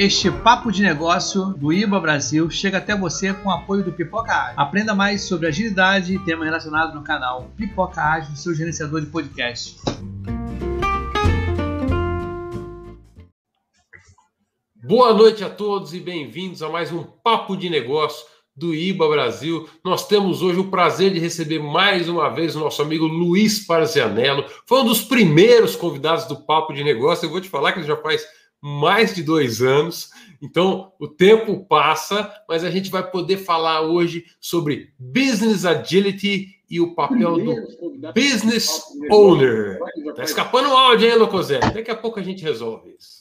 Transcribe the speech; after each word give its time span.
Este 0.00 0.30
papo 0.30 0.70
de 0.70 0.80
negócio 0.80 1.46
do 1.54 1.72
IBA 1.72 1.98
Brasil 1.98 2.48
chega 2.48 2.78
até 2.78 2.96
você 2.96 3.34
com 3.34 3.48
o 3.48 3.52
apoio 3.52 3.82
do 3.82 3.92
Pipoca 3.92 4.32
Ágil. 4.32 4.54
Aprenda 4.56 4.94
mais 4.94 5.22
sobre 5.22 5.48
agilidade 5.48 6.14
e 6.14 6.18
temas 6.20 6.44
relacionados 6.44 6.94
no 6.94 7.02
canal 7.02 7.50
Pipoca 7.56 8.00
Ágil, 8.00 8.36
seu 8.36 8.54
gerenciador 8.54 9.00
de 9.00 9.08
podcast. 9.08 9.74
Boa 14.76 15.12
noite 15.12 15.42
a 15.42 15.50
todos 15.50 15.92
e 15.92 15.98
bem-vindos 15.98 16.62
a 16.62 16.68
mais 16.68 16.92
um 16.92 17.02
papo 17.02 17.56
de 17.56 17.68
negócio 17.68 18.24
do 18.54 18.72
IBA 18.72 19.08
Brasil. 19.08 19.68
Nós 19.84 20.06
temos 20.06 20.42
hoje 20.42 20.60
o 20.60 20.70
prazer 20.70 21.12
de 21.12 21.18
receber 21.18 21.58
mais 21.58 22.08
uma 22.08 22.28
vez 22.28 22.54
o 22.54 22.60
nosso 22.60 22.80
amigo 22.82 23.04
Luiz 23.04 23.66
Parzianello. 23.66 24.44
Foi 24.64 24.80
um 24.80 24.84
dos 24.84 25.02
primeiros 25.02 25.74
convidados 25.74 26.24
do 26.26 26.36
Papo 26.36 26.72
de 26.72 26.84
Negócio. 26.84 27.26
Eu 27.26 27.30
vou 27.30 27.40
te 27.40 27.48
falar 27.48 27.72
que 27.72 27.80
ele 27.80 27.86
já 27.88 27.96
faz 27.96 28.24
mais 28.60 29.14
de 29.14 29.22
dois 29.22 29.62
anos. 29.62 30.10
Então, 30.40 30.92
o 30.98 31.08
tempo 31.08 31.64
passa, 31.66 32.32
mas 32.48 32.64
a 32.64 32.70
gente 32.70 32.90
vai 32.90 33.08
poder 33.08 33.38
falar 33.38 33.82
hoje 33.82 34.24
sobre 34.40 34.92
business 34.98 35.64
agility 35.64 36.58
e 36.70 36.80
o 36.80 36.94
papel 36.94 37.38
do 37.38 38.12
business 38.12 38.82
owner. 39.10 39.78
Tá 40.14 40.22
escapando 40.22 40.68
o 40.68 40.76
áudio, 40.76 41.08
hein, 41.08 41.16
Locozé? 41.16 41.58
Daqui 41.58 41.90
a 41.90 41.96
pouco 41.96 42.20
a 42.20 42.22
gente 42.22 42.42
resolve 42.42 42.94
isso. 42.98 43.17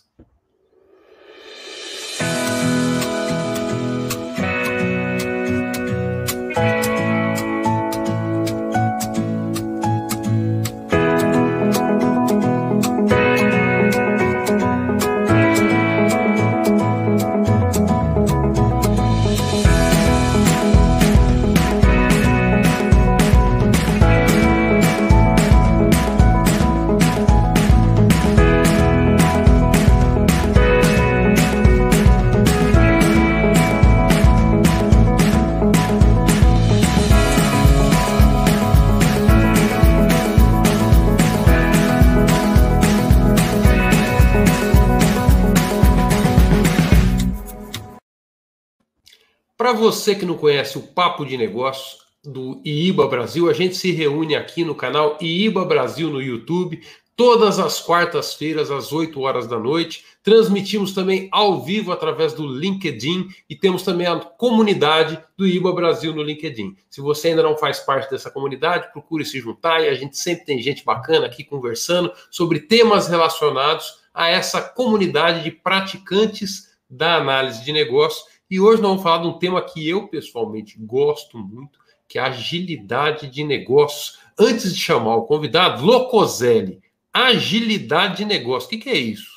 Para 49.67 49.75
você 49.75 50.15
que 50.15 50.25
não 50.25 50.37
conhece 50.37 50.77
o 50.77 50.81
Papo 50.81 51.25
de 51.25 51.35
Negócios 51.35 51.97
do 52.23 52.61
IIBA 52.63 53.05
Brasil, 53.09 53.49
a 53.49 53.53
gente 53.53 53.75
se 53.75 53.91
reúne 53.91 54.33
aqui 54.33 54.63
no 54.63 54.73
canal 54.73 55.17
IIBA 55.19 55.65
Brasil 55.65 56.09
no 56.09 56.21
YouTube, 56.21 56.81
todas 57.17 57.59
as 57.59 57.81
quartas-feiras, 57.81 58.71
às 58.71 58.93
8 58.93 59.19
horas 59.19 59.45
da 59.45 59.59
noite. 59.59 60.05
Transmitimos 60.23 60.93
também 60.93 61.27
ao 61.33 61.65
vivo 61.65 61.91
através 61.91 62.31
do 62.31 62.47
LinkedIn 62.47 63.27
e 63.49 63.57
temos 63.57 63.83
também 63.83 64.07
a 64.07 64.15
comunidade 64.15 65.21
do 65.35 65.45
IBA 65.45 65.73
Brasil 65.73 66.15
no 66.15 66.23
LinkedIn. 66.23 66.77
Se 66.89 67.01
você 67.01 67.27
ainda 67.27 67.43
não 67.43 67.57
faz 67.57 67.81
parte 67.81 68.09
dessa 68.09 68.31
comunidade, 68.31 68.93
procure 68.93 69.25
se 69.25 69.37
juntar 69.41 69.81
e 69.81 69.89
a 69.89 69.95
gente 69.95 70.17
sempre 70.17 70.45
tem 70.45 70.61
gente 70.61 70.85
bacana 70.85 71.25
aqui 71.25 71.43
conversando 71.43 72.09
sobre 72.31 72.61
temas 72.61 73.09
relacionados 73.09 73.99
a 74.13 74.29
essa 74.29 74.61
comunidade 74.61 75.43
de 75.43 75.51
praticantes 75.51 76.67
da 76.89 77.17
análise 77.17 77.65
de 77.65 77.73
negócio 77.73 78.36
e 78.49 78.59
hoje 78.59 78.81
nós 78.81 78.91
vamos 78.91 79.03
falar 79.03 79.21
de 79.21 79.27
um 79.27 79.37
tema 79.37 79.61
que 79.61 79.87
eu 79.87 80.07
pessoalmente 80.07 80.77
gosto 80.79 81.37
muito, 81.37 81.79
que 82.07 82.17
é 82.17 82.21
agilidade 82.21 83.27
de 83.27 83.43
negócios. 83.43 84.19
Antes 84.39 84.73
de 84.73 84.79
chamar 84.79 85.17
o 85.17 85.25
convidado, 85.25 85.83
Locoselli, 85.83 86.81
agilidade 87.11 88.17
de 88.17 88.25
negócio, 88.25 88.67
o 88.67 88.69
que, 88.69 88.77
que 88.77 88.89
é 88.89 88.97
isso? 88.97 89.31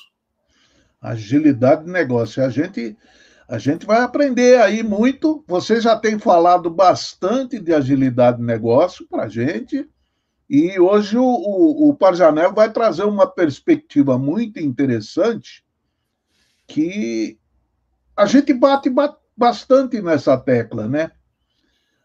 Agilidade 1.01 1.85
de 1.85 1.91
negócio. 1.91 2.45
A 2.45 2.51
gente, 2.51 2.97
a 3.49 3.59
gente 3.59 3.85
vai 3.85 4.01
aprender 4.01 4.61
aí 4.61 4.83
muito. 4.83 5.43
Você 5.49 5.81
já 5.81 5.97
tem 5.97 6.19
falado 6.19 6.71
bastante 6.71 7.59
de 7.59 7.75
agilidade 7.75 8.39
de 8.39 8.45
negócio 8.45 9.09
para 9.09 9.25
a 9.25 9.29
gente. 9.29 9.89
E 10.49 10.79
hoje 10.79 11.17
o, 11.17 11.25
o, 11.25 11.89
o 11.89 11.95
Parjanel 11.95 12.53
vai 12.53 12.73
trazer 12.73 13.05
uma 13.05 13.27
perspectiva 13.27 14.17
muito 14.19 14.61
interessante 14.61 15.65
que 16.69 17.40
a 18.21 18.27
gente 18.27 18.53
bate 18.53 18.93
bastante 19.35 20.03
nessa 20.03 20.37
tecla, 20.37 20.87
né? 20.87 21.11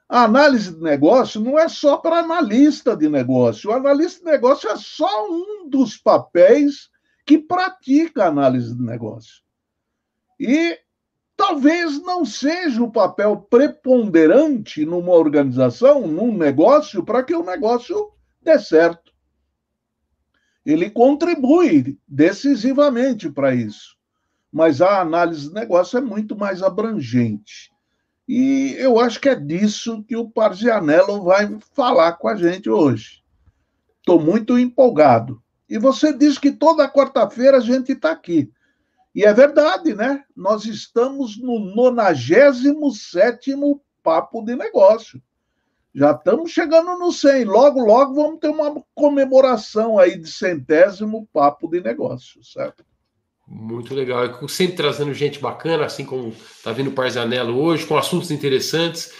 A 0.07 0.23
análise 0.23 0.73
de 0.73 0.81
negócio 0.81 1.41
não 1.41 1.59
é 1.59 1.67
só 1.67 1.97
para 1.97 2.19
analista 2.19 2.95
de 2.95 3.09
negócio. 3.09 3.69
O 3.69 3.73
analista 3.73 4.23
de 4.23 4.31
negócio 4.31 4.69
é 4.69 4.77
só 4.77 5.29
um 5.29 5.67
dos 5.67 5.97
papéis 5.97 6.89
que 7.25 7.37
pratica 7.37 8.27
análise 8.27 8.73
de 8.73 8.81
negócio. 8.81 9.43
E 10.39 10.79
talvez 11.35 12.01
não 12.01 12.23
seja 12.23 12.81
o 12.81 12.91
papel 12.91 13.35
preponderante 13.49 14.85
numa 14.85 15.11
organização, 15.11 16.07
num 16.07 16.37
negócio, 16.37 17.03
para 17.03 17.23
que 17.23 17.35
o 17.35 17.43
negócio 17.43 18.13
dê 18.41 18.57
certo. 18.57 19.11
Ele 20.65 20.89
contribui 20.89 21.99
decisivamente 22.07 23.29
para 23.29 23.53
isso 23.53 23.94
mas 24.55 24.81
a 24.81 25.01
análise 25.01 25.49
de 25.49 25.53
negócio 25.53 25.97
é 25.97 26.01
muito 26.01 26.33
mais 26.33 26.63
abrangente. 26.63 27.73
E 28.25 28.73
eu 28.79 28.97
acho 28.97 29.19
que 29.19 29.27
é 29.27 29.35
disso 29.35 30.01
que 30.07 30.15
o 30.15 30.29
Parzianello 30.29 31.23
vai 31.23 31.57
falar 31.73 32.13
com 32.13 32.29
a 32.29 32.37
gente 32.37 32.69
hoje. 32.69 33.21
Estou 33.99 34.17
muito 34.17 34.57
empolgado. 34.57 35.43
E 35.67 35.77
você 35.77 36.13
diz 36.13 36.37
que 36.37 36.53
toda 36.53 36.89
quarta-feira 36.89 37.57
a 37.57 37.59
gente 37.59 37.91
está 37.91 38.11
aqui. 38.11 38.49
E 39.13 39.25
é 39.25 39.33
verdade, 39.33 39.93
né? 39.93 40.23
Nós 40.33 40.63
estamos 40.63 41.37
no 41.37 41.59
97 41.75 43.51
Papo 44.01 44.41
de 44.41 44.55
Negócio. 44.55 45.21
Já 45.93 46.11
estamos 46.11 46.51
chegando 46.51 46.97
no 46.97 47.11
100. 47.11 47.43
Logo, 47.43 47.83
logo 47.83 48.13
vamos 48.13 48.39
ter 48.39 48.47
uma 48.47 48.81
comemoração 48.93 49.99
aí 49.99 50.17
de 50.17 50.31
centésimo 50.31 51.27
Papo 51.33 51.67
de 51.67 51.81
Negócio, 51.81 52.41
certo? 52.41 52.85
Muito 53.47 53.93
legal. 53.93 54.47
Sempre 54.47 54.75
trazendo 54.75 55.13
gente 55.13 55.39
bacana, 55.39 55.85
assim 55.85 56.03
como 56.03 56.29
está 56.29 56.71
vindo 56.71 56.89
o 56.89 56.93
Parzanello 56.93 57.59
hoje, 57.61 57.85
com 57.85 57.97
assuntos 57.97 58.31
interessantes. 58.31 59.13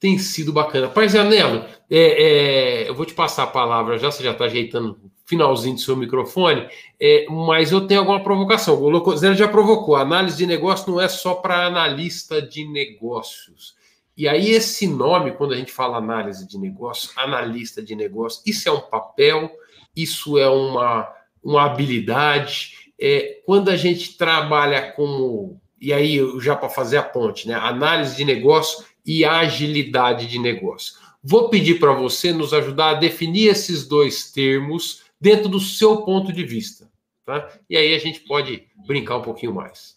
Tem 0.00 0.18
sido 0.18 0.52
bacana. 0.52 0.88
Parzanello, 0.88 1.64
é, 1.90 2.82
é, 2.82 2.88
eu 2.88 2.94
vou 2.94 3.06
te 3.06 3.14
passar 3.14 3.44
a 3.44 3.48
palavra 3.48 3.98
já, 3.98 4.10
você 4.10 4.22
já 4.22 4.32
está 4.32 4.44
ajeitando 4.44 4.92
o 4.92 5.10
finalzinho 5.24 5.74
do 5.74 5.80
seu 5.80 5.96
microfone, 5.96 6.68
é, 7.00 7.26
mas 7.28 7.72
eu 7.72 7.86
tenho 7.86 8.00
alguma 8.00 8.22
provocação. 8.22 8.80
O 8.80 8.88
Locoselli 8.88 9.36
já 9.36 9.48
provocou. 9.48 9.96
A 9.96 10.02
análise 10.02 10.36
de 10.36 10.46
negócio 10.46 10.90
não 10.90 11.00
é 11.00 11.08
só 11.08 11.34
para 11.34 11.66
analista 11.66 12.42
de 12.42 12.64
negócios. 12.64 13.76
E 14.16 14.26
aí, 14.26 14.50
esse 14.50 14.88
nome, 14.88 15.32
quando 15.32 15.54
a 15.54 15.56
gente 15.56 15.70
fala 15.70 15.96
análise 15.96 16.46
de 16.46 16.58
negócio, 16.58 17.10
analista 17.16 17.80
de 17.80 17.94
negócio, 17.94 18.42
isso 18.44 18.68
é 18.68 18.72
um 18.72 18.80
papel, 18.80 19.48
isso 19.94 20.36
é 20.36 20.48
uma, 20.48 21.08
uma 21.42 21.64
habilidade 21.64 22.77
é, 23.00 23.40
quando 23.46 23.70
a 23.70 23.76
gente 23.76 24.16
trabalha 24.16 24.92
com, 24.92 25.56
e 25.80 25.92
aí 25.92 26.18
já 26.40 26.56
para 26.56 26.68
fazer 26.68 26.96
a 26.96 27.02
ponte, 27.02 27.46
né? 27.46 27.54
Análise 27.54 28.16
de 28.16 28.24
negócio 28.24 28.84
e 29.06 29.24
agilidade 29.24 30.26
de 30.26 30.38
negócio. 30.38 30.94
Vou 31.22 31.48
pedir 31.48 31.78
para 31.78 31.92
você 31.92 32.32
nos 32.32 32.52
ajudar 32.52 32.90
a 32.90 32.94
definir 32.94 33.48
esses 33.48 33.86
dois 33.86 34.30
termos 34.32 35.02
dentro 35.20 35.48
do 35.48 35.60
seu 35.60 36.02
ponto 36.02 36.32
de 36.32 36.44
vista, 36.44 36.90
tá? 37.24 37.48
E 37.68 37.76
aí 37.76 37.94
a 37.94 37.98
gente 37.98 38.20
pode 38.20 38.66
brincar 38.86 39.18
um 39.18 39.22
pouquinho 39.22 39.54
mais. 39.54 39.96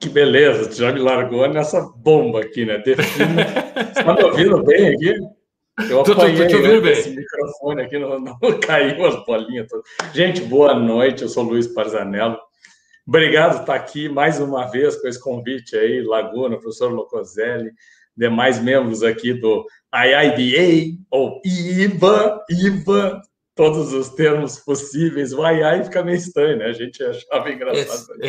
Que 0.00 0.08
beleza, 0.08 0.70
já 0.72 0.92
me 0.92 1.00
largou 1.00 1.48
nessa 1.48 1.80
bomba 1.80 2.40
aqui, 2.40 2.64
né? 2.64 2.78
Define. 2.78 3.42
Está 3.90 4.14
me 4.14 4.22
ouvindo 4.22 4.62
bem 4.62 4.94
aqui? 4.94 5.14
Eu 5.88 6.00
apanhei 6.00 6.46
esse 6.90 7.10
microfone 7.10 7.82
aqui, 7.82 7.98
não, 7.98 8.18
não 8.18 8.38
caiu 8.60 9.06
as 9.06 9.24
bolinhas. 9.24 9.68
Todas. 9.68 9.84
Gente, 10.12 10.40
boa 10.40 10.74
noite, 10.74 11.22
eu 11.22 11.28
sou 11.28 11.44
Luiz 11.44 11.66
Parzanello. 11.68 12.38
Obrigado 13.06 13.54
por 13.54 13.60
estar 13.60 13.74
aqui 13.74 14.08
mais 14.08 14.40
uma 14.40 14.66
vez 14.66 14.96
com 14.96 15.06
esse 15.06 15.20
convite 15.20 15.76
aí, 15.76 16.02
Laguna, 16.02 16.58
professor 16.58 16.92
Locoselli, 16.92 17.70
demais 18.16 18.60
membros 18.60 19.02
aqui 19.02 19.32
do 19.32 19.64
IIBA, 19.94 20.98
ou 21.10 21.40
IBA, 21.44 22.44
IBA, 22.50 23.22
todos 23.58 23.92
os 23.92 24.10
termos 24.10 24.60
possíveis. 24.60 25.32
O 25.32 25.42
ai 25.42 25.60
ai 25.64 25.82
fica 25.82 26.00
meio 26.04 26.16
estranho, 26.16 26.58
né? 26.58 26.66
A 26.66 26.72
gente 26.72 27.02
achava 27.02 27.50
engraçado. 27.50 28.06
É, 28.22 28.28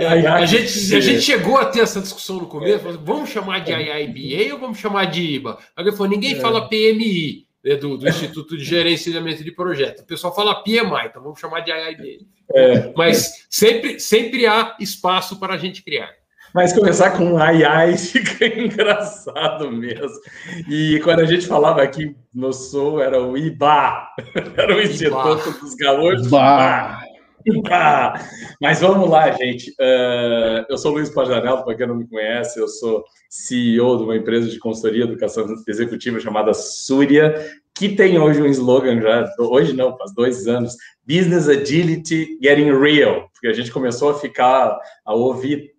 é. 0.00 0.06
ai, 0.06 0.24
ai, 0.24 0.42
a, 0.44 0.46
gente, 0.46 0.94
a 0.94 1.00
gente 1.00 1.20
chegou 1.20 1.58
a 1.58 1.66
ter 1.66 1.80
essa 1.80 2.00
discussão 2.00 2.36
no 2.36 2.46
começo, 2.46 2.88
é. 2.88 2.92
vamos 2.92 3.28
chamar 3.28 3.58
de 3.64 3.72
IIBA 3.72 4.54
ou 4.54 4.60
vamos 4.60 4.78
chamar 4.78 5.06
de 5.06 5.20
IBA? 5.20 5.58
Alguém 5.74 5.92
falou, 5.92 6.12
ninguém 6.12 6.34
é. 6.34 6.36
fala 6.36 6.68
PMI. 6.68 7.44
né, 7.64 7.74
do, 7.74 7.98
do, 7.98 8.08
Instituto 8.08 8.56
de 8.56 8.62
Gerenciamento 8.62 9.42
de 9.42 9.50
Projeto. 9.50 10.02
O 10.02 10.06
pessoal 10.06 10.32
fala 10.32 10.62
PMI, 10.62 11.06
então 11.06 11.20
vamos 11.20 11.40
chamar 11.40 11.58
de 11.60 11.72
IIB. 11.72 12.20
É. 12.54 12.92
Mas 12.96 13.46
sempre, 13.50 13.98
sempre 13.98 14.46
há 14.46 14.76
espaço 14.78 15.40
para 15.40 15.54
a 15.54 15.58
gente 15.58 15.82
criar. 15.82 16.19
Mas 16.54 16.72
começar 16.72 17.12
com 17.12 17.38
ai 17.38 17.62
ai 17.64 17.96
fica 17.98 18.46
engraçado 18.46 19.70
mesmo. 19.70 20.20
E 20.68 21.00
quando 21.04 21.20
a 21.20 21.24
gente 21.24 21.46
falava 21.46 21.82
aqui 21.82 22.16
no 22.34 22.52
Sul, 22.52 23.00
era 23.00 23.22
o 23.22 23.36
IBA, 23.36 24.08
era 24.56 24.76
o 24.76 24.80
Instituto 24.80 25.50
dos 25.60 25.74
Gaúchos. 25.74 26.26
IBA. 26.26 27.00
IBA. 27.46 28.14
Mas 28.60 28.80
vamos 28.80 29.08
lá, 29.08 29.30
gente. 29.32 29.70
Uh, 29.72 30.66
eu 30.68 30.76
sou 30.76 30.92
Luiz 30.92 31.08
Pajanel, 31.10 31.62
para 31.62 31.74
quem 31.74 31.86
não 31.86 31.94
me 31.94 32.06
conhece, 32.06 32.58
eu 32.58 32.68
sou 32.68 33.04
CEO 33.28 33.96
de 33.96 34.02
uma 34.02 34.16
empresa 34.16 34.48
de 34.48 34.58
consultoria 34.58 35.06
de 35.06 35.12
educação 35.12 35.46
executiva 35.66 36.20
chamada 36.20 36.52
Súria, 36.52 37.34
que 37.74 37.90
tem 37.90 38.18
hoje 38.18 38.42
um 38.42 38.46
slogan 38.46 39.00
já, 39.00 39.26
hoje 39.38 39.72
não, 39.72 39.96
faz 39.96 40.12
dois 40.12 40.46
anos, 40.46 40.76
Business 41.06 41.48
Agility 41.48 42.38
Getting 42.42 42.78
Real, 42.78 43.28
porque 43.32 43.48
a 43.48 43.52
gente 43.52 43.70
começou 43.70 44.10
a 44.10 44.18
ficar, 44.18 44.78
a 45.04 45.14
ouvir 45.14 45.70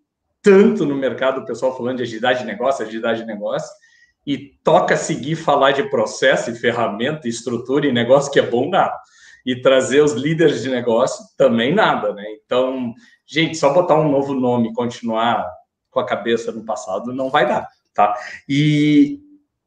tanto 0.41 0.85
no 0.85 0.95
mercado 0.95 1.41
o 1.41 1.45
pessoal 1.45 1.75
falando 1.75 1.97
de 1.97 2.03
agilidade 2.03 2.39
de 2.39 2.45
negócio, 2.45 2.85
agilidade 2.85 3.21
de 3.21 3.27
negócio, 3.27 3.69
e 4.25 4.37
toca 4.63 4.95
seguir 4.95 5.35
falar 5.35 5.71
de 5.71 5.89
processo 5.89 6.51
e 6.51 6.55
ferramenta, 6.55 7.27
e 7.27 7.29
estrutura 7.29 7.87
e 7.87 7.91
negócio, 7.91 8.31
que 8.31 8.39
é 8.39 8.45
bom 8.45 8.69
nada. 8.69 8.95
E 9.45 9.59
trazer 9.59 10.01
os 10.01 10.13
líderes 10.13 10.61
de 10.61 10.69
negócio, 10.69 11.25
também 11.35 11.73
nada, 11.73 12.13
né? 12.13 12.23
Então, 12.45 12.93
gente, 13.25 13.57
só 13.57 13.73
botar 13.73 13.95
um 13.95 14.11
novo 14.11 14.33
nome 14.33 14.69
e 14.69 14.73
continuar 14.73 15.49
com 15.89 15.99
a 15.99 16.05
cabeça 16.05 16.51
no 16.51 16.63
passado 16.63 17.11
não 17.13 17.29
vai 17.29 17.47
dar, 17.47 17.67
tá? 17.93 18.15
E, 18.47 19.19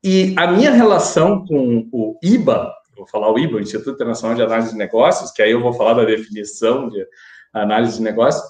e 0.02 0.34
a 0.38 0.46
minha 0.46 0.70
relação 0.70 1.44
com 1.44 1.88
o 1.92 2.18
IBA, 2.22 2.72
vou 2.96 3.06
falar 3.06 3.32
o 3.32 3.38
IBA, 3.38 3.60
Instituto 3.60 3.94
Internacional 3.94 4.36
de 4.36 4.42
Análise 4.42 4.70
de 4.70 4.78
Negócios, 4.78 5.32
que 5.32 5.42
aí 5.42 5.50
eu 5.50 5.60
vou 5.60 5.72
falar 5.72 5.94
da 5.94 6.04
definição 6.04 6.88
de 6.88 7.04
análise 7.52 7.96
de 7.96 8.02
negócios, 8.02 8.44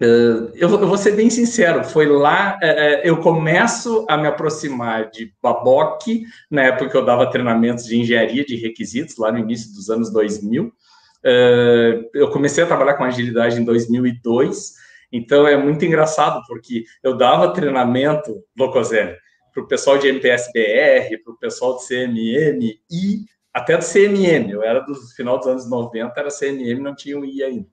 eu, 0.00 0.50
eu, 0.56 0.68
vou 0.68 0.98
ser 0.98 1.12
bem 1.12 1.30
sincero, 1.30 1.84
foi 1.84 2.06
lá, 2.06 2.58
uh, 2.62 3.00
eu 3.04 3.18
começo 3.18 4.04
a 4.08 4.16
me 4.16 4.26
aproximar 4.26 5.08
de 5.10 5.32
Baboque, 5.40 6.24
na 6.50 6.64
época 6.64 6.90
que 6.90 6.96
eu 6.96 7.04
dava 7.04 7.30
treinamentos 7.30 7.84
de 7.84 7.96
engenharia 7.96 8.44
de 8.44 8.56
requisitos, 8.56 9.16
lá 9.16 9.30
no 9.30 9.38
início 9.38 9.72
dos 9.72 9.88
anos 9.90 10.12
2000. 10.12 10.64
Uh, 10.64 12.10
eu 12.12 12.28
comecei 12.30 12.64
a 12.64 12.66
trabalhar 12.66 12.94
com 12.94 13.04
agilidade 13.04 13.60
em 13.60 13.64
2002, 13.64 14.72
então 15.12 15.46
é 15.46 15.56
muito 15.56 15.84
engraçado, 15.84 16.42
porque 16.48 16.84
eu 17.02 17.16
dava 17.16 17.52
treinamento, 17.52 18.42
Locoselli, 18.58 19.16
para 19.52 19.62
o 19.62 19.68
pessoal 19.68 19.96
de 19.96 20.08
MPSBR, 20.08 21.22
para 21.22 21.32
o 21.32 21.38
pessoal 21.38 21.78
de 21.78 21.86
CMM 21.86 22.74
e 22.90 23.24
até 23.54 23.76
do 23.76 23.84
CMM, 23.84 24.50
eu 24.50 24.64
era 24.64 24.80
do 24.80 24.94
final 25.14 25.38
dos 25.38 25.46
anos 25.46 25.70
90, 25.70 26.18
era 26.18 26.28
CMM, 26.28 26.80
não 26.80 26.96
tinha 26.96 27.16
o 27.16 27.24
I 27.24 27.44
ainda. 27.44 27.68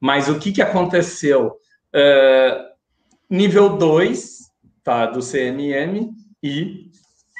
Mas 0.00 0.28
o 0.28 0.38
que, 0.38 0.52
que 0.52 0.62
aconteceu? 0.62 1.56
Uh, 1.94 2.66
nível 3.30 3.76
2 3.76 4.38
tá, 4.84 5.06
do 5.06 5.20
CMM 5.20 6.10
e 6.42 6.90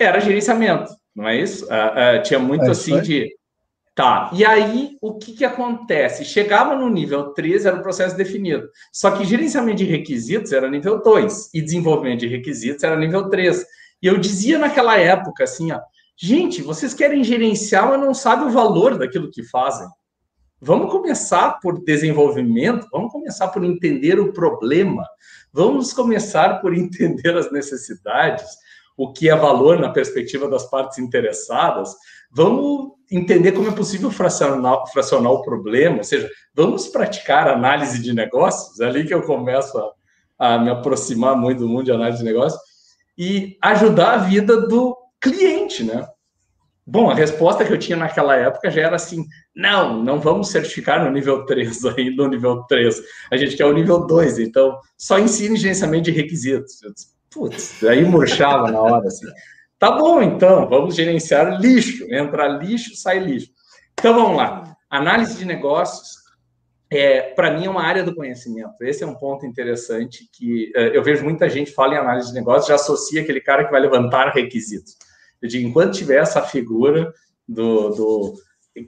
era 0.01 0.21
gerenciamento, 0.21 0.93
não 1.15 1.29
é 1.29 1.37
isso? 1.37 1.65
Uh, 1.67 2.19
uh, 2.19 2.23
tinha 2.23 2.39
muito 2.39 2.65
é 2.65 2.71
assim 2.71 3.01
de. 3.01 3.35
Tá, 3.95 4.31
e 4.35 4.45
aí 4.45 4.91
o 5.01 5.17
que, 5.17 5.33
que 5.33 5.45
acontece? 5.45 6.23
Chegava 6.23 6.77
no 6.77 6.91
nível 6.91 7.33
3, 7.33 7.65
era 7.65 7.77
o 7.77 7.83
processo 7.83 8.15
definido. 8.15 8.69
Só 8.93 9.11
que 9.11 9.25
gerenciamento 9.25 9.79
de 9.79 9.85
requisitos 9.85 10.53
era 10.53 10.69
nível 10.69 11.03
2 11.03 11.55
e 11.55 11.63
desenvolvimento 11.63 12.21
de 12.21 12.27
requisitos 12.27 12.85
era 12.85 12.95
nível 12.95 13.31
3. 13.31 13.65
E 14.03 14.07
eu 14.07 14.19
dizia 14.19 14.59
naquela 14.59 14.99
época 14.99 15.45
assim, 15.45 15.73
ó, 15.73 15.81
gente, 16.15 16.61
vocês 16.61 16.93
querem 16.93 17.25
gerenciar, 17.25 17.89
mas 17.89 17.99
não 17.99 18.13
sabem 18.13 18.49
o 18.49 18.51
valor 18.51 18.99
daquilo 18.99 19.31
que 19.31 19.43
fazem. 19.43 19.89
Vamos 20.67 20.91
começar 20.91 21.61
por 21.61 21.85
desenvolvimento, 21.85 22.89
vamos 22.91 23.13
começar 23.13 23.47
por 23.47 23.63
entender 23.63 24.19
o 24.19 24.33
problema, 24.33 25.07
vamos 25.53 25.93
começar 25.93 26.61
por 26.61 26.75
entender 26.75 27.37
as 27.37 27.53
necessidades, 27.53 28.45
o 28.97 29.13
que 29.13 29.31
é 29.31 29.37
valor 29.37 29.79
na 29.79 29.91
perspectiva 29.91 30.49
das 30.49 30.69
partes 30.69 30.99
interessadas, 30.99 31.95
vamos 32.33 32.95
entender 33.09 33.53
como 33.53 33.69
é 33.69 33.71
possível 33.71 34.11
fracionar, 34.11 34.85
fracionar 34.93 35.31
o 35.35 35.43
problema, 35.43 35.99
ou 35.99 36.05
seja, 36.05 36.29
vamos 36.53 36.89
praticar 36.89 37.47
análise 37.47 38.03
de 38.03 38.13
negócios, 38.13 38.81
é 38.81 38.87
ali 38.87 39.07
que 39.07 39.15
eu 39.15 39.23
começo 39.23 39.79
a, 40.37 40.55
a 40.55 40.59
me 40.59 40.69
aproximar 40.69 41.37
muito 41.37 41.61
do 41.61 41.69
mundo 41.69 41.85
de 41.85 41.93
análise 41.93 42.19
de 42.19 42.25
negócios, 42.25 42.61
e 43.17 43.57
ajudar 43.63 44.15
a 44.15 44.19
vida 44.19 44.67
do 44.67 44.97
cliente, 45.21 45.85
né? 45.85 46.09
Bom, 46.89 47.11
a 47.11 47.15
resposta 47.15 47.65
que 47.65 47.73
eu 47.73 47.79
tinha 47.79 47.97
naquela 47.97 48.37
época 48.37 48.71
já 48.71 48.83
era 48.83 48.95
assim: 48.95 49.25
não, 49.55 50.03
não 50.05 50.21
vamos 50.21 50.51
certificar 50.51 51.05
no 51.05 51.11
nível 51.11 51.45
3 51.45 51.85
ainda, 51.99 52.23
no 52.23 52.31
nível 52.31 52.63
3. 52.69 53.03
A 53.33 53.37
gente 53.37 53.57
quer 53.57 53.67
o 53.67 53.73
nível 53.73 54.07
2, 54.07 54.39
então 54.39 54.79
só 54.97 55.19
ensine 55.19 55.57
gerenciamento 55.57 56.05
de 56.05 56.13
requisitos. 56.13 56.79
Disse, 56.95 57.17
Putz, 57.29 57.83
aí 57.85 58.05
murchava 58.05 58.71
na 58.71 58.81
hora 58.81 59.09
assim. 59.09 59.27
Tá 59.79 59.91
bom, 59.93 60.23
então, 60.23 60.69
vamos 60.69 60.95
gerenciar 60.95 61.61
lixo. 61.61 62.07
Entra 62.09 62.47
lixo, 62.47 62.95
sai 62.95 63.19
lixo. 63.19 63.51
Então 63.99 64.15
vamos 64.15 64.37
lá. 64.37 64.77
Análise 64.89 65.37
de 65.37 65.45
negócios, 65.45 66.17
é, 66.89 67.21
para 67.21 67.53
mim, 67.53 67.67
é 67.67 67.71
uma 67.71 67.83
área 67.83 68.05
do 68.05 68.15
conhecimento. 68.15 68.81
Esse 68.83 69.03
é 69.03 69.07
um 69.07 69.15
ponto 69.15 69.45
interessante 69.45 70.29
que 70.33 70.73
é, 70.75 70.97
eu 70.97 71.03
vejo 71.03 71.25
muita 71.25 71.49
gente 71.51 71.73
fala 71.73 71.95
em 71.95 71.99
análise 71.99 72.29
de 72.29 72.35
negócios, 72.35 72.69
já 72.69 72.77
associa 72.77 73.23
aquele 73.23 73.41
cara 73.41 73.65
que 73.65 73.73
vai 73.73 73.81
levantar 73.81 74.33
requisitos. 74.33 74.97
Eu 75.41 75.49
digo, 75.49 75.69
enquanto 75.69 75.97
tiver 75.97 76.21
essa 76.21 76.43
figura 76.43 77.13
do, 77.47 77.91
do 77.91 78.35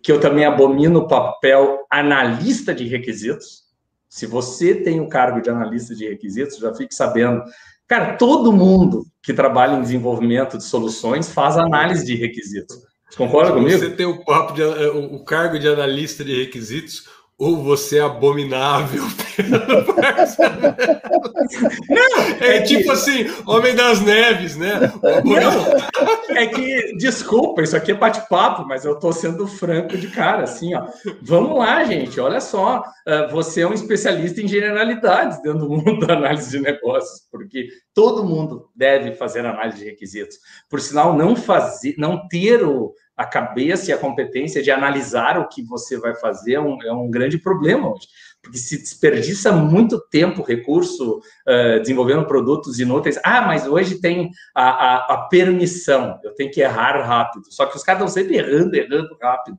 que 0.02 0.12
eu 0.12 0.20
também 0.20 0.44
abomino 0.44 1.00
o 1.00 1.08
papel 1.08 1.86
analista 1.90 2.74
de 2.74 2.86
requisitos. 2.86 3.68
Se 4.08 4.26
você 4.26 4.74
tem 4.74 5.00
o 5.00 5.08
cargo 5.08 5.40
de 5.40 5.50
analista 5.50 5.94
de 5.94 6.08
requisitos, 6.08 6.58
já 6.58 6.74
fique 6.74 6.94
sabendo. 6.94 7.42
Cara, 7.86 8.16
todo 8.16 8.52
mundo 8.52 9.06
que 9.22 9.32
trabalha 9.32 9.76
em 9.76 9.82
desenvolvimento 9.82 10.58
de 10.58 10.64
soluções 10.64 11.30
faz 11.30 11.56
análise 11.56 12.04
de 12.04 12.14
requisitos. 12.14 12.76
Você 13.08 13.16
concorda 13.16 13.52
comigo? 13.52 13.78
Você 13.78 13.90
tem 13.90 14.04
o 14.04 14.22
papo 14.24 14.52
de, 14.52 14.62
o 14.62 15.24
cargo 15.24 15.58
de 15.58 15.66
analista 15.66 16.22
de 16.22 16.44
requisitos, 16.44 17.08
ou 17.38 17.62
você 17.62 17.98
é 17.98 18.02
abominável. 18.02 19.04
não, 21.88 22.18
é, 22.40 22.56
é 22.56 22.62
tipo 22.62 22.82
que... 22.82 22.90
assim, 22.90 23.26
Homem 23.46 23.76
das 23.76 24.00
Neves, 24.00 24.56
né? 24.56 24.92
Não, 25.24 26.36
é 26.36 26.48
que, 26.48 26.96
desculpa, 26.96 27.62
isso 27.62 27.76
aqui 27.76 27.92
é 27.92 27.94
bate-papo, 27.94 28.66
mas 28.66 28.84
eu 28.84 28.98
tô 28.98 29.12
sendo 29.12 29.46
franco 29.46 29.96
de 29.96 30.08
cara, 30.08 30.42
assim, 30.42 30.74
ó. 30.74 30.88
Vamos 31.22 31.56
lá, 31.56 31.84
gente, 31.84 32.18
olha 32.18 32.40
só, 32.40 32.82
ah, 33.06 33.28
você 33.30 33.60
é 33.60 33.68
um 33.68 33.72
especialista 33.72 34.42
em 34.42 34.48
generalidades 34.48 35.40
dentro 35.40 35.60
do 35.60 35.68
mundo 35.68 36.04
da 36.04 36.14
análise 36.14 36.50
de 36.50 36.58
negócios, 36.58 37.20
porque 37.30 37.68
todo 37.94 38.24
mundo 38.24 38.68
deve 38.74 39.12
fazer 39.12 39.46
análise 39.46 39.78
de 39.78 39.84
requisitos. 39.84 40.38
Por 40.68 40.80
sinal, 40.80 41.16
não 41.16 41.36
fazer, 41.36 41.94
não 41.98 42.26
ter 42.26 42.64
o 42.64 42.92
a 43.18 43.26
cabeça 43.26 43.90
e 43.90 43.92
a 43.92 43.98
competência 43.98 44.62
de 44.62 44.70
analisar 44.70 45.38
o 45.38 45.48
que 45.48 45.60
você 45.60 45.98
vai 45.98 46.14
fazer 46.14 46.54
é 46.54 46.60
um, 46.60 46.80
é 46.84 46.92
um 46.92 47.10
grande 47.10 47.36
problema 47.36 47.92
hoje, 47.92 48.06
porque 48.40 48.56
se 48.56 48.78
desperdiça 48.78 49.50
muito 49.50 50.00
tempo, 50.08 50.40
recurso, 50.40 51.18
uh, 51.18 51.80
desenvolvendo 51.80 52.24
produtos 52.26 52.78
inúteis. 52.78 53.18
Ah, 53.24 53.42
mas 53.42 53.66
hoje 53.66 54.00
tem 54.00 54.30
a, 54.54 54.68
a, 54.68 55.14
a, 55.14 55.16
permissão, 55.28 56.20
eu 56.22 56.32
tenho 56.36 56.52
que 56.52 56.60
errar 56.60 56.96
rápido. 57.04 57.52
Só 57.52 57.66
que 57.66 57.76
os 57.76 57.82
caras 57.82 58.02
estão 58.02 58.22
sempre 58.22 58.36
errando, 58.38 58.76
errando 58.76 59.18
rápido. 59.20 59.58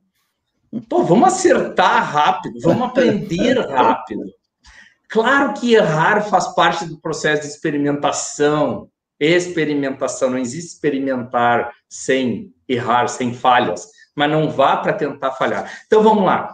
Pô, 0.88 1.04
vamos 1.04 1.28
acertar 1.28 2.10
rápido, 2.10 2.58
vamos 2.62 2.88
aprender 2.88 3.58
rápido. 3.68 4.22
Claro 5.10 5.52
que 5.52 5.74
errar 5.74 6.22
faz 6.22 6.54
parte 6.54 6.86
do 6.86 6.98
processo 6.98 7.42
de 7.42 7.48
experimentação. 7.48 8.88
Experimentação, 9.18 10.30
não 10.30 10.38
existe 10.38 10.72
experimentar 10.72 11.74
sem 11.90 12.54
errar, 12.72 13.08
sem 13.08 13.34
falhas, 13.34 13.88
mas 14.14 14.30
não 14.30 14.50
vá 14.50 14.76
para 14.76 14.92
tentar 14.92 15.32
falhar. 15.32 15.70
Então 15.86 16.02
vamos 16.02 16.24
lá. 16.24 16.52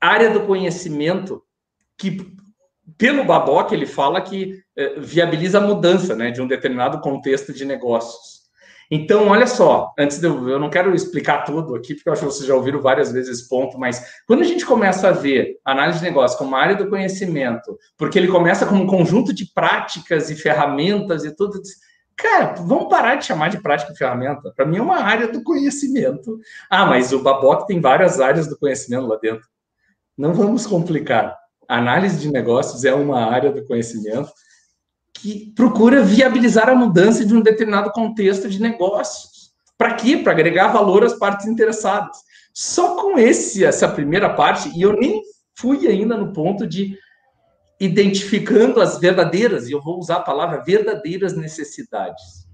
Área 0.00 0.30
do 0.30 0.40
conhecimento 0.40 1.42
que 1.98 2.34
pelo 2.96 3.24
Baboc 3.24 3.72
ele 3.72 3.86
fala 3.86 4.20
que 4.20 4.62
eh, 4.76 4.94
viabiliza 4.98 5.58
a 5.58 5.60
mudança, 5.60 6.14
né, 6.14 6.30
de 6.30 6.40
um 6.40 6.46
determinado 6.46 7.00
contexto 7.00 7.52
de 7.52 7.64
negócios. 7.64 8.46
Então, 8.90 9.28
olha 9.28 9.46
só, 9.46 9.92
antes 9.98 10.20
de 10.20 10.26
eu, 10.26 10.48
eu 10.48 10.60
não 10.60 10.70
quero 10.70 10.94
explicar 10.94 11.44
tudo 11.44 11.74
aqui, 11.74 11.94
porque 11.94 12.08
eu 12.08 12.12
acho 12.12 12.22
que 12.22 12.32
vocês 12.32 12.46
já 12.46 12.54
ouviram 12.54 12.80
várias 12.80 13.10
vezes 13.10 13.40
esse 13.40 13.48
ponto, 13.48 13.76
mas 13.78 14.22
quando 14.26 14.42
a 14.42 14.44
gente 14.44 14.64
começa 14.64 15.08
a 15.08 15.12
ver 15.12 15.58
análise 15.64 15.98
de 15.98 16.04
negócio 16.04 16.38
como 16.38 16.50
uma 16.50 16.60
área 16.60 16.76
do 16.76 16.88
conhecimento, 16.88 17.76
porque 17.98 18.16
ele 18.16 18.28
começa 18.28 18.64
como 18.64 18.84
um 18.84 18.86
conjunto 18.86 19.34
de 19.34 19.52
práticas 19.52 20.30
e 20.30 20.36
ferramentas 20.36 21.24
e 21.24 21.34
tudo, 21.34 21.60
Cara, 22.16 22.54
vamos 22.54 22.88
parar 22.88 23.16
de 23.16 23.26
chamar 23.26 23.50
de 23.50 23.60
prática 23.60 23.92
e 23.92 23.96
ferramenta. 23.96 24.50
Para 24.56 24.64
mim 24.64 24.78
é 24.78 24.82
uma 24.82 25.00
área 25.00 25.28
do 25.28 25.42
conhecimento. 25.42 26.40
Ah, 26.70 26.86
mas 26.86 27.12
o 27.12 27.22
Baboc 27.22 27.66
tem 27.66 27.80
várias 27.80 28.20
áreas 28.20 28.48
do 28.48 28.58
conhecimento 28.58 29.06
lá 29.06 29.16
dentro. 29.16 29.46
Não 30.16 30.32
vamos 30.32 30.66
complicar. 30.66 31.36
A 31.68 31.76
análise 31.76 32.18
de 32.18 32.30
negócios 32.30 32.84
é 32.84 32.94
uma 32.94 33.26
área 33.26 33.52
do 33.52 33.66
conhecimento 33.66 34.30
que 35.12 35.52
procura 35.54 36.02
viabilizar 36.02 36.68
a 36.70 36.74
mudança 36.74 37.24
de 37.24 37.34
um 37.34 37.40
determinado 37.40 37.90
contexto 37.90 38.48
de 38.48 38.62
negócios. 38.62 39.52
Para 39.76 39.94
quê? 39.94 40.16
Para 40.16 40.32
agregar 40.32 40.68
valor 40.68 41.04
às 41.04 41.14
partes 41.14 41.46
interessadas. 41.46 42.16
Só 42.54 42.96
com 42.96 43.18
esse, 43.18 43.62
essa 43.62 43.88
primeira 43.88 44.30
parte, 44.30 44.70
e 44.74 44.80
eu 44.80 44.94
nem 44.94 45.22
fui 45.54 45.86
ainda 45.86 46.16
no 46.16 46.32
ponto 46.32 46.66
de 46.66 46.98
identificando 47.78 48.80
as 48.80 48.98
verdadeiras, 48.98 49.68
e 49.68 49.72
eu 49.72 49.82
vou 49.82 49.98
usar 49.98 50.16
a 50.16 50.22
palavra 50.22 50.62
verdadeiras 50.64 51.36
necessidades. 51.36 52.46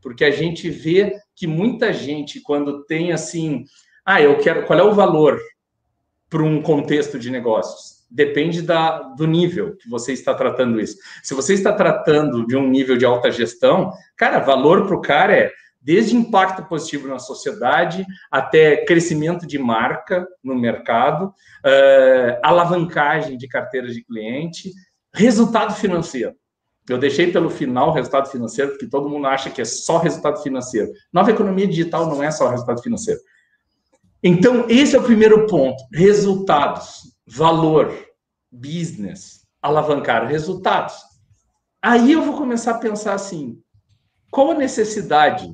Porque 0.00 0.24
a 0.24 0.30
gente 0.30 0.68
vê 0.70 1.16
que 1.34 1.46
muita 1.46 1.92
gente, 1.92 2.40
quando 2.40 2.84
tem 2.84 3.12
assim, 3.12 3.64
ah, 4.04 4.20
eu 4.20 4.38
quero, 4.38 4.66
qual 4.66 4.78
é 4.78 4.82
o 4.82 4.94
valor 4.94 5.40
para 6.28 6.42
um 6.42 6.60
contexto 6.62 7.18
de 7.18 7.30
negócios? 7.30 8.02
Depende 8.10 8.62
da, 8.62 8.98
do 8.98 9.26
nível 9.26 9.76
que 9.76 9.88
você 9.88 10.12
está 10.12 10.34
tratando 10.34 10.80
isso. 10.80 10.96
Se 11.22 11.34
você 11.34 11.54
está 11.54 11.72
tratando 11.72 12.46
de 12.46 12.56
um 12.56 12.68
nível 12.68 12.96
de 12.96 13.04
alta 13.04 13.30
gestão, 13.30 13.92
cara, 14.16 14.40
valor 14.40 14.86
para 14.86 14.96
o 14.96 15.00
cara 15.00 15.34
é 15.34 15.52
desde 15.82 16.16
impacto 16.16 16.64
positivo 16.64 17.08
na 17.08 17.18
sociedade 17.18 18.06
até 18.30 18.84
crescimento 18.84 19.46
de 19.46 19.58
marca 19.58 20.26
no 20.42 20.54
mercado, 20.54 21.26
uh, 21.26 22.38
alavancagem 22.42 23.36
de 23.36 23.48
carteiras 23.48 23.92
de 23.94 24.04
cliente, 24.04 24.70
resultado 25.12 25.74
financeiro. 25.74 26.34
Eu 26.88 26.98
deixei 26.98 27.30
pelo 27.30 27.50
final 27.50 27.90
o 27.90 27.92
resultado 27.92 28.28
financeiro, 28.28 28.72
porque 28.72 28.88
todo 28.88 29.08
mundo 29.08 29.26
acha 29.26 29.50
que 29.50 29.60
é 29.60 29.64
só 29.64 29.98
resultado 29.98 30.42
financeiro. 30.42 30.90
Nova 31.12 31.30
economia 31.30 31.66
digital 31.66 32.06
não 32.06 32.22
é 32.22 32.30
só 32.30 32.48
resultado 32.48 32.82
financeiro. 32.82 33.20
Então, 34.22 34.66
esse 34.68 34.94
é 34.94 34.98
o 34.98 35.04
primeiro 35.04 35.46
ponto: 35.46 35.82
resultados, 35.92 37.14
valor, 37.26 37.92
business, 38.50 39.46
alavancar 39.60 40.26
resultados. 40.26 40.94
Aí 41.80 42.12
eu 42.12 42.22
vou 42.22 42.36
começar 42.36 42.72
a 42.72 42.78
pensar 42.78 43.14
assim: 43.14 43.60
qual 44.30 44.52
a 44.52 44.54
necessidade 44.54 45.52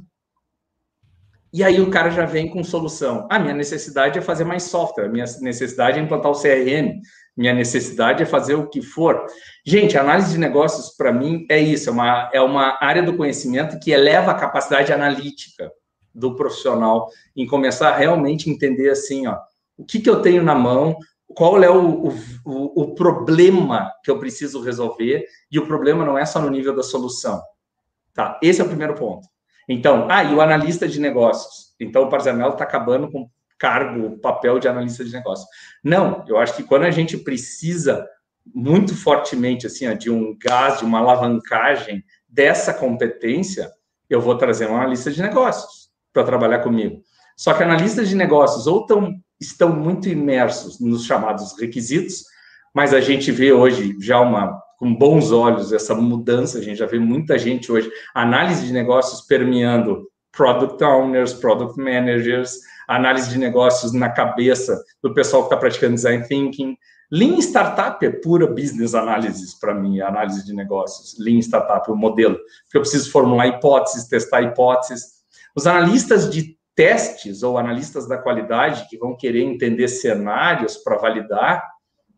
e 1.53 1.65
aí 1.65 1.81
o 1.81 1.91
cara 1.91 2.11
já 2.11 2.27
vem 2.27 2.51
com 2.51 2.63
solução. 2.63 3.27
A 3.31 3.39
minha 3.39 3.55
necessidade 3.55 4.19
é 4.19 4.23
fazer 4.23 4.45
mais 4.45 4.65
software, 4.65 5.07
a 5.07 5.09
minha 5.09 5.25
necessidade 5.41 5.99
é 5.99 6.03
implantar 6.03 6.31
o 6.31 6.41
CRM, 6.41 7.01
minha 7.37 7.55
necessidade 7.55 8.23
é 8.23 8.27
fazer 8.27 8.55
o 8.55 8.69
que 8.69 8.83
for. 8.83 9.25
Gente, 9.65 9.97
análise 9.97 10.33
de 10.33 10.39
negócios, 10.39 10.97
para 10.97 11.13
mim, 11.13 11.47
é 11.51 11.59
isso, 11.59 11.89
é 11.89 11.93
uma, 11.93 12.31
é 12.35 12.41
uma 12.41 12.77
área 12.81 13.03
do 13.03 13.17
conhecimento 13.17 13.79
que 13.79 13.93
eleva 13.93 14.33
a 14.33 14.35
capacidade 14.35 14.93
analítica 14.93 15.71
do 16.15 16.35
profissional 16.35 17.09
em 17.37 17.47
começar 17.47 17.91
a 17.91 17.97
realmente 17.97 18.51
entender 18.51 18.91
assim, 18.91 19.27
ó, 19.27 19.39
o 19.77 19.85
que, 19.85 20.01
que 20.01 20.11
eu 20.11 20.21
tenho 20.21 20.43
na 20.43 20.55
mão, 20.55 20.99
qual 21.29 21.63
é 21.63 21.71
o, 21.71 22.09
o, 22.45 22.83
o 22.83 22.95
problema 22.95 23.93
que 24.03 24.11
eu 24.11 24.19
preciso 24.19 24.61
resolver, 24.61 25.25
e 25.51 25.59
o 25.59 25.67
problema 25.67 26.05
não 26.05 26.19
é 26.19 26.27
só 26.27 26.41
no 26.41 26.51
nível 26.51 26.75
da 26.75 26.83
solução. 26.83 27.41
Tá? 28.13 28.39
Esse 28.43 28.61
é 28.61 28.65
o 28.65 28.69
primeiro 28.69 28.95
ponto. 28.95 29.29
Então, 29.69 30.07
ah, 30.11 30.25
e 30.25 30.35
o 30.35 30.41
analista 30.41 30.89
de 30.89 30.99
negócios. 30.99 31.75
Então, 31.79 32.05
o 32.05 32.09
Parzanello 32.09 32.53
está 32.53 32.65
acabando 32.65 33.11
com 33.11 33.29
cargo, 33.59 34.19
papel 34.19 34.59
de 34.59 34.69
analista 34.69 35.05
de 35.05 35.13
negócios. 35.13 35.49
Não, 35.83 36.25
eu 36.29 36.39
acho 36.39 36.55
que 36.55 36.63
quando 36.63 36.85
a 36.85 36.91
gente 36.91 37.19
precisa 37.19 38.07
muito 38.55 38.97
fortemente 38.97 39.67
assim, 39.67 39.95
de 39.97 40.11
um 40.11 40.37
gás, 40.39 40.79
de 40.79 40.85
uma 40.85 41.01
alavancagem 41.01 42.03
dessa 42.27 42.73
competência, 42.73 43.71
eu 44.09 44.21
vou 44.21 44.37
trazer 44.37 44.71
um 44.71 44.77
analista 44.77 45.11
de 45.11 45.21
negócios 45.21 45.91
para 46.13 46.25
trabalhar 46.25 46.61
comigo. 46.61 47.03
Só 47.37 47.53
que 47.53 47.63
analistas 47.63 48.09
de 48.09 48.17
negócios 48.17 48.67
ou 48.67 48.87
tão, 48.87 49.21
estão 49.41 49.71
muito 49.71 50.09
imersos 50.09 50.81
nos 50.81 51.05
chamados 51.05 51.59
requisitos, 51.61 52.25
mas 52.75 52.95
a 52.95 53.01
gente 53.01 53.31
vê 53.31 53.53
hoje 53.53 53.97
já 54.01 54.21
uma 54.21 54.61
com 54.79 54.95
bons 54.95 55.33
olhos 55.33 55.73
essa 55.73 55.95
mudança. 55.95 56.59
A 56.59 56.63
gente 56.63 56.79
já 56.79 56.87
vê 56.87 56.99
muita 56.99 57.37
gente 57.37 57.71
hoje, 57.71 57.91
análise 58.15 58.65
de 58.65 58.73
negócios 58.73 59.21
permeando 59.23 60.09
product 60.33 60.83
owners, 60.83 61.35
product 61.35 61.79
managers, 61.79 62.59
análise 62.87 63.29
de 63.29 63.39
negócios 63.39 63.93
na 63.93 64.09
cabeça 64.09 64.81
do 65.03 65.13
pessoal 65.13 65.43
que 65.43 65.47
está 65.49 65.57
praticando 65.57 65.97
design 65.97 66.27
thinking. 66.27 66.77
Lean 67.11 67.39
Startup 67.39 68.05
é 68.05 68.11
pura 68.11 68.47
business 68.47 68.95
analysis 68.95 69.59
para 69.59 69.75
mim, 69.75 70.01
análise 70.01 70.45
de 70.45 70.55
negócios. 70.55 71.17
Lean 71.19 71.39
Startup, 71.39 71.91
o 71.91 71.97
modelo. 71.97 72.37
Porque 72.65 72.77
eu 72.77 72.83
preciso 72.83 73.11
formular 73.11 73.49
hipóteses, 73.49 74.07
testar 74.07 74.43
hipóteses. 74.43 75.19
Os 75.57 75.67
analistas 75.67 76.31
de 76.31 76.57
testes 76.77 77.43
ou 77.43 77.59
analistas 77.59 78.07
da 78.07 78.17
qualidade 78.17 78.87
que 78.89 78.97
vão 78.97 79.17
querer 79.17 79.43
entender 79.43 79.89
cenários 79.89 80.77
para 80.77 80.97
validar, 80.97 81.65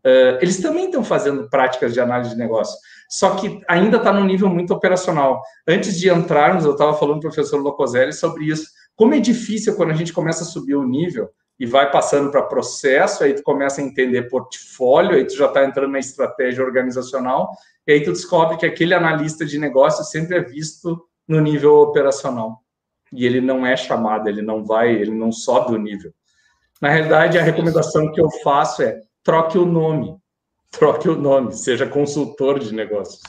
Uh, 0.05 0.41
eles 0.41 0.59
também 0.59 0.85
estão 0.85 1.03
fazendo 1.03 1.49
práticas 1.49 1.93
de 1.93 1.99
análise 1.99 2.31
de 2.31 2.37
negócio, 2.37 2.75
só 3.07 3.35
que 3.35 3.61
ainda 3.67 3.97
está 3.97 4.11
num 4.11 4.25
nível 4.25 4.49
muito 4.49 4.73
operacional. 4.73 5.41
Antes 5.67 5.99
de 5.99 6.09
entrarmos, 6.09 6.65
eu 6.65 6.71
estava 6.71 6.93
falando 6.93 7.21
com 7.21 7.27
o 7.27 7.31
professor 7.31 7.61
Locoselli 7.61 8.13
sobre 8.13 8.45
isso. 8.45 8.65
Como 8.95 9.13
é 9.13 9.19
difícil 9.19 9.75
quando 9.75 9.91
a 9.91 9.95
gente 9.95 10.13
começa 10.13 10.43
a 10.43 10.47
subir 10.47 10.75
o 10.75 10.87
nível 10.87 11.29
e 11.59 11.65
vai 11.65 11.91
passando 11.91 12.31
para 12.31 12.41
processo, 12.41 13.23
aí 13.23 13.35
tu 13.35 13.43
começa 13.43 13.81
a 13.81 13.83
entender 13.83 14.29
portfólio, 14.29 15.15
aí 15.15 15.25
tu 15.25 15.35
já 15.35 15.45
está 15.45 15.63
entrando 15.63 15.91
na 15.91 15.99
estratégia 15.99 16.63
organizacional, 16.63 17.51
e 17.85 17.91
aí 17.91 18.03
tu 18.03 18.11
descobre 18.11 18.57
que 18.57 18.65
aquele 18.65 18.95
analista 18.95 19.45
de 19.45 19.59
negócio 19.59 20.03
sempre 20.03 20.37
é 20.37 20.41
visto 20.41 20.99
no 21.27 21.39
nível 21.39 21.75
operacional. 21.75 22.61
E 23.13 23.25
ele 23.25 23.41
não 23.41 23.65
é 23.65 23.75
chamado, 23.77 24.27
ele 24.27 24.41
não 24.41 24.63
vai, 24.63 24.91
ele 24.91 25.11
não 25.11 25.31
sobe 25.31 25.75
o 25.75 25.77
nível. 25.77 26.11
Na 26.81 26.89
realidade, 26.89 27.37
a 27.37 27.43
recomendação 27.43 28.11
que 28.11 28.19
eu 28.19 28.29
faço 28.43 28.81
é 28.81 28.99
troque 29.23 29.57
o 29.57 29.65
nome. 29.65 30.15
Troque 30.71 31.09
o 31.09 31.15
nome, 31.15 31.51
seja 31.51 31.85
consultor 31.85 32.59
de 32.59 32.73
negócios. 32.73 33.21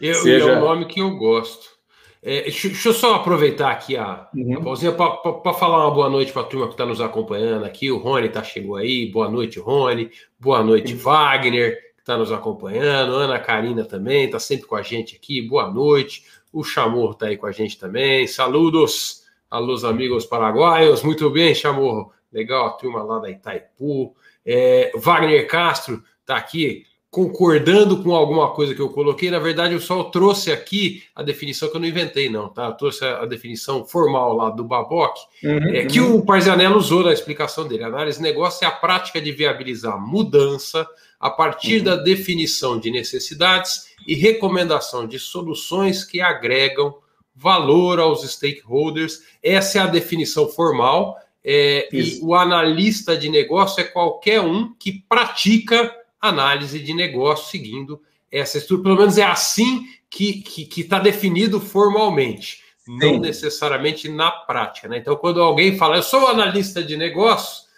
Eu, 0.00 0.14
seja... 0.14 0.50
É 0.50 0.56
o 0.56 0.60
nome 0.60 0.86
que 0.86 1.00
eu 1.00 1.16
gosto. 1.16 1.78
É, 2.22 2.42
deixa, 2.42 2.68
deixa, 2.68 2.88
eu 2.88 2.92
só 2.92 3.14
aproveitar 3.14 3.70
aqui 3.70 3.96
a, 3.96 4.28
uhum. 4.34 4.58
a 4.58 4.60
pausinha 4.60 4.92
para 4.92 5.54
falar 5.54 5.86
uma 5.86 5.94
boa 5.94 6.10
noite 6.10 6.32
para 6.32 6.42
a 6.42 6.44
turma 6.46 6.66
que 6.66 6.72
está 6.72 6.84
nos 6.84 7.00
acompanhando 7.00 7.64
aqui. 7.64 7.90
O 7.90 7.98
Rony 7.98 8.28
tá, 8.28 8.42
chegou 8.42 8.76
aí. 8.76 9.06
Boa 9.10 9.30
noite, 9.30 9.60
Rony. 9.60 10.10
Boa 10.38 10.62
noite, 10.62 10.94
uhum. 10.94 11.00
Wagner, 11.00 11.76
que 11.94 12.00
está 12.00 12.16
nos 12.16 12.32
acompanhando. 12.32 13.14
Ana 13.14 13.38
Karina 13.38 13.84
também 13.84 14.24
está 14.24 14.38
sempre 14.38 14.66
com 14.66 14.74
a 14.74 14.82
gente 14.82 15.14
aqui. 15.14 15.40
Boa 15.42 15.70
noite. 15.70 16.24
O 16.52 16.64
Chamorro 16.64 17.12
está 17.12 17.26
aí 17.26 17.36
com 17.36 17.46
a 17.46 17.52
gente 17.52 17.78
também. 17.78 18.26
Saludos, 18.26 19.22
alôs 19.48 19.84
amigos 19.84 20.26
paraguaios. 20.26 21.02
Muito 21.02 21.30
bem, 21.30 21.54
Chamorro. 21.54 22.12
Legal, 22.32 22.66
a 22.66 22.70
turma 22.70 23.02
lá 23.02 23.20
da 23.20 23.30
Itaipu. 23.30 24.14
É, 24.50 24.90
Wagner 24.96 25.46
Castro 25.46 26.02
está 26.22 26.36
aqui 26.36 26.86
concordando 27.10 28.02
com 28.02 28.14
alguma 28.14 28.50
coisa 28.52 28.74
que 28.74 28.80
eu 28.80 28.88
coloquei. 28.88 29.30
Na 29.30 29.38
verdade, 29.38 29.74
eu 29.74 29.80
só 29.80 30.04
trouxe 30.04 30.50
aqui 30.50 31.02
a 31.14 31.22
definição 31.22 31.68
que 31.68 31.76
eu 31.76 31.80
não 31.80 31.86
inventei, 31.86 32.30
não, 32.30 32.48
tá? 32.48 32.66
Eu 32.66 32.72
trouxe 32.72 33.04
a, 33.04 33.26
definição 33.26 33.84
formal 33.84 34.34
lá 34.34 34.50
do 34.50 34.64
Baboc, 34.64 35.16
uhum, 35.42 35.74
é, 35.74 35.84
que 35.84 36.00
uhum. 36.00 36.16
o 36.16 36.24
Parzanello 36.24 36.78
usou 36.78 37.02
na 37.04 37.12
explicação 37.12 37.68
dele. 37.68 37.84
A 37.84 37.88
análise 37.88 38.18
de 38.18 38.22
negócio 38.22 38.64
é 38.64 38.68
a 38.68 38.72
prática 38.72 39.20
de 39.20 39.32
viabilizar 39.32 40.00
mudança 40.00 40.86
a 41.20 41.28
partir 41.28 41.78
uhum. 41.78 41.84
da 41.84 41.96
definição 41.96 42.78
de 42.78 42.90
necessidades 42.90 43.88
e 44.06 44.14
recomendação 44.14 45.06
de 45.06 45.18
soluções 45.18 46.04
que 46.04 46.20
agregam 46.20 46.94
valor 47.34 48.00
aos 48.00 48.22
stakeholders. 48.28 49.22
Essa 49.42 49.78
é 49.78 49.82
a 49.82 49.86
definição 49.86 50.48
formal. 50.48 51.16
É, 51.44 51.88
e 51.92 52.18
o 52.22 52.34
analista 52.34 53.16
de 53.16 53.28
negócio 53.28 53.80
é 53.80 53.84
qualquer 53.84 54.40
um 54.40 54.74
que 54.74 55.04
pratica 55.08 55.94
análise 56.20 56.78
de 56.80 56.92
negócio 56.92 57.50
seguindo 57.50 58.00
essa 58.30 58.58
estrutura. 58.58 58.90
Pelo 58.90 59.00
menos 59.00 59.18
é 59.18 59.24
assim 59.24 59.86
que 60.10 60.38
está 60.38 60.50
que, 60.50 60.64
que 60.64 60.84
tá 60.84 60.98
definido 60.98 61.60
formalmente, 61.60 62.62
Sim. 62.84 62.98
não 62.98 63.18
necessariamente 63.18 64.08
na 64.08 64.30
prática. 64.30 64.88
Né? 64.88 64.98
Então, 64.98 65.16
quando 65.16 65.42
alguém 65.42 65.76
fala, 65.76 65.96
eu 65.96 66.02
sou 66.02 66.26
analista 66.26 66.82
de 66.82 66.96
negócio, 66.96 67.68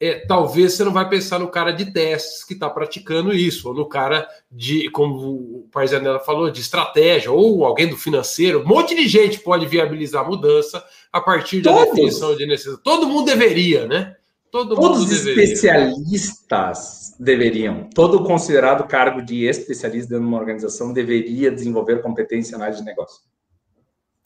é, 0.00 0.14
talvez 0.26 0.74
você 0.74 0.84
não 0.84 0.92
vai 0.92 1.08
pensar 1.08 1.38
no 1.38 1.48
cara 1.48 1.70
de 1.70 1.92
testes 1.92 2.44
que 2.44 2.54
está 2.54 2.68
praticando 2.68 3.32
isso, 3.32 3.68
ou 3.68 3.74
no 3.74 3.88
cara 3.88 4.28
de, 4.50 4.90
como 4.90 5.16
o 5.16 5.68
Parzanella 5.70 6.18
falou, 6.18 6.50
de 6.50 6.60
estratégia, 6.60 7.30
ou 7.30 7.64
alguém 7.64 7.86
do 7.86 7.96
financeiro. 7.96 8.60
Um 8.60 8.66
monte 8.66 8.94
de 8.94 9.06
gente 9.06 9.38
pode 9.38 9.66
viabilizar 9.66 10.24
a 10.24 10.28
mudança 10.28 10.84
a 11.14 11.20
partir 11.20 11.60
da 11.60 11.72
Todos. 11.72 11.94
definição 11.94 12.36
de 12.36 12.44
necessidade. 12.44 12.82
Todo 12.82 13.06
mundo 13.06 13.26
deveria, 13.26 13.86
né? 13.86 14.16
Todo 14.50 14.74
Todos 14.74 15.04
os 15.04 15.12
especialistas 15.12 17.14
deveriam. 17.20 17.88
Todo 17.94 18.24
considerado 18.24 18.84
cargo 18.88 19.22
de 19.22 19.44
especialista 19.44 20.08
dentro 20.08 20.24
de 20.24 20.28
uma 20.28 20.40
organização 20.40 20.92
deveria 20.92 21.52
desenvolver 21.52 22.02
competência 22.02 22.58
na 22.58 22.64
área 22.64 22.76
de 22.76 22.82
negócio. 22.82 23.20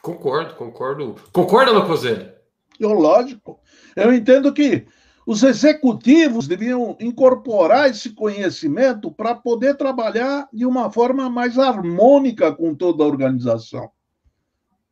Concordo, 0.00 0.54
concordo. 0.54 1.16
Concorda, 1.30 1.73
Locoselli? 1.73 2.33
Lógico. 2.80 3.61
Eu 3.95 4.11
entendo 4.11 4.50
que 4.54 4.87
os 5.26 5.42
executivos 5.42 6.49
deviam 6.49 6.97
incorporar 6.99 7.90
esse 7.90 8.14
conhecimento 8.14 9.11
para 9.11 9.35
poder 9.35 9.76
trabalhar 9.76 10.49
de 10.50 10.64
uma 10.64 10.90
forma 10.90 11.28
mais 11.28 11.59
harmônica 11.59 12.50
com 12.50 12.75
toda 12.75 13.04
a 13.04 13.07
organização. 13.07 13.90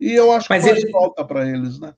E 0.01 0.13
eu 0.13 0.33
acho 0.33 0.47
mas 0.51 0.65
que 0.65 0.71
ele... 0.71 0.91
falta 0.91 1.25
para 1.25 1.49
eles, 1.49 1.79
né? 1.79 1.95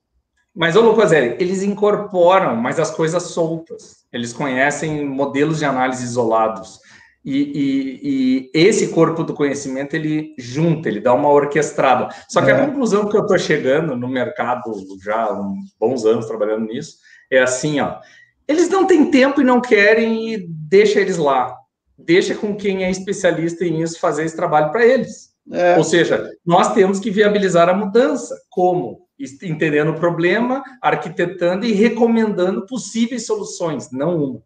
Mas, 0.55 0.75
ô 0.75 0.81
Lucozeli, 0.81 1.35
eles 1.39 1.63
incorporam, 1.63 2.55
mas 2.55 2.79
as 2.79 2.91
coisas 2.91 3.23
soltas. 3.23 4.05
Eles 4.11 4.33
conhecem 4.33 5.05
modelos 5.05 5.59
de 5.59 5.65
análise 5.65 6.03
isolados. 6.03 6.79
E, 7.23 7.37
e, 7.37 7.99
e, 8.03 8.51
esse 8.53 8.89
corpo 8.89 9.23
do 9.23 9.33
conhecimento 9.33 9.93
ele 9.93 10.33
junta, 10.37 10.87
ele 10.87 10.99
dá 10.99 11.13
uma 11.13 11.29
orquestrada. 11.29 12.09
Só 12.27 12.41
que 12.41 12.49
é. 12.49 12.53
a 12.53 12.65
conclusão 12.65 13.07
que 13.07 13.15
eu 13.15 13.21
estou 13.21 13.37
chegando 13.37 13.95
no 13.95 14.07
mercado 14.07 14.71
já 15.03 15.25
há 15.25 15.39
uns 15.39 15.75
bons 15.79 16.05
anos 16.05 16.25
trabalhando 16.25 16.65
nisso 16.65 16.97
é 17.29 17.39
assim, 17.39 17.79
ó. 17.79 17.99
Eles 18.47 18.67
não 18.67 18.87
têm 18.87 19.11
tempo 19.11 19.41
e 19.41 19.43
não 19.43 19.61
querem 19.61 20.33
e 20.33 20.47
deixa 20.49 20.99
eles 20.99 21.17
lá. 21.17 21.55
Deixa 21.97 22.33
com 22.33 22.55
quem 22.55 22.83
é 22.83 22.89
especialista 22.89 23.63
em 23.63 23.81
isso 23.81 23.99
fazer 23.99 24.25
esse 24.25 24.35
trabalho 24.35 24.71
para 24.71 24.85
eles. 24.85 25.28
É. 25.51 25.77
Ou 25.77 25.83
seja, 25.83 26.29
nós 26.45 26.73
temos 26.73 26.99
que 26.99 27.09
viabilizar 27.09 27.69
a 27.69 27.73
mudança. 27.73 28.35
Como? 28.49 29.07
Entendendo 29.43 29.91
o 29.91 29.99
problema, 29.99 30.63
arquitetando 30.81 31.65
e 31.65 31.71
recomendando 31.73 32.65
possíveis 32.65 33.25
soluções, 33.25 33.91
não 33.91 34.23
uma. 34.23 34.41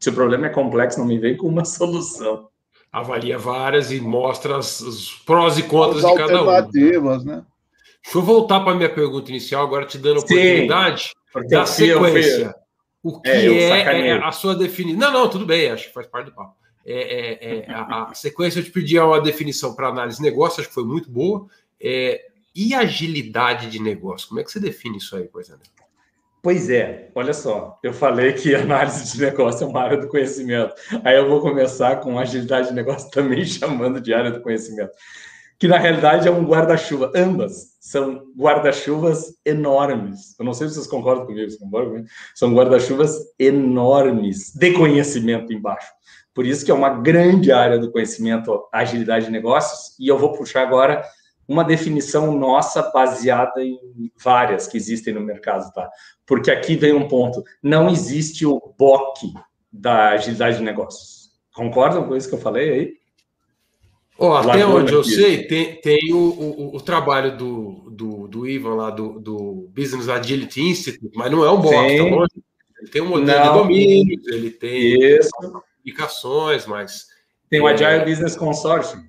Se 0.00 0.10
o 0.10 0.12
problema 0.12 0.46
é 0.46 0.50
complexo, 0.50 0.98
não 0.98 1.06
me 1.06 1.18
vem 1.18 1.36
com 1.36 1.48
uma 1.48 1.64
solução. 1.66 2.48
Avalia 2.90 3.38
várias 3.38 3.92
e 3.92 4.00
mostra 4.00 4.56
as, 4.56 4.80
os 4.80 5.14
prós 5.26 5.58
e 5.58 5.62
contras 5.62 6.04
as 6.04 6.10
de 6.10 6.16
cada 6.16 6.42
uma. 6.42 6.56
Alternativas, 6.56 7.24
né? 7.24 7.44
Deixa 8.02 8.18
eu 8.18 8.22
voltar 8.22 8.60
para 8.60 8.72
a 8.72 8.74
minha 8.74 8.88
pergunta 8.88 9.30
inicial, 9.30 9.62
agora 9.62 9.84
te 9.84 9.98
dando 9.98 10.16
a 10.16 10.20
oportunidade 10.20 11.12
Sim, 11.32 11.48
da 11.48 11.66
sequência. 11.66 12.54
O 13.02 13.20
que 13.20 13.28
é, 13.28 14.08
é, 14.08 14.12
a 14.12 14.32
sua 14.32 14.54
definição? 14.54 14.98
Não, 14.98 15.12
não, 15.12 15.28
tudo 15.28 15.44
bem, 15.44 15.70
acho 15.70 15.88
que 15.88 15.92
faz 15.92 16.06
parte 16.06 16.26
do 16.26 16.34
papo. 16.34 16.56
É, 16.90 16.94
é, 16.94 17.58
é 17.66 17.70
a, 17.70 18.04
a, 18.04 18.14
sequência 18.14 18.60
eu 18.60 18.64
te 18.64 18.70
pedi 18.70 18.98
uma 18.98 19.20
definição 19.20 19.74
para 19.74 19.88
análise 19.88 20.16
de 20.16 20.22
negócio, 20.22 20.60
acho 20.60 20.68
que 20.68 20.74
foi 20.74 20.84
muito 20.84 21.10
boa. 21.10 21.46
É, 21.78 22.28
e 22.56 22.74
agilidade 22.74 23.70
de 23.70 23.78
negócio? 23.78 24.26
Como 24.28 24.40
é 24.40 24.44
que 24.44 24.50
você 24.50 24.58
define 24.58 24.96
isso 24.96 25.14
aí, 25.14 25.24
por 25.24 25.40
exemplo? 25.40 25.62
Pois 26.42 26.70
é, 26.70 27.10
olha 27.14 27.34
só, 27.34 27.78
eu 27.82 27.92
falei 27.92 28.32
que 28.32 28.54
análise 28.54 29.12
de 29.12 29.20
negócio 29.22 29.64
é 29.64 29.68
uma 29.68 29.82
área 29.82 29.98
do 29.98 30.08
conhecimento. 30.08 30.72
Aí 31.04 31.16
eu 31.16 31.28
vou 31.28 31.40
começar 31.40 31.96
com 31.96 32.18
agilidade 32.18 32.68
de 32.68 32.74
negócio 32.74 33.10
também 33.10 33.44
chamando 33.44 34.00
de 34.00 34.14
área 34.14 34.30
do 34.30 34.40
conhecimento. 34.40 34.92
Que 35.58 35.68
na 35.68 35.76
realidade 35.76 36.26
é 36.26 36.30
um 36.30 36.44
guarda-chuva. 36.44 37.12
Ambas 37.14 37.76
são 37.80 38.22
guarda-chuvas 38.36 39.36
enormes. 39.44 40.38
Eu 40.38 40.44
não 40.44 40.54
sei 40.54 40.68
se 40.68 40.74
vocês 40.74 40.86
concordam 40.86 41.26
comigo, 41.26 41.50
concordam 41.58 41.90
comigo? 41.90 42.08
São 42.34 42.54
guarda-chuvas 42.54 43.14
enormes 43.38 44.54
de 44.54 44.72
conhecimento 44.72 45.52
embaixo. 45.52 45.88
Por 46.38 46.46
isso 46.46 46.64
que 46.64 46.70
é 46.70 46.74
uma 46.74 46.90
grande 46.90 47.50
área 47.50 47.80
do 47.80 47.90
conhecimento, 47.90 48.62
agilidade 48.72 49.24
de 49.24 49.32
negócios. 49.32 49.96
E 49.98 50.06
eu 50.06 50.16
vou 50.16 50.34
puxar 50.34 50.62
agora 50.62 51.02
uma 51.48 51.64
definição 51.64 52.30
nossa 52.30 52.80
baseada 52.92 53.60
em 53.60 53.76
várias 54.16 54.68
que 54.68 54.76
existem 54.76 55.12
no 55.12 55.20
mercado, 55.20 55.68
tá? 55.72 55.90
Porque 56.24 56.48
aqui 56.48 56.76
vem 56.76 56.92
um 56.92 57.08
ponto: 57.08 57.42
não 57.60 57.90
existe 57.90 58.46
o 58.46 58.72
BOC 58.78 59.34
da 59.72 60.10
agilidade 60.10 60.58
de 60.58 60.62
negócios. 60.62 61.32
Concordam 61.52 62.06
com 62.06 62.14
isso 62.14 62.28
que 62.28 62.36
eu 62.36 62.40
falei 62.40 62.70
aí? 62.70 62.92
Oh, 64.16 64.34
até 64.34 64.64
onde 64.64 64.92
eu 64.92 65.02
sei, 65.02 65.44
tem, 65.48 65.80
tem 65.80 66.12
o, 66.12 66.18
o, 66.18 66.76
o, 66.76 66.80
trabalho 66.80 67.36
do, 67.36 67.90
do, 67.90 68.28
do 68.28 68.46
Ivan 68.46 68.76
lá, 68.76 68.90
do, 68.90 69.18
do 69.18 69.68
Business 69.74 70.08
Agility 70.08 70.60
Institute, 70.60 71.18
mas 71.18 71.32
não 71.32 71.44
é 71.44 71.50
um 71.50 71.60
BOC, 71.60 71.72
tá 71.72 71.80
Ele 71.82 72.90
tem 72.92 73.02
um 73.02 73.08
modelo 73.08 73.44
não. 73.44 73.52
de 73.52 73.58
domínios, 73.58 74.28
ele 74.28 74.52
tem 74.52 75.16
Isso. 75.18 75.30
Aplicações, 75.88 76.66
mas... 76.66 77.06
Tem 77.50 77.60
o 77.60 77.66
Agile 77.66 77.90
é... 77.90 78.04
Business 78.04 78.36
Consortium. 78.36 79.08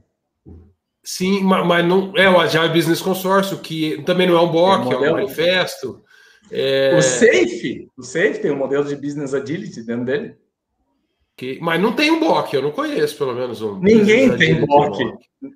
Sim, 1.04 1.44
mas 1.44 1.86
não 1.86 2.14
é 2.16 2.30
o 2.30 2.40
Agile 2.40 2.70
Business 2.70 3.02
Consórcio, 3.02 3.58
que 3.58 4.02
também 4.04 4.28
não 4.28 4.38
é 4.38 4.42
um 4.42 4.52
BOC, 4.52 4.94
é, 4.94 4.98
um, 4.98 5.06
é 5.06 5.10
um 5.10 5.14
manifesto. 5.14 6.04
É... 6.52 6.96
O 6.96 7.02
SAFE, 7.02 7.88
o 7.98 8.04
SAFE 8.04 8.40
tem 8.40 8.52
um 8.52 8.58
modelo 8.58 8.86
de 8.86 8.96
Business 8.96 9.34
Agility 9.34 9.82
dentro 9.82 10.06
dele. 10.06 10.36
Que, 11.36 11.58
mas 11.62 11.82
não 11.82 11.94
tem 11.94 12.12
um 12.12 12.20
BOC, 12.20 12.54
eu 12.54 12.62
não 12.62 12.72
conheço 12.72 13.18
pelo 13.18 13.34
menos 13.34 13.62
um. 13.62 13.80
Ninguém 13.80 14.36
tem 14.38 14.66
BOC. 14.66 15.00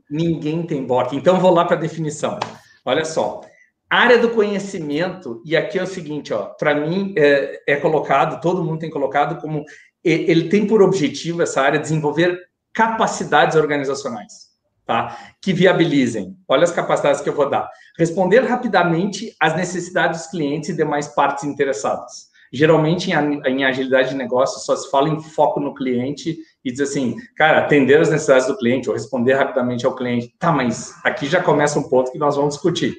Ninguém 0.09 0.65
tem 0.65 0.85
BOC. 0.85 1.13
Então 1.13 1.39
vou 1.39 1.53
lá 1.53 1.65
para 1.65 1.75
a 1.75 1.79
definição. 1.79 2.39
Olha 2.85 3.03
só. 3.05 3.41
Área 3.89 4.17
do 4.17 4.29
conhecimento, 4.29 5.39
e 5.45 5.55
aqui 5.55 5.77
é 5.77 5.83
o 5.83 5.87
seguinte, 5.87 6.33
ó, 6.33 6.45
para 6.45 6.73
mim 6.73 7.13
é, 7.15 7.61
é 7.67 7.75
colocado, 7.75 8.41
todo 8.41 8.63
mundo 8.63 8.79
tem 8.79 8.89
colocado 8.89 9.39
como 9.39 9.63
ele 10.03 10.49
tem 10.49 10.67
por 10.67 10.81
objetivo 10.81 11.41
essa 11.41 11.61
área 11.61 11.79
desenvolver 11.79 12.39
capacidades 12.73 13.55
organizacionais 13.55 14.53
tá? 14.85 15.17
Que 15.41 15.53
viabilizem. 15.53 16.35
Olha 16.47 16.63
as 16.63 16.71
capacidades 16.71 17.21
que 17.21 17.29
eu 17.29 17.35
vou 17.35 17.49
dar. 17.49 17.69
Responder 17.97 18.39
rapidamente 18.39 19.35
às 19.39 19.55
necessidades 19.55 20.21
dos 20.21 20.31
clientes 20.31 20.69
e 20.69 20.75
demais 20.75 21.07
partes 21.07 21.43
interessadas. 21.43 22.31
Geralmente, 22.51 23.11
em, 23.11 23.65
agilidade 23.65 24.09
de 24.09 24.15
negócio, 24.15 24.59
só 24.59 24.75
se 24.75 24.89
fala 24.91 25.09
em 25.09 25.19
foco 25.19 25.59
no 25.59 25.73
cliente 25.73 26.37
e 26.63 26.71
diz 26.71 26.81
assim, 26.81 27.15
cara, 27.35 27.59
atender 27.59 27.99
as 27.99 28.11
necessidades 28.11 28.47
do 28.47 28.57
cliente 28.57 28.87
ou 28.89 28.95
responder 28.95 29.33
rapidamente 29.33 29.85
ao 29.87 29.95
cliente. 29.95 30.35
Tá, 30.37 30.51
mas 30.51 30.93
aqui 31.03 31.25
já 31.25 31.41
começa 31.41 31.79
um 31.79 31.89
ponto 31.89 32.11
que 32.11 32.19
nós 32.19 32.35
vamos 32.35 32.53
discutir. 32.53 32.95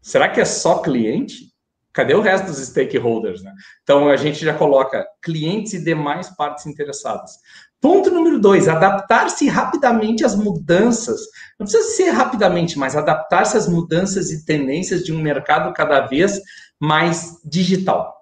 Será 0.00 0.28
que 0.28 0.40
é 0.40 0.44
só 0.44 0.78
cliente? 0.78 1.53
Cadê 1.94 2.12
o 2.12 2.20
resto 2.20 2.48
dos 2.48 2.58
stakeholders? 2.58 3.42
Né? 3.42 3.54
Então, 3.84 4.08
a 4.08 4.16
gente 4.16 4.44
já 4.44 4.52
coloca 4.52 5.06
clientes 5.22 5.72
e 5.74 5.84
demais 5.84 6.28
partes 6.36 6.66
interessadas. 6.66 7.38
Ponto 7.80 8.10
número 8.10 8.40
dois, 8.40 8.66
adaptar-se 8.66 9.46
rapidamente 9.46 10.24
às 10.24 10.34
mudanças. 10.34 11.20
Não 11.58 11.66
precisa 11.66 11.88
ser 11.94 12.10
rapidamente, 12.10 12.76
mas 12.76 12.96
adaptar-se 12.96 13.56
às 13.56 13.68
mudanças 13.68 14.32
e 14.32 14.44
tendências 14.44 15.04
de 15.04 15.12
um 15.12 15.22
mercado 15.22 15.72
cada 15.72 16.00
vez 16.00 16.40
mais 16.80 17.40
digital. 17.44 18.12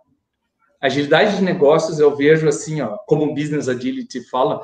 Agilidade 0.79 1.37
de 1.37 1.43
negócios, 1.43 1.99
eu 1.99 2.15
vejo 2.15 2.47
assim, 2.49 2.83
ó, 2.83 2.99
como 3.07 3.25
o 3.25 3.35
Business 3.35 3.69
Agility 3.69 4.29
fala, 4.29 4.61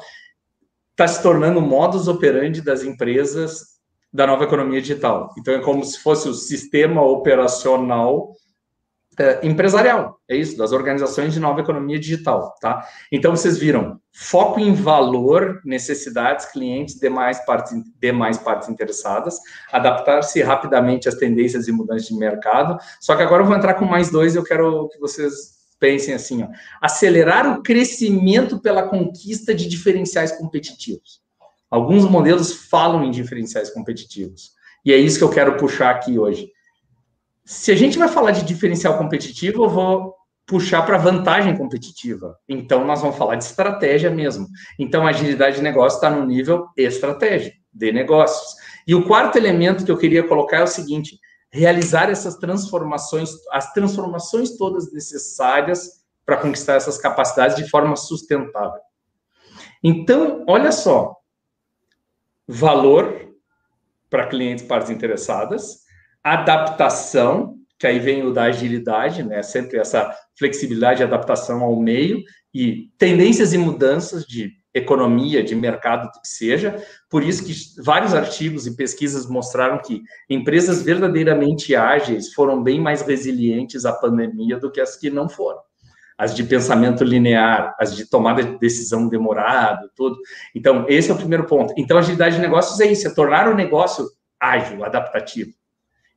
está 0.90 1.08
se 1.08 1.22
tornando 1.22 1.60
o 1.60 1.62
modus 1.62 2.08
operandi 2.08 2.60
das 2.60 2.82
empresas 2.82 3.78
da 4.12 4.26
nova 4.26 4.44
economia 4.44 4.82
digital. 4.82 5.32
Então, 5.38 5.54
é 5.54 5.60
como 5.60 5.82
se 5.82 5.98
fosse 6.00 6.28
o 6.28 6.34
sistema 6.34 7.00
operacional 7.02 8.32
é, 9.18 9.40
empresarial, 9.42 10.20
é 10.28 10.36
isso, 10.36 10.56
das 10.56 10.72
organizações 10.72 11.32
de 11.32 11.40
nova 11.40 11.60
economia 11.60 11.98
digital, 11.98 12.54
tá? 12.60 12.86
Então, 13.10 13.34
vocês 13.34 13.58
viram, 13.58 14.00
foco 14.12 14.60
em 14.60 14.72
valor, 14.72 15.60
necessidades, 15.64 16.46
clientes, 16.46 16.94
demais 17.00 17.44
partes, 17.44 17.72
demais 18.00 18.38
partes 18.38 18.68
interessadas, 18.68 19.38
adaptar-se 19.72 20.40
rapidamente 20.42 21.08
às 21.08 21.16
tendências 21.16 21.66
e 21.66 21.72
mudanças 21.72 22.06
de 22.06 22.14
mercado, 22.14 22.78
só 23.00 23.16
que 23.16 23.22
agora 23.22 23.42
eu 23.42 23.46
vou 23.46 23.56
entrar 23.56 23.74
com 23.74 23.84
mais 23.84 24.10
dois, 24.10 24.36
eu 24.36 24.44
quero 24.44 24.88
que 24.88 24.98
vocês 25.00 25.58
pensem 25.80 26.14
assim, 26.14 26.42
ó, 26.42 26.48
acelerar 26.80 27.58
o 27.58 27.62
crescimento 27.62 28.60
pela 28.60 28.88
conquista 28.88 29.54
de 29.54 29.68
diferenciais 29.68 30.32
competitivos. 30.32 31.20
Alguns 31.70 32.08
modelos 32.08 32.52
falam 32.52 33.04
em 33.04 33.10
diferenciais 33.10 33.70
competitivos, 33.70 34.52
e 34.84 34.92
é 34.92 34.96
isso 34.96 35.18
que 35.18 35.24
eu 35.24 35.30
quero 35.30 35.56
puxar 35.56 35.90
aqui 35.90 36.18
hoje 36.18 36.50
se 37.48 37.72
a 37.72 37.74
gente 37.74 37.98
vai 37.98 38.08
falar 38.08 38.32
de 38.32 38.44
diferencial 38.44 38.98
competitivo, 38.98 39.64
eu 39.64 39.70
vou 39.70 40.14
puxar 40.44 40.82
para 40.82 40.98
vantagem 40.98 41.56
competitiva. 41.56 42.38
Então, 42.46 42.84
nós 42.84 43.00
vamos 43.00 43.16
falar 43.16 43.36
de 43.36 43.44
estratégia 43.44 44.10
mesmo. 44.10 44.46
Então, 44.78 45.06
a 45.06 45.08
agilidade 45.08 45.56
de 45.56 45.62
negócio 45.62 45.96
está 45.96 46.10
no 46.10 46.26
nível 46.26 46.66
estratégia 46.76 47.54
de 47.72 47.90
negócios. 47.90 48.54
E 48.86 48.94
o 48.94 49.06
quarto 49.06 49.38
elemento 49.38 49.82
que 49.82 49.90
eu 49.90 49.96
queria 49.96 50.28
colocar 50.28 50.58
é 50.58 50.62
o 50.62 50.66
seguinte: 50.66 51.18
realizar 51.50 52.10
essas 52.10 52.36
transformações, 52.36 53.30
as 53.50 53.72
transformações 53.72 54.58
todas 54.58 54.92
necessárias 54.92 56.04
para 56.26 56.36
conquistar 56.36 56.74
essas 56.74 56.98
capacidades 56.98 57.56
de 57.56 57.66
forma 57.70 57.96
sustentável. 57.96 58.82
Então, 59.82 60.44
olha 60.46 60.70
só, 60.70 61.16
valor 62.46 63.32
para 64.10 64.26
clientes, 64.26 64.66
partes 64.66 64.90
interessadas, 64.90 65.87
adaptação, 66.22 67.56
que 67.78 67.86
aí 67.86 67.98
vem 67.98 68.24
o 68.24 68.32
da 68.32 68.44
agilidade, 68.44 69.22
né? 69.22 69.42
Sempre 69.42 69.78
essa 69.78 70.14
flexibilidade 70.38 71.00
e 71.00 71.04
adaptação 71.04 71.62
ao 71.62 71.76
meio 71.76 72.22
e 72.52 72.90
tendências 72.98 73.52
e 73.52 73.58
mudanças 73.58 74.24
de 74.24 74.58
economia, 74.74 75.42
de 75.42 75.54
mercado, 75.54 76.10
que 76.10 76.28
seja. 76.28 76.82
Por 77.10 77.22
isso 77.22 77.44
que 77.44 77.54
vários 77.82 78.14
artigos 78.14 78.66
e 78.66 78.76
pesquisas 78.76 79.26
mostraram 79.26 79.78
que 79.78 80.02
empresas 80.28 80.82
verdadeiramente 80.82 81.74
ágeis 81.74 82.32
foram 82.32 82.62
bem 82.62 82.80
mais 82.80 83.02
resilientes 83.02 83.84
à 83.84 83.92
pandemia 83.92 84.58
do 84.58 84.70
que 84.70 84.80
as 84.80 84.96
que 84.96 85.10
não 85.10 85.28
foram. 85.28 85.60
As 86.16 86.34
de 86.34 86.42
pensamento 86.42 87.04
linear, 87.04 87.76
as 87.78 87.94
de 87.94 88.08
tomada 88.08 88.42
de 88.42 88.58
decisão 88.58 89.08
demorada, 89.08 89.88
tudo. 89.94 90.16
Então, 90.54 90.84
esse 90.88 91.10
é 91.10 91.14
o 91.14 91.18
primeiro 91.18 91.46
ponto. 91.46 91.72
Então, 91.76 91.96
agilidade 91.96 92.36
de 92.36 92.42
negócios 92.42 92.80
é 92.80 92.86
isso, 92.86 93.06
é 93.06 93.14
tornar 93.14 93.48
o 93.48 93.54
negócio 93.54 94.04
ágil, 94.40 94.84
adaptativo. 94.84 95.52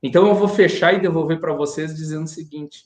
Então 0.01 0.27
eu 0.27 0.35
vou 0.35 0.47
fechar 0.47 0.93
e 0.93 1.01
devolver 1.01 1.39
para 1.39 1.53
vocês 1.53 1.95
dizendo 1.95 2.25
o 2.25 2.27
seguinte: 2.29 2.85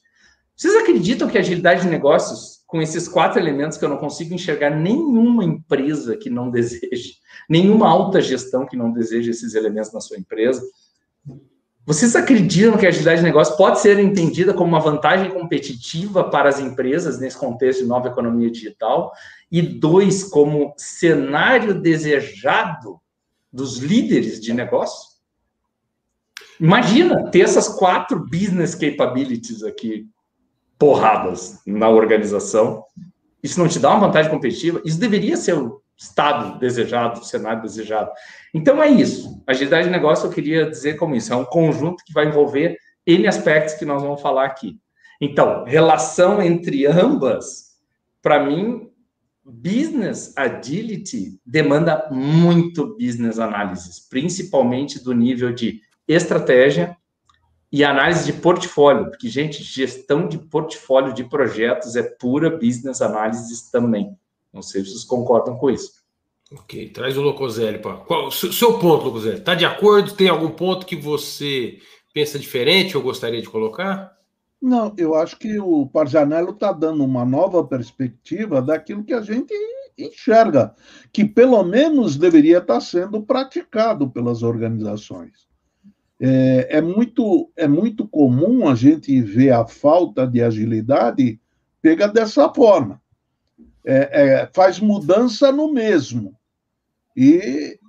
vocês 0.56 0.76
acreditam 0.76 1.28
que 1.28 1.38
a 1.38 1.42
agilidade 1.42 1.82
de 1.82 1.90
negócios, 1.90 2.64
com 2.66 2.82
esses 2.82 3.08
quatro 3.08 3.40
elementos 3.40 3.78
que 3.78 3.86
eu 3.86 3.90
não 3.90 3.98
consigo 3.98 4.34
enxergar 4.34 4.70
nenhuma 4.70 5.44
empresa 5.44 6.16
que 6.16 6.30
não 6.30 6.50
deseje, 6.50 7.16
nenhuma 7.50 7.90
alta 7.90 8.22
gestão 8.22 8.66
que 8.66 8.78
não 8.78 8.92
deseje 8.92 9.32
esses 9.32 9.54
elementos 9.54 9.92
na 9.92 10.00
sua 10.00 10.18
empresa, 10.18 10.62
Vocês 11.86 12.16
acreditam 12.16 12.78
que 12.80 12.86
a 12.88 12.90
agilidade 12.90 13.20
de 13.20 13.26
negócio 13.26 13.56
pode 13.58 13.80
ser 13.80 14.00
entendida 14.00 14.56
como 14.56 14.70
uma 14.70 14.80
vantagem 14.80 15.30
competitiva 15.30 16.24
para 16.24 16.50
as 16.50 16.60
empresas 16.60 17.20
nesse 17.20 17.38
contexto 17.38 17.84
de 17.84 17.88
nova 17.88 18.08
economia 18.08 18.50
digital? 18.50 19.12
E 19.52 19.62
dois, 19.62 20.24
como 20.24 20.74
cenário 20.78 21.80
desejado 21.80 23.00
dos 23.54 23.78
líderes 23.78 24.42
de 24.42 24.52
negócio? 24.52 25.15
Imagina 26.60 27.30
ter 27.30 27.42
essas 27.42 27.68
quatro 27.68 28.20
business 28.20 28.76
capabilities 28.76 29.64
aqui 29.64 30.08
porradas 30.78 31.60
na 31.66 31.90
organização. 31.90 32.84
Isso 33.42 33.60
não 33.60 33.68
te 33.68 33.80
dá 33.80 33.92
uma 33.92 34.08
vantagem 34.08 34.32
competitiva? 34.32 34.82
Isso 34.86 35.00
deveria 35.00 35.38
ser 35.38 35.54
o 35.54 35.82
estado 35.98 36.60
desejado, 36.60 37.22
o 37.22 37.24
cenário 37.24 37.62
desejado. 37.62 38.12
Então 38.54 38.82
é 38.82 38.90
isso. 38.90 39.42
Agilidade 39.48 39.88
de 39.88 39.92
negócio 39.92 40.28
eu 40.28 40.32
queria 40.32 40.70
dizer 40.70 40.96
como 40.96 41.16
isso. 41.16 41.32
É 41.32 41.36
um 41.36 41.46
conjunto 41.46 42.04
que 42.06 42.14
vai 42.14 42.28
envolver 42.28 42.78
N 43.06 43.28
aspectos 43.28 43.76
que 43.76 43.86
nós 43.86 44.02
vamos 44.02 44.22
falar 44.22 44.46
aqui. 44.46 44.80
Então, 45.22 45.64
relação 45.64 46.42
entre 46.42 46.86
ambas, 46.86 47.76
para 48.22 48.44
mim, 48.44 48.90
business 49.46 50.34
agility 50.36 51.40
demanda 51.46 52.10
muito 52.12 52.98
business 52.98 53.40
analysis, 53.40 54.00
principalmente 54.00 55.02
do 55.02 55.14
nível 55.14 55.54
de 55.54 55.80
estratégia 56.08 56.98
e 57.72 57.84
análise 57.84 58.26
de 58.26 58.34
portfólio, 58.34 59.10
porque, 59.10 59.28
gente, 59.28 59.64
gestão 59.64 60.28
de 60.28 60.38
portfólio 60.38 61.14
de 61.14 61.24
projetos 61.24 61.96
é 61.96 62.04
pura 62.04 62.50
business 62.50 63.02
analysis 63.02 63.70
também. 63.70 64.16
Não 64.54 64.62
sei 64.62 64.84
se 64.84 64.92
vocês 64.92 65.04
concordam 65.04 65.58
com 65.58 65.70
isso. 65.70 65.92
Ok, 66.52 66.90
traz 66.90 67.18
o 67.18 67.22
Locoselli. 67.22 67.80
Qual 67.80 68.28
o 68.28 68.32
seu 68.32 68.80
ponto, 68.80 69.06
Locoselli? 69.06 69.40
Está 69.40 69.56
de 69.56 69.66
acordo? 69.66 70.14
Tem 70.14 70.30
algum 70.30 70.52
ponto 70.52 70.86
que 70.86 70.96
você 70.96 71.80
pensa 72.14 72.40
diferente 72.40 72.96
ou 72.96 73.04
gostaria 73.04 73.42
de 73.42 73.50
colocar? 73.50 74.16
Não, 74.62 74.94
eu 74.98 75.14
acho 75.14 75.38
que 75.38 75.60
o 75.60 75.88
Parzanello 75.88 76.52
está 76.52 76.72
dando 76.72 77.04
uma 77.04 77.26
nova 77.26 77.64
perspectiva 77.64 78.62
daquilo 78.62 79.04
que 79.04 79.14
a 79.14 79.22
gente 79.22 79.54
enxerga, 79.98 80.74
que 81.12 81.26
pelo 81.26 81.62
menos 81.64 82.16
deveria 82.16 82.60
estar 82.60 82.76
tá 82.76 82.82
sendo 82.82 83.22
praticado 83.22 84.10
pelas 84.10 84.44
organizações. 84.44 85.45
É, 86.20 86.78
é, 86.78 86.82
muito, 86.82 87.52
é 87.56 87.68
muito 87.68 88.08
comum 88.08 88.68
a 88.68 88.76
gente 88.76 89.22
ver 89.22 89.52
a 89.52 89.68
falta 89.68 90.26
de 90.26 90.42
agilidade 90.42 91.40
pega 91.82 92.08
dessa 92.08 92.52
forma 92.54 93.02
é, 93.86 94.10
é, 94.12 94.50
faz 94.54 94.80
mudança 94.80 95.52
no 95.52 95.72
mesmo. 95.72 96.36
E 97.16 97.80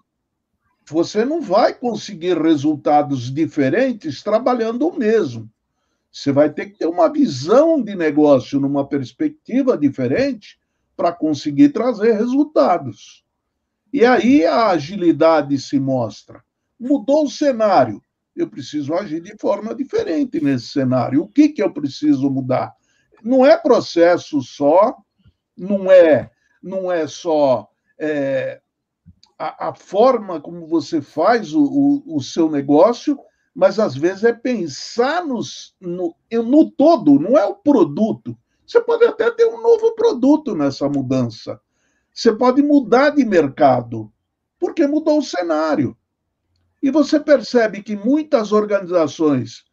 você 0.89 1.25
não 1.25 1.41
vai 1.41 1.75
conseguir 1.75 2.41
resultados 2.41 3.33
diferentes 3.33 4.23
trabalhando 4.23 4.87
o 4.87 4.97
mesmo. 4.97 5.51
Você 6.13 6.31
vai 6.31 6.53
ter 6.53 6.67
que 6.67 6.79
ter 6.79 6.87
uma 6.87 7.11
visão 7.11 7.83
de 7.83 7.95
negócio 7.97 8.61
numa 8.61 8.87
perspectiva 8.87 9.77
diferente 9.77 10.59
para 10.97 11.13
conseguir 11.13 11.71
trazer 11.71 12.13
resultados. 12.13 13.25
E 13.93 14.05
aí 14.05 14.45
a 14.45 14.69
agilidade 14.69 15.59
se 15.59 15.81
mostra. 15.81 16.43
Mudou 16.79 17.25
o 17.25 17.31
cenário. 17.31 18.03
Eu 18.37 18.49
preciso 18.49 18.95
agir 18.95 19.21
de 19.21 19.37
forma 19.39 19.75
diferente 19.75 20.41
nesse 20.41 20.67
cenário. 20.67 21.23
O 21.23 21.29
que, 21.29 21.49
que 21.49 21.63
eu 21.63 21.73
preciso 21.73 22.31
mudar? 22.31 22.75
Não 23.23 23.45
é 23.45 23.57
processo 23.57 24.43
só 24.43 24.97
não 25.57 25.91
é, 25.91 26.31
não 26.63 26.93
é 26.93 27.07
só 27.07 27.69
é, 27.99 28.61
a, 29.39 29.69
a, 29.69 29.75
forma 29.75 30.41
como 30.41 30.67
você 30.67 31.01
faz 31.01 31.55
o, 31.55 31.65
o, 31.65 32.17
o, 32.17 32.21
seu 32.21 32.51
negócio, 32.51 33.19
mas 33.55 33.79
às 33.79 33.97
vezes 33.97 34.25
é 34.25 34.33
pensar 34.33 35.25
nos, 35.25 35.75
no, 35.81 36.15
no 36.31 36.71
todo, 36.71 37.19
não 37.19 37.39
é 37.39 37.47
o 37.47 37.55
produto. 37.55 38.37
Você 38.67 38.81
pode 38.81 39.05
até 39.05 39.31
ter 39.31 39.47
um 39.47 39.63
novo 39.63 39.95
produto 39.95 40.55
nessa 40.55 40.89
mudança. 40.89 41.59
Você 42.13 42.33
pode 42.33 42.63
mudar 42.63 43.11
de 43.11 43.25
mercado, 43.25 44.13
porque 44.59 44.87
mudou 44.87 45.19
o 45.19 45.23
cenário. 45.23 45.97
E 46.83 46.91
você 46.91 47.19
percebe 47.19 47.83
que 47.83 47.97
muitas 47.97 48.53
organizações 48.53 49.65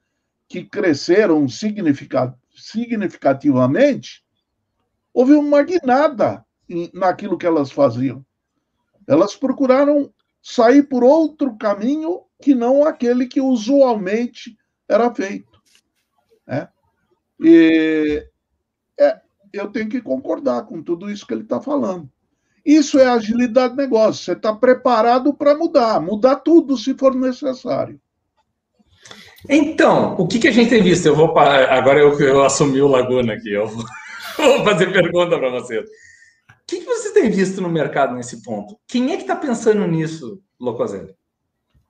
que 0.48 0.63
cresceram 0.63 1.50
significativamente 1.50 4.24
houve 5.13 5.34
uma 5.34 5.62
guinada 5.63 6.46
naquilo 6.94 7.38
que 7.38 7.46
elas 7.46 7.72
faziam. 7.72 8.26
Elas 9.08 9.36
procuraram 9.36 10.13
sair 10.42 10.84
por 10.84 11.04
outro 11.04 11.58
caminho 11.58 12.24
que 12.42 12.54
não 12.54 12.86
aquele 12.86 13.28
que 13.28 13.39
usualmente 13.39 14.58
era 14.88 15.13
feito. 15.13 15.62
Né? 16.46 16.68
E 17.39 18.28
é, 19.00 19.22
eu 19.52 19.72
tenho 19.72 19.89
que 19.89 20.02
concordar 20.02 20.66
com 20.66 20.84
tudo 20.84 21.10
isso 21.10 21.26
que 21.26 21.34
ele 21.34 21.44
está 21.44 21.62
falando. 21.62 22.12
Isso 22.65 22.97
é 22.99 23.08
agilidade 23.08 23.76
de 23.76 23.82
negócio. 23.82 24.23
Você 24.23 24.34
está 24.34 24.54
preparado 24.54 25.34
para 25.34 25.56
mudar, 25.56 25.99
mudar 25.99 26.38
tudo 26.38 26.78
se 26.78 26.93
for 26.93 27.13
necessário. 27.13 27.99
Então, 29.49 30.15
o 30.17 30.26
que, 30.26 30.39
que 30.39 30.47
a 30.47 30.52
gente 30.52 30.69
tem 30.69 30.82
visto? 30.82 31.06
Eu 31.06 31.15
vou 31.15 31.38
agora 31.38 31.99
eu, 31.99 32.17
eu 32.19 32.43
assumi 32.43 32.82
o 32.82 32.88
Laguna 32.88 33.34
aqui. 33.34 33.52
Eu 33.52 33.67
vou 33.67 33.84
Vou 34.38 34.63
fazer 34.63 34.91
pergunta 34.91 35.38
para 35.38 35.49
vocês. 35.49 35.86
O 35.86 36.65
que, 36.67 36.80
que 36.80 36.86
você 36.86 37.13
tem 37.13 37.30
visto 37.30 37.62
no 37.62 37.69
mercado 37.69 38.15
nesse 38.15 38.41
ponto? 38.41 38.78
Quem 38.88 39.12
é 39.12 39.15
que 39.15 39.23
está 39.23 39.36
pensando 39.36 39.86
nisso, 39.88 40.41
Locoselli? 40.60 41.13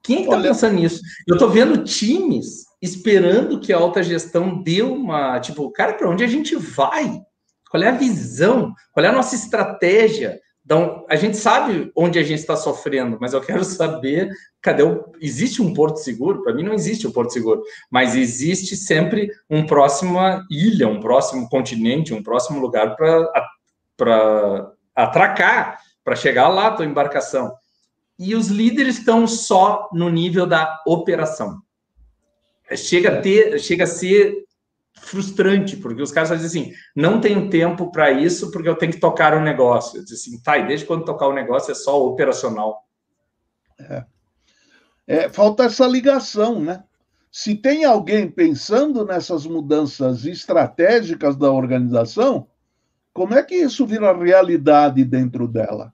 Quem 0.02 0.18
é 0.18 0.20
que 0.20 0.26
está 0.26 0.42
pensando 0.42 0.76
nisso? 0.76 1.00
Eu 1.28 1.36
estou 1.36 1.50
vendo 1.50 1.84
times 1.84 2.66
esperando 2.82 3.60
que 3.60 3.72
a 3.72 3.78
alta 3.78 4.04
gestão 4.04 4.62
dê 4.62 4.82
uma. 4.82 5.40
Tipo, 5.40 5.72
cara, 5.72 5.94
para 5.94 6.10
onde 6.10 6.24
a 6.24 6.28
gente 6.28 6.56
vai? 6.56 7.22
Qual 7.70 7.82
é 7.82 7.88
a 7.88 7.98
visão? 7.98 8.74
Qual 8.92 9.06
é 9.06 9.10
a 9.10 9.14
nossa 9.14 9.36
estratégia? 9.36 10.40
Então, 10.66 11.06
a 11.10 11.16
gente 11.16 11.36
sabe 11.36 11.92
onde 11.96 12.18
a 12.18 12.24
gente 12.24 12.40
está 12.40 12.56
sofrendo, 12.56 13.18
mas 13.20 13.34
eu 13.34 13.42
quero 13.42 13.64
saber 13.66 14.30
cadê 14.62 14.82
o. 14.82 15.12
Existe 15.20 15.62
um 15.62 15.74
porto 15.74 15.98
seguro? 15.98 16.42
Para 16.42 16.54
mim 16.54 16.64
não 16.64 16.74
existe 16.74 17.06
um 17.06 17.12
porto 17.12 17.34
seguro, 17.34 17.62
mas 17.92 18.16
existe 18.16 18.78
sempre 18.78 19.30
um 19.50 19.66
próxima 19.66 20.46
ilha, 20.50 20.88
um 20.88 21.02
próximo 21.02 21.50
continente, 21.50 22.14
um 22.14 22.24
próximo 22.24 22.60
lugar 22.60 22.96
para 22.96 24.72
atracar, 24.96 25.80
para 26.04 26.16
chegar 26.16 26.48
lá 26.48 26.68
a 26.68 26.72
tua 26.72 26.86
embarcação. 26.86 27.54
E 28.18 28.34
os 28.34 28.48
líderes 28.48 29.00
estão 29.00 29.28
só 29.28 29.90
no 29.92 30.10
nível 30.10 30.48
da 30.48 30.82
operação. 30.88 31.62
Chega 32.76 33.18
a, 33.18 33.22
ter, 33.22 33.60
chega 33.60 33.84
a 33.84 33.88
ser 33.88 34.46
frustrante, 34.96 35.78
porque 35.78 36.02
os 36.02 36.12
caras 36.12 36.30
dizem 36.42 36.64
assim: 36.64 36.74
não 36.96 37.20
tenho 37.20 37.50
tempo 37.50 37.92
para 37.92 38.12
isso 38.12 38.52
porque 38.52 38.70
eu 38.70 38.76
tenho 38.76 38.92
que 38.92 39.00
tocar 39.00 39.34
o 39.34 39.38
um 39.40 39.44
negócio. 39.44 39.98
Eu 39.98 40.04
disse 40.04 40.30
assim, 40.30 40.42
tá, 40.42 40.58
e 40.58 40.68
desde 40.68 40.86
quando 40.86 41.06
tocar 41.06 41.28
o 41.28 41.34
negócio 41.34 41.72
é 41.72 41.76
só 41.76 42.06
operacional. 42.06 42.84
É. 43.80 44.06
é. 45.08 45.30
falta 45.30 45.64
essa 45.64 45.86
ligação, 45.88 46.60
né? 46.60 46.84
Se 47.32 47.56
tem 47.56 47.84
alguém 47.84 48.30
pensando 48.30 49.04
nessas 49.04 49.48
mudanças 49.48 50.24
estratégicas 50.26 51.36
da 51.36 51.52
organização, 51.52 52.48
como 53.12 53.34
é 53.34 53.42
que 53.42 53.56
isso 53.56 53.88
vira 53.88 54.16
realidade 54.16 55.04
dentro 55.04 55.48
dela? 55.48 55.92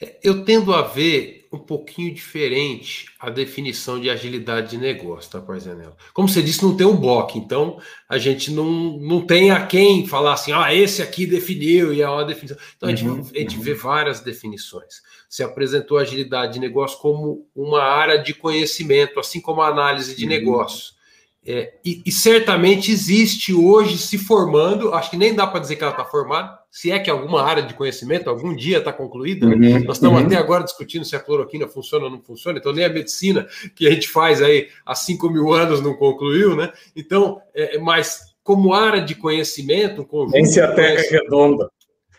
É, 0.00 0.18
eu 0.22 0.42
tendo 0.44 0.72
a 0.74 0.82
ver 0.82 1.39
um 1.52 1.58
pouquinho 1.58 2.14
diferente 2.14 3.06
a 3.18 3.28
definição 3.28 4.00
de 4.00 4.08
agilidade 4.08 4.70
de 4.70 4.78
negócio, 4.78 5.30
tá, 5.30 5.40
Parzanello? 5.40 5.96
Como 6.14 6.28
você 6.28 6.40
disse, 6.40 6.62
não 6.62 6.76
tem 6.76 6.86
um 6.86 6.96
bloco, 6.96 7.36
então 7.36 7.80
a 8.08 8.18
gente 8.18 8.52
não, 8.52 8.98
não 8.98 9.20
tem 9.26 9.50
a 9.50 9.66
quem 9.66 10.06
falar 10.06 10.34
assim, 10.34 10.52
ah, 10.52 10.72
esse 10.72 11.02
aqui 11.02 11.26
definiu 11.26 11.92
e 11.92 12.02
é 12.02 12.08
uma 12.08 12.24
definição. 12.24 12.56
Então 12.76 12.88
a 12.88 12.94
gente, 12.94 13.08
uhum, 13.08 13.20
a 13.34 13.38
gente 13.38 13.56
uhum. 13.56 13.62
vê 13.62 13.74
várias 13.74 14.20
definições. 14.20 15.02
Você 15.28 15.42
apresentou 15.42 15.98
a 15.98 16.02
agilidade 16.02 16.54
de 16.54 16.60
negócio 16.60 16.98
como 16.98 17.46
uma 17.54 17.82
área 17.82 18.16
de 18.16 18.32
conhecimento, 18.32 19.18
assim 19.18 19.40
como 19.40 19.60
a 19.60 19.68
análise 19.68 20.14
de 20.14 20.24
uhum. 20.24 20.30
negócio. 20.30 20.99
É, 21.44 21.72
e, 21.82 22.02
e, 22.04 22.12
certamente 22.12 22.92
existe 22.92 23.54
hoje 23.54 23.96
se 23.96 24.18
formando, 24.18 24.92
acho 24.92 25.10
que 25.10 25.16
nem 25.16 25.34
dá 25.34 25.46
para 25.46 25.60
dizer 25.60 25.76
que 25.76 25.82
ela 25.82 25.92
está 25.92 26.04
formada, 26.04 26.58
se 26.70 26.90
é 26.90 26.98
que 26.98 27.08
alguma 27.08 27.42
área 27.42 27.62
de 27.62 27.72
conhecimento 27.72 28.28
algum 28.28 28.54
dia 28.54 28.76
está 28.76 28.92
concluída. 28.92 29.46
Né? 29.46 29.78
Uhum, 29.78 29.84
Nós 29.84 29.96
estamos 29.96 30.20
uhum. 30.20 30.26
até 30.26 30.36
agora 30.36 30.64
discutindo 30.64 31.02
se 31.02 31.16
a 31.16 31.20
cloroquina 31.20 31.66
funciona 31.66 32.04
ou 32.04 32.10
não 32.10 32.20
funciona, 32.20 32.58
então 32.58 32.74
nem 32.74 32.84
a 32.84 32.90
medicina 32.90 33.48
que 33.74 33.86
a 33.86 33.90
gente 33.90 34.08
faz 34.08 34.42
aí 34.42 34.68
há 34.84 34.94
5 34.94 35.30
mil 35.30 35.50
anos 35.50 35.80
não 35.80 35.94
concluiu, 35.94 36.54
né? 36.54 36.70
Então, 36.94 37.40
é, 37.54 37.78
mas 37.78 38.20
como 38.42 38.74
área 38.74 39.00
de 39.00 39.14
conhecimento, 39.14 40.04
conjunto. 40.04 40.34
Nem 40.34 40.44
se 40.44 40.60
a 40.60 40.74
Terra 40.74 41.00
é 41.00 41.08
redonda. 41.08 41.70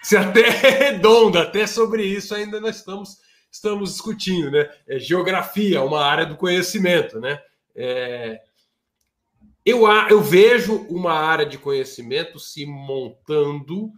Se 0.01 0.17
a 0.17 0.31
Terra 0.31 0.67
é 0.67 0.91
redonda, 0.91 1.43
até 1.43 1.67
sobre 1.67 2.03
isso 2.03 2.33
ainda 2.33 2.59
nós 2.59 2.77
estamos, 2.77 3.17
estamos 3.51 3.91
discutindo, 3.91 4.49
né? 4.49 4.67
É, 4.87 4.97
geografia, 4.97 5.83
uma 5.83 6.03
área 6.03 6.25
do 6.25 6.35
conhecimento, 6.35 7.19
né? 7.19 7.39
É, 7.75 8.39
eu, 9.65 9.87
eu 10.09 10.21
vejo 10.21 10.85
uma 10.89 11.13
área 11.13 11.45
de 11.45 11.57
conhecimento 11.57 12.39
se 12.39 12.65
montando 12.65 13.91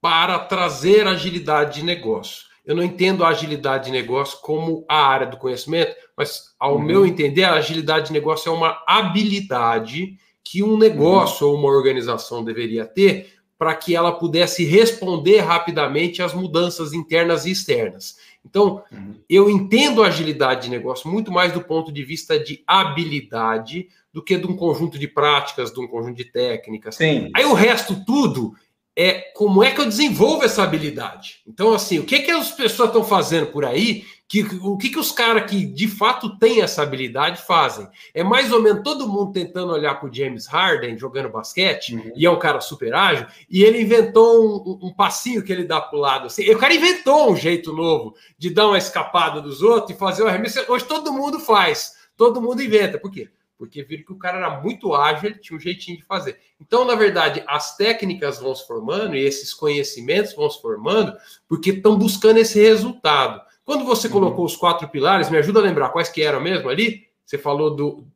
para 0.00 0.38
trazer 0.38 1.06
agilidade 1.06 1.80
de 1.80 1.84
negócio. 1.84 2.46
eu 2.64 2.74
não 2.74 2.82
entendo 2.82 3.24
a 3.24 3.28
agilidade 3.28 3.86
de 3.86 3.90
negócio 3.90 4.38
como 4.40 4.84
a 4.88 5.06
área 5.06 5.26
do 5.26 5.36
conhecimento, 5.36 5.94
mas, 6.16 6.54
ao 6.58 6.76
uhum. 6.76 6.82
meu 6.82 7.06
entender, 7.06 7.44
a 7.44 7.54
agilidade 7.54 8.08
de 8.08 8.12
negócio 8.12 8.50
é 8.50 8.54
uma 8.54 8.82
habilidade 8.86 10.18
que 10.42 10.62
um 10.62 10.76
negócio 10.76 11.46
uhum. 11.46 11.52
ou 11.52 11.58
uma 11.58 11.68
organização 11.68 12.44
deveria 12.44 12.84
ter 12.84 13.34
para 13.58 13.74
que 13.74 13.94
ela 13.94 14.12
pudesse 14.12 14.64
responder 14.64 15.38
rapidamente 15.38 16.22
às 16.22 16.34
mudanças 16.34 16.92
internas 16.92 17.46
e 17.46 17.50
externas. 17.50 18.16
Então, 18.44 18.82
uhum. 18.92 19.14
eu 19.28 19.48
entendo 19.48 20.02
a 20.02 20.08
agilidade 20.08 20.64
de 20.64 20.70
negócio 20.70 21.10
muito 21.10 21.32
mais 21.32 21.52
do 21.52 21.62
ponto 21.62 21.90
de 21.90 22.04
vista 22.04 22.38
de 22.38 22.62
habilidade 22.66 23.88
do 24.14 24.22
que 24.22 24.38
de 24.38 24.46
um 24.46 24.54
conjunto 24.54 24.96
de 24.96 25.08
práticas, 25.08 25.72
de 25.72 25.80
um 25.80 25.88
conjunto 25.88 26.16
de 26.16 26.24
técnicas. 26.24 26.94
Sim. 26.94 27.32
Aí 27.34 27.44
o 27.44 27.52
resto 27.52 28.04
tudo 28.06 28.54
é 28.96 29.32
como 29.34 29.64
é 29.64 29.72
que 29.72 29.80
eu 29.80 29.86
desenvolvo 29.86 30.44
essa 30.44 30.62
habilidade. 30.62 31.40
Então, 31.44 31.74
assim, 31.74 31.98
o 31.98 32.04
que, 32.04 32.20
que 32.20 32.30
as 32.30 32.52
pessoas 32.52 32.90
estão 32.90 33.02
fazendo 33.02 33.48
por 33.48 33.64
aí? 33.64 34.04
Que, 34.28 34.42
o 34.62 34.78
que, 34.78 34.90
que 34.90 35.00
os 35.00 35.10
caras 35.10 35.50
que 35.50 35.66
de 35.66 35.88
fato 35.88 36.38
têm 36.38 36.62
essa 36.62 36.80
habilidade 36.82 37.42
fazem? 37.42 37.88
É 38.14 38.22
mais 38.22 38.52
ou 38.52 38.62
menos 38.62 38.84
todo 38.84 39.08
mundo 39.08 39.32
tentando 39.32 39.72
olhar 39.72 39.96
para 39.96 40.08
o 40.08 40.14
James 40.14 40.46
Harden 40.46 40.96
jogando 40.96 41.28
basquete, 41.28 41.96
uhum. 41.96 42.12
e 42.14 42.24
é 42.24 42.30
um 42.30 42.38
cara 42.38 42.60
super 42.60 42.94
ágil, 42.94 43.26
e 43.50 43.64
ele 43.64 43.82
inventou 43.82 44.80
um, 44.80 44.86
um 44.86 44.94
passinho 44.94 45.42
que 45.42 45.52
ele 45.52 45.64
dá 45.64 45.80
para 45.80 45.98
o 45.98 46.00
lado. 46.00 46.26
Assim. 46.26 46.48
O 46.50 46.58
cara 46.58 46.72
inventou 46.72 47.32
um 47.32 47.36
jeito 47.36 47.72
novo 47.72 48.14
de 48.38 48.48
dar 48.48 48.68
uma 48.68 48.78
escapada 48.78 49.40
dos 49.40 49.60
outros 49.60 49.96
e 49.96 49.98
fazer 49.98 50.22
o 50.22 50.28
arremesso. 50.28 50.64
Hoje 50.68 50.84
todo 50.84 51.12
mundo 51.12 51.40
faz, 51.40 51.94
todo 52.16 52.40
mundo 52.40 52.62
inventa. 52.62 52.96
Por 52.96 53.10
quê? 53.10 53.28
Porque 53.64 53.82
viram 53.82 54.04
que 54.04 54.12
o 54.12 54.18
cara 54.18 54.36
era 54.38 54.60
muito 54.60 54.94
ágil, 54.94 55.30
ele 55.30 55.38
tinha 55.38 55.56
um 55.56 55.60
jeitinho 55.60 55.96
de 55.96 56.04
fazer. 56.04 56.38
Então, 56.60 56.84
na 56.84 56.94
verdade, 56.94 57.42
as 57.46 57.76
técnicas 57.76 58.38
vão 58.38 58.54
se 58.54 58.66
formando 58.66 59.16
e 59.16 59.24
esses 59.24 59.54
conhecimentos 59.54 60.34
vão 60.34 60.48
se 60.50 60.60
formando 60.60 61.14
porque 61.48 61.70
estão 61.70 61.96
buscando 61.96 62.38
esse 62.38 62.60
resultado. 62.60 63.40
Quando 63.64 63.84
você 63.84 64.06
uhum. 64.06 64.12
colocou 64.12 64.44
os 64.44 64.56
quatro 64.56 64.86
pilares, 64.88 65.30
me 65.30 65.38
ajuda 65.38 65.60
a 65.60 65.62
lembrar 65.62 65.88
quais 65.88 66.10
que 66.10 66.22
eram 66.22 66.40
mesmo 66.40 66.68
ali? 66.68 67.08
Você 67.24 67.38
falou 67.38 67.74
do. 67.74 68.06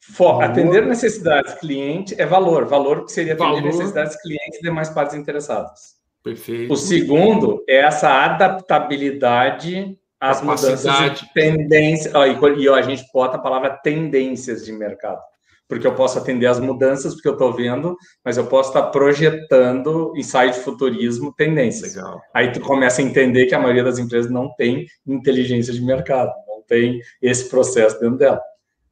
For, 0.00 0.42
atender 0.42 0.86
necessidades 0.86 1.54
cliente 1.54 2.14
é 2.20 2.26
valor. 2.26 2.66
Valor 2.66 3.04
que 3.04 3.12
seria 3.12 3.34
atender 3.34 3.48
valor. 3.48 3.62
necessidades 3.62 4.20
clientes 4.20 4.58
e 4.58 4.62
demais 4.62 4.88
partes 4.88 5.16
interessadas. 5.16 5.96
Perfeito. 6.22 6.72
O 6.72 6.76
segundo 6.76 7.64
é 7.68 7.78
essa 7.78 8.08
adaptabilidade 8.08 9.98
as 10.22 10.40
mudanças 10.40 11.18
de 11.18 11.32
tendência. 11.34 12.12
Ó, 12.14 12.24
e, 12.24 12.68
ó, 12.68 12.76
a 12.76 12.82
gente 12.82 13.04
bota 13.12 13.36
a 13.36 13.40
palavra 13.40 13.70
tendências 13.70 14.64
de 14.64 14.72
mercado. 14.72 15.20
Porque 15.68 15.84
eu 15.84 15.94
posso 15.96 16.16
atender 16.16 16.46
as 16.46 16.60
mudanças, 16.60 17.14
porque 17.14 17.26
eu 17.26 17.32
estou 17.32 17.52
vendo, 17.52 17.96
mas 18.24 18.36
eu 18.36 18.46
posso 18.46 18.68
estar 18.68 18.84
projetando 18.90 20.12
ensaio 20.16 20.52
de 20.52 20.60
futurismo 20.60 21.34
tendências. 21.34 21.96
Legal. 21.96 22.20
Aí 22.32 22.52
tu 22.52 22.60
começa 22.60 23.02
a 23.02 23.04
entender 23.04 23.46
que 23.46 23.54
a 23.54 23.58
maioria 23.58 23.82
das 23.82 23.98
empresas 23.98 24.30
não 24.30 24.54
tem 24.54 24.86
inteligência 25.04 25.72
de 25.72 25.82
mercado, 25.82 26.30
não 26.46 26.62
tem 26.68 27.00
esse 27.20 27.48
processo 27.48 27.98
dentro 27.98 28.18
dela. 28.18 28.40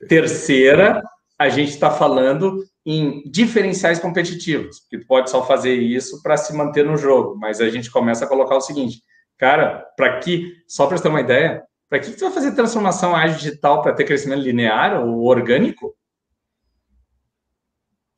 Terceira, 0.09 1.01
a 1.39 1.49
gente 1.49 1.71
está 1.71 1.91
falando 1.91 2.65
em 2.85 3.23
diferenciais 3.31 4.01
competitivos, 4.01 4.81
que 4.89 4.99
pode 4.99 5.31
só 5.31 5.47
fazer 5.47 5.75
isso 5.75 6.21
para 6.23 6.37
se 6.37 6.53
manter 6.57 6.85
no 6.85 6.97
jogo, 6.97 7.37
mas 7.39 7.61
a 7.61 7.69
gente 7.69 7.91
começa 7.91 8.25
a 8.25 8.29
colocar 8.29 8.57
o 8.57 8.61
seguinte: 8.61 9.03
Cara, 9.41 9.87
para 9.97 10.19
que, 10.19 10.53
só 10.69 10.87
para 10.87 11.01
ter 11.01 11.09
uma 11.09 11.23
ideia, 11.23 11.63
para 11.89 11.99
que, 11.99 12.11
que 12.11 12.19
tu 12.19 12.27
vai 12.27 12.31
fazer 12.31 12.53
transformação 12.53 13.17
ágil 13.17 13.39
digital 13.39 13.81
para 13.81 13.95
ter 13.95 14.05
crescimento 14.05 14.43
linear 14.43 15.03
ou 15.03 15.25
orgânico? 15.25 15.97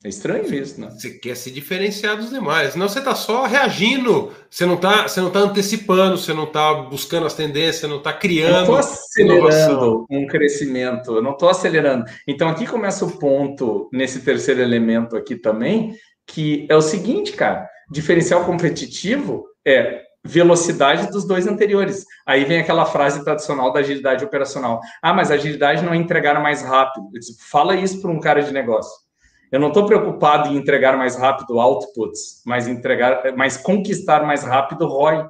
É 0.05 0.09
estranho 0.09 0.53
isso, 0.53 0.81
né? 0.81 0.91
Você 0.91 1.11
quer 1.11 1.37
se 1.37 1.49
diferenciar 1.53 2.17
dos 2.17 2.31
demais. 2.31 2.75
Não, 2.75 2.89
você 2.89 2.99
está 2.99 3.15
só 3.15 3.47
reagindo. 3.47 4.33
Você 4.51 4.67
não 4.67 4.75
está 4.75 5.07
você 5.07 5.21
não 5.21 5.31
tá 5.31 5.39
antecipando, 5.39 6.19
você 6.19 6.35
não 6.35 6.43
está 6.43 6.75
buscando 6.75 7.25
as 7.25 7.35
tendências, 7.35 7.77
você 7.77 7.87
não 7.87 7.99
está 7.99 8.13
criando. 8.13 8.57
Eu 8.57 8.61
estou 8.63 8.77
acelerando 8.79 9.39
inovação. 9.39 10.07
um 10.11 10.27
crescimento, 10.27 11.15
eu 11.15 11.23
não 11.23 11.31
estou 11.35 11.49
acelerando. 11.49 12.05
Então, 12.27 12.49
aqui 12.49 12.67
começa 12.67 13.05
o 13.05 13.17
ponto, 13.17 13.89
nesse 13.93 14.23
terceiro 14.23 14.61
elemento 14.61 15.17
aqui 15.17 15.37
também, 15.37 15.95
que 16.27 16.67
é 16.69 16.75
o 16.75 16.83
seguinte, 16.83 17.31
cara: 17.31 17.65
diferencial 17.93 18.45
competitivo 18.45 19.47
é 19.65 20.03
velocidade 20.25 21.11
dos 21.11 21.27
dois 21.27 21.47
anteriores. 21.47 22.07
Aí 22.25 22.45
vem 22.45 22.61
aquela 22.61 22.87
frase 22.87 23.25
tradicional 23.25 23.73
da 23.73 23.81
agilidade 23.81 24.25
operacional. 24.25 24.81
Ah, 25.03 25.13
mas 25.13 25.31
agilidade 25.31 25.85
não 25.85 25.93
é 25.93 25.97
entregar 25.97 26.41
mais 26.41 26.63
rápido. 26.63 27.11
Disse, 27.13 27.37
Fala 27.51 27.75
isso 27.75 28.01
para 28.01 28.11
um 28.11 28.21
cara 28.21 28.43
de 28.43 28.53
negócio. 28.53 29.03
Eu 29.51 29.61
não 29.61 29.69
estou 29.69 29.85
preocupado 29.85 30.49
em 30.49 30.57
entregar 30.57 30.97
mais 30.97 31.17
rápido 31.17 31.59
outputs, 31.59 32.43
mas 32.47 32.67
entregar, 32.67 33.37
mas 33.37 33.59
conquistar 33.59 34.25
mais 34.25 34.45
rápido 34.45 34.87
ROI. 34.87 35.29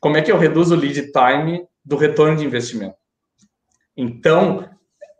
Como 0.00 0.16
é 0.16 0.22
que 0.22 0.32
eu 0.32 0.36
reduzo 0.36 0.74
o 0.74 0.78
lead 0.78 1.12
time 1.12 1.66
do 1.84 1.96
retorno 1.96 2.36
de 2.36 2.44
investimento? 2.44 2.96
Então, 3.96 4.68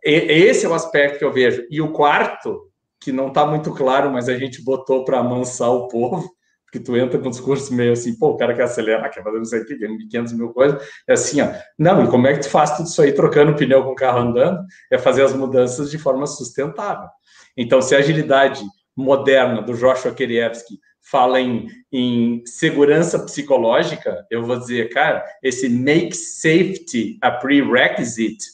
esse 0.03 0.67
é 0.67 0.69
o 0.69 0.75
aspecto 0.75 1.19
que 1.19 1.25
eu 1.25 1.33
vejo. 1.33 1.65
E 1.71 1.81
o 1.81 1.93
quarto, 1.93 2.69
que 2.99 3.13
não 3.13 3.29
está 3.29 3.47
muito 3.47 3.73
claro, 3.73 4.11
mas 4.11 4.29
a 4.29 4.37
gente 4.37 4.63
botou 4.63 5.05
para 5.05 5.21
amansar 5.21 5.71
o 5.71 5.87
povo, 5.87 6.34
que 6.75 6.81
tu 6.81 6.97
entra 6.97 7.21
com 7.21 7.29
um 7.29 7.31
discurso 7.31 7.73
meio 7.73 7.93
assim, 7.93 8.19
pô, 8.19 8.31
o 8.31 8.37
cara 8.37 8.53
quer 8.53 8.65
acelerar, 8.65 9.09
quer 9.09 9.23
fazer 9.23 9.39
não 9.39 9.45
sei 9.45 9.61
o 9.61 9.65
que, 9.65 9.77
500 9.77 10.33
mil 10.33 10.49
coisas, 10.49 10.83
é 11.09 11.13
assim, 11.13 11.41
ó, 11.41 11.49
não, 11.79 12.03
e 12.03 12.09
como 12.09 12.27
é 12.27 12.33
que 12.33 12.41
tu 12.41 12.51
faz 12.51 12.77
tudo 12.77 12.89
isso 12.89 13.01
aí 13.01 13.13
trocando 13.13 13.55
pneu 13.55 13.85
com 13.85 13.93
o 13.93 13.95
carro 13.95 14.19
andando? 14.19 14.59
É 14.91 14.99
fazer 14.99 15.23
as 15.23 15.33
mudanças 15.33 15.89
de 15.89 15.99
forma 15.99 16.27
sustentável. 16.27 17.09
Então, 17.57 17.81
se 17.81 17.95
a 17.95 17.99
agilidade 17.99 18.65
moderna 18.97 19.63
do 19.63 19.77
Joshua 19.77 20.13
Kerievsky 20.13 20.81
fala 21.01 21.41
em, 21.41 21.69
em 21.93 22.43
segurança 22.45 23.21
psicológica, 23.21 24.27
eu 24.29 24.43
vou 24.43 24.59
dizer, 24.59 24.89
cara, 24.91 25.25
esse 25.45 25.69
make 25.69 26.17
safety 26.17 27.19
a 27.23 27.31
prerequisite, 27.31 28.47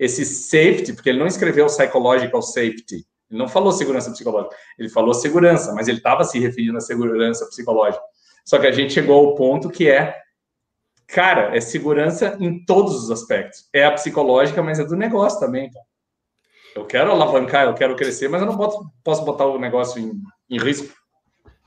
esse 0.00 0.24
safety, 0.24 0.94
porque 0.94 1.10
ele 1.10 1.20
não 1.20 1.28
escreveu 1.28 1.66
psychological 1.66 2.42
safety, 2.42 3.04
ele 3.30 3.38
não 3.38 3.48
falou 3.48 3.72
segurança 3.72 4.10
psicológica, 4.10 4.56
ele 4.78 4.88
falou 4.88 5.12
segurança, 5.12 5.72
mas 5.74 5.88
ele 5.88 5.98
estava 5.98 6.24
se 6.24 6.38
referindo 6.38 6.78
à 6.78 6.80
segurança 6.80 7.46
psicológica. 7.46 8.02
Só 8.44 8.58
que 8.58 8.66
a 8.66 8.72
gente 8.72 8.94
chegou 8.94 9.26
ao 9.26 9.34
ponto 9.34 9.68
que 9.68 9.88
é, 9.88 10.16
cara, 11.06 11.54
é 11.54 11.60
segurança 11.60 12.36
em 12.40 12.64
todos 12.64 12.94
os 12.94 13.10
aspectos. 13.10 13.68
É 13.72 13.84
a 13.84 13.92
psicológica, 13.92 14.62
mas 14.62 14.78
é 14.80 14.84
do 14.84 14.96
negócio 14.96 15.38
também. 15.38 15.70
Eu 16.74 16.86
quero 16.86 17.10
alavancar, 17.10 17.66
eu 17.66 17.74
quero 17.74 17.96
crescer, 17.96 18.28
mas 18.28 18.40
eu 18.40 18.46
não 18.46 18.56
boto, 18.56 18.90
posso 19.04 19.24
botar 19.24 19.46
o 19.46 19.58
negócio 19.58 20.00
em, 20.00 20.22
em 20.48 20.58
risco. 20.58 20.96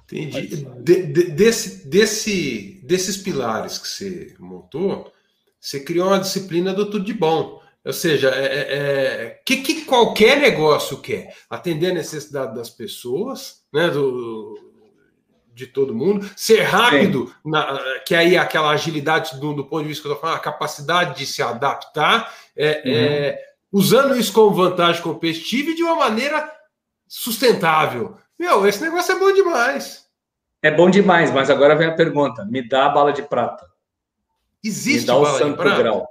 Entendi. 0.05 0.65
De, 0.81 1.03
de, 1.03 1.23
desse, 1.31 1.87
desse, 1.87 2.81
desses 2.83 3.17
pilares 3.17 3.77
que 3.77 3.87
você 3.87 4.35
montou, 4.39 5.11
você 5.59 5.79
criou 5.79 6.07
uma 6.07 6.19
disciplina 6.19 6.73
do 6.73 6.89
tudo 6.89 7.05
de 7.05 7.13
bom. 7.13 7.60
Ou 7.83 7.93
seja, 7.93 8.29
é, 8.29 8.45
é, 8.45 8.59
é, 8.59 9.41
que, 9.43 9.57
que 9.57 9.85
qualquer 9.85 10.37
negócio 10.39 11.01
quer? 11.01 11.35
Atender 11.49 11.91
a 11.91 11.95
necessidade 11.95 12.55
das 12.55 12.69
pessoas, 12.69 13.63
né, 13.73 13.89
do, 13.89 14.55
de 15.53 15.65
todo 15.65 15.95
mundo, 15.95 16.29
ser 16.35 16.61
rápido, 16.61 17.33
na, 17.43 17.79
que 18.05 18.13
aí 18.13 18.35
é 18.35 18.37
aquela 18.37 18.69
agilidade 18.69 19.39
do, 19.39 19.53
do, 19.53 19.65
ponto 19.65 19.81
de 19.81 19.89
vista 19.89 20.03
que 20.03 20.07
eu 20.09 20.13
estou 20.13 20.21
falando, 20.21 20.37
a 20.37 20.43
capacidade 20.43 21.17
de 21.17 21.25
se 21.25 21.41
adaptar, 21.41 22.31
é, 22.55 22.83
uhum. 22.85 22.93
é, 22.93 23.39
usando 23.71 24.15
isso 24.15 24.31
como 24.31 24.55
vantagem 24.55 25.01
competitiva 25.01 25.71
e 25.71 25.75
de 25.75 25.81
uma 25.81 25.95
maneira 25.95 26.51
sustentável. 27.07 28.15
Meu, 28.37 28.67
esse 28.67 28.81
negócio 28.81 29.15
é 29.15 29.19
bom 29.19 29.33
demais. 29.33 30.05
É 30.61 30.69
bom 30.69 30.89
demais, 30.89 31.31
mas 31.31 31.49
agora 31.49 31.75
vem 31.75 31.87
a 31.87 31.95
pergunta: 31.95 32.45
me 32.45 32.67
dá 32.67 32.85
a 32.85 32.89
bala 32.89 33.11
de 33.11 33.23
prata. 33.23 33.65
Existe 34.63 35.01
me 35.01 35.07
dá 35.07 35.15
o 35.17 35.25
santo 35.25 35.57
grau. 35.57 36.07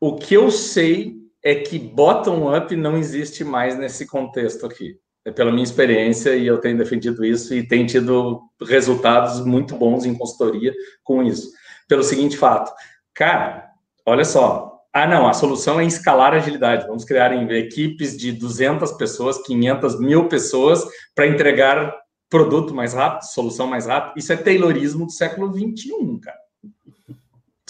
O 0.00 0.16
que 0.16 0.32
eu 0.32 0.50
sei 0.50 1.14
é 1.44 1.54
que 1.54 1.78
bottom-up 1.78 2.74
não 2.74 2.96
existe 2.96 3.44
mais 3.44 3.78
nesse 3.78 4.06
contexto 4.06 4.64
aqui. 4.64 4.96
É 5.26 5.30
pela 5.30 5.52
minha 5.52 5.62
experiência 5.62 6.34
e 6.34 6.46
eu 6.46 6.58
tenho 6.58 6.78
defendido 6.78 7.22
isso 7.22 7.54
e 7.54 7.68
tenho 7.68 7.86
tido 7.86 8.40
resultados 8.62 9.44
muito 9.44 9.76
bons 9.76 10.06
em 10.06 10.14
consultoria 10.14 10.72
com 11.04 11.22
isso. 11.22 11.50
Pelo 11.86 12.02
seguinte 12.02 12.38
fato, 12.38 12.72
cara, 13.12 13.68
olha 14.06 14.24
só, 14.24 14.80
ah, 14.90 15.06
não, 15.06 15.28
a 15.28 15.34
solução 15.34 15.78
é 15.78 15.84
escalar 15.84 16.32
agilidade. 16.32 16.86
Vamos 16.86 17.04
criar 17.04 17.32
equipes 17.52 18.16
de 18.16 18.32
200 18.32 18.92
pessoas, 18.92 19.36
500 19.42 20.00
mil 20.00 20.28
pessoas 20.28 20.82
para 21.14 21.26
entregar 21.26 21.94
produto 22.30 22.74
mais 22.74 22.94
rápido, 22.94 23.24
solução 23.24 23.66
mais 23.66 23.84
rápido. 23.84 24.18
Isso 24.18 24.32
é 24.32 24.36
Taylorismo 24.36 25.04
do 25.04 25.12
século 25.12 25.52
21, 25.52 26.18
cara. 26.20 26.39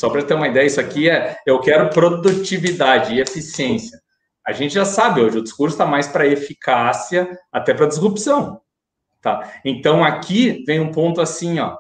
Só 0.01 0.09
para 0.09 0.23
ter 0.23 0.33
uma 0.33 0.49
ideia, 0.49 0.65
isso 0.65 0.81
aqui 0.81 1.11
é 1.11 1.37
eu 1.47 1.61
quero 1.61 1.91
produtividade 1.91 3.13
e 3.13 3.21
eficiência. 3.21 4.01
A 4.47 4.51
gente 4.51 4.73
já 4.73 4.87
sabe 4.87 5.21
hoje, 5.21 5.37
o 5.37 5.43
discurso 5.43 5.75
está 5.75 5.85
mais 5.85 6.09
para 6.09 6.27
eficácia, 6.27 7.39
até 7.53 7.75
para 7.75 7.85
disrupção. 7.85 8.63
Tá? 9.21 9.53
Então 9.63 10.03
aqui 10.03 10.65
vem 10.67 10.81
um 10.81 10.91
ponto 10.91 11.21
assim, 11.21 11.59
ó. 11.59 11.77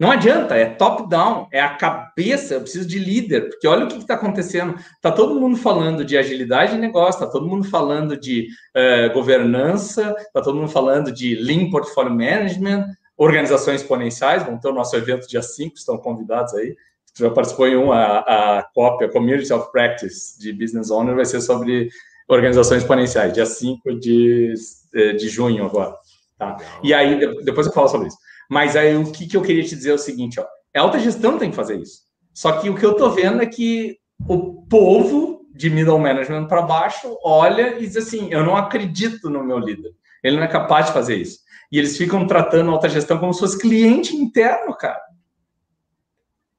Não 0.00 0.10
adianta, 0.10 0.54
é 0.54 0.64
top-down, 0.70 1.48
é 1.52 1.60
a 1.60 1.74
cabeça, 1.74 2.54
eu 2.54 2.62
preciso 2.62 2.88
de 2.88 2.98
líder, 2.98 3.50
porque 3.50 3.68
olha 3.68 3.84
o 3.84 3.88
que 3.88 3.98
está 3.98 4.14
acontecendo. 4.14 4.76
Está 4.94 5.12
todo 5.12 5.38
mundo 5.38 5.58
falando 5.58 6.06
de 6.06 6.16
agilidade 6.16 6.72
de 6.72 6.78
negócio, 6.78 7.20
está 7.20 7.30
todo 7.30 7.46
mundo 7.46 7.68
falando 7.68 8.18
de 8.18 8.48
uh, 8.74 9.12
governança, 9.12 10.14
está 10.18 10.40
todo 10.40 10.56
mundo 10.56 10.70
falando 10.70 11.12
de 11.12 11.34
lean 11.34 11.68
portfolio 11.68 12.10
management, 12.10 12.86
organizações 13.18 13.82
exponenciais, 13.82 14.44
vão 14.44 14.58
ter 14.58 14.68
o 14.68 14.72
nosso 14.72 14.96
evento 14.96 15.28
dia 15.28 15.42
5, 15.42 15.76
estão 15.76 15.98
convidados 15.98 16.54
aí. 16.54 16.74
Já 17.18 17.30
participou 17.30 17.66
em 17.66 17.76
um, 17.76 17.92
a, 17.92 18.18
a 18.58 18.62
COP, 18.74 19.04
a 19.04 19.08
Community 19.10 19.52
of 19.52 19.70
Practice 19.72 20.38
de 20.38 20.52
Business 20.52 20.90
Owner, 20.90 21.16
vai 21.16 21.24
ser 21.24 21.40
sobre 21.40 21.88
organizações 22.28 22.82
exponenciais, 22.82 23.32
dia 23.32 23.46
5 23.46 23.98
de, 23.98 24.54
eh, 24.94 25.12
de 25.14 25.28
junho 25.28 25.64
agora. 25.64 25.94
Tá? 26.38 26.56
E 26.82 26.92
aí, 26.94 27.18
depois 27.42 27.66
eu 27.66 27.72
falo 27.72 27.88
sobre 27.88 28.08
isso. 28.08 28.18
Mas 28.50 28.76
aí, 28.76 28.96
o 28.96 29.10
que, 29.10 29.26
que 29.26 29.36
eu 29.36 29.42
queria 29.42 29.64
te 29.64 29.74
dizer 29.74 29.90
é 29.90 29.94
o 29.94 29.98
seguinte, 29.98 30.38
ó, 30.38 30.46
a 30.76 30.80
alta 30.80 30.98
gestão 30.98 31.38
tem 31.38 31.50
que 31.50 31.56
fazer 31.56 31.76
isso. 31.76 32.02
Só 32.32 32.52
que 32.52 32.70
o 32.70 32.74
que 32.74 32.84
eu 32.84 32.94
tô 32.94 33.10
vendo 33.10 33.42
é 33.42 33.46
que 33.46 33.96
o 34.28 34.62
povo 34.66 35.46
de 35.54 35.68
middle 35.68 35.98
management 35.98 36.46
para 36.46 36.62
baixo 36.62 37.18
olha 37.24 37.78
e 37.78 37.86
diz 37.86 37.96
assim, 37.96 38.28
eu 38.30 38.44
não 38.44 38.56
acredito 38.56 39.28
no 39.28 39.42
meu 39.42 39.58
líder. 39.58 39.90
Ele 40.22 40.36
não 40.36 40.44
é 40.44 40.48
capaz 40.48 40.86
de 40.86 40.92
fazer 40.92 41.16
isso. 41.16 41.40
E 41.70 41.78
eles 41.78 41.96
ficam 41.96 42.26
tratando 42.26 42.70
a 42.70 42.74
alta 42.74 42.88
gestão 42.88 43.18
como 43.18 43.34
se 43.34 43.40
fosse 43.40 43.58
cliente 43.58 44.14
interno, 44.14 44.74
cara. 44.76 45.00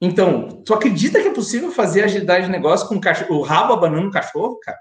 Então, 0.01 0.61
tu 0.63 0.73
acredita 0.73 1.21
que 1.21 1.27
é 1.27 1.33
possível 1.33 1.71
fazer 1.71 2.03
agilidade 2.03 2.45
de 2.45 2.51
negócio 2.51 2.87
com 2.87 2.95
o, 2.95 3.01
cachorro, 3.01 3.35
o 3.35 3.41
rabo 3.41 3.73
abanando 3.73 4.07
o 4.07 4.11
cachorro, 4.11 4.59
cara? 4.59 4.79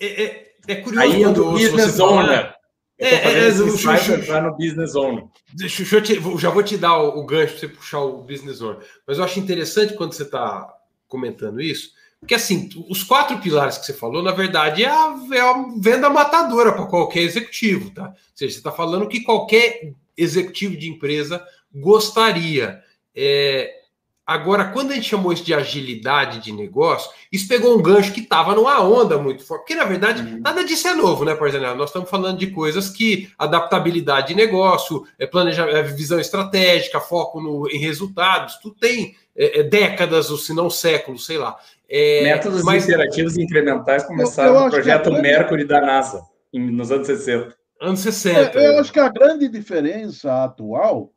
É, 0.00 0.22
é, 0.24 0.52
é 0.66 0.74
curioso 0.76 1.06
Aí 1.06 1.22
quando 1.22 1.46
o 1.46 1.52
business 1.52 2.00
owner. 2.00 2.54
É, 2.98 3.14
é, 3.14 3.48
é, 3.48 4.40
no 4.40 4.56
business 4.56 4.94
owner. 4.94 5.24
Deixa, 5.52 5.78
deixa 5.78 5.96
eu 5.96 6.02
te, 6.02 6.40
já 6.40 6.50
vou 6.50 6.62
te 6.62 6.76
dar 6.76 6.98
o, 6.98 7.20
o 7.20 7.26
gancho 7.26 7.52
para 7.52 7.60
você 7.60 7.68
puxar 7.68 8.00
o 8.00 8.22
business 8.22 8.60
owner. 8.60 8.78
Mas 9.06 9.18
eu 9.18 9.24
acho 9.24 9.38
interessante 9.38 9.94
quando 9.94 10.12
você 10.12 10.24
está 10.24 10.72
comentando 11.06 11.60
isso, 11.60 11.92
porque 12.18 12.34
assim, 12.34 12.68
os 12.88 13.02
quatro 13.02 13.38
pilares 13.40 13.78
que 13.78 13.86
você 13.86 13.92
falou, 13.92 14.22
na 14.22 14.30
verdade, 14.30 14.84
é 14.84 14.88
a, 14.88 15.16
é 15.32 15.40
a 15.40 15.66
venda 15.78 16.08
matadora 16.08 16.72
para 16.72 16.86
qualquer 16.86 17.22
executivo, 17.22 17.90
tá? 17.90 18.08
Ou 18.08 18.14
seja, 18.34 18.52
você 18.52 18.58
está 18.58 18.70
falando 18.70 19.08
que 19.08 19.22
qualquer 19.22 19.92
executivo 20.16 20.76
de 20.76 20.88
empresa 20.88 21.44
gostaria. 21.74 22.82
É, 23.14 23.82
agora, 24.26 24.66
quando 24.66 24.92
a 24.92 24.94
gente 24.94 25.08
chamou 25.08 25.32
isso 25.32 25.44
de 25.44 25.54
agilidade 25.54 26.40
de 26.40 26.52
negócio, 26.52 27.10
isso 27.30 27.48
pegou 27.48 27.76
um 27.76 27.82
gancho 27.82 28.12
que 28.12 28.20
estava 28.20 28.54
numa 28.54 28.82
onda 28.82 29.18
muito 29.18 29.44
forte. 29.44 29.62
Porque, 29.62 29.74
na 29.74 29.84
verdade, 29.84 30.22
uhum. 30.22 30.40
nada 30.40 30.64
disso 30.64 30.88
é 30.88 30.94
novo, 30.94 31.24
né, 31.24 31.32
exemplo, 31.32 31.74
Nós 31.74 31.90
estamos 31.90 32.08
falando 32.08 32.38
de 32.38 32.48
coisas 32.48 32.88
que 32.88 33.30
adaptabilidade 33.38 34.28
de 34.28 34.34
negócio, 34.34 35.04
é 35.18 35.26
planejamento, 35.26 35.76
é 35.76 35.82
visão 35.82 36.18
estratégica, 36.18 37.00
foco 37.00 37.40
no, 37.40 37.68
em 37.68 37.78
resultados, 37.78 38.56
tudo 38.56 38.76
tem 38.76 39.16
é, 39.36 39.60
é, 39.60 39.62
décadas, 39.62 40.30
ou 40.30 40.36
se 40.36 40.52
não 40.54 40.70
séculos, 40.70 41.26
sei 41.26 41.38
lá. 41.38 41.56
É, 41.88 42.22
Métodos 42.22 42.62
mas... 42.62 42.84
interativos 42.84 43.36
incrementais 43.36 44.04
começaram 44.04 44.64
no 44.64 44.70
projeto 44.70 45.10
grande... 45.10 45.22
Mercury 45.22 45.64
da 45.64 45.80
NASA, 45.80 46.22
nos 46.52 46.90
anos 46.90 47.06
60. 47.06 47.54
Anos 47.80 48.00
60. 48.00 48.58
É, 48.58 48.68
eu 48.68 48.78
acho 48.78 48.92
que 48.92 49.00
a 49.00 49.08
grande 49.08 49.48
diferença 49.48 50.44
atual 50.44 51.12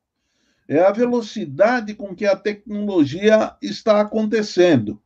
é 0.68 0.80
a 0.80 0.92
velocidade 0.92 1.94
com 1.94 2.16
que 2.16 2.26
a 2.26 2.36
tecnologia 2.36 3.56
está 3.62 4.02
acontecendo. 4.02 5.02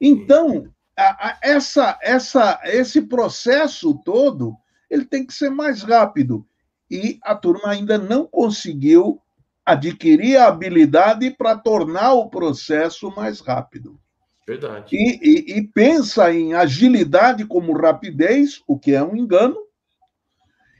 Então, 0.00 0.72
a, 0.96 1.28
a, 1.28 1.38
essa, 1.42 1.98
essa, 2.02 2.60
esse 2.64 3.02
processo 3.02 3.94
todo 4.04 4.56
ele 4.90 5.04
tem 5.04 5.24
que 5.24 5.32
ser 5.32 5.50
mais 5.50 5.82
rápido. 5.82 6.44
E 6.90 7.18
a 7.22 7.36
turma 7.36 7.70
ainda 7.70 7.96
não 7.96 8.26
conseguiu 8.26 9.22
adquirir 9.64 10.36
a 10.36 10.48
habilidade 10.48 11.30
para 11.30 11.56
tornar 11.56 12.14
o 12.14 12.28
processo 12.28 13.14
mais 13.14 13.40
rápido. 13.40 14.00
Verdade. 14.44 14.96
E, 14.96 15.18
e, 15.22 15.58
e, 15.58 15.68
pensa 15.68 16.32
em 16.32 16.54
agilidade 16.54 17.46
como 17.46 17.78
rapidez, 17.78 18.60
o 18.66 18.76
que 18.76 18.92
é 18.92 19.02
um 19.02 19.14
engano, 19.14 19.56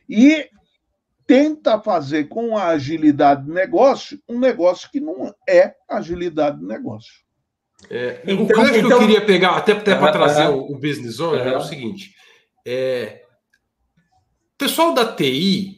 e 0.08 0.48
tenta 1.30 1.80
fazer 1.80 2.24
com 2.24 2.58
a 2.58 2.70
agilidade 2.70 3.44
de 3.44 3.52
negócio 3.52 4.20
um 4.28 4.36
negócio 4.36 4.90
que 4.90 4.98
não 4.98 5.32
é 5.48 5.76
agilidade 5.88 6.58
de 6.58 6.66
negócio. 6.66 7.12
É, 7.88 8.20
então, 8.26 8.46
o 8.46 8.48
que 8.48 8.78
então... 8.78 8.90
eu 8.90 8.98
queria 8.98 9.24
pegar, 9.24 9.50
até, 9.50 9.70
até 9.70 9.94
para 9.94 10.10
trazer 10.10 10.48
o, 10.48 10.72
o, 10.72 10.74
business 10.76 11.20
owner, 11.20 11.46
é 11.46 11.56
o 11.56 11.60
seguinte: 11.60 12.12
é, 12.66 13.22
o 14.54 14.58
pessoal 14.58 14.92
da 14.92 15.06
TI 15.14 15.76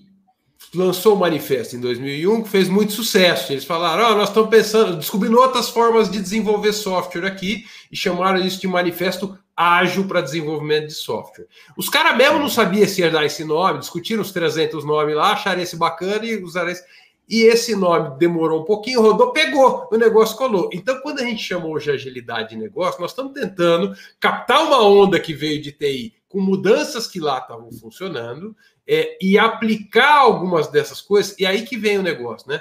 lançou 0.75 1.15
o 1.15 1.19
manifesto 1.19 1.77
em 1.77 1.81
2001, 1.81 2.45
que 2.45 2.49
fez 2.49 2.71
muito 2.71 2.95
sucesso. 2.95 3.53
Eles 3.53 3.67
falaram: 3.67 4.11
oh, 4.11 4.17
nós 4.17 4.31
estamos 4.31 4.49
pensando, 4.49 4.97
descobrindo 4.97 5.39
outras 5.39 5.69
formas 5.69 6.11
de 6.11 6.19
desenvolver 6.19 6.73
software 6.73 7.27
aqui, 7.27 7.67
e 7.91 7.97
chamaram 7.97 8.41
isso 8.41 8.59
de 8.59 8.67
manifesto 8.67 9.39
ágil 9.57 10.07
para 10.07 10.21
desenvolvimento 10.21 10.87
de 10.87 10.95
software. 10.95 11.47
Os 11.77 11.89
caras 11.89 12.17
mesmo 12.17 12.39
não 12.39 12.49
sabiam 12.49 12.89
se 12.89 13.01
ia 13.01 13.11
dar 13.11 13.25
esse 13.25 13.45
nome, 13.45 13.81
discutiram 13.81 14.23
os 14.23 14.33
300 14.33 14.85
nomes 14.85 15.15
lá, 15.15 15.33
acharam 15.33 15.61
esse 15.61 15.77
bacana 15.77 16.25
e 16.25 16.43
usaram 16.43 16.71
esse. 16.71 16.85
E 17.29 17.43
esse 17.43 17.75
nome 17.75 18.19
demorou 18.19 18.63
um 18.63 18.65
pouquinho, 18.65 19.01
rodou, 19.01 19.33
pegou, 19.33 19.89
o 19.91 19.97
negócio 19.97 20.37
colou. 20.37 20.69
Então, 20.73 21.01
quando 21.01 21.21
a 21.21 21.25
gente 21.25 21.43
chama 21.43 21.67
hoje 21.67 21.87
de 21.87 21.93
agilidade 21.93 22.51
de 22.51 22.57
negócio, 22.57 23.01
nós 23.01 23.13
estamos 23.13 23.33
tentando 23.33 23.97
captar 24.19 24.63
uma 24.65 24.83
onda 24.83 25.19
que 25.19 25.33
veio 25.33 25.63
de 25.63 25.73
TI 25.73 26.15
com 26.29 26.41
mudanças 26.41 27.07
que 27.07 27.21
lá 27.21 27.39
estavam 27.39 27.71
funcionando 27.73 28.57
é, 28.87 29.17
e 29.21 29.39
aplicar 29.39 30.19
algumas 30.19 30.69
dessas 30.69 31.01
coisas, 31.01 31.39
e 31.39 31.47
aí 31.47 31.63
que 31.63 31.77
vem 31.77 31.99
o 31.99 32.03
negócio, 32.03 32.49
né? 32.49 32.61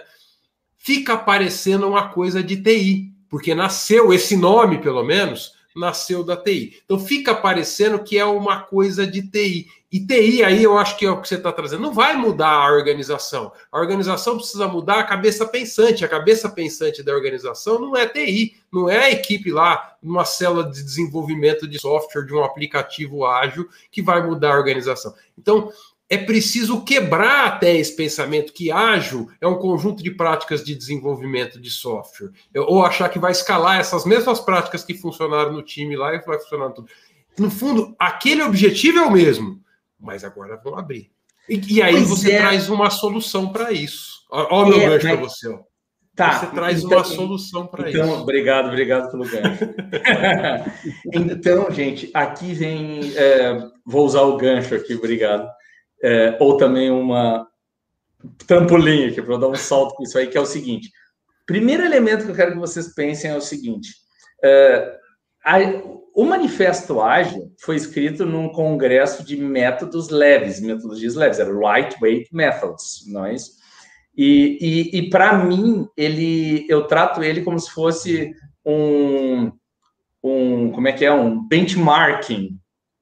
Fica 0.78 1.18
parecendo 1.18 1.88
uma 1.88 2.10
coisa 2.10 2.44
de 2.44 2.62
TI, 2.62 3.14
porque 3.30 3.56
nasceu 3.56 4.14
esse 4.14 4.36
nome, 4.36 4.80
pelo 4.80 5.04
menos, 5.04 5.54
nasceu 5.76 6.24
da 6.24 6.36
TI. 6.36 6.82
Então 6.84 7.00
fica 7.00 7.34
parecendo 7.34 8.04
que 8.04 8.18
é 8.18 8.26
uma 8.26 8.62
coisa 8.62 9.06
de 9.06 9.22
TI. 9.22 9.68
E 9.92 10.00
TI 10.00 10.44
aí 10.44 10.64
eu 10.64 10.78
acho 10.78 10.98
que 10.98 11.06
é 11.06 11.12
o 11.12 11.22
que 11.22 11.28
você 11.28 11.36
está 11.36 11.52
trazendo. 11.52 11.82
Não 11.82 11.94
vai 11.94 12.16
mudar 12.16 12.50
a 12.50 12.72
organização. 12.72 13.52
A 13.72 13.80
organização 13.80 14.38
precisa 14.38 14.68
mudar 14.68 15.00
a 15.00 15.04
cabeça 15.04 15.46
pensante. 15.46 16.06
A 16.06 16.08
cabeça 16.08 16.50
pensante 16.50 17.04
da 17.04 17.14
organização 17.14 17.80
não 17.80 17.96
é 17.96 18.08
TI, 18.08 18.56
não 18.72 18.90
é 18.90 19.00
a 19.00 19.12
equipe 19.12 19.52
lá, 19.52 19.96
numa 20.02 20.24
célula 20.24 20.64
de 20.64 20.82
desenvolvimento 20.82 21.68
de 21.68 21.80
software, 21.80 22.26
de 22.26 22.34
um 22.34 22.44
aplicativo 22.44 23.26
ágil, 23.26 23.68
que 23.92 24.02
vai 24.02 24.26
mudar 24.26 24.54
a 24.54 24.58
organização. 24.58 25.14
Então, 25.38 25.72
é 26.12 26.18
preciso 26.18 26.84
quebrar 26.84 27.48
até 27.48 27.74
esse 27.78 27.96
pensamento 27.96 28.52
que 28.52 28.70
ágil 28.70 29.30
é 29.40 29.48
um 29.48 29.58
conjunto 29.58 30.04
de 30.04 30.12
práticas 30.12 30.62
de 30.62 30.76
desenvolvimento 30.76 31.58
de 31.58 31.70
software, 31.70 32.32
ou 32.54 32.86
achar 32.86 33.08
que 33.08 33.18
vai 33.18 33.32
escalar 33.32 33.80
essas 33.80 34.06
mesmas 34.06 34.42
práticas 34.42 34.84
que 34.84 34.94
funcionaram 34.94 35.54
no 35.54 35.64
time 35.64 35.96
lá 35.96 36.14
e 36.14 36.20
vai 36.20 36.38
funcionar 36.38 36.72
tudo. 36.72 36.90
No 37.40 37.50
fundo, 37.50 37.96
aquele 37.98 38.44
objetivo 38.44 39.00
é 39.00 39.04
o 39.04 39.12
mesmo, 39.12 39.62
mas 39.98 40.26
agora 40.26 40.60
vão 40.62 40.78
abrir. 40.78 41.10
E, 41.48 41.76
e 41.76 41.82
aí 41.82 41.94
pois 41.94 42.10
você 42.10 42.34
é. 42.34 42.40
traz 42.42 42.70
uma 42.70 42.90
solução 42.90 43.48
para 43.48 43.72
isso. 43.72 44.26
Olha 44.30 44.76
o 44.76 44.78
meu 44.78 44.82
é, 44.82 44.90
gancho 44.90 45.08
mas... 45.08 45.16
para 45.16 45.30
você. 45.30 45.48
Ó. 45.48 45.60
Tá, 46.14 46.40
você 46.40 46.48
traz 46.48 46.84
então, 46.84 46.98
uma 46.98 47.04
solução 47.06 47.68
para 47.68 47.90
então, 47.90 48.06
isso. 48.06 48.22
Obrigado, 48.22 48.68
obrigado 48.68 49.12
pelo 49.12 49.24
gancho. 49.24 49.64
então, 51.14 51.72
gente, 51.72 52.12
aqui 52.14 52.54
vem. 52.54 53.14
É, 53.16 53.58
vou 53.86 54.06
usar 54.06 54.24
o 54.24 54.36
gancho 54.36 54.76
aqui, 54.76 54.94
obrigado 54.94 55.50
é, 56.04 56.38
ou 56.40 56.58
também 56.58 56.90
uma 56.90 57.48
trampolim 58.46 59.08
aqui 59.08 59.22
para 59.22 59.38
dar 59.38 59.48
um 59.48 59.56
salto 59.56 59.96
com 59.96 60.04
isso 60.04 60.18
aí, 60.18 60.28
que 60.28 60.38
é 60.38 60.42
o 60.42 60.46
seguinte. 60.46 60.90
Primeiro 61.46 61.84
elemento 61.84 62.26
que 62.26 62.32
eu 62.32 62.36
quero 62.36 62.54
que 62.54 62.60
vocês 62.60 62.94
pensem 62.94 63.32
é 63.32 63.36
o 63.36 63.42
seguinte: 63.42 63.90
é, 64.44 64.98
a, 65.44 65.58
o 66.14 66.26
Manifesto 66.26 67.02
Ágil 67.02 67.52
foi 67.60 67.76
escrito 67.76 68.26
num 68.26 68.50
congresso 68.50 69.24
de 69.26 69.38
métodos 69.38 70.10
leves, 70.10 70.62
metodologias 70.62 71.16
leves, 71.16 71.40
era 71.40 71.52
lightweight 71.52 72.34
methods, 72.34 73.06
não 73.08 73.26
é 73.26 73.36
isso? 73.36 73.62
E, 74.16 74.58
e, 74.94 74.98
e 75.00 75.10
para 75.10 75.38
mim, 75.38 75.88
ele, 75.96 76.66
eu 76.70 76.86
trato 76.86 77.24
ele 77.24 77.42
como 77.42 77.58
se 77.58 77.72
fosse 77.72 78.34
um, 78.66 79.52
um, 80.22 80.72
como 80.72 80.88
é 80.88 80.92
que 80.92 81.06
é, 81.06 81.12
um 81.12 81.48
benchmarking 81.48 82.61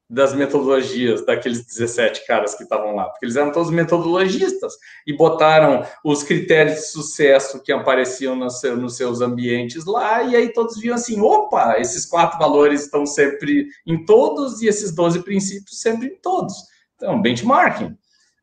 das 0.10 0.34
metodologias 0.34 1.24
daqueles 1.24 1.64
17 1.64 2.26
caras 2.26 2.56
que 2.56 2.64
estavam 2.64 2.96
lá, 2.96 3.06
porque 3.10 3.26
eles 3.26 3.36
eram 3.36 3.52
todos 3.52 3.70
metodologistas 3.70 4.74
e 5.06 5.14
botaram 5.14 5.86
os 6.04 6.24
critérios 6.24 6.78
de 6.78 6.88
sucesso 6.88 7.62
que 7.62 7.72
apareciam 7.72 8.36
nos 8.36 8.60
seus, 8.60 8.80
nos 8.80 8.98
seus 8.98 9.22
ambientes 9.22 9.86
lá, 9.86 10.24
e 10.24 10.36
aí 10.36 10.52
todos 10.52 10.80
viam 10.80 10.96
assim: 10.96 11.22
opa, 11.22 11.76
esses 11.78 12.08
quatro 12.08 12.40
valores 12.40 12.82
estão 12.82 13.06
sempre 13.06 13.68
em 13.86 14.04
todos 14.04 14.64
e 14.64 14.68
esses 14.68 14.92
12 14.96 15.22
princípios 15.24 15.80
sempre 15.80 16.08
em 16.08 16.16
todos. 16.20 16.56
Então, 16.96 17.22
benchmarking. 17.22 17.96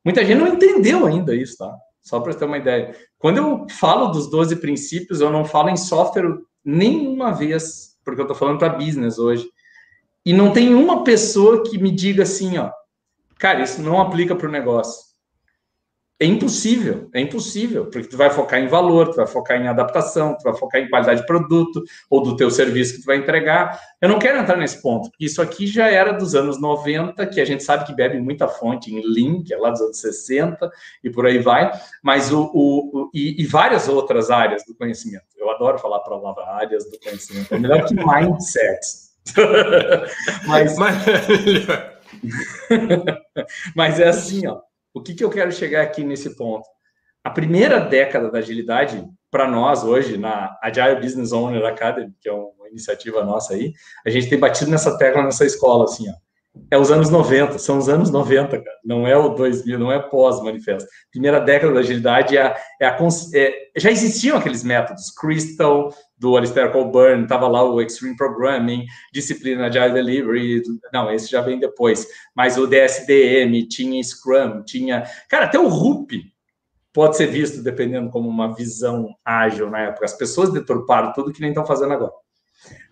Muita 0.04 0.24
gente 0.24 0.38
não 0.38 0.46
entendeu 0.46 1.04
ainda 1.04 1.34
isso, 1.34 1.58
tá? 1.58 1.76
Só 2.00 2.20
para 2.20 2.32
ter 2.32 2.44
uma 2.44 2.58
ideia. 2.58 2.94
Quando 3.18 3.38
eu 3.38 3.66
falo 3.68 4.06
dos 4.06 4.30
12 4.30 4.56
princípios, 4.56 5.20
eu 5.20 5.30
não 5.30 5.44
falo 5.44 5.68
em 5.68 5.76
software 5.76 6.38
nenhuma 6.64 7.32
vez, 7.32 7.96
porque 8.04 8.20
eu 8.20 8.24
estou 8.24 8.36
falando 8.36 8.58
para 8.58 8.68
business 8.68 9.18
hoje. 9.18 9.50
E 10.26 10.32
não 10.32 10.52
tem 10.52 10.74
uma 10.74 11.04
pessoa 11.04 11.62
que 11.62 11.78
me 11.78 11.88
diga 11.88 12.24
assim, 12.24 12.58
ó, 12.58 12.68
cara, 13.38 13.62
isso 13.62 13.80
não 13.80 14.00
aplica 14.00 14.34
para 14.34 14.48
o 14.48 14.50
negócio. 14.50 15.06
é 16.18 16.26
impossível, 16.26 17.08
é 17.14 17.20
impossível, 17.20 17.84
porque 17.90 18.08
tu 18.08 18.16
vai 18.16 18.30
focar 18.30 18.58
em 18.58 18.66
valor, 18.66 19.10
tu 19.10 19.16
vai 19.16 19.26
focar 19.26 19.60
em 19.60 19.68
adaptação, 19.68 20.36
tu 20.36 20.42
vai 20.42 20.54
focar 20.56 20.80
em 20.80 20.88
qualidade 20.88 21.20
de 21.20 21.26
produto 21.26 21.84
ou 22.10 22.22
do 22.22 22.34
teu 22.34 22.50
serviço 22.50 22.94
que 22.94 23.02
tu 23.02 23.04
vai 23.04 23.18
entregar. 23.18 23.78
Eu 24.00 24.08
não 24.08 24.18
quero 24.18 24.38
entrar 24.38 24.56
nesse 24.56 24.82
ponto, 24.82 25.10
porque 25.10 25.26
isso 25.26 25.40
aqui 25.40 25.64
já 25.64 25.88
era 25.88 26.12
dos 26.12 26.34
anos 26.34 26.60
90, 26.60 27.24
que 27.26 27.40
a 27.40 27.44
gente 27.44 27.62
sabe 27.62 27.86
que 27.86 27.94
bebe 27.94 28.18
muita 28.18 28.48
fonte 28.48 28.92
em 28.92 29.00
Lean, 29.06 29.44
que 29.44 29.54
é 29.54 29.56
lá 29.56 29.70
dos 29.70 29.80
anos 29.80 30.00
60 30.00 30.68
e 31.04 31.10
por 31.10 31.24
aí 31.26 31.38
vai, 31.38 31.70
mas 32.02 32.32
o, 32.32 32.50
o, 32.52 33.02
o 33.02 33.10
e, 33.14 33.40
e, 33.40 33.46
várias 33.46 33.86
outras 33.88 34.28
áreas 34.28 34.64
do 34.64 34.74
conhecimento. 34.74 35.26
Eu 35.36 35.48
adoro 35.50 35.78
falar 35.78 36.00
para 36.00 36.16
palavra 36.16 36.44
áreas 36.46 36.90
do 36.90 36.98
conhecimento, 36.98 37.54
é 37.54 37.58
melhor 37.60 37.84
que 37.84 37.94
mindset. 37.94 39.05
mas, 40.46 40.76
mas... 40.76 41.04
mas 43.74 44.00
é 44.00 44.08
assim, 44.08 44.46
ó 44.46 44.60
o 44.96 45.02
que, 45.02 45.14
que 45.14 45.22
eu 45.22 45.28
quero 45.28 45.52
chegar 45.52 45.82
aqui 45.82 46.02
nesse 46.02 46.34
ponto? 46.36 46.66
A 47.22 47.28
primeira 47.28 47.78
década 47.78 48.30
da 48.30 48.38
agilidade, 48.38 49.06
para 49.30 49.46
nós 49.46 49.84
hoje, 49.84 50.16
na 50.16 50.58
Agile 50.62 50.98
Business 50.98 51.32
Owner 51.32 51.62
Academy, 51.66 52.14
que 52.18 52.26
é 52.26 52.32
uma 52.32 52.66
iniciativa 52.70 53.22
nossa 53.22 53.52
aí, 53.52 53.74
a 54.06 54.10
gente 54.10 54.30
tem 54.30 54.38
batido 54.38 54.70
nessa 54.70 54.96
tecla 54.96 55.22
nessa 55.22 55.44
escola, 55.44 55.84
assim, 55.84 56.08
ó. 56.08 56.14
É 56.70 56.76
os 56.76 56.90
anos 56.90 57.10
90, 57.10 57.58
são 57.58 57.78
os 57.78 57.88
anos 57.88 58.10
90, 58.10 58.48
cara. 58.48 58.76
Não 58.84 59.06
é 59.06 59.16
o 59.16 59.30
2000, 59.30 59.78
não 59.78 59.92
é 59.92 59.98
pós-manifesto. 60.00 60.88
Primeira 61.10 61.40
década 61.40 61.72
da 61.72 61.80
agilidade 61.80 62.36
é, 62.36 62.56
é 62.80 62.86
a, 62.86 62.98
é, 63.34 63.54
já 63.76 63.90
existiam 63.90 64.36
aqueles 64.36 64.64
métodos, 64.64 65.10
Crystal, 65.10 65.94
do 66.18 66.36
Alistair 66.36 66.72
Colburn, 66.72 67.22
estava 67.22 67.46
lá 67.46 67.62
o 67.62 67.80
Extreme 67.80 68.16
Programming, 68.16 68.84
Disciplina 69.12 69.66
Agile 69.66 69.92
Delivery, 69.92 70.62
não, 70.92 71.10
esse 71.12 71.30
já 71.30 71.40
vem 71.40 71.58
depois, 71.58 72.06
mas 72.34 72.56
o 72.56 72.66
DSDM, 72.66 73.66
tinha 73.68 74.02
Scrum, 74.02 74.62
tinha... 74.64 75.04
Cara, 75.28 75.44
até 75.44 75.58
o 75.58 75.68
RUP 75.68 76.32
pode 76.92 77.18
ser 77.18 77.26
visto, 77.26 77.62
dependendo 77.62 78.08
como 78.08 78.26
uma 78.26 78.54
visão 78.54 79.14
ágil 79.22 79.68
na 79.68 79.80
época. 79.80 80.06
As 80.06 80.16
pessoas 80.16 80.50
deturparam 80.50 81.12
tudo 81.12 81.30
que 81.30 81.42
nem 81.42 81.50
estão 81.50 81.66
fazendo 81.66 81.92
agora. 81.92 82.12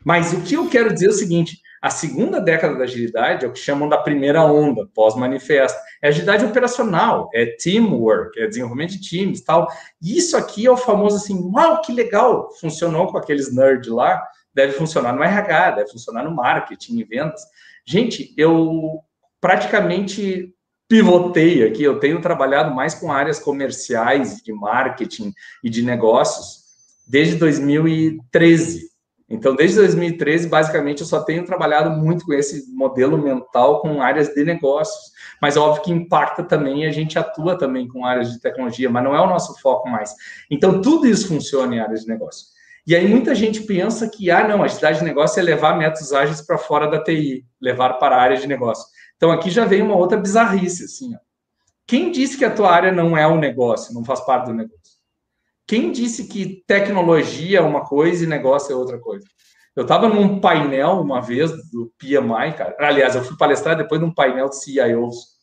Mas 0.05 0.35
o 0.35 0.43
que 0.43 0.55
eu 0.55 0.69
quero 0.69 0.93
dizer 0.93 1.07
é 1.07 1.09
o 1.09 1.13
seguinte, 1.13 1.59
a 1.85 1.91
segunda 1.91 2.41
década 2.41 2.77
da 2.77 2.85
agilidade 2.85 3.45
é 3.45 3.49
o 3.49 3.53
que 3.53 3.59
chamam 3.59 3.87
da 3.87 3.99
primeira 3.99 4.43
onda, 4.43 4.89
pós-manifesto. 4.95 5.79
É 6.01 6.09
agilidade 6.09 6.43
operacional, 6.43 7.29
é 7.35 7.45
teamwork, 7.45 8.41
é 8.41 8.47
desenvolvimento 8.47 8.93
de 8.93 9.03
times 9.03 9.43
tal. 9.43 9.69
E 10.01 10.17
isso 10.17 10.35
aqui 10.35 10.67
é 10.67 10.71
o 10.71 10.79
famoso 10.79 11.17
assim, 11.17 11.39
uau, 11.55 11.83
que 11.83 11.93
legal, 11.93 12.51
funcionou 12.59 13.09
com 13.09 13.19
aqueles 13.19 13.55
nerds 13.55 13.91
lá, 13.91 14.27
deve 14.55 14.73
funcionar 14.73 15.13
no 15.13 15.23
RH, 15.23 15.73
deve 15.73 15.91
funcionar 15.91 16.25
no 16.25 16.35
marketing 16.35 17.01
e 17.01 17.05
vendas. 17.05 17.43
Gente, 17.85 18.33
eu 18.35 19.01
praticamente 19.39 20.55
pivotei 20.89 21.67
aqui, 21.67 21.83
eu 21.83 22.01
tenho 22.01 22.19
trabalhado 22.19 22.75
mais 22.75 22.95
com 22.95 23.13
áreas 23.13 23.39
comerciais, 23.39 24.41
de 24.43 24.55
marketing 24.55 25.35
e 25.63 25.69
de 25.69 25.83
negócios 25.83 26.63
desde 27.07 27.35
2013. 27.35 28.94
Então, 29.29 29.57
desde 29.57 29.77
2013, 29.79 30.49
basicamente, 30.49 31.01
eu 31.01 31.07
só 31.07 31.23
tenho 31.23 31.45
trabalhado 31.47 31.91
muito 31.91 32.27
com 32.27 32.35
esse 32.35 32.71
modelo 32.75 33.17
mental 33.17 33.81
com 33.81 34.03
áreas 34.03 34.29
de 34.29 34.45
negócios. 34.45 35.13
Mas 35.41 35.57
óbvio 35.57 35.83
que 35.83 35.93
impacta 35.93 36.43
também, 36.43 36.87
a 36.87 36.91
gente 36.91 37.19
atua 37.19 37.57
também 37.57 37.89
com 37.89 38.05
áreas 38.05 38.33
de 38.33 38.41
tecnologia, 38.41 38.91
mas 38.91 39.03
não 39.03 39.15
é 39.15 39.21
o 39.21 39.27
nosso 39.27 39.59
foco 39.61 39.89
mais. 39.89 40.15
Então, 40.51 40.81
tudo 40.81 41.07
isso 41.07 41.29
funciona 41.29 41.75
em 41.75 41.81
áreas 41.81 42.03
de 42.03 42.09
negócio. 42.09 42.47
E 42.87 42.95
aí 42.95 43.09
muita 43.09 43.35
gente 43.35 43.63
pensa 43.63 44.09
que, 44.09 44.31
ah, 44.31 44.47
não, 44.47 44.63
a 44.63 44.67
atividade 44.67 44.99
de 44.99 45.05
negócio 45.05 45.41
é 45.41 45.43
levar 45.43 45.79
métodos 45.79 46.13
ágeis 46.13 46.43
para 46.43 46.59
fora 46.59 46.87
da 46.87 47.03
TI, 47.03 47.47
levar 47.59 47.95
para 47.95 48.17
a 48.17 48.21
área 48.21 48.37
de 48.37 48.47
negócio. 48.47 48.85
Então, 49.17 49.31
aqui 49.31 49.51
já 49.51 49.65
vem 49.65 49.81
uma 49.81 49.97
outra 49.97 50.19
bizarrice, 50.19 50.85
assim, 50.85 51.15
ó. 51.15 51.19
Quem 51.87 52.11
disse 52.11 52.39
que 52.39 52.45
a 52.45 52.51
tua 52.51 52.71
área 52.71 52.93
não 52.93 53.17
é 53.17 53.27
um 53.27 53.39
negócio, 53.39 53.93
não 53.95 54.05
faz 54.05 54.21
parte 54.21 54.47
do 54.47 54.55
negócio? 54.55 54.84
Quem 55.67 55.91
disse 55.93 56.29
que 56.29 56.63
tecnologia 56.67 57.59
é 57.59 57.63
uma 57.63 57.85
coisa 57.85 58.25
e 58.25 58.27
negócio 58.27 58.73
é 58.73 58.77
outra 58.77 58.99
coisa? 58.99 59.27
Eu 59.75 59.83
estava 59.83 60.09
num 60.09 60.41
painel 60.41 61.01
uma 61.01 61.21
vez 61.21 61.51
do 61.71 61.93
PMI, 61.99 62.57
cara. 62.57 62.77
Aliás, 62.79 63.15
eu 63.15 63.25
fui 63.25 63.37
palestrar 63.37 63.77
depois 63.77 64.01
de 64.01 64.07
um 64.07 64.15
painel 64.15 64.49
de 64.49 64.63
CIOs. 64.63 65.35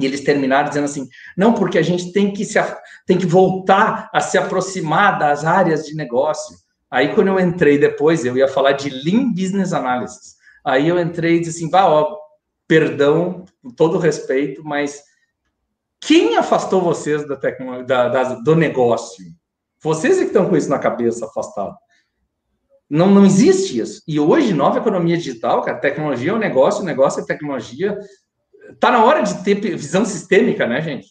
E 0.00 0.06
eles 0.06 0.22
terminaram 0.22 0.68
dizendo 0.68 0.84
assim: 0.84 1.08
não, 1.36 1.52
porque 1.52 1.76
a 1.76 1.82
gente 1.82 2.12
tem 2.12 2.32
que, 2.32 2.44
se, 2.44 2.58
tem 3.04 3.18
que 3.18 3.26
voltar 3.26 4.08
a 4.12 4.20
se 4.20 4.38
aproximar 4.38 5.18
das 5.18 5.44
áreas 5.44 5.84
de 5.84 5.94
negócio. 5.94 6.56
Aí, 6.90 7.14
quando 7.14 7.28
eu 7.28 7.40
entrei 7.40 7.76
depois, 7.78 8.24
eu 8.24 8.36
ia 8.36 8.48
falar 8.48 8.72
de 8.72 8.88
Lean 8.88 9.32
Business 9.32 9.72
Analysis. 9.72 10.36
Aí 10.64 10.88
eu 10.88 10.98
entrei 10.98 11.36
e 11.36 11.40
disse 11.40 11.58
assim: 11.58 11.70
vá, 11.70 11.86
ó, 11.86 12.16
perdão, 12.66 13.44
com 13.62 13.70
todo 13.70 13.98
respeito, 13.98 14.62
mas 14.64 15.02
quem 16.00 16.36
afastou 16.36 16.80
vocês 16.80 17.26
da 17.26 17.36
tecnologia, 17.36 17.84
da, 17.84 18.08
da, 18.08 18.22
do 18.34 18.54
negócio? 18.54 19.24
Vocês 19.82 20.18
é 20.18 20.20
que 20.22 20.26
estão 20.28 20.48
com 20.48 20.56
isso 20.56 20.68
na 20.68 20.78
cabeça 20.78 21.26
afastado. 21.26 21.74
Não, 22.90 23.10
não 23.10 23.24
existe 23.24 23.78
isso. 23.78 24.02
E 24.08 24.18
hoje, 24.18 24.54
nova 24.54 24.78
economia 24.78 25.16
digital, 25.16 25.62
cara, 25.62 25.78
tecnologia 25.78 26.30
é 26.30 26.34
um 26.34 26.38
negócio, 26.38 26.82
o 26.82 26.86
negócio 26.86 27.22
é 27.22 27.26
tecnologia. 27.26 27.98
Tá 28.80 28.90
na 28.90 29.04
hora 29.04 29.22
de 29.22 29.42
ter 29.44 29.54
visão 29.76 30.04
sistêmica, 30.04 30.66
né, 30.66 30.80
gente? 30.80 31.08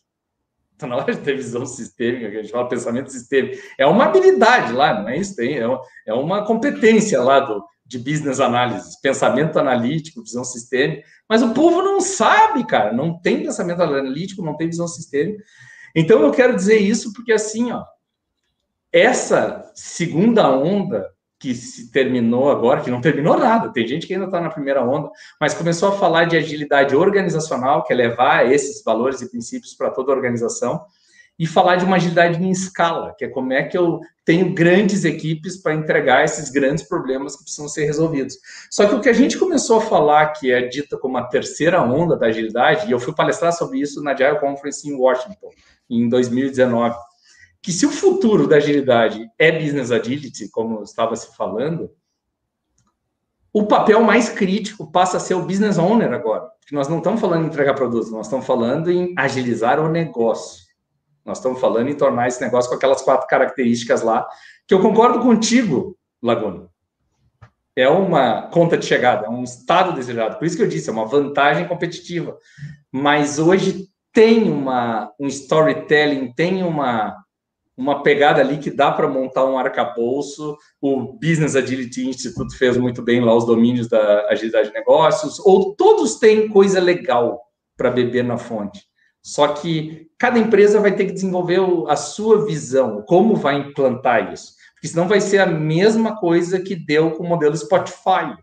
Tá 0.78 0.88
na 0.88 0.96
hora 0.96 1.14
de 1.14 1.22
ter 1.22 1.36
visão 1.36 1.66
sistêmica, 1.66 2.30
que 2.30 2.38
a 2.38 2.42
gente 2.42 2.52
fala 2.52 2.68
pensamento 2.68 3.12
sistêmico. 3.12 3.58
É 3.78 3.86
uma 3.86 4.06
habilidade 4.06 4.74
lá, 4.74 5.02
não 5.02 5.10
é 5.10 5.18
isso? 5.18 5.36
Tem, 5.36 5.58
é, 5.58 5.68
uma, 5.68 5.82
é 6.06 6.14
uma 6.14 6.46
competência 6.46 7.22
lá 7.22 7.40
do, 7.40 7.64
de 7.86 7.98
business 7.98 8.40
analysis, 8.40 9.00
pensamento 9.00 9.58
analítico, 9.58 10.22
visão 10.22 10.44
sistêmica. 10.44 11.04
Mas 11.30 11.42
o 11.42 11.54
povo 11.54 11.82
não 11.82 12.02
sabe, 12.02 12.66
cara. 12.66 12.92
Não 12.92 13.20
tem 13.20 13.44
pensamento 13.44 13.82
analítico, 13.82 14.44
não 14.44 14.58
tem 14.58 14.68
visão 14.68 14.88
sistêmica. 14.88 15.44
Então 15.96 16.22
eu 16.22 16.32
quero 16.32 16.56
dizer 16.56 16.78
isso 16.78 17.14
porque 17.14 17.34
assim, 17.34 17.72
ó, 17.72 17.84
essa 18.98 19.72
segunda 19.76 20.50
onda 20.50 21.10
que 21.40 21.54
se 21.54 21.92
terminou 21.92 22.50
agora, 22.50 22.82
que 22.82 22.90
não 22.90 23.00
terminou 23.00 23.38
nada, 23.38 23.72
tem 23.72 23.88
gente 23.88 24.08
que 24.08 24.14
ainda 24.14 24.26
está 24.26 24.42
na 24.42 24.50
primeira 24.50 24.84
onda, 24.84 25.10
mas 25.40 25.54
começou 25.54 25.90
a 25.90 25.98
falar 25.98 26.26
de 26.26 26.36
agilidade 26.36 26.96
organizacional, 26.96 27.84
que 27.84 27.94
é 27.94 27.96
levar 27.96 28.52
esses 28.52 28.84
valores 28.84 29.22
e 29.22 29.30
princípios 29.30 29.76
para 29.76 29.92
toda 29.92 30.12
a 30.12 30.16
organização, 30.16 30.84
e 31.40 31.46
falar 31.46 31.76
de 31.76 31.86
uma 31.86 31.98
agilidade 31.98 32.44
em 32.44 32.50
escala, 32.50 33.14
que 33.16 33.26
é 33.26 33.28
como 33.28 33.54
é 33.54 33.62
que 33.62 33.78
eu 33.78 34.00
tenho 34.26 34.54
grandes 34.56 35.06
equipes 35.06 35.62
para 35.62 35.76
entregar 35.76 36.26
esses 36.26 36.50
grandes 36.50 36.84
problemas 36.88 37.36
que 37.36 37.44
precisam 37.44 37.70
ser 37.70 37.86
resolvidos. 37.86 38.36
Só 38.72 38.88
que 38.88 38.96
o 38.96 39.00
que 39.00 39.10
a 39.10 39.14
gente 39.14 39.38
começou 39.38 39.78
a 39.78 39.82
falar, 39.82 40.34
que 40.34 40.52
é 40.52 40.62
dita 40.62 40.98
como 40.98 41.18
a 41.18 41.26
terceira 41.26 41.82
onda 41.82 42.18
da 42.18 42.26
agilidade, 42.26 42.88
e 42.88 42.92
eu 42.92 43.00
fui 43.00 43.14
palestrar 43.14 43.54
sobre 43.54 43.80
isso 43.80 44.02
na 44.02 44.14
Agile 44.14 44.40
Conference 44.40 44.90
em 44.90 44.96
Washington, 44.96 45.50
em 45.88 46.10
2019, 46.10 46.96
que 47.68 47.74
se 47.74 47.86
o 47.86 47.92
futuro 47.92 48.48
da 48.48 48.56
agilidade 48.56 49.30
é 49.38 49.52
business 49.52 49.92
agility, 49.92 50.50
como 50.50 50.82
estava 50.84 51.18
se 51.18 51.36
falando, 51.36 51.92
o 53.52 53.68
papel 53.68 54.02
mais 54.02 54.30
crítico 54.30 54.90
passa 54.90 55.18
a 55.18 55.20
ser 55.20 55.34
o 55.34 55.42
business 55.42 55.78
owner 55.78 56.14
agora. 56.14 56.50
Porque 56.62 56.74
nós 56.74 56.88
não 56.88 57.00
estamos 57.00 57.20
falando 57.20 57.44
em 57.44 57.48
entregar 57.48 57.74
produtos, 57.74 58.10
nós 58.10 58.28
estamos 58.28 58.46
falando 58.46 58.90
em 58.90 59.14
agilizar 59.18 59.82
o 59.82 59.90
negócio. 59.90 60.64
Nós 61.26 61.40
estamos 61.40 61.60
falando 61.60 61.90
em 61.90 61.94
tornar 61.94 62.30
esse 62.30 62.40
negócio 62.40 62.70
com 62.70 62.78
aquelas 62.78 63.02
quatro 63.02 63.28
características 63.28 64.02
lá, 64.02 64.26
que 64.66 64.74
eu 64.74 64.80
concordo 64.80 65.20
contigo, 65.20 65.98
Laguna. 66.24 66.70
É 67.76 67.90
uma 67.90 68.44
conta 68.44 68.78
de 68.78 68.86
chegada, 68.86 69.26
é 69.26 69.30
um 69.30 69.44
estado 69.44 69.92
desejado. 69.92 70.38
Por 70.38 70.46
isso 70.46 70.56
que 70.56 70.64
eu 70.64 70.70
disse, 70.70 70.90
é 70.90 70.94
uma 70.94 71.06
vantagem 71.06 71.68
competitiva. 71.68 72.38
Mas 72.90 73.38
hoje 73.40 73.90
tem 74.14 74.50
uma, 74.50 75.12
um 75.20 75.28
storytelling, 75.28 76.32
tem 76.32 76.64
uma, 76.64 77.27
uma 77.78 78.02
pegada 78.02 78.42
ali 78.42 78.58
que 78.58 78.72
dá 78.72 78.92
para 78.92 79.08
montar 79.08 79.46
um 79.46 79.58
arcabouço. 79.58 80.58
O 80.82 81.14
Business 81.14 81.56
Agility 81.56 82.10
Institute 82.10 82.58
fez 82.58 82.76
muito 82.76 83.04
bem 83.04 83.24
lá 83.24 83.36
os 83.36 83.46
domínios 83.46 83.88
da 83.88 84.28
agilidade 84.30 84.70
de 84.70 84.74
negócios, 84.74 85.40
ou 85.40 85.76
todos 85.76 86.16
têm 86.16 86.50
coisa 86.50 86.82
legal 86.82 87.40
para 87.78 87.92
beber 87.92 88.24
na 88.24 88.38
fonte. 88.38 88.82
Só 89.22 89.50
que 89.50 90.08
cada 90.18 90.40
empresa 90.40 90.80
vai 90.80 90.96
ter 90.96 91.06
que 91.06 91.12
desenvolver 91.12 91.60
a 91.88 91.96
sua 91.96 92.46
visão, 92.46 93.04
como 93.04 93.36
vai 93.36 93.60
implantar 93.60 94.34
isso. 94.34 94.54
Porque 94.74 94.88
senão 94.88 95.08
vai 95.08 95.22
ser 95.22 95.40
a 95.40 95.46
mesma 95.46 96.18
coisa 96.18 96.60
que 96.60 96.76
deu 96.76 97.12
com 97.12 97.24
o 97.24 97.28
modelo 97.28 97.56
Spotify. 97.56 98.36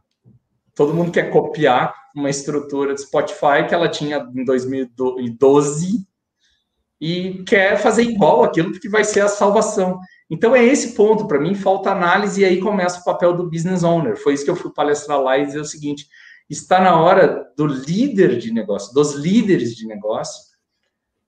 Todo 0.74 0.94
mundo 0.94 1.10
quer 1.10 1.30
copiar 1.30 1.94
uma 2.14 2.30
estrutura 2.30 2.94
de 2.94 3.00
Spotify 3.02 3.66
que 3.68 3.74
ela 3.74 3.88
tinha 3.88 4.18
em 4.34 4.44
2012 4.44 6.06
e 7.00 7.42
quer 7.44 7.76
fazer 7.78 8.02
igual 8.02 8.44
aquilo 8.44 8.70
porque 8.70 8.88
vai 8.88 9.04
ser 9.04 9.20
a 9.20 9.28
salvação. 9.28 9.98
Então 10.30 10.54
é 10.54 10.64
esse 10.64 10.94
ponto, 10.94 11.26
para 11.26 11.40
mim 11.40 11.54
falta 11.54 11.90
análise 11.90 12.40
e 12.40 12.44
aí 12.44 12.60
começa 12.60 13.00
o 13.00 13.04
papel 13.04 13.34
do 13.34 13.48
business 13.48 13.82
owner. 13.82 14.16
Foi 14.16 14.34
isso 14.34 14.44
que 14.44 14.50
eu 14.50 14.56
fui 14.56 14.72
palestrar 14.72 15.20
lá 15.20 15.38
e 15.38 15.46
dizer 15.46 15.60
o 15.60 15.64
seguinte: 15.64 16.06
está 16.48 16.80
na 16.80 17.00
hora 17.00 17.44
do 17.56 17.66
líder 17.66 18.38
de 18.38 18.52
negócio, 18.52 18.94
dos 18.94 19.14
líderes 19.14 19.74
de 19.74 19.86
negócio, 19.86 20.42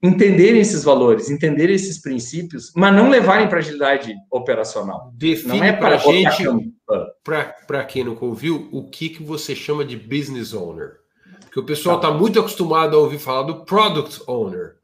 entenderem 0.03 0.61
esses 0.61 0.85
valores, 0.85 1.31
entenderem 1.31 1.75
esses 1.75 2.01
princípios, 2.01 2.73
mas 2.75 2.95
não 2.95 3.11
levarem 3.11 3.49
para 3.49 3.59
agilidade 3.59 4.15
operacional. 4.31 5.13
Define 5.15 5.59
não 5.59 5.65
é 5.65 5.73
para 5.73 5.97
a 5.97 5.99
gente, 5.99 6.45
para 7.67 7.85
quem 7.85 8.05
nunca 8.05 8.25
ouviu, 8.25 8.69
o 8.73 8.89
que, 8.89 9.09
que 9.11 9.23
você 9.23 9.55
chama 9.55 9.85
de 9.85 9.97
business 9.97 10.55
owner. 10.55 10.97
Porque 11.41 11.61
o 11.61 11.65
pessoal 11.65 11.97
está 11.97 12.09
tá 12.09 12.15
muito 12.15 12.39
acostumado 12.39 12.97
a 12.97 13.01
ouvir 13.01 13.19
falar 13.19 13.43
do 13.43 13.65
product 13.65 14.23
owner 14.27 14.77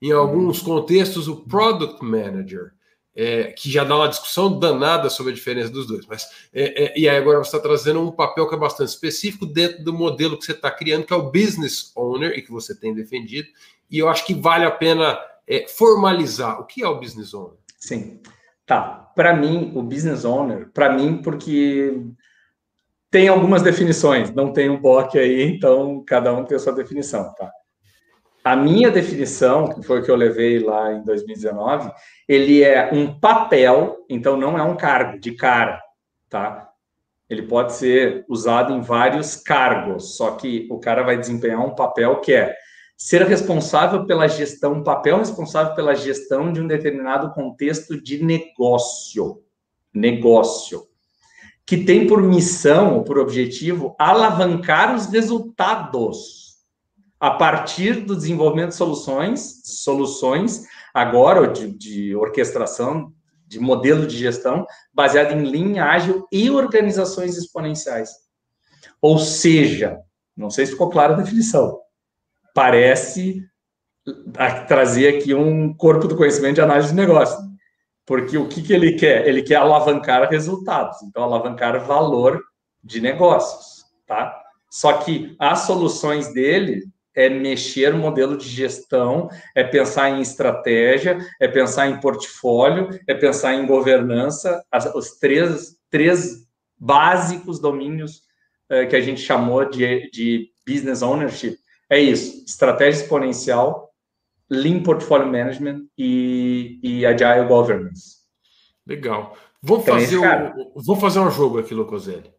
em 0.00 0.12
alguns 0.12 0.60
contextos, 0.60 1.28
o 1.28 1.44
Product 1.44 2.02
Manager, 2.04 2.72
é, 3.14 3.52
que 3.52 3.70
já 3.70 3.84
dá 3.84 3.96
uma 3.96 4.08
discussão 4.08 4.58
danada 4.58 5.10
sobre 5.10 5.32
a 5.32 5.34
diferença 5.34 5.70
dos 5.70 5.86
dois. 5.86 6.06
Mas 6.06 6.26
é, 6.54 6.84
é, 6.84 6.98
e 6.98 7.08
aí 7.08 7.16
agora 7.16 7.38
você 7.38 7.56
está 7.56 7.58
trazendo 7.58 8.00
um 8.00 8.10
papel 8.10 8.48
que 8.48 8.54
é 8.54 8.58
bastante 8.58 8.88
específico 8.88 9.44
dentro 9.44 9.84
do 9.84 9.92
modelo 9.92 10.38
que 10.38 10.44
você 10.44 10.52
está 10.52 10.70
criando, 10.70 11.04
que 11.04 11.12
é 11.12 11.16
o 11.16 11.30
Business 11.30 11.92
Owner, 11.94 12.32
e 12.38 12.42
que 12.42 12.50
você 12.50 12.74
tem 12.74 12.94
defendido. 12.94 13.48
E 13.90 13.98
eu 13.98 14.08
acho 14.08 14.24
que 14.24 14.32
vale 14.34 14.64
a 14.64 14.70
pena 14.70 15.18
é, 15.46 15.66
formalizar. 15.68 16.60
O 16.60 16.64
que 16.64 16.82
é 16.82 16.88
o 16.88 16.98
Business 16.98 17.34
Owner? 17.34 17.58
Sim. 17.76 18.20
Tá. 18.64 19.10
Para 19.16 19.34
mim, 19.34 19.72
o 19.74 19.82
Business 19.82 20.24
Owner, 20.24 20.70
para 20.72 20.92
mim, 20.92 21.20
porque 21.20 22.00
tem 23.10 23.26
algumas 23.26 23.60
definições, 23.60 24.32
não 24.32 24.52
tem 24.52 24.70
um 24.70 24.80
POC 24.80 25.18
aí, 25.18 25.42
então 25.42 26.04
cada 26.06 26.32
um 26.32 26.44
tem 26.44 26.56
a 26.56 26.60
sua 26.60 26.72
definição, 26.72 27.34
tá? 27.34 27.50
A 28.42 28.56
minha 28.56 28.90
definição, 28.90 29.68
que 29.68 29.82
foi 29.82 30.02
que 30.02 30.10
eu 30.10 30.16
levei 30.16 30.58
lá 30.60 30.92
em 30.92 31.02
2019, 31.02 31.92
ele 32.26 32.62
é 32.62 32.90
um 32.92 33.18
papel, 33.18 34.04
então 34.08 34.36
não 34.36 34.58
é 34.58 34.62
um 34.62 34.76
cargo 34.76 35.18
de 35.18 35.32
cara, 35.32 35.80
tá? 36.28 36.70
Ele 37.28 37.42
pode 37.42 37.74
ser 37.74 38.24
usado 38.28 38.72
em 38.72 38.80
vários 38.80 39.36
cargos, 39.36 40.16
só 40.16 40.32
que 40.32 40.66
o 40.70 40.78
cara 40.78 41.02
vai 41.02 41.18
desempenhar 41.18 41.64
um 41.64 41.74
papel 41.74 42.20
que 42.20 42.32
é 42.32 42.54
ser 42.96 43.22
responsável 43.22 44.06
pela 44.06 44.26
gestão, 44.26 44.72
um 44.72 44.82
papel 44.82 45.18
responsável 45.18 45.74
pela 45.74 45.94
gestão 45.94 46.52
de 46.52 46.60
um 46.60 46.66
determinado 46.66 47.32
contexto 47.32 48.00
de 48.00 48.22
negócio. 48.24 49.42
Negócio 49.92 50.90
que 51.70 51.84
tem 51.84 52.04
por 52.04 52.20
missão 52.20 52.96
ou 52.96 53.04
por 53.04 53.16
objetivo 53.16 53.94
alavancar 53.96 54.92
os 54.92 55.06
resultados 55.06 56.49
a 57.20 57.30
partir 57.30 58.04
do 58.04 58.16
desenvolvimento 58.16 58.70
de 58.70 58.76
soluções, 58.76 59.60
soluções 59.64 60.64
agora 60.94 61.46
de, 61.48 61.70
de 61.70 62.16
orquestração, 62.16 63.12
de 63.46 63.60
modelo 63.60 64.06
de 64.06 64.16
gestão 64.16 64.66
baseado 64.92 65.32
em 65.32 65.44
linha 65.44 65.84
ágil 65.84 66.26
e 66.32 66.50
organizações 66.50 67.36
exponenciais. 67.36 68.10
Ou 69.02 69.18
seja, 69.18 70.00
não 70.36 70.50
sei 70.50 70.66
se 70.66 70.72
ficou 70.72 70.88
clara 70.88 71.12
a 71.12 71.16
definição, 71.16 71.78
parece 72.54 73.44
trazer 74.66 75.18
aqui 75.18 75.34
um 75.34 75.74
corpo 75.74 76.08
do 76.08 76.16
conhecimento 76.16 76.54
de 76.54 76.62
análise 76.62 76.88
de 76.88 76.94
negócio 76.94 77.50
porque 78.10 78.36
o 78.36 78.48
que, 78.48 78.60
que 78.60 78.72
ele 78.72 78.94
quer? 78.94 79.24
Ele 79.28 79.40
quer 79.40 79.54
alavancar 79.54 80.28
resultados, 80.28 81.00
então 81.04 81.22
alavancar 81.22 81.78
valor 81.86 82.42
de 82.82 83.00
negócios, 83.00 83.84
tá? 84.04 84.36
Só 84.68 84.94
que 84.94 85.36
as 85.38 85.60
soluções 85.60 86.34
dele 86.34 86.88
é 87.14 87.28
mexer 87.28 87.92
no 87.92 87.98
modelo 87.98 88.36
de 88.36 88.48
gestão, 88.48 89.28
é 89.54 89.64
pensar 89.64 90.10
em 90.10 90.20
estratégia, 90.20 91.18
é 91.40 91.48
pensar 91.48 91.88
em 91.88 92.00
portfólio, 92.00 92.88
é 93.06 93.14
pensar 93.14 93.54
em 93.54 93.66
governança, 93.66 94.64
as, 94.70 94.86
os 94.94 95.18
três, 95.18 95.76
três 95.90 96.46
básicos 96.78 97.58
domínios 97.60 98.22
é, 98.68 98.86
que 98.86 98.96
a 98.96 99.00
gente 99.00 99.20
chamou 99.20 99.68
de, 99.68 100.10
de 100.10 100.50
business 100.66 101.02
ownership. 101.02 101.56
É 101.88 101.98
isso: 101.98 102.44
estratégia 102.46 103.02
exponencial, 103.02 103.90
Lean 104.48 104.82
Portfolio 104.82 105.26
Management 105.26 105.86
e, 105.98 106.78
e 106.82 107.06
Agile 107.06 107.46
Governance. 107.46 108.20
Legal. 108.86 109.36
Vamos 109.62 109.82
então, 109.82 110.00
fazer, 110.00 110.18
um, 110.18 110.72
vamos 110.74 111.00
fazer 111.00 111.20
um 111.20 111.30
jogo 111.30 111.58
aqui, 111.58 111.74
Locoselli. 111.74 112.32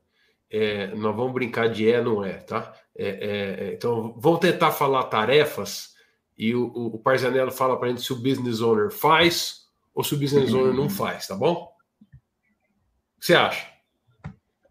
É, 0.50 0.88
nós 0.96 1.16
vamos 1.16 1.34
brincar 1.34 1.70
de 1.70 1.90
é, 1.90 2.02
não 2.02 2.26
é, 2.26 2.34
tá? 2.34 2.74
É, 2.98 3.08
é, 3.08 3.68
é 3.68 3.74
então, 3.74 4.14
vamos 4.18 4.40
tentar 4.40 4.72
falar 4.72 5.04
tarefas 5.04 5.92
e 6.38 6.56
o, 6.56 6.68
o, 6.68 6.88
o 6.96 7.00
Parzanello 7.00 7.52
fala 7.52 7.78
para 7.78 7.88
a 7.88 7.90
gente 7.90 8.02
se 8.02 8.12
o 8.12 8.16
business 8.16 8.62
owner 8.62 8.92
faz 8.92 9.68
ou 9.94 10.04
se 10.04 10.14
o 10.14 10.18
business 10.18 10.54
owner 10.54 10.74
não 10.74 10.90
faz, 10.90 11.28
tá 11.28 11.36
bom? 11.36 11.54
O 11.54 13.20
que 13.20 13.26
você 13.26 13.36
acha? 13.36 13.68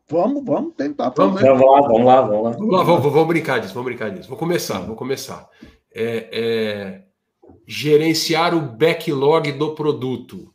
Vamos, 0.09 0.45
vamos 0.45 0.75
tentar. 0.75 1.11
Vamos, 1.11 1.41
vamos 1.41 1.65
lá, 1.65 1.81
vamos 1.81 2.05
lá, 2.05 2.21
vamos 2.23 2.45
lá. 2.45 2.51
Vamos, 2.51 2.73
lá, 2.73 2.83
vamos, 2.83 3.13
vamos 3.13 3.29
brincar 3.29 3.61
disso, 3.61 3.73
vamos 3.73 3.87
brincar 3.87 4.11
disso. 4.11 4.29
Vou 4.29 4.37
começar, 4.37 4.81
vou 4.81 4.97
começar. 4.97 5.49
É, 5.95 6.29
é, 6.33 7.05
gerenciar 7.65 8.53
o 8.53 8.61
backlog 8.61 9.53
do 9.53 9.75
produto? 9.75 10.53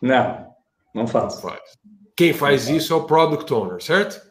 Não, 0.00 0.46
não 0.94 1.06
faz. 1.06 1.38
faz. 1.40 1.60
Quem 2.16 2.32
faz 2.32 2.70
isso 2.70 2.94
é 2.94 2.96
o 2.96 3.04
product 3.04 3.52
owner, 3.52 3.82
certo? 3.82 4.26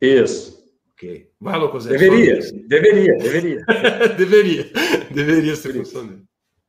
Isso. 0.00 0.59
Ok. 1.00 1.30
Vai, 1.40 1.58
Locosé. 1.58 1.88
Deveria, 1.88 2.38
deveria, 2.68 3.16
deveria. 3.16 3.64
deveria. 4.18 4.70
Deveria 5.10 5.56
ser 5.56 5.72
função 5.72 6.06
dele. 6.06 6.24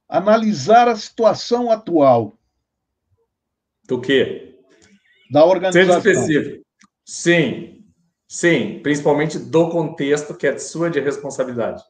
Analisar 0.08 0.88
a 0.88 0.96
situação 0.96 1.70
atual. 1.70 2.40
Do 3.86 4.00
quê? 4.00 4.58
Da 5.30 5.44
organização. 5.44 6.02
Seja 6.02 6.22
específico. 6.22 6.66
Sim, 7.04 7.86
sim. 8.26 8.80
Principalmente 8.82 9.38
do 9.38 9.70
contexto 9.70 10.34
que 10.34 10.48
é 10.48 10.54
de 10.54 10.64
sua 10.64 10.90
de 10.90 11.02
responsabilidade. 11.02 11.84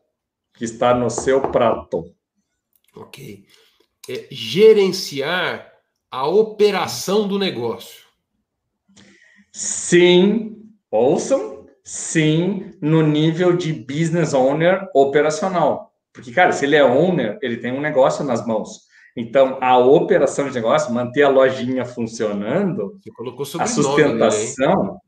Que 0.56 0.66
está 0.66 0.96
no 0.96 1.12
seu 1.12 1.42
prato. 1.52 2.12
Ok. 2.96 3.46
É, 4.10 4.28
gerenciar 4.32 5.72
a 6.10 6.28
operação 6.28 7.28
do 7.28 7.38
negócio. 7.38 8.04
Sim, 9.52 10.72
ouçam, 10.90 11.51
sim, 11.92 12.72
no 12.80 13.02
nível 13.02 13.52
de 13.52 13.74
business 13.74 14.34
owner 14.34 14.88
operacional. 14.96 15.92
Porque, 16.14 16.32
cara, 16.32 16.54
se 16.54 16.64
ele 16.64 16.78
é 16.78 16.86
owner, 16.86 17.38
ele 17.42 17.58
tem 17.58 17.74
um 17.74 17.82
negócio 17.82 18.24
nas 18.24 18.48
mãos. 18.48 18.84
Então, 19.14 19.58
a 19.60 19.78
operação 19.78 20.48
de 20.48 20.56
negócio, 20.56 20.94
manter 20.94 21.24
a 21.24 21.30
lojinha 21.30 21.84
funcionando, 21.84 22.98
Você 23.38 23.62
a 23.62 23.68
sustentação. 23.68 25.02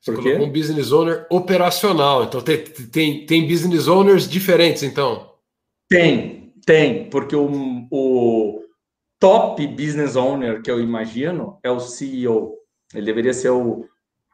Você 0.00 0.12
Por 0.12 0.22
colocou 0.22 0.46
um 0.46 0.50
business 0.50 0.90
owner 0.90 1.26
operacional. 1.30 2.24
Então, 2.24 2.40
tem, 2.40 2.64
tem, 2.64 3.26
tem 3.26 3.46
business 3.46 3.86
owners 3.86 4.26
diferentes, 4.26 4.82
então? 4.82 5.34
Tem, 5.86 6.54
tem, 6.64 7.10
porque 7.10 7.36
o, 7.36 7.86
o 7.90 8.62
top 9.18 9.66
business 9.66 10.16
owner 10.16 10.62
que 10.62 10.70
eu 10.70 10.80
imagino 10.80 11.58
é 11.62 11.70
o 11.70 11.78
CEO. 11.78 12.54
Ele 12.94 13.04
deveria 13.04 13.34
ser 13.34 13.50
o, 13.50 13.84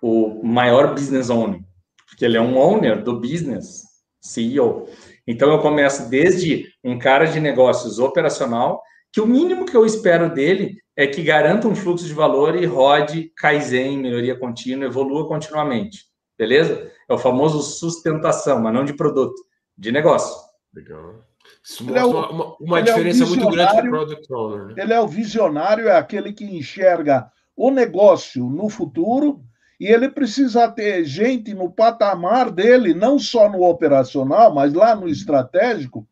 o 0.02 0.42
maior 0.44 0.94
business 0.94 1.30
owner, 1.30 1.60
porque 2.08 2.24
ele 2.24 2.36
é 2.36 2.40
um 2.40 2.56
owner 2.58 3.02
do 3.02 3.20
business, 3.20 3.82
CEO. 4.20 4.88
Então 5.26 5.50
eu 5.50 5.60
começo 5.60 6.08
desde 6.08 6.66
um 6.84 6.98
cara 6.98 7.24
de 7.26 7.40
negócios 7.40 7.98
operacional, 7.98 8.82
que 9.12 9.20
o 9.20 9.26
mínimo 9.26 9.66
que 9.66 9.76
eu 9.76 9.86
espero 9.86 10.32
dele 10.32 10.76
é 10.96 11.06
que 11.06 11.22
garanta 11.22 11.68
um 11.68 11.74
fluxo 11.74 12.06
de 12.06 12.14
valor 12.14 12.54
e 12.56 12.64
rode 12.64 13.32
Kaizen, 13.36 13.98
melhoria 13.98 14.38
contínua, 14.38 14.86
evolua 14.86 15.26
continuamente. 15.26 16.04
Beleza? 16.38 16.90
É 17.08 17.14
o 17.14 17.18
famoso 17.18 17.62
sustentação, 17.62 18.60
mas 18.60 18.74
não 18.74 18.84
de 18.84 18.94
produto, 18.94 19.34
de 19.76 19.90
negócio. 19.90 20.36
Legal. 20.72 21.24
Isso 21.64 21.84
mostra 21.84 22.00
é 22.00 22.04
o, 22.04 22.30
uma, 22.30 22.56
uma 22.60 22.82
diferença 22.82 23.24
é 23.24 23.26
muito 23.26 23.48
grande 23.48 23.72
para 23.72 23.86
o 23.86 23.90
Product 23.90 24.32
Owner. 24.32 24.66
Né? 24.66 24.82
Ele 24.82 24.92
é 24.92 25.00
o 25.00 25.08
visionário, 25.08 25.88
é 25.88 25.96
aquele 25.96 26.32
que 26.32 26.44
enxerga 26.44 27.30
o 27.56 27.70
negócio 27.70 28.44
no 28.48 28.68
futuro 28.68 29.42
e 29.78 29.86
ele 29.86 30.08
precisa 30.08 30.68
ter 30.70 31.04
gente 31.04 31.52
no 31.54 31.70
patamar 31.70 32.50
dele, 32.50 32.94
não 32.94 33.18
só 33.18 33.48
no 33.48 33.62
operacional, 33.62 34.54
mas 34.54 34.72
lá 34.72 34.94
no 34.94 35.08
estratégico, 35.08 36.06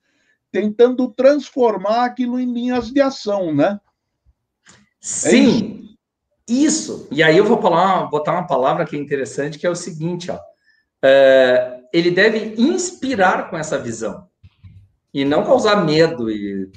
tentando 0.52 1.08
transformar 1.08 2.04
aquilo 2.04 2.38
em 2.38 2.52
linhas 2.52 2.90
de 2.90 3.00
ação, 3.00 3.54
né? 3.54 3.80
Sim, 5.00 5.96
é 6.48 6.54
isso. 6.54 6.98
isso. 7.00 7.08
E 7.10 7.22
aí 7.22 7.36
eu 7.36 7.44
vou 7.44 7.60
falar, 7.60 8.06
botar 8.06 8.32
uma 8.32 8.46
palavra 8.46 8.84
que 8.84 8.96
é 8.96 9.00
interessante, 9.00 9.58
que 9.58 9.66
é 9.66 9.70
o 9.70 9.74
seguinte, 9.74 10.30
ó. 10.30 10.38
É, 11.02 11.80
ele 11.92 12.10
deve 12.10 12.54
inspirar 12.60 13.50
com 13.50 13.56
essa 13.56 13.78
visão 13.78 14.26
e 15.12 15.24
não 15.24 15.44
causar 15.44 15.84
medo. 15.84 16.30
E 16.30 16.68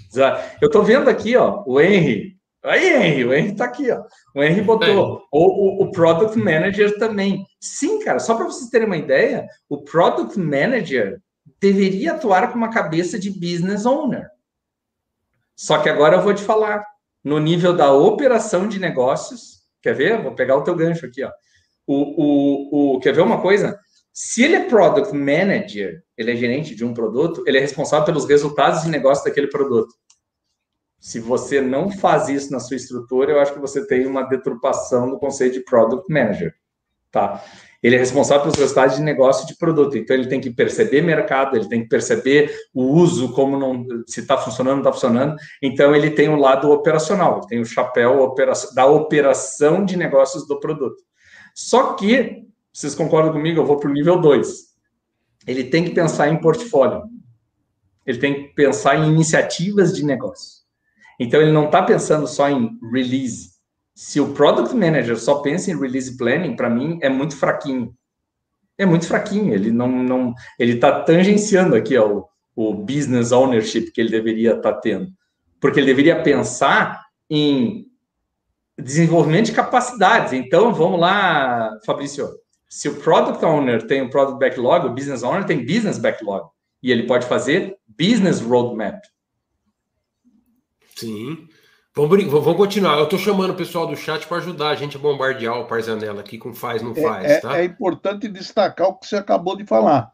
eu 0.61 0.67
estou 0.67 0.83
vendo 0.83 1.09
aqui, 1.09 1.35
ó, 1.35 1.63
o 1.65 1.81
Henry. 1.81 2.36
Aí, 2.67 2.93
Henry, 2.93 3.25
o 3.25 3.33
Henry 3.33 3.51
está 3.51 3.65
aqui, 3.65 3.89
ó. 3.91 4.03
O 4.35 4.43
Henry 4.43 4.61
botou. 4.61 5.23
O, 5.31 5.81
o, 5.81 5.83
o 5.83 5.91
Product 5.91 6.37
Manager 6.37 6.97
também. 6.97 7.45
Sim, 7.59 7.99
cara, 7.99 8.19
só 8.19 8.35
para 8.35 8.45
vocês 8.45 8.69
terem 8.69 8.87
uma 8.87 8.97
ideia, 8.97 9.47
o 9.69 9.83
Product 9.83 10.37
Manager 10.37 11.21
deveria 11.59 12.13
atuar 12.13 12.51
com 12.51 12.57
uma 12.57 12.69
cabeça 12.69 13.17
de 13.17 13.31
business 13.31 13.85
owner. 13.85 14.29
Só 15.55 15.79
que 15.79 15.89
agora 15.89 16.17
eu 16.17 16.21
vou 16.21 16.33
te 16.33 16.43
falar. 16.43 16.85
No 17.23 17.39
nível 17.39 17.75
da 17.75 17.91
operação 17.91 18.69
de 18.69 18.79
negócios, 18.79 19.63
quer 19.81 19.93
ver? 19.93 20.21
Vou 20.21 20.33
pegar 20.33 20.55
o 20.55 20.63
teu 20.63 20.75
gancho 20.75 21.05
aqui, 21.05 21.23
ó. 21.23 21.31
O, 21.85 21.95
o, 21.95 22.95
o, 22.95 22.99
quer 22.99 23.13
ver 23.13 23.21
uma 23.21 23.41
coisa? 23.41 23.77
Se 24.13 24.43
ele 24.43 24.55
é 24.55 24.63
product 24.63 25.13
manager, 25.13 26.03
ele 26.17 26.31
é 26.31 26.35
gerente 26.35 26.73
de 26.73 26.85
um 26.85 26.93
produto, 26.93 27.43
ele 27.45 27.57
é 27.57 27.61
responsável 27.61 28.05
pelos 28.05 28.25
resultados 28.25 28.83
de 28.83 28.89
negócio 28.89 29.25
daquele 29.25 29.47
produto. 29.47 29.93
Se 30.99 31.19
você 31.19 31.61
não 31.61 31.89
faz 31.89 32.27
isso 32.27 32.51
na 32.51 32.59
sua 32.59 32.77
estrutura, 32.77 33.31
eu 33.31 33.39
acho 33.39 33.53
que 33.53 33.59
você 33.59 33.85
tem 33.85 34.05
uma 34.05 34.23
deturpação 34.23 35.09
do 35.09 35.19
conceito 35.19 35.53
de 35.53 35.63
product 35.63 36.11
manager, 36.11 36.53
tá? 37.11 37.43
Ele 37.81 37.95
é 37.95 37.99
responsável 37.99 38.41
pelos 38.43 38.57
resultados 38.57 38.95
de 38.95 39.03
negócio 39.03 39.47
de 39.47 39.55
produto. 39.55 39.97
Então, 39.97 40.15
ele 40.15 40.27
tem 40.27 40.41
que 40.41 40.49
perceber 40.49 41.01
mercado, 41.01 41.55
ele 41.55 41.69
tem 41.69 41.83
que 41.83 41.87
perceber 41.87 42.51
o 42.73 42.83
uso, 42.83 43.31
como 43.33 43.57
não, 43.57 43.85
se 44.07 44.21
está 44.21 44.37
funcionando, 44.37 44.73
não 44.73 44.81
está 44.81 44.91
funcionando. 44.91 45.35
Então, 45.61 45.95
ele 45.95 46.09
tem 46.09 46.27
o 46.27 46.33
um 46.33 46.39
lado 46.39 46.71
operacional, 46.71 47.41
tem 47.41 47.61
o 47.61 47.65
chapéu 47.65 48.33
da 48.73 48.85
operação 48.87 49.85
de 49.85 49.95
negócios 49.95 50.47
do 50.47 50.59
produto. 50.59 51.03
Só 51.53 51.93
que, 51.93 52.47
vocês 52.73 52.95
concordam 52.95 53.31
comigo, 53.31 53.59
eu 53.59 53.65
vou 53.65 53.79
para 53.79 53.89
o 53.89 53.93
nível 53.93 54.19
2. 54.19 54.67
Ele 55.45 55.63
tem 55.63 55.85
que 55.85 55.91
pensar 55.91 56.29
em 56.29 56.41
portfólio. 56.41 57.03
Ele 58.05 58.17
tem 58.17 58.33
que 58.33 58.53
pensar 58.53 58.97
em 58.97 59.09
iniciativas 59.09 59.95
de 59.95 60.03
negócio. 60.03 60.66
Então, 61.19 61.41
ele 61.41 61.51
não 61.51 61.65
está 61.65 61.81
pensando 61.81 62.27
só 62.27 62.49
em 62.49 62.77
release. 62.91 63.57
Se 63.95 64.19
o 64.19 64.33
product 64.33 64.75
manager 64.75 65.17
só 65.17 65.41
pensa 65.41 65.71
em 65.71 65.79
release 65.79 66.15
planning, 66.17 66.55
para 66.55 66.69
mim 66.69 66.99
é 67.01 67.09
muito 67.09 67.35
fraquinho. 67.35 67.95
É 68.77 68.85
muito 68.85 69.07
fraquinho. 69.07 69.53
Ele 69.53 69.71
não, 69.71 69.87
não 69.87 70.33
ele 70.59 70.73
está 70.73 71.01
tangenciando 71.01 71.75
aqui 71.75 71.97
ó, 71.97 72.07
o, 72.07 72.27
o 72.55 72.73
business 72.73 73.31
ownership 73.31 73.91
que 73.91 73.99
ele 73.99 74.11
deveria 74.11 74.55
estar 74.55 74.73
tá 74.73 74.79
tendo, 74.79 75.07
porque 75.59 75.79
ele 75.79 75.87
deveria 75.87 76.21
pensar 76.21 77.01
em 77.29 77.87
desenvolvimento 78.77 79.47
de 79.47 79.53
capacidades. 79.53 80.33
Então, 80.33 80.73
vamos 80.73 80.99
lá, 80.99 81.71
Fabrício. 81.85 82.29
Se 82.69 82.87
o 82.89 82.95
product 82.95 83.43
owner 83.43 83.87
tem 83.87 84.01
o 84.01 84.09
product 84.09 84.39
backlog, 84.39 84.85
o 84.85 84.93
business 84.93 85.23
owner 85.23 85.45
tem 85.45 85.65
business 85.65 85.97
backlog. 85.97 86.47
E 86.83 86.91
ele 86.91 87.07
pode 87.07 87.25
fazer 87.25 87.75
business 87.87 88.39
roadmap. 88.39 88.99
Sim. 90.97 91.47
Vamos, 91.95 92.25
vamos 92.25 92.55
continuar. 92.55 92.97
Eu 92.97 93.05
estou 93.05 93.19
chamando 93.19 93.51
o 93.51 93.55
pessoal 93.55 93.87
do 93.87 93.95
chat 93.95 94.27
para 94.27 94.37
ajudar 94.37 94.69
a 94.69 94.75
gente 94.75 94.97
a 94.97 94.99
bombardear 94.99 95.59
o 95.59 95.65
Parzanella 95.65 96.21
aqui 96.21 96.37
com 96.37 96.53
faz, 96.53 96.81
não 96.81 96.91
é, 96.91 97.01
faz, 97.01 97.25
é, 97.25 97.39
tá? 97.39 97.59
É 97.59 97.65
importante 97.65 98.27
destacar 98.27 98.87
o 98.87 98.95
que 98.95 99.07
você 99.07 99.15
acabou 99.15 99.55
de 99.55 99.65
falar. 99.65 100.11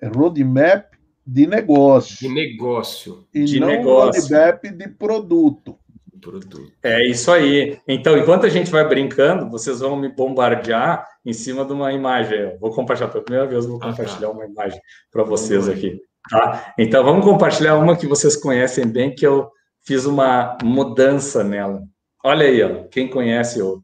É 0.00 0.06
roadmap 0.06 0.92
de 1.26 1.46
negócio. 1.46 2.28
De 2.28 2.34
negócio. 2.34 3.26
E 3.34 3.44
de 3.44 3.60
não 3.60 3.68
negócio. 3.68 4.22
roadmap 4.22 4.62
de 4.64 4.88
produto. 4.88 5.78
produto. 6.20 6.72
É 6.82 7.04
isso 7.04 7.30
aí. 7.30 7.78
Então, 7.86 8.16
enquanto 8.16 8.46
a 8.46 8.48
gente 8.48 8.70
vai 8.70 8.86
brincando, 8.88 9.50
vocês 9.50 9.80
vão 9.80 9.96
me 9.96 10.08
bombardear 10.08 11.04
em 11.24 11.32
cima 11.32 11.64
de 11.64 11.72
uma 11.72 11.92
imagem. 11.92 12.38
Eu 12.38 12.58
vou 12.58 12.70
compartilhar 12.70 13.08
pela 13.08 13.24
primeira 13.24 13.48
vez, 13.48 13.66
vou 13.66 13.80
compartilhar 13.80 14.28
ah, 14.28 14.30
tá. 14.30 14.36
uma 14.36 14.46
imagem 14.46 14.80
para 15.10 15.24
vocês 15.24 15.68
aqui. 15.68 16.00
Tá? 16.30 16.74
Então, 16.78 17.04
vamos 17.04 17.24
compartilhar 17.24 17.76
uma 17.76 17.96
que 17.96 18.06
vocês 18.06 18.36
conhecem 18.36 18.86
bem, 18.86 19.14
que 19.14 19.26
eu 19.26 19.50
fiz 19.88 20.04
uma 20.04 20.58
mudança 20.62 21.42
nela. 21.42 21.82
Olha 22.22 22.46
aí, 22.46 22.62
ó, 22.62 22.84
quem 22.88 23.08
conhece 23.08 23.62
o, 23.62 23.82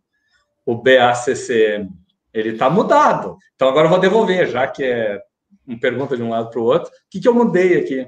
o 0.67 0.75
BACCM, 0.75 1.89
ele 2.31 2.51
está 2.51 2.69
mudado. 2.69 3.39
Então 3.55 3.69
agora 3.69 3.87
eu 3.87 3.91
vou 3.91 3.99
devolver, 3.99 4.51
já 4.51 4.67
que 4.67 4.85
é 4.85 5.23
uma 5.67 5.81
pergunta 5.81 6.15
de 6.15 6.23
um 6.23 6.29
lado 6.29 6.51
para 6.51 6.61
o 6.61 6.65
outro. 6.65 6.91
O 6.91 6.93
que, 7.09 7.21
que 7.21 7.27
eu 7.27 7.33
mudei 7.33 7.79
aqui? 7.79 8.07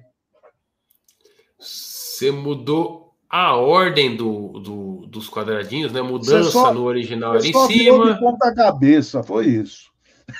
Você 1.59 2.31
mudou 2.31 3.15
a 3.31 3.57
ordem 3.57 4.15
do, 4.15 4.61
do 4.61 5.07
dos 5.07 5.31
quadradinhos, 5.31 5.91
né? 5.91 6.03
Mudança 6.03 6.51
só, 6.51 6.75
no 6.75 6.85
original 6.85 7.33
ali 7.33 7.49
em 7.49 7.67
cima. 7.67 8.13
De 8.13 8.21
ponta 8.21 8.55
cabeça, 8.55 9.23
foi 9.23 9.47
isso. 9.47 9.91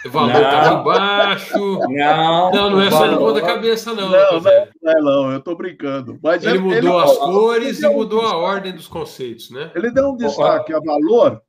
O 0.05 0.11
valor 0.11 0.33
tá 0.33 0.73
embaixo. 0.73 1.79
Não, 1.89 2.51
não, 2.51 2.71
não 2.71 2.81
é 2.81 2.91
só 2.91 3.07
de 3.07 3.17
ponta 3.17 3.41
cabeça, 3.41 3.95
não. 3.95 4.11
Não, 4.11 4.33
não, 4.33 4.41
não, 4.41 4.93
é 4.93 5.01
não, 5.01 5.33
eu 5.33 5.41
tô 5.41 5.55
brincando. 5.55 6.19
Mas 6.23 6.45
ele 6.45 6.59
é, 6.59 6.61
mudou 6.61 6.77
ele, 6.77 6.89
as 6.89 7.19
cores 7.19 7.83
e 7.83 7.89
mudou 7.89 8.21
a 8.23 8.37
ordem 8.37 8.73
dos 8.73 8.89
conceitos, 8.89 9.51
né? 9.51 9.71
Ele 9.75 9.91
deu 9.91 10.11
um 10.11 10.17
destaque 10.17 10.75
a 10.75 10.81
valor 10.81 11.41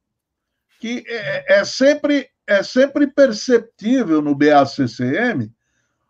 que 0.80 1.04
é, 1.08 1.60
é 1.60 1.66
sempre, 1.66 2.30
é 2.46 2.62
sempre 2.62 3.08
perceptível 3.08 4.22
no 4.22 4.36
BACCM. 4.36 5.52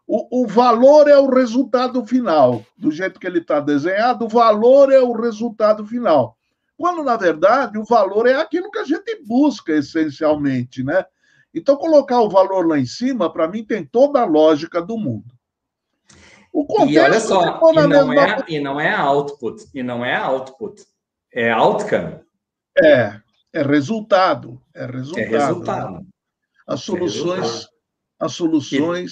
O, 0.06 0.44
o 0.44 0.48
valor 0.48 1.08
é 1.08 1.18
o 1.18 1.30
resultado 1.30 2.06
final. 2.06 2.66
Do 2.78 2.92
jeito 2.92 3.20
que 3.20 3.28
ele 3.28 3.40
está 3.40 3.60
desenhado, 3.62 4.26
o 4.26 4.30
valor 4.30 4.92
é 4.92 5.00
o 5.00 5.14
resultado 5.14 5.86
final. 5.86 6.38
Quando, 6.78 7.04
na 7.04 7.16
verdade, 7.18 7.78
o 7.78 7.86
valor 7.86 8.28
é 8.28 8.36
aquilo 8.36 8.70
que 8.70 8.80
a 8.80 8.86
gente 8.86 9.24
busca 9.26 9.74
essencialmente, 9.74 10.84
né? 10.84 11.06
Então, 11.58 11.76
colocar 11.76 12.22
o 12.22 12.30
valor 12.30 12.68
lá 12.68 12.78
em 12.78 12.86
cima, 12.86 13.32
para 13.32 13.48
mim, 13.48 13.64
tem 13.64 13.84
toda 13.84 14.22
a 14.22 14.26
lógica 14.26 14.82
do 14.82 14.98
mundo. 14.98 15.38
O 16.54 16.66
contexto 16.66 16.92
e 16.92 17.00
olha 17.00 17.20
só, 17.20 17.60
e 17.72 17.88
não, 17.88 18.14
é, 18.14 18.46
e 18.48 18.60
não 18.60 18.80
é 18.80 18.96
output, 18.96 19.66
e 19.74 19.84
não 19.84 20.04
é 20.04 20.16
output, 20.16 20.84
é 21.32 21.52
outcome. 21.52 22.20
É, 22.82 23.20
é 23.54 23.62
resultado, 23.62 24.62
é 24.74 24.86
resultado. 24.86 25.20
É 25.20 25.38
resultado. 25.38 25.92
Né? 25.94 26.02
As 26.66 26.82
soluções, 26.82 27.30
é 27.30 27.42
resultado. 27.42 27.70
as 28.20 28.34
soluções. 28.34 29.12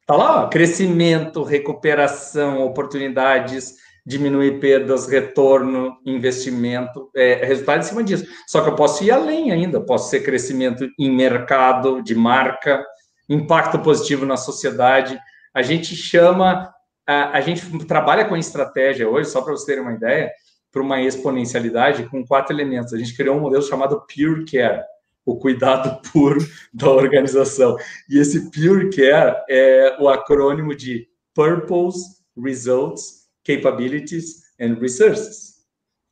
Está 0.00 0.16
lá, 0.16 0.44
ó, 0.44 0.48
crescimento, 0.48 1.44
recuperação, 1.44 2.62
oportunidades, 2.64 3.76
diminuir 4.04 4.58
perdas, 4.58 5.06
retorno, 5.06 5.96
investimento, 6.04 7.08
é, 7.14 7.44
resultado 7.44 7.80
em 7.80 7.84
cima 7.84 8.02
disso. 8.02 8.26
Só 8.46 8.60
que 8.60 8.68
eu 8.68 8.74
posso 8.74 9.04
ir 9.04 9.10
além 9.10 9.52
ainda, 9.52 9.80
posso 9.80 10.10
ser 10.10 10.20
crescimento 10.20 10.88
em 10.98 11.10
mercado, 11.10 12.02
de 12.02 12.14
marca, 12.14 12.84
impacto 13.28 13.78
positivo 13.78 14.26
na 14.26 14.36
sociedade. 14.36 15.18
A 15.54 15.62
gente 15.62 15.94
chama, 15.94 16.72
a, 17.06 17.38
a 17.38 17.40
gente 17.40 17.86
trabalha 17.86 18.24
com 18.24 18.36
estratégia 18.36 19.08
hoje, 19.08 19.30
só 19.30 19.40
para 19.40 19.52
vocês 19.52 19.66
terem 19.66 19.82
uma 19.82 19.94
ideia, 19.94 20.30
para 20.72 20.82
uma 20.82 21.00
exponencialidade 21.00 22.08
com 22.08 22.26
quatro 22.26 22.54
elementos. 22.54 22.92
A 22.92 22.98
gente 22.98 23.16
criou 23.16 23.36
um 23.36 23.40
modelo 23.40 23.62
chamado 23.62 24.04
Pure 24.06 24.44
Care, 24.50 24.82
o 25.24 25.36
cuidado 25.36 26.00
puro 26.10 26.40
da 26.72 26.90
organização. 26.90 27.76
E 28.08 28.18
esse 28.18 28.50
Pure 28.50 28.90
Care 28.90 29.44
é 29.48 29.96
o 30.00 30.08
acrônimo 30.08 30.74
de 30.74 31.06
Purpose, 31.34 32.20
Results, 32.36 33.21
capabilities 33.44 34.42
and 34.60 34.74
resources. 34.74 35.62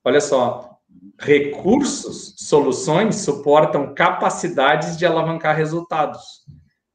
Olha 0.04 0.20
só, 0.20 0.78
recursos, 1.18 2.34
soluções 2.38 3.16
suportam 3.16 3.94
capacidades 3.94 4.96
de 4.96 5.06
alavancar 5.06 5.56
resultados 5.56 6.22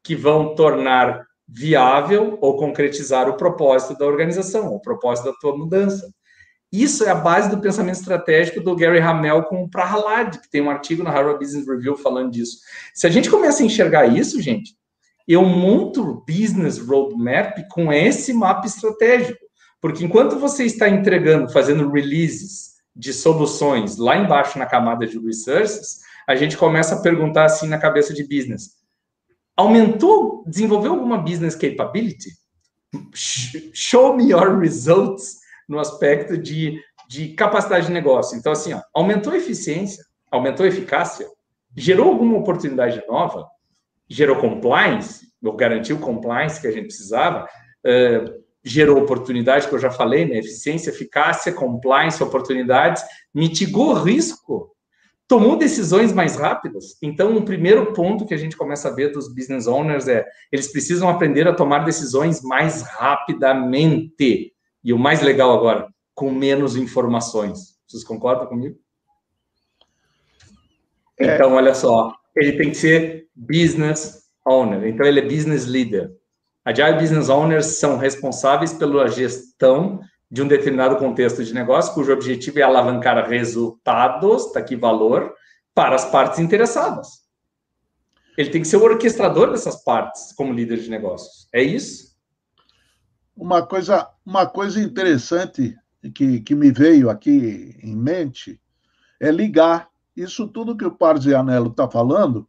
que 0.04 0.16
vão 0.16 0.56
tornar 0.56 1.26
viável 1.48 2.38
ou 2.42 2.58
concretizar 2.58 3.30
o 3.30 3.38
propósito 3.38 3.98
da 3.98 4.06
organização, 4.06 4.74
o 4.74 4.82
propósito 4.82 5.26
da 5.26 5.38
tua 5.38 5.56
mudança. 5.56 6.12
Isso 6.72 7.06
é 7.06 7.10
a 7.10 7.16
base 7.16 7.50
do 7.50 7.62
pensamento 7.62 7.96
estratégico 7.96 8.60
do 8.60 8.76
Gary 8.76 9.00
Hamel 9.00 9.44
com 9.44 9.64
o 9.64 9.70
Prahalad, 9.70 10.38
que 10.40 10.50
tem 10.50 10.62
um 10.62 10.70
artigo 10.70 11.04
na 11.04 11.12
Harvard 11.12 11.40
Business 11.40 11.68
Review 11.68 11.96
falando 11.96 12.32
disso. 12.32 12.58
Se 12.94 13.08
a 13.08 13.10
gente 13.10 13.30
começa 13.30 13.64
a 13.64 13.66
enxergar 13.66 14.08
isso, 14.08 14.42
gente, 14.42 14.76
eu 15.28 15.44
monto 15.44 16.02
o 16.02 16.26
business 16.26 16.78
roadmap 16.78 17.58
com 17.72 17.94
esse 17.94 18.34
mapa 18.34 18.68
estratégico. 18.68 19.45
Porque 19.86 20.04
enquanto 20.04 20.40
você 20.40 20.66
está 20.66 20.90
entregando, 20.90 21.48
fazendo 21.52 21.92
releases 21.92 22.78
de 22.96 23.14
soluções 23.14 23.98
lá 23.98 24.18
embaixo 24.18 24.58
na 24.58 24.66
camada 24.66 25.06
de 25.06 25.20
resources, 25.20 26.00
a 26.28 26.36
gente 26.36 26.58
começa 26.58 26.96
a 26.96 27.02
perguntar 27.04 27.46
assim 27.46 27.68
na 27.68 27.78
cabeça 27.78 28.12
de 28.12 28.24
business: 28.24 28.78
aumentou, 29.56 30.44
desenvolveu 30.48 30.94
alguma 30.94 31.20
business 31.20 31.54
capability? 31.54 32.32
Show 33.14 34.18
me 34.18 34.32
your 34.32 34.58
results 34.58 35.36
no 35.70 35.78
aspecto 35.78 36.36
de, 36.36 36.82
de 37.08 37.36
capacidade 37.36 37.86
de 37.86 37.94
negócio. 37.94 38.36
Então, 38.40 38.54
assim, 38.54 38.74
ó, 38.74 38.82
aumentou 38.92 39.34
a 39.34 39.38
eficiência, 39.38 40.04
aumentou 40.32 40.66
a 40.66 40.70
eficácia, 40.70 41.28
gerou 41.78 42.08
alguma 42.08 42.40
oportunidade 42.40 43.04
nova, 43.08 43.48
gerou 44.10 44.38
compliance, 44.38 45.28
ou 45.44 45.56
garantiu 45.56 46.00
compliance 46.00 46.60
que 46.60 46.66
a 46.66 46.72
gente 46.72 46.88
precisava, 46.88 47.48
uh, 47.86 48.45
gerou 48.66 48.98
oportunidade, 48.98 49.68
que 49.68 49.76
eu 49.76 49.80
já 49.80 49.92
falei, 49.92 50.26
né? 50.26 50.40
Eficiência, 50.40 50.90
eficácia, 50.90 51.54
compliance, 51.54 52.24
oportunidades, 52.24 53.04
mitigou 53.32 53.94
risco, 53.94 54.76
tomou 55.28 55.56
decisões 55.56 56.12
mais 56.12 56.36
rápidas. 56.36 56.98
Então, 57.00 57.38
um 57.38 57.46
primeiro 57.46 57.94
ponto 57.94 58.26
que 58.26 58.34
a 58.34 58.38
gente 58.38 58.58
começa 58.58 58.90
a 58.90 58.92
ver 58.92 59.12
dos 59.12 59.34
business 59.34 59.68
owners 59.68 60.08
é 60.08 60.26
eles 60.52 60.72
precisam 60.72 61.08
aprender 61.08 61.48
a 61.48 61.54
tomar 61.54 61.86
decisões 61.86 62.42
mais 62.42 62.82
rapidamente. 62.82 64.52
E 64.84 64.92
o 64.92 64.98
mais 64.98 65.22
legal 65.22 65.54
agora, 65.56 65.88
com 66.16 66.32
menos 66.32 66.76
informações. 66.76 67.76
Vocês 67.88 68.04
concordam 68.04 68.48
comigo? 68.48 68.78
É. 71.20 71.36
Então, 71.36 71.54
olha 71.54 71.76
só, 71.76 72.16
ele 72.36 72.54
tem 72.54 72.72
que 72.72 72.78
ser 72.78 73.28
business 73.36 74.24
owner. 74.46 74.88
Então, 74.88 75.06
ele 75.06 75.20
é 75.20 75.24
business 75.24 75.66
leader. 75.68 76.12
Agile 76.66 77.00
Business 77.00 77.30
Owners 77.30 77.78
são 77.78 77.96
responsáveis 77.96 78.74
pela 78.74 79.08
gestão 79.08 80.00
de 80.32 80.42
um 80.42 80.48
determinado 80.48 80.98
contexto 80.98 81.44
de 81.44 81.54
negócio, 81.54 81.94
cujo 81.94 82.12
objetivo 82.12 82.58
é 82.58 82.64
alavancar 82.64 83.30
resultados, 83.30 84.48
está 84.48 84.60
aqui 84.60 84.76
valor, 84.76 85.32
para 85.76 85.96
as 85.96 86.06
partes 86.10 86.40
interessadas. 86.40 87.24
Ele 88.36 88.50
tem 88.50 88.62
que 88.62 88.68
ser 88.68 88.78
o 88.78 88.84
orquestrador 88.84 89.52
dessas 89.52 89.84
partes 89.84 90.34
como 90.34 90.52
líder 90.52 90.80
de 90.80 90.90
negócios. 90.90 91.48
É 91.54 91.62
isso? 91.62 92.16
Uma 93.36 93.66
coisa, 93.66 94.10
uma 94.26 94.48
coisa 94.48 94.82
interessante 94.82 95.78
que, 96.16 96.42
que 96.42 96.56
me 96.56 96.72
veio 96.72 97.10
aqui 97.12 97.78
em 97.84 97.96
mente 97.96 98.60
é 99.22 99.30
ligar 99.30 99.88
isso 100.16 100.48
tudo 100.48 100.76
que 100.76 100.86
o 100.86 100.96
Parzianello 100.96 101.70
está 101.70 101.88
falando 101.90 102.48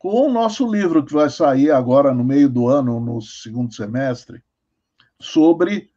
com 0.00 0.26
o 0.26 0.32
nosso 0.32 0.66
livro 0.66 1.04
que 1.04 1.12
vai 1.12 1.28
sair 1.28 1.70
agora 1.70 2.14
no 2.14 2.24
meio 2.24 2.48
do 2.48 2.68
ano, 2.68 2.98
no 2.98 3.20
segundo 3.20 3.74
semestre, 3.74 4.42
sobre 5.20 5.90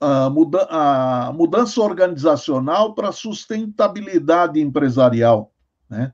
a 0.00 1.32
mudança 1.32 1.80
organizacional 1.80 2.92
para 2.92 3.12
sustentabilidade 3.12 4.60
empresarial. 4.60 5.52
Né? 5.88 6.12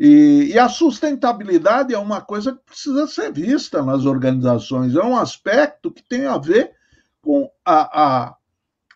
E, 0.00 0.52
e, 0.54 0.58
a 0.58 0.66
sustentabilidade 0.70 1.92
é 1.92 1.98
uma 1.98 2.22
coisa 2.22 2.52
que 2.52 2.64
precisa 2.64 3.06
ser 3.06 3.30
vista 3.30 3.82
nas 3.82 4.06
organizações, 4.06 4.96
é 4.96 5.04
um 5.04 5.18
aspecto 5.18 5.90
que 5.92 6.02
tem 6.02 6.24
a 6.24 6.38
ver 6.38 6.72
com 7.20 7.50
a, 7.62 8.02
a, 8.02 8.36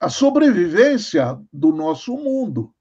a 0.00 0.08
sobrevivência 0.08 1.38
do 1.52 1.72
nosso 1.72 2.16
mundo. 2.16 2.72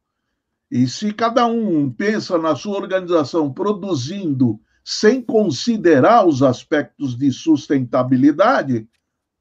E 0.76 0.90
se 0.90 1.14
cada 1.14 1.46
um 1.46 1.90
pensa 1.90 2.38
na 2.38 2.54
sua 2.54 2.76
organização 2.76 3.50
produzindo 3.50 4.60
sem 4.84 5.22
considerar 5.22 6.28
os 6.28 6.44
aspectos 6.44 7.18
de 7.18 7.32
sustentabilidade, 7.32 8.86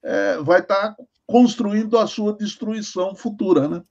é, 0.01 0.37
vai 0.39 0.61
estar 0.61 0.95
tá 0.95 0.97
construindo 1.27 1.99
a 1.99 2.07
sua 2.07 2.35
destruição 2.35 3.17
futura, 3.17 3.67
né? 3.67 3.83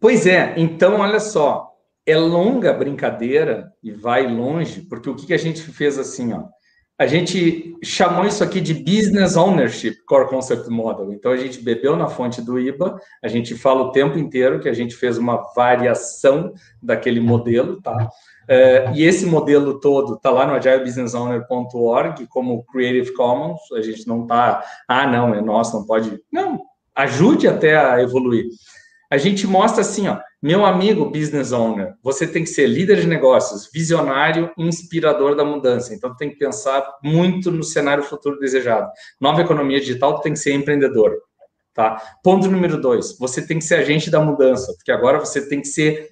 Pois 0.00 0.26
é, 0.26 0.52
então 0.58 0.98
olha 0.98 1.20
só, 1.20 1.76
é 2.04 2.16
longa 2.16 2.72
a 2.72 2.76
brincadeira 2.76 3.72
e 3.80 3.92
vai 3.92 4.26
longe, 4.26 4.80
porque 4.80 5.08
o 5.08 5.14
que, 5.14 5.26
que 5.26 5.34
a 5.34 5.38
gente 5.38 5.62
fez 5.62 5.96
assim, 5.96 6.32
ó? 6.32 6.48
A 7.02 7.06
gente 7.08 7.76
chamou 7.82 8.24
isso 8.24 8.44
aqui 8.44 8.60
de 8.60 8.72
Business 8.72 9.36
Ownership 9.36 10.04
Core 10.06 10.28
Concept 10.28 10.70
Model. 10.70 11.12
Então, 11.12 11.32
a 11.32 11.36
gente 11.36 11.60
bebeu 11.60 11.96
na 11.96 12.06
fonte 12.06 12.40
do 12.40 12.60
IBA, 12.60 12.96
a 13.20 13.26
gente 13.26 13.56
fala 13.56 13.82
o 13.82 13.90
tempo 13.90 14.16
inteiro 14.16 14.60
que 14.60 14.68
a 14.68 14.72
gente 14.72 14.94
fez 14.94 15.18
uma 15.18 15.52
variação 15.52 16.54
daquele 16.80 17.18
modelo, 17.18 17.82
tá? 17.82 18.08
É, 18.48 18.92
e 18.94 19.02
esse 19.02 19.26
modelo 19.26 19.80
todo 19.80 20.14
está 20.14 20.30
lá 20.30 20.46
no 20.46 20.52
agilebusinessowner.org 20.52 22.24
como 22.28 22.64
Creative 22.66 23.12
Commons. 23.14 23.58
A 23.72 23.82
gente 23.82 24.06
não 24.06 24.22
está, 24.22 24.62
ah, 24.86 25.04
não, 25.04 25.34
é 25.34 25.40
nosso, 25.40 25.76
não 25.76 25.84
pode. 25.84 26.20
Não, 26.32 26.60
ajude 26.94 27.48
até 27.48 27.76
a 27.76 28.00
evoluir. 28.00 28.46
A 29.10 29.16
gente 29.16 29.44
mostra 29.44 29.80
assim, 29.80 30.06
ó, 30.06 30.20
meu 30.42 30.66
amigo 30.66 31.04
business 31.04 31.52
owner, 31.52 31.94
você 32.02 32.26
tem 32.26 32.42
que 32.42 32.50
ser 32.50 32.66
líder 32.66 33.00
de 33.00 33.06
negócios, 33.06 33.70
visionário, 33.72 34.50
inspirador 34.58 35.36
da 35.36 35.44
mudança. 35.44 35.94
Então, 35.94 36.16
tem 36.16 36.30
que 36.30 36.36
pensar 36.36 36.84
muito 37.00 37.52
no 37.52 37.62
cenário 37.62 38.02
futuro 38.02 38.40
desejado. 38.40 38.90
Nova 39.20 39.40
economia 39.40 39.78
digital 39.78 40.20
tem 40.20 40.32
que 40.32 40.40
ser 40.40 40.52
empreendedor. 40.52 41.16
Tá? 41.72 42.02
Ponto 42.24 42.50
número 42.50 42.80
dois: 42.80 43.16
você 43.16 43.46
tem 43.46 43.58
que 43.58 43.64
ser 43.64 43.76
agente 43.76 44.10
da 44.10 44.20
mudança, 44.20 44.74
porque 44.74 44.90
agora 44.90 45.20
você 45.20 45.48
tem 45.48 45.60
que 45.60 45.68
ser 45.68 46.10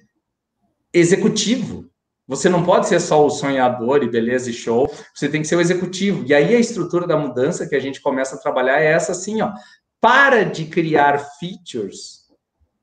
executivo. 0.93 1.91
Você 2.25 2.47
não 2.47 2.63
pode 2.63 2.87
ser 2.87 3.01
só 3.01 3.25
o 3.25 3.29
sonhador 3.29 4.01
e 4.01 4.09
beleza 4.09 4.49
e 4.49 4.53
show, 4.53 4.89
você 5.13 5.27
tem 5.27 5.41
que 5.41 5.47
ser 5.47 5.57
o 5.57 5.61
executivo. 5.61 6.23
E 6.25 6.33
aí 6.33 6.55
a 6.55 6.59
estrutura 6.59 7.05
da 7.05 7.17
mudança 7.17 7.67
que 7.67 7.75
a 7.75 7.79
gente 7.79 7.99
começa 7.99 8.35
a 8.35 8.39
trabalhar 8.39 8.79
é 8.79 8.85
essa 8.85 9.11
assim, 9.11 9.41
ó. 9.41 9.51
Para 9.99 10.43
de 10.45 10.65
criar 10.65 11.19
features 11.37 12.20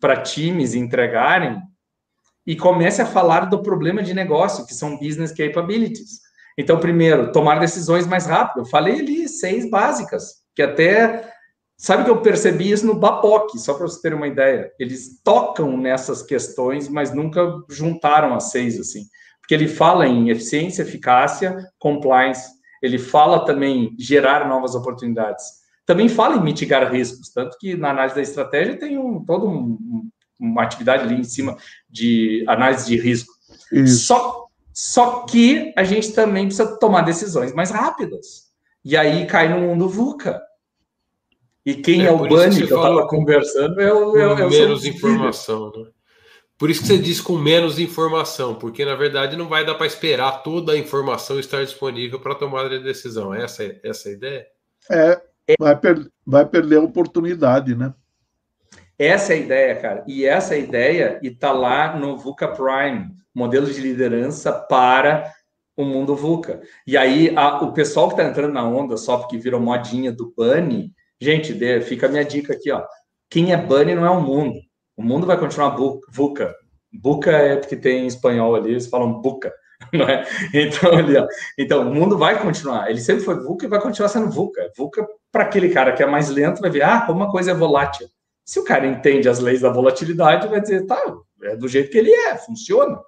para 0.00 0.22
times 0.22 0.74
entregarem 0.74 1.60
e 2.46 2.56
comece 2.56 3.02
a 3.02 3.06
falar 3.06 3.46
do 3.46 3.62
problema 3.62 4.02
de 4.02 4.14
negócio, 4.14 4.66
que 4.66 4.74
são 4.74 4.98
business 4.98 5.32
capabilities. 5.32 6.20
Então, 6.56 6.80
primeiro, 6.80 7.30
tomar 7.30 7.60
decisões 7.60 8.06
mais 8.06 8.26
rápido. 8.26 8.60
Eu 8.60 8.66
falei 8.66 9.00
ali 9.00 9.28
seis 9.28 9.68
básicas, 9.68 10.36
que 10.54 10.62
até 10.62 11.30
sabe 11.76 12.04
que 12.04 12.10
eu 12.10 12.22
percebi 12.22 12.70
isso 12.70 12.86
no 12.86 12.94
Bapoc, 12.94 13.56
só 13.58 13.74
para 13.74 13.86
você 13.86 14.00
ter 14.00 14.14
uma 14.14 14.26
ideia. 14.26 14.72
Eles 14.78 15.20
tocam 15.22 15.76
nessas 15.76 16.22
questões, 16.22 16.88
mas 16.88 17.12
nunca 17.12 17.46
juntaram 17.68 18.34
as 18.34 18.50
seis 18.50 18.80
assim. 18.80 19.04
Porque 19.40 19.54
ele 19.54 19.68
fala 19.68 20.06
em 20.06 20.30
eficiência, 20.30 20.82
eficácia, 20.82 21.56
compliance. 21.78 22.48
Ele 22.82 22.98
fala 22.98 23.44
também 23.44 23.94
gerar 23.98 24.48
novas 24.48 24.74
oportunidades 24.74 25.57
também 25.88 26.06
fala 26.06 26.36
em 26.36 26.42
mitigar 26.42 26.92
riscos, 26.92 27.30
tanto 27.30 27.56
que 27.56 27.74
na 27.74 27.88
análise 27.88 28.14
da 28.14 28.20
estratégia 28.20 28.78
tem 28.78 28.98
um, 28.98 29.24
toda 29.24 29.46
um, 29.46 30.06
uma 30.38 30.62
atividade 30.62 31.04
ali 31.04 31.14
em 31.14 31.24
cima 31.24 31.56
de 31.88 32.44
análise 32.46 32.86
de 32.86 33.00
risco. 33.00 33.32
Só, 33.86 34.48
só 34.70 35.24
que 35.24 35.72
a 35.74 35.84
gente 35.84 36.12
também 36.12 36.44
precisa 36.44 36.78
tomar 36.78 37.00
decisões 37.00 37.54
mais 37.54 37.70
rápidas. 37.70 38.50
E 38.84 38.98
aí 38.98 39.24
cai 39.24 39.48
no 39.48 39.60
mundo 39.66 39.88
VUCA. 39.88 40.42
E 41.64 41.74
quem 41.76 42.02
é, 42.02 42.08
é 42.08 42.12
o 42.12 42.18
Bunny 42.18 42.50
que, 42.50 42.66
que 42.66 42.72
eu 42.72 42.76
estava 42.76 43.06
conversando 43.08 43.80
é 43.80 43.90
o. 43.90 44.14
É, 44.14 44.42
é 44.42 44.46
menos 44.46 44.84
informação, 44.84 45.72
né? 45.74 45.86
Por 46.58 46.68
isso 46.68 46.82
que 46.82 46.88
você 46.88 46.98
diz 46.98 47.18
com 47.18 47.38
menos 47.38 47.78
informação, 47.78 48.54
porque 48.54 48.84
na 48.84 48.94
verdade 48.94 49.36
não 49.36 49.48
vai 49.48 49.64
dar 49.64 49.76
para 49.76 49.86
esperar 49.86 50.42
toda 50.42 50.72
a 50.72 50.78
informação 50.78 51.40
estar 51.40 51.64
disponível 51.64 52.20
para 52.20 52.34
tomar 52.34 52.66
a 52.66 52.78
decisão. 52.78 53.32
Essa, 53.32 53.74
essa 53.82 54.08
é 54.08 54.12
a 54.12 54.14
ideia? 54.14 54.46
É, 54.90 55.27
vai, 55.58 55.76
per 55.76 56.10
vai 56.26 56.44
perder 56.46 56.76
a 56.76 56.82
oportunidade, 56.82 57.74
né? 57.74 57.94
Essa 58.98 59.32
é 59.32 59.36
a 59.36 59.38
ideia, 59.38 59.76
cara. 59.76 60.04
E 60.06 60.24
essa 60.24 60.54
é 60.54 60.58
a 60.58 60.60
ideia 60.60 61.20
e 61.22 61.30
tá 61.30 61.52
lá 61.52 61.96
no 61.96 62.18
VUCA 62.18 62.48
Prime, 62.48 63.08
modelo 63.32 63.66
de 63.66 63.80
liderança 63.80 64.52
para 64.52 65.32
o 65.76 65.84
mundo 65.84 66.16
VUCA. 66.16 66.60
E 66.84 66.96
aí 66.96 67.32
a, 67.36 67.62
o 67.62 67.72
pessoal 67.72 68.08
que 68.08 68.14
está 68.14 68.24
entrando 68.24 68.52
na 68.52 68.68
onda 68.68 68.96
só 68.96 69.18
porque 69.18 69.38
virou 69.38 69.60
modinha 69.60 70.10
do 70.10 70.34
Bunny, 70.36 70.92
gente, 71.20 71.54
de, 71.54 71.80
fica 71.80 72.06
a 72.06 72.10
minha 72.10 72.24
dica 72.24 72.52
aqui, 72.52 72.72
ó. 72.72 72.84
Quem 73.30 73.52
é 73.52 73.56
Bunny 73.56 73.94
não 73.94 74.04
é 74.04 74.10
o 74.10 74.20
mundo. 74.20 74.58
O 74.96 75.02
mundo 75.02 75.26
vai 75.26 75.38
continuar 75.38 75.76
VUCA. 76.10 76.52
VUCA 76.92 77.30
é 77.30 77.56
porque 77.56 77.76
tem 77.76 78.02
em 78.02 78.06
espanhol 78.06 78.56
ali, 78.56 78.70
eles 78.70 78.88
falam 78.88 79.20
buca. 79.20 79.52
É? 79.92 80.24
Então, 80.52 80.92
ali, 80.92 81.16
ó. 81.16 81.26
então, 81.56 81.88
o 81.88 81.94
mundo 81.94 82.18
vai 82.18 82.40
continuar. 82.42 82.90
Ele 82.90 83.00
sempre 83.00 83.24
foi 83.24 83.36
VUCA 83.36 83.64
e 83.64 83.68
vai 83.68 83.80
continuar 83.80 84.08
sendo 84.08 84.30
VUCA. 84.30 84.70
VUCA, 84.76 85.06
para 85.30 85.44
aquele 85.44 85.70
cara 85.70 85.92
que 85.92 86.02
é 86.02 86.06
mais 86.06 86.28
lento, 86.28 86.60
vai 86.60 86.70
ver, 86.70 86.82
ah, 86.82 87.06
uma 87.08 87.30
coisa 87.30 87.52
é 87.52 87.54
volátil. 87.54 88.06
Se 88.44 88.58
o 88.58 88.64
cara 88.64 88.86
entende 88.86 89.28
as 89.28 89.38
leis 89.38 89.60
da 89.60 89.70
volatilidade, 89.70 90.48
vai 90.48 90.60
dizer, 90.60 90.84
tá, 90.86 91.00
é 91.42 91.56
do 91.56 91.68
jeito 91.68 91.90
que 91.90 91.98
ele 91.98 92.10
é, 92.10 92.36
funciona. 92.36 92.98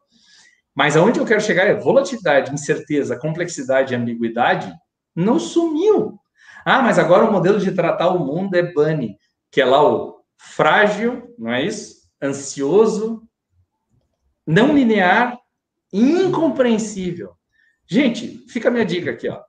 Mas 0.75 0.97
aonde 0.97 1.19
eu 1.19 1.27
quero 1.27 1.41
chegar 1.41 1.67
é 1.67 1.75
volatilidade, 1.75 2.53
incerteza, 2.53 3.19
complexidade 3.19 3.93
e 3.93 3.97
ambiguidade 3.97 4.73
não 5.15 5.39
sumiu. 5.39 6.19
Ah, 6.65 6.83
mas 6.83 6.99
agora 6.99 7.25
o 7.25 7.33
modelo 7.33 7.59
de 7.59 7.73
tratar 7.73 8.11
o 8.11 8.19
mundo 8.19 8.55
é 8.55 8.63
Bunny, 8.63 9.17
que 9.51 9.61
é 9.61 9.65
lá 9.65 9.83
o 9.83 10.21
frágil, 10.39 11.35
não 11.39 11.51
é 11.51 11.65
isso? 11.65 12.01
Ansioso, 12.23 13.23
não 14.47 14.75
linear 14.75 15.40
incompreensível. 15.93 17.33
Gente, 17.87 18.45
fica 18.49 18.69
a 18.69 18.71
minha 18.71 18.85
dica 18.85 19.11
aqui, 19.11 19.29
ó. 19.29 19.41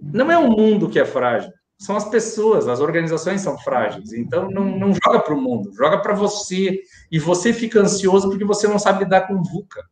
Não 0.00 0.30
é 0.30 0.38
o 0.38 0.50
mundo 0.50 0.88
que 0.88 0.98
é 0.98 1.04
frágil, 1.04 1.50
são 1.78 1.96
as 1.96 2.08
pessoas, 2.08 2.68
as 2.68 2.80
organizações 2.80 3.40
são 3.40 3.58
frágeis. 3.58 4.12
Então 4.12 4.48
não, 4.50 4.64
não 4.64 4.94
joga 4.94 5.20
para 5.20 5.34
o 5.34 5.40
mundo, 5.40 5.72
joga 5.74 5.98
para 5.98 6.14
você. 6.14 6.80
E 7.10 7.18
você 7.18 7.52
fica 7.52 7.80
ansioso 7.80 8.28
porque 8.28 8.44
você 8.44 8.66
não 8.66 8.78
sabe 8.78 9.04
lidar 9.04 9.26
com 9.26 9.42
VUCA. 9.42 9.82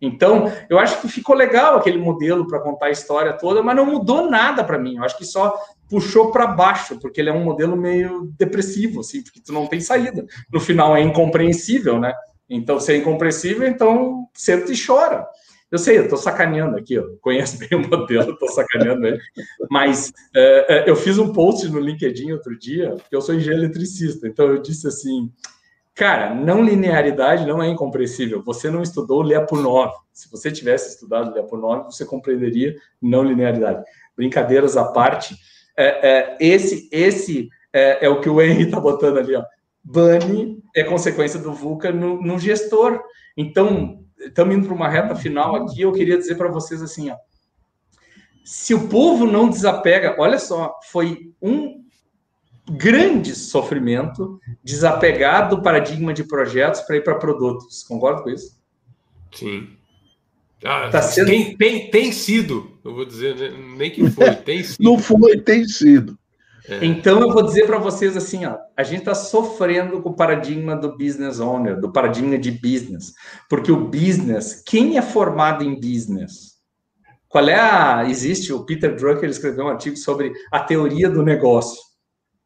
Então, 0.00 0.52
eu 0.68 0.78
acho 0.78 1.00
que 1.00 1.08
ficou 1.08 1.34
legal 1.34 1.76
aquele 1.76 1.96
modelo 1.96 2.46
para 2.46 2.60
contar 2.60 2.86
a 2.86 2.90
história 2.90 3.32
toda, 3.32 3.62
mas 3.62 3.74
não 3.74 3.86
mudou 3.86 4.30
nada 4.30 4.62
para 4.62 4.78
mim. 4.78 4.96
Eu 4.96 5.04
acho 5.04 5.16
que 5.16 5.24
só 5.24 5.58
puxou 5.88 6.30
para 6.30 6.46
baixo, 6.46 6.98
porque 7.00 7.18
ele 7.18 7.30
é 7.30 7.32
um 7.32 7.44
modelo 7.44 7.76
meio 7.76 8.30
depressivo, 8.38 9.00
assim, 9.00 9.22
porque 9.22 9.40
tu 9.40 9.52
não 9.52 9.66
tem 9.66 9.80
saída. 9.80 10.26
No 10.52 10.60
final 10.60 10.94
é 10.94 11.00
incompreensível, 11.00 11.98
né? 11.98 12.12
Então, 12.48 12.78
se 12.78 12.92
é 12.92 12.96
incompreensível, 12.96 13.66
então 13.66 14.28
senta 14.34 14.72
e 14.72 14.86
chora. 14.86 15.26
Eu 15.70 15.78
sei, 15.78 15.98
eu 15.98 16.04
estou 16.04 16.18
sacaneando 16.18 16.76
aqui, 16.76 16.96
ó. 16.96 17.04
conheço 17.20 17.58
bem 17.58 17.68
o 17.72 17.88
modelo, 17.88 18.32
estou 18.32 18.48
sacaneando 18.48 19.06
ele. 19.06 19.20
Mas 19.68 20.12
é, 20.34 20.78
é, 20.78 20.90
eu 20.90 20.94
fiz 20.94 21.18
um 21.18 21.32
post 21.32 21.68
no 21.68 21.80
LinkedIn 21.80 22.32
outro 22.32 22.56
dia, 22.56 22.90
porque 22.90 23.14
eu 23.14 23.20
sou 23.20 23.34
engenheiro 23.34 23.64
eletricista. 23.64 24.28
Então 24.28 24.46
eu 24.46 24.62
disse 24.62 24.86
assim, 24.86 25.30
cara, 25.92 26.32
não 26.32 26.62
linearidade 26.62 27.44
não 27.44 27.60
é 27.60 27.68
incompreensível. 27.68 28.42
Você 28.44 28.70
não 28.70 28.80
estudou 28.80 29.22
Lyapunov. 29.22 29.92
Se 30.12 30.30
você 30.30 30.52
tivesse 30.52 30.94
estudado 30.94 31.34
Lyapunov, 31.34 31.86
você 31.86 32.04
compreenderia 32.04 32.76
não 33.02 33.24
linearidade. 33.24 33.82
Brincadeiras 34.16 34.76
à 34.76 34.84
parte, 34.84 35.36
é, 35.76 36.08
é 36.08 36.36
esse, 36.38 36.88
esse 36.92 37.48
é, 37.72 38.06
é, 38.06 38.08
o 38.08 38.20
que 38.20 38.28
o 38.28 38.40
Henry 38.40 38.62
está 38.62 38.80
botando 38.80 39.18
ali, 39.18 39.34
ó. 39.34 39.44
Bunny 39.86 40.60
é 40.74 40.82
consequência 40.82 41.38
do 41.38 41.52
VUCA 41.52 41.92
no, 41.92 42.20
no 42.20 42.38
gestor. 42.40 43.00
Então, 43.36 44.04
estamos 44.18 44.56
indo 44.56 44.66
para 44.66 44.74
uma 44.74 44.88
reta 44.88 45.14
final 45.14 45.54
aqui. 45.54 45.82
Eu 45.82 45.92
queria 45.92 46.18
dizer 46.18 46.34
para 46.34 46.48
vocês 46.48 46.82
assim: 46.82 47.10
ó, 47.10 47.16
se 48.44 48.74
o 48.74 48.88
povo 48.88 49.26
não 49.26 49.48
desapega, 49.48 50.16
olha 50.18 50.40
só, 50.40 50.74
foi 50.90 51.32
um 51.40 51.84
grande 52.68 53.32
sofrimento 53.36 54.40
desapegar 54.62 55.48
do 55.48 55.62
paradigma 55.62 56.12
de 56.12 56.24
projetos 56.24 56.80
para 56.80 56.96
ir 56.96 57.04
para 57.04 57.14
produtos. 57.14 57.84
Concorda 57.84 58.22
com 58.22 58.30
isso? 58.30 58.60
Sim. 59.32 59.68
Ah, 60.64 60.88
tá 60.88 61.00
sendo... 61.00 61.26
tem, 61.26 61.56
tem, 61.56 61.90
tem 61.90 62.12
sido, 62.12 62.76
eu 62.84 62.92
vou 62.92 63.04
dizer, 63.04 63.52
nem 63.76 63.90
que 63.90 64.10
foi, 64.10 64.34
tem 64.34 64.64
sido. 64.64 64.82
Não 64.82 64.98
foi, 64.98 65.38
tem 65.38 65.64
sido. 65.64 66.18
É. 66.68 66.84
Então 66.84 67.20
eu 67.20 67.30
vou 67.30 67.42
dizer 67.42 67.66
para 67.66 67.78
vocês 67.78 68.16
assim, 68.16 68.44
ó, 68.44 68.56
a 68.76 68.82
gente 68.82 69.00
está 69.00 69.14
sofrendo 69.14 70.02
com 70.02 70.10
o 70.10 70.16
paradigma 70.16 70.74
do 70.74 70.96
business 70.96 71.38
owner, 71.38 71.80
do 71.80 71.92
paradigma 71.92 72.36
de 72.36 72.50
business, 72.50 73.14
porque 73.48 73.70
o 73.70 73.88
business, 73.88 74.62
quem 74.66 74.98
é 74.98 75.02
formado 75.02 75.62
em 75.62 75.74
business? 75.78 76.56
Qual 77.28 77.48
é 77.48 77.54
a? 77.54 78.04
Existe 78.08 78.52
o 78.52 78.64
Peter 78.64 78.94
Drucker 78.96 79.28
escreveu 79.28 79.66
um 79.66 79.68
artigo 79.68 79.96
sobre 79.96 80.32
a 80.50 80.60
teoria 80.60 81.08
do 81.08 81.22
negócio, 81.22 81.80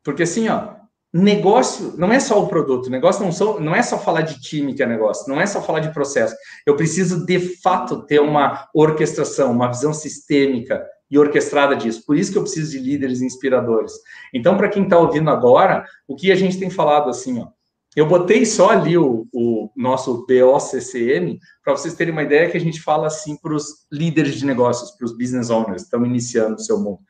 porque 0.05 0.25
assim, 0.25 0.49
ó, 0.49 0.75
negócio 1.13 1.95
não 1.97 2.13
é 2.13 2.21
só 2.21 2.43
o 2.43 2.49
produto, 2.49 2.91
negócio 2.91 3.25
não, 3.25 3.33
são, 3.33 3.59
não 3.59 3.75
é 3.75 3.83
só 3.83 3.99
falar 3.99 4.23
de 4.23 4.41
time 4.41 4.75
que 4.75 4.83
é 4.83 4.87
negócio, 4.87 5.29
não 5.29 5.41
é 5.41 5.47
só 5.47 5.63
falar 5.63 5.81
de 5.81 5.93
processo. 5.93 6.35
Eu 6.67 6.77
preciso 6.77 7.25
de 7.25 7.39
fato 7.61 8.05
ter 8.07 8.21
uma 8.21 8.69
orquestração, 8.75 9.51
uma 9.51 9.69
visão 9.69 9.93
sistêmica 9.93 10.85
e 11.11 11.19
orquestrada 11.19 11.75
disso. 11.75 12.05
Por 12.07 12.17
isso 12.17 12.31
que 12.31 12.39
eu 12.39 12.43
preciso 12.43 12.71
de 12.71 12.79
líderes 12.79 13.21
inspiradores. 13.21 13.93
Então, 14.33 14.57
para 14.57 14.69
quem 14.69 14.85
está 14.85 14.99
ouvindo 14.99 15.29
agora, 15.29 15.85
o 16.07 16.15
que 16.15 16.31
a 16.31 16.37
gente 16.37 16.59
tem 16.59 16.71
falado 16.71 17.11
assim, 17.11 17.41
ó, 17.41 17.49
eu 17.97 18.07
botei 18.07 18.47
só 18.47 18.71
ali 18.71 18.97
o, 18.97 19.27
o 19.33 19.69
nosso 19.77 20.25
BOCCM 20.27 21.41
para 21.65 21.77
vocês 21.77 21.95
terem 21.95 22.13
uma 22.13 22.23
ideia 22.23 22.49
que 22.49 22.57
a 22.57 22.61
gente 22.61 22.81
fala 22.81 23.09
assim 23.09 23.37
para 23.37 23.53
os 23.53 23.87
líderes 23.91 24.37
de 24.37 24.47
negócios, 24.47 24.93
para 24.93 25.05
os 25.05 25.13
business 25.17 25.51
owners 25.51 25.83
estão 25.83 26.07
iniciando 26.07 26.55
o 26.55 26.61
seu 26.61 26.79
mundo. 26.79 27.01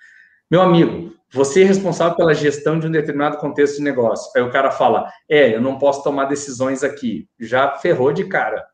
Meu 0.50 0.62
amigo, 0.62 1.12
você 1.32 1.62
é 1.62 1.66
responsável 1.66 2.16
pela 2.16 2.34
gestão 2.34 2.78
de 2.78 2.86
um 2.86 2.90
determinado 2.90 3.36
contexto 3.36 3.76
de 3.76 3.82
negócio. 3.82 4.32
Aí 4.34 4.42
o 4.42 4.50
cara 4.50 4.70
fala: 4.70 5.08
É, 5.28 5.54
eu 5.54 5.60
não 5.60 5.78
posso 5.78 6.02
tomar 6.02 6.24
decisões 6.24 6.82
aqui. 6.82 7.28
Já 7.38 7.76
ferrou 7.76 8.12
de 8.12 8.24
cara. 8.24 8.66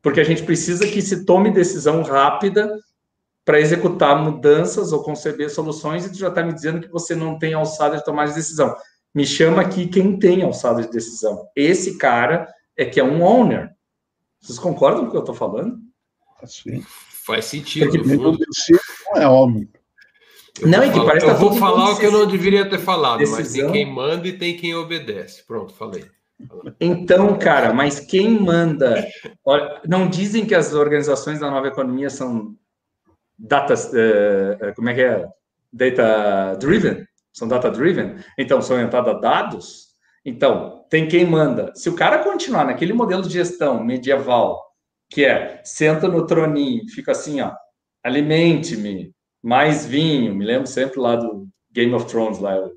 Porque 0.00 0.20
a 0.20 0.24
gente 0.24 0.42
precisa 0.42 0.86
que 0.86 1.02
se 1.02 1.26
tome 1.26 1.50
decisão 1.50 2.02
rápida 2.02 2.72
para 3.44 3.60
executar 3.60 4.22
mudanças 4.22 4.92
ou 4.92 5.02
conceber 5.02 5.50
soluções 5.50 6.06
e 6.06 6.12
tu 6.12 6.18
já 6.18 6.28
está 6.28 6.42
me 6.42 6.52
dizendo 6.52 6.80
que 6.80 6.88
você 6.88 7.14
não 7.14 7.38
tem 7.38 7.54
alçada 7.54 7.96
de 7.96 8.04
tomar 8.04 8.26
de 8.26 8.34
decisão. 8.34 8.74
Me 9.14 9.26
chama 9.26 9.62
aqui 9.62 9.86
quem 9.86 10.18
tem 10.18 10.42
alçada 10.42 10.82
de 10.82 10.90
decisão. 10.90 11.48
Esse 11.56 11.98
cara 11.98 12.48
é 12.76 12.84
que 12.84 13.00
é 13.00 13.04
um 13.04 13.22
owner. 13.22 13.70
Vocês 14.40 14.58
concordam 14.58 15.02
com 15.02 15.08
o 15.08 15.10
que 15.10 15.16
eu 15.16 15.20
estou 15.20 15.34
falando? 15.34 15.78
Sim. 16.44 16.84
Faz 17.26 17.46
sentido. 17.46 17.90
Porque 17.90 18.16
não 18.16 18.36
é 19.16 19.28
homem. 19.28 19.68
Eu 20.60 20.68
não, 20.68 20.84
e 20.84 20.90
que 20.90 21.04
parece 21.04 21.26
Eu 21.26 21.32
tá 21.32 21.38
vou 21.38 21.52
falar 21.54 21.90
o 21.90 21.98
que 21.98 22.06
eu 22.06 22.12
não 22.12 22.26
deveria 22.26 22.68
ter 22.68 22.78
falado, 22.78 23.18
decisão. 23.18 23.40
mas 23.40 23.52
tem 23.52 23.72
quem 23.72 23.86
manda 23.92 24.28
e 24.28 24.36
tem 24.36 24.56
quem 24.56 24.74
obedece. 24.74 25.44
Pronto, 25.46 25.72
falei. 25.74 26.04
Então, 26.80 27.38
cara, 27.38 27.72
mas 27.72 28.00
quem 28.00 28.40
manda? 28.40 29.06
Olha, 29.44 29.80
não 29.86 30.08
dizem 30.08 30.46
que 30.46 30.54
as 30.54 30.72
organizações 30.72 31.38
da 31.38 31.50
nova 31.50 31.68
economia 31.68 32.08
são 32.08 32.56
data, 33.40 33.74
uh, 33.74 34.74
como 34.74 34.90
é 34.90 34.94
que 34.94 35.02
é? 35.02 35.26
Data 35.72 36.56
driven? 36.58 37.06
São 37.32 37.48
data 37.48 37.70
driven? 37.70 38.16
Então, 38.38 38.60
são 38.60 38.76
orientadas 38.76 39.14
a 39.14 39.18
dados? 39.18 39.90
Então, 40.24 40.84
tem 40.90 41.08
quem 41.08 41.24
manda. 41.24 41.72
Se 41.74 41.88
o 41.88 41.94
cara 41.94 42.18
continuar 42.18 42.64
naquele 42.64 42.92
modelo 42.92 43.22
de 43.22 43.30
gestão 43.30 43.82
medieval, 43.82 44.60
que 45.08 45.24
é 45.24 45.60
senta 45.64 46.08
no 46.08 46.26
troninho, 46.26 46.88
fica 46.88 47.12
assim, 47.12 47.40
ó, 47.40 47.52
alimente-me, 48.02 49.12
mais 49.42 49.86
vinho, 49.86 50.34
me 50.34 50.44
lembro 50.44 50.66
sempre 50.66 51.00
lá 51.00 51.16
do 51.16 51.48
Game 51.72 51.94
of 51.94 52.06
Thrones, 52.06 52.38
lá, 52.38 52.56
o, 52.56 52.70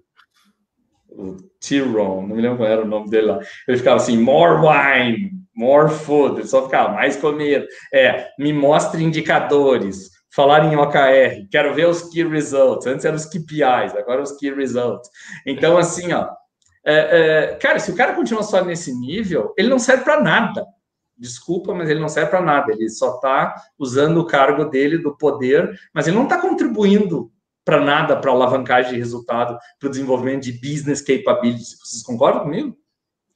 o 1.10 1.38
Tyrion, 1.60 2.26
não 2.26 2.36
me 2.36 2.42
lembro 2.42 2.58
qual 2.58 2.70
era 2.70 2.84
o 2.84 2.88
nome 2.88 3.10
dele 3.10 3.28
lá. 3.28 3.40
Ele 3.68 3.78
ficava 3.78 3.98
assim, 3.98 4.18
more 4.18 4.62
wine, 4.62 5.32
more 5.56 5.90
food, 5.90 6.40
ele 6.40 6.48
só 6.48 6.64
ficava 6.64 6.94
mais 6.94 7.18
comida. 7.18 7.68
É, 7.94 8.30
me 8.40 8.54
mostre 8.54 9.04
indicadores, 9.04 10.13
falar 10.34 10.66
em 10.66 10.76
OKR, 10.76 11.48
quero 11.52 11.76
ver 11.76 11.88
os 11.88 12.10
key 12.10 12.24
results. 12.24 12.88
Antes 12.88 13.06
eram 13.06 13.16
os 13.16 13.26
KPIs, 13.26 13.96
agora 13.96 14.22
os 14.22 14.32
key 14.34 14.52
results. 14.52 15.10
Então, 15.46 15.78
assim, 15.78 16.12
ó, 16.12 16.28
é, 16.84 17.52
é, 17.52 17.56
cara, 17.56 17.78
se 17.80 17.92
o 17.92 17.96
cara 17.96 18.14
continua 18.14 18.42
só 18.42 18.64
nesse 18.66 18.94
nível, 19.00 19.54
ele 19.56 19.70
não 19.70 19.78
serve 19.78 20.04
para 20.04 20.22
nada. 20.22 20.66
Desculpa, 21.16 21.74
mas 21.74 21.88
ele 21.88 22.00
não 22.00 22.10
serve 22.10 22.32
para 22.32 22.42
nada. 22.42 22.72
Ele 22.72 22.90
só 22.90 23.16
está 23.16 23.56
usando 23.78 24.18
o 24.18 24.26
cargo 24.26 24.66
dele, 24.66 24.98
do 24.98 25.16
poder, 25.16 25.72
mas 25.94 26.08
ele 26.08 26.18
não 26.18 26.24
está 26.24 26.42
contribuindo 26.42 27.32
para 27.64 27.80
nada 27.80 28.18
para 28.18 28.32
alavancagem 28.32 28.94
de 28.94 28.98
resultado, 28.98 29.58
para 29.80 29.88
o 29.88 29.90
desenvolvimento 29.90 30.44
de 30.44 30.52
business 30.54 31.00
capabilities. 31.00 31.78
Vocês 31.82 32.02
concordam 32.04 32.44
comigo? 32.44 32.76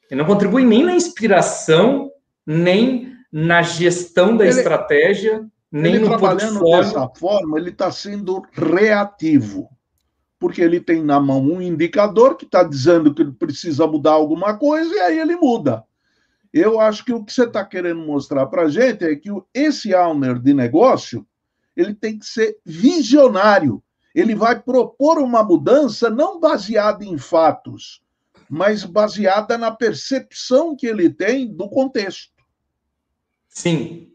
Ele 0.10 0.20
não 0.20 0.28
contribui 0.28 0.66
nem 0.66 0.84
na 0.84 0.94
inspiração, 0.94 2.10
nem 2.46 3.14
na 3.32 3.62
gestão 3.62 4.36
da 4.36 4.46
ele, 4.46 4.58
estratégia, 4.58 5.48
nem 5.72 5.96
ele 5.96 6.04
no 6.04 6.10
trabalhando 6.10 6.60
portfólio. 6.60 6.86
dessa 6.86 7.10
forma, 7.10 7.58
ele 7.60 7.70
está 7.70 7.92
sendo 7.92 8.42
reativo, 8.54 9.70
porque 10.40 10.62
ele 10.62 10.80
tem 10.80 11.04
na 11.04 11.20
mão 11.20 11.42
um 11.42 11.62
indicador 11.62 12.36
que 12.36 12.46
está 12.46 12.64
dizendo 12.64 13.14
que 13.14 13.22
ele 13.22 13.32
precisa 13.32 13.86
mudar 13.86 14.12
alguma 14.12 14.58
coisa 14.58 14.94
e 14.94 15.00
aí 15.00 15.20
ele 15.20 15.36
muda. 15.36 15.84
Eu 16.54 16.80
acho 16.80 17.04
que 17.04 17.14
o 17.14 17.24
que 17.24 17.34
você 17.34 17.44
está 17.44 17.64
querendo 17.64 18.02
mostrar 18.02 18.46
para 18.48 18.64
a 18.64 18.70
gente 18.70 19.04
é 19.04 19.16
que 19.16 19.30
esse 19.54 19.94
owner 19.94 20.40
de 20.40 20.54
negócio 20.54 21.26
ele 21.76 21.94
tem 21.94 22.18
que 22.18 22.26
ser 22.26 22.58
visionário. 22.66 23.84
Ele 24.16 24.34
vai 24.34 24.60
propor 24.60 25.20
uma 25.20 25.44
mudança 25.44 26.10
não 26.10 26.40
baseada 26.40 27.06
em 27.06 27.20
fatos, 27.20 28.02
mas 28.50 28.84
baseada 28.84 29.58
na 29.58 29.70
percepção 29.70 30.76
que 30.76 30.88
ele 30.88 31.10
tem 31.10 31.48
do 31.48 31.70
contexto. 31.70 32.34
Sim. 33.48 34.12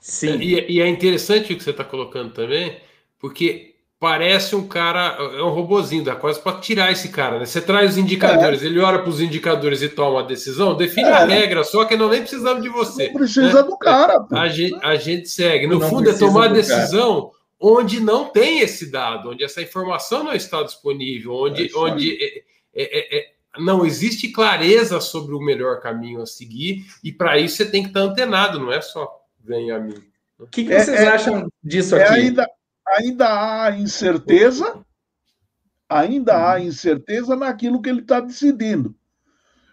Sim. 0.00 0.38
E, 0.40 0.76
e 0.76 0.80
é 0.80 0.88
interessante 0.88 1.52
o 1.52 1.56
que 1.56 1.62
você 1.62 1.70
está 1.70 1.84
colocando 1.84 2.32
também, 2.32 2.76
porque 3.18 3.74
parece 4.00 4.54
um 4.54 4.66
cara, 4.66 5.16
é 5.36 5.42
um 5.42 5.50
robozinho, 5.50 6.04
dá 6.04 6.14
quase 6.14 6.40
para 6.40 6.60
tirar 6.60 6.92
esse 6.92 7.08
cara, 7.08 7.38
né? 7.38 7.46
Você 7.46 7.60
traz 7.60 7.92
os 7.92 7.98
indicadores, 7.98 8.62
é. 8.62 8.66
ele 8.66 8.78
olha 8.78 9.00
para 9.00 9.08
os 9.08 9.20
indicadores 9.20 9.82
e 9.82 9.88
toma 9.88 10.20
a 10.20 10.22
decisão, 10.22 10.76
define 10.76 11.08
é. 11.08 11.12
a 11.12 11.24
regra, 11.24 11.64
só 11.64 11.84
que 11.84 11.96
não 11.96 12.08
nem 12.08 12.20
precisamos 12.20 12.62
de 12.62 12.68
você. 12.68 13.08
Não 13.08 13.14
precisa 13.14 13.62
né? 13.62 13.68
do 13.68 13.76
cara. 13.76 14.24
A 14.32 14.48
gente, 14.48 14.78
a 14.82 14.94
gente 14.94 15.28
segue. 15.28 15.66
No 15.66 15.80
não 15.80 15.88
fundo, 15.88 16.08
é 16.08 16.16
tomar 16.16 16.44
a 16.44 16.48
decisão 16.48 17.22
cara. 17.22 17.32
onde 17.60 17.98
não 17.98 18.26
tem 18.26 18.60
esse 18.60 18.90
dado, 18.90 19.30
onde 19.30 19.42
essa 19.42 19.60
informação 19.60 20.22
não 20.22 20.32
está 20.32 20.62
disponível, 20.62 21.34
onde, 21.34 21.66
é 21.66 21.76
onde 21.76 22.44
é, 22.72 22.98
é, 22.98 23.18
é, 23.18 23.26
não 23.58 23.84
existe 23.84 24.28
clareza 24.28 25.00
sobre 25.00 25.34
o 25.34 25.40
melhor 25.40 25.80
caminho 25.80 26.22
a 26.22 26.26
seguir, 26.26 26.84
e 27.02 27.10
para 27.10 27.36
isso 27.36 27.56
você 27.56 27.66
tem 27.66 27.82
que 27.82 27.88
estar 27.88 28.00
antenado, 28.00 28.60
não 28.60 28.72
é 28.72 28.80
só 28.80 29.18
vem 29.48 29.70
a 29.72 29.80
mim. 29.80 29.94
O 30.38 30.46
que, 30.46 30.64
que 30.64 30.78
vocês 30.78 31.00
acham 31.00 31.50
disso 31.64 31.96
aqui? 31.96 32.12
ainda 32.12 32.46
ainda 32.86 33.64
há 33.64 33.70
incerteza, 33.76 34.80
ainda 35.88 36.52
há 36.52 36.60
incerteza 36.60 37.34
naquilo 37.34 37.82
que 37.82 37.88
ele 37.88 38.00
está 38.00 38.20
decidindo. 38.20 38.94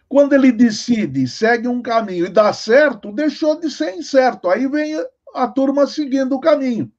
Quando 0.07 0.33
ele 0.33 0.51
decide, 0.51 1.27
segue 1.27 1.67
um 1.67 1.81
caminho 1.81 2.25
e 2.25 2.29
dá 2.29 2.51
certo, 2.53 3.11
deixou 3.11 3.59
de 3.59 3.69
ser 3.69 3.95
incerto. 3.95 4.49
Aí 4.49 4.67
vem 4.67 4.95
a 5.33 5.47
turma 5.47 5.87
seguindo 5.87 6.35
o 6.35 6.39
caminho. 6.39 6.91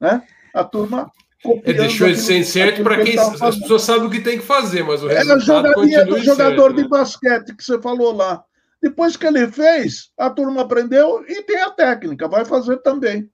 Né? 0.00 0.22
A 0.54 0.64
turma 0.64 1.10
ele 1.64 1.78
deixou 1.78 2.08
de 2.08 2.18
ser 2.18 2.38
incerto 2.38 2.82
para 2.82 3.02
quem 3.02 3.18
as 3.18 3.58
pessoas 3.58 3.82
sabem 3.82 4.06
o 4.06 4.10
que 4.10 4.20
tem 4.20 4.38
que 4.38 4.44
fazer, 4.44 4.82
mas 4.82 5.02
o 5.02 5.08
é 5.08 5.18
resultado 5.18 5.68
é 5.68 5.74
continua 5.74 6.04
do 6.04 6.18
jogador 6.18 6.74
de 6.74 6.82
né? 6.82 6.88
basquete 6.88 7.56
que 7.56 7.64
você 7.64 7.80
falou 7.80 8.14
lá. 8.14 8.44
Depois 8.82 9.16
que 9.16 9.26
ele 9.26 9.46
fez, 9.48 10.10
a 10.18 10.30
turma 10.30 10.62
aprendeu 10.62 11.24
e 11.28 11.42
tem 11.42 11.60
a 11.60 11.70
técnica, 11.70 12.28
vai 12.28 12.44
fazer 12.44 12.78
também. 12.78 13.30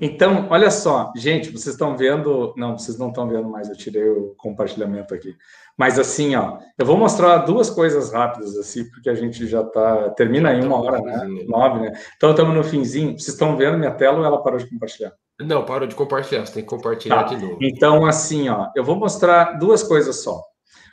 Então, 0.00 0.46
olha 0.50 0.70
só, 0.70 1.12
gente, 1.16 1.50
vocês 1.50 1.74
estão 1.74 1.96
vendo. 1.96 2.54
Não, 2.56 2.78
vocês 2.78 2.98
não 2.98 3.08
estão 3.08 3.28
vendo 3.28 3.48
mais, 3.48 3.68
eu 3.68 3.76
tirei 3.76 4.08
o 4.08 4.34
compartilhamento 4.38 5.14
aqui. 5.14 5.36
Mas 5.76 5.98
assim, 5.98 6.34
ó, 6.34 6.58
eu 6.78 6.86
vou 6.86 6.96
mostrar 6.96 7.38
duas 7.38 7.68
coisas 7.68 8.12
rápidas, 8.12 8.56
assim, 8.56 8.88
porque 8.90 9.10
a 9.10 9.14
gente 9.14 9.46
já 9.46 9.62
tá. 9.62 10.10
Termina 10.10 10.52
em 10.54 10.64
uma 10.64 10.80
hora, 10.80 11.00
né? 11.00 11.44
Nove, 11.46 11.80
né? 11.80 11.92
Então 12.16 12.30
estamos 12.30 12.54
no 12.54 12.64
finzinho. 12.64 13.12
Vocês 13.12 13.28
estão 13.28 13.56
vendo 13.56 13.78
minha 13.78 13.92
tela 13.92 14.18
ou 14.18 14.24
ela 14.24 14.42
parou 14.42 14.58
de 14.58 14.68
compartilhar? 14.68 15.12
Não, 15.40 15.64
parou 15.64 15.88
de 15.88 15.94
compartilhar, 15.94 16.46
você 16.46 16.54
tem 16.54 16.62
que 16.62 16.68
compartilhar 16.68 17.24
tá. 17.24 17.34
de 17.34 17.42
novo. 17.42 17.58
Então, 17.60 18.04
assim, 18.04 18.48
ó, 18.48 18.68
eu 18.76 18.84
vou 18.84 18.96
mostrar 18.96 19.58
duas 19.58 19.82
coisas 19.82 20.22
só. 20.22 20.42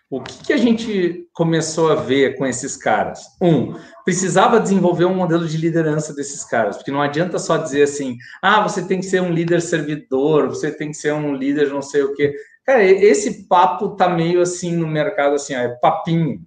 O 0.10 0.22
que, 0.22 0.46
que, 0.46 0.54
a 0.54 0.58
gente 0.58 1.28
começou 1.34 1.92
a 1.92 1.96
ver 1.96 2.38
com 2.38 2.46
esses 2.46 2.78
caras? 2.78 3.26
Um, 3.42 3.74
precisava 4.06 4.58
desenvolver 4.58 5.04
um 5.04 5.14
modelo 5.14 5.46
de 5.46 5.58
liderança 5.58 6.14
desses 6.14 6.46
caras, 6.46 6.78
porque 6.78 6.92
não 6.92 7.02
adianta 7.02 7.38
só 7.38 7.58
dizer 7.58 7.84
assim, 7.84 8.16
ah, 8.42 8.62
você 8.62 8.82
tem 8.82 9.02
que 9.02 9.06
ser 9.06 9.22
um 9.22 9.34
líder 9.34 9.62
servidor, 9.62 10.48
você 10.48 10.72
tem 10.72 10.92
que 10.92 10.98
ser 10.98 11.14
um 11.14 11.36
líder 11.36 11.74
não 11.74 11.82
sei 11.82 12.04
o 12.04 12.14
quê. 12.14 12.34
Cara, 12.66 12.86
esse 12.86 13.50
papo 13.50 13.98
tá 13.98 14.08
meio 14.08 14.40
assim 14.40 14.78
no 14.78 14.88
mercado, 14.88 15.36
assim, 15.36 15.54
ó, 15.54 15.60
é 15.60 15.70
papinho. 15.82 16.42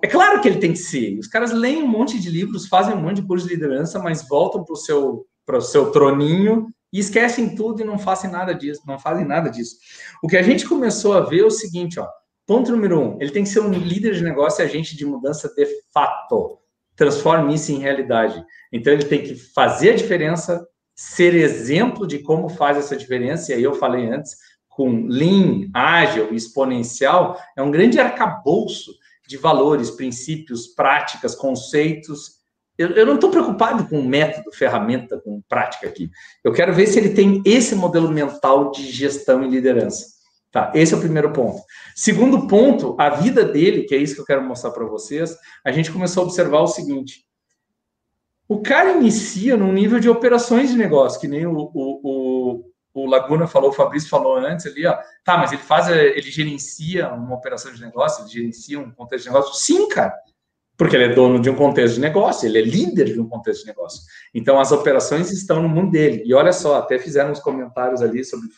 É 0.00 0.06
claro 0.06 0.40
que 0.40 0.46
ele 0.46 0.60
tem 0.60 0.72
que 0.72 0.78
ser. 0.78 1.18
Os 1.18 1.26
caras 1.26 1.50
leem 1.50 1.82
um 1.82 1.88
monte 1.88 2.20
de 2.20 2.30
livros, 2.30 2.68
fazem 2.68 2.94
um 2.94 3.00
monte 3.00 3.16
de 3.16 3.26
curso 3.26 3.48
de 3.48 3.54
liderança, 3.54 3.98
mas 3.98 4.28
voltam 4.28 4.64
para 4.64 4.74
o 4.74 4.76
seu, 4.76 5.26
seu 5.62 5.90
troninho 5.90 6.68
e 6.92 7.00
esquecem 7.00 7.56
tudo 7.56 7.82
e 7.82 7.84
não 7.84 7.98
fazem 7.98 8.30
nada 8.30 8.54
disso, 8.54 8.82
não 8.86 9.00
fazem 9.00 9.24
nada 9.24 9.50
disso. 9.50 9.76
O 10.22 10.28
que 10.28 10.36
a 10.36 10.42
gente 10.42 10.64
começou 10.64 11.14
a 11.14 11.20
ver 11.20 11.40
é 11.40 11.44
o 11.44 11.50
seguinte, 11.50 11.98
ó, 11.98 12.06
Ponto 12.52 12.70
número 12.70 13.00
um, 13.00 13.16
ele 13.18 13.30
tem 13.30 13.44
que 13.44 13.48
ser 13.48 13.60
um 13.60 13.70
líder 13.70 14.12
de 14.12 14.22
negócio 14.22 14.62
e 14.62 14.66
agente 14.66 14.94
de 14.94 15.06
mudança 15.06 15.48
de 15.56 15.66
fato. 15.90 16.58
Transforme 16.94 17.54
isso 17.54 17.72
em 17.72 17.78
realidade. 17.78 18.44
Então, 18.70 18.92
ele 18.92 19.06
tem 19.06 19.22
que 19.22 19.34
fazer 19.34 19.92
a 19.92 19.96
diferença, 19.96 20.62
ser 20.94 21.34
exemplo 21.34 22.06
de 22.06 22.18
como 22.18 22.50
faz 22.50 22.76
essa 22.76 22.94
diferença. 22.94 23.50
E 23.50 23.54
aí 23.54 23.62
eu 23.62 23.72
falei 23.72 24.04
antes, 24.10 24.36
com 24.68 25.06
lean, 25.06 25.70
ágil, 25.72 26.34
exponencial, 26.34 27.40
é 27.56 27.62
um 27.62 27.70
grande 27.70 27.98
arcabouço 27.98 28.92
de 29.26 29.38
valores, 29.38 29.90
princípios, 29.90 30.66
práticas, 30.66 31.34
conceitos. 31.34 32.32
Eu, 32.76 32.90
eu 32.90 33.06
não 33.06 33.14
estou 33.14 33.30
preocupado 33.30 33.88
com 33.88 34.02
método, 34.02 34.52
ferramenta, 34.52 35.18
com 35.24 35.40
prática 35.48 35.88
aqui. 35.88 36.10
Eu 36.44 36.52
quero 36.52 36.74
ver 36.74 36.86
se 36.86 36.98
ele 36.98 37.14
tem 37.14 37.40
esse 37.46 37.74
modelo 37.74 38.10
mental 38.10 38.70
de 38.70 38.92
gestão 38.92 39.42
e 39.42 39.48
liderança. 39.48 40.11
Tá, 40.52 40.70
esse 40.74 40.92
é 40.92 40.96
o 40.98 41.00
primeiro 41.00 41.32
ponto. 41.32 41.62
Segundo 41.96 42.46
ponto, 42.46 42.94
a 42.98 43.08
vida 43.08 43.42
dele, 43.42 43.84
que 43.84 43.94
é 43.94 43.98
isso 43.98 44.14
que 44.14 44.20
eu 44.20 44.26
quero 44.26 44.42
mostrar 44.42 44.70
para 44.70 44.84
vocês, 44.84 45.34
a 45.64 45.72
gente 45.72 45.90
começou 45.90 46.22
a 46.22 46.26
observar 46.26 46.60
o 46.60 46.66
seguinte: 46.66 47.24
o 48.46 48.60
cara 48.60 48.92
inicia 48.92 49.56
num 49.56 49.72
nível 49.72 49.98
de 49.98 50.10
operações 50.10 50.70
de 50.70 50.76
negócio, 50.76 51.18
que 51.18 51.26
nem 51.26 51.46
o, 51.46 51.56
o, 51.56 51.70
o, 51.72 52.64
o 52.92 53.06
Laguna 53.06 53.46
falou, 53.46 53.70
o 53.70 53.72
Fabrício 53.72 54.10
falou 54.10 54.36
antes 54.36 54.66
ali, 54.66 54.86
ó. 54.86 54.94
Tá, 55.24 55.38
mas 55.38 55.52
ele 55.52 55.62
faz, 55.62 55.88
ele 55.88 56.30
gerencia 56.30 57.08
uma 57.14 57.34
operação 57.34 57.72
de 57.72 57.80
negócio, 57.80 58.22
ele 58.22 58.30
gerencia 58.30 58.78
um 58.78 58.90
contexto 58.90 59.24
de 59.24 59.30
negócio? 59.30 59.54
Sim, 59.54 59.88
cara. 59.88 60.14
Porque 60.76 60.96
ele 60.96 61.04
é 61.04 61.14
dono 61.14 61.40
de 61.40 61.48
um 61.48 61.56
contexto 61.56 61.94
de 61.94 62.00
negócio, 62.00 62.46
ele 62.46 62.58
é 62.58 62.62
líder 62.62 63.06
de 63.06 63.18
um 63.18 63.26
contexto 63.26 63.62
de 63.62 63.68
negócio. 63.68 64.02
Então, 64.34 64.60
as 64.60 64.70
operações 64.70 65.30
estão 65.30 65.62
no 65.62 65.68
mundo 65.68 65.92
dele. 65.92 66.22
E 66.26 66.34
olha 66.34 66.52
só, 66.52 66.76
até 66.76 66.98
fizeram 66.98 67.30
uns 67.30 67.40
comentários 67.40 68.02
ali 68.02 68.22
sobre 68.22 68.48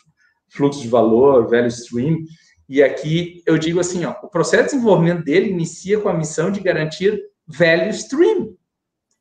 fluxo 0.55 0.80
de 0.80 0.88
valor, 0.88 1.48
value 1.48 1.68
stream. 1.68 2.18
E 2.68 2.82
aqui 2.82 3.42
eu 3.46 3.59
digo 3.59 3.80
assim, 3.80 4.05
ó, 4.05 4.14
o 4.22 4.28
processo 4.28 4.64
de 4.64 4.70
desenvolvimento 4.70 5.24
dele 5.24 5.50
inicia 5.50 6.00
com 6.00 6.09
a 6.09 6.14
missão 6.14 6.50
de 6.50 6.61
garantir 6.61 7.20
value 7.46 7.90
stream. 7.90 8.57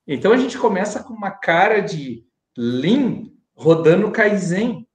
Então, 0.07 0.31
a 0.33 0.37
gente 0.37 0.57
começa 0.57 1.01
com 1.01 1.13
uma 1.13 1.31
cara 1.31 1.79
de 1.79 2.25
Lean 2.57 3.29
rodando 3.55 4.11
Kaizen 4.11 4.87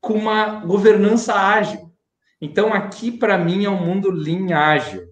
com 0.00 0.14
uma 0.14 0.60
governança 0.60 1.34
ágil. 1.34 1.92
Então, 2.40 2.72
aqui, 2.72 3.10
para 3.12 3.36
mim, 3.36 3.64
é 3.64 3.70
um 3.70 3.84
mundo 3.84 4.10
lean 4.10 4.56
ágil, 4.56 5.08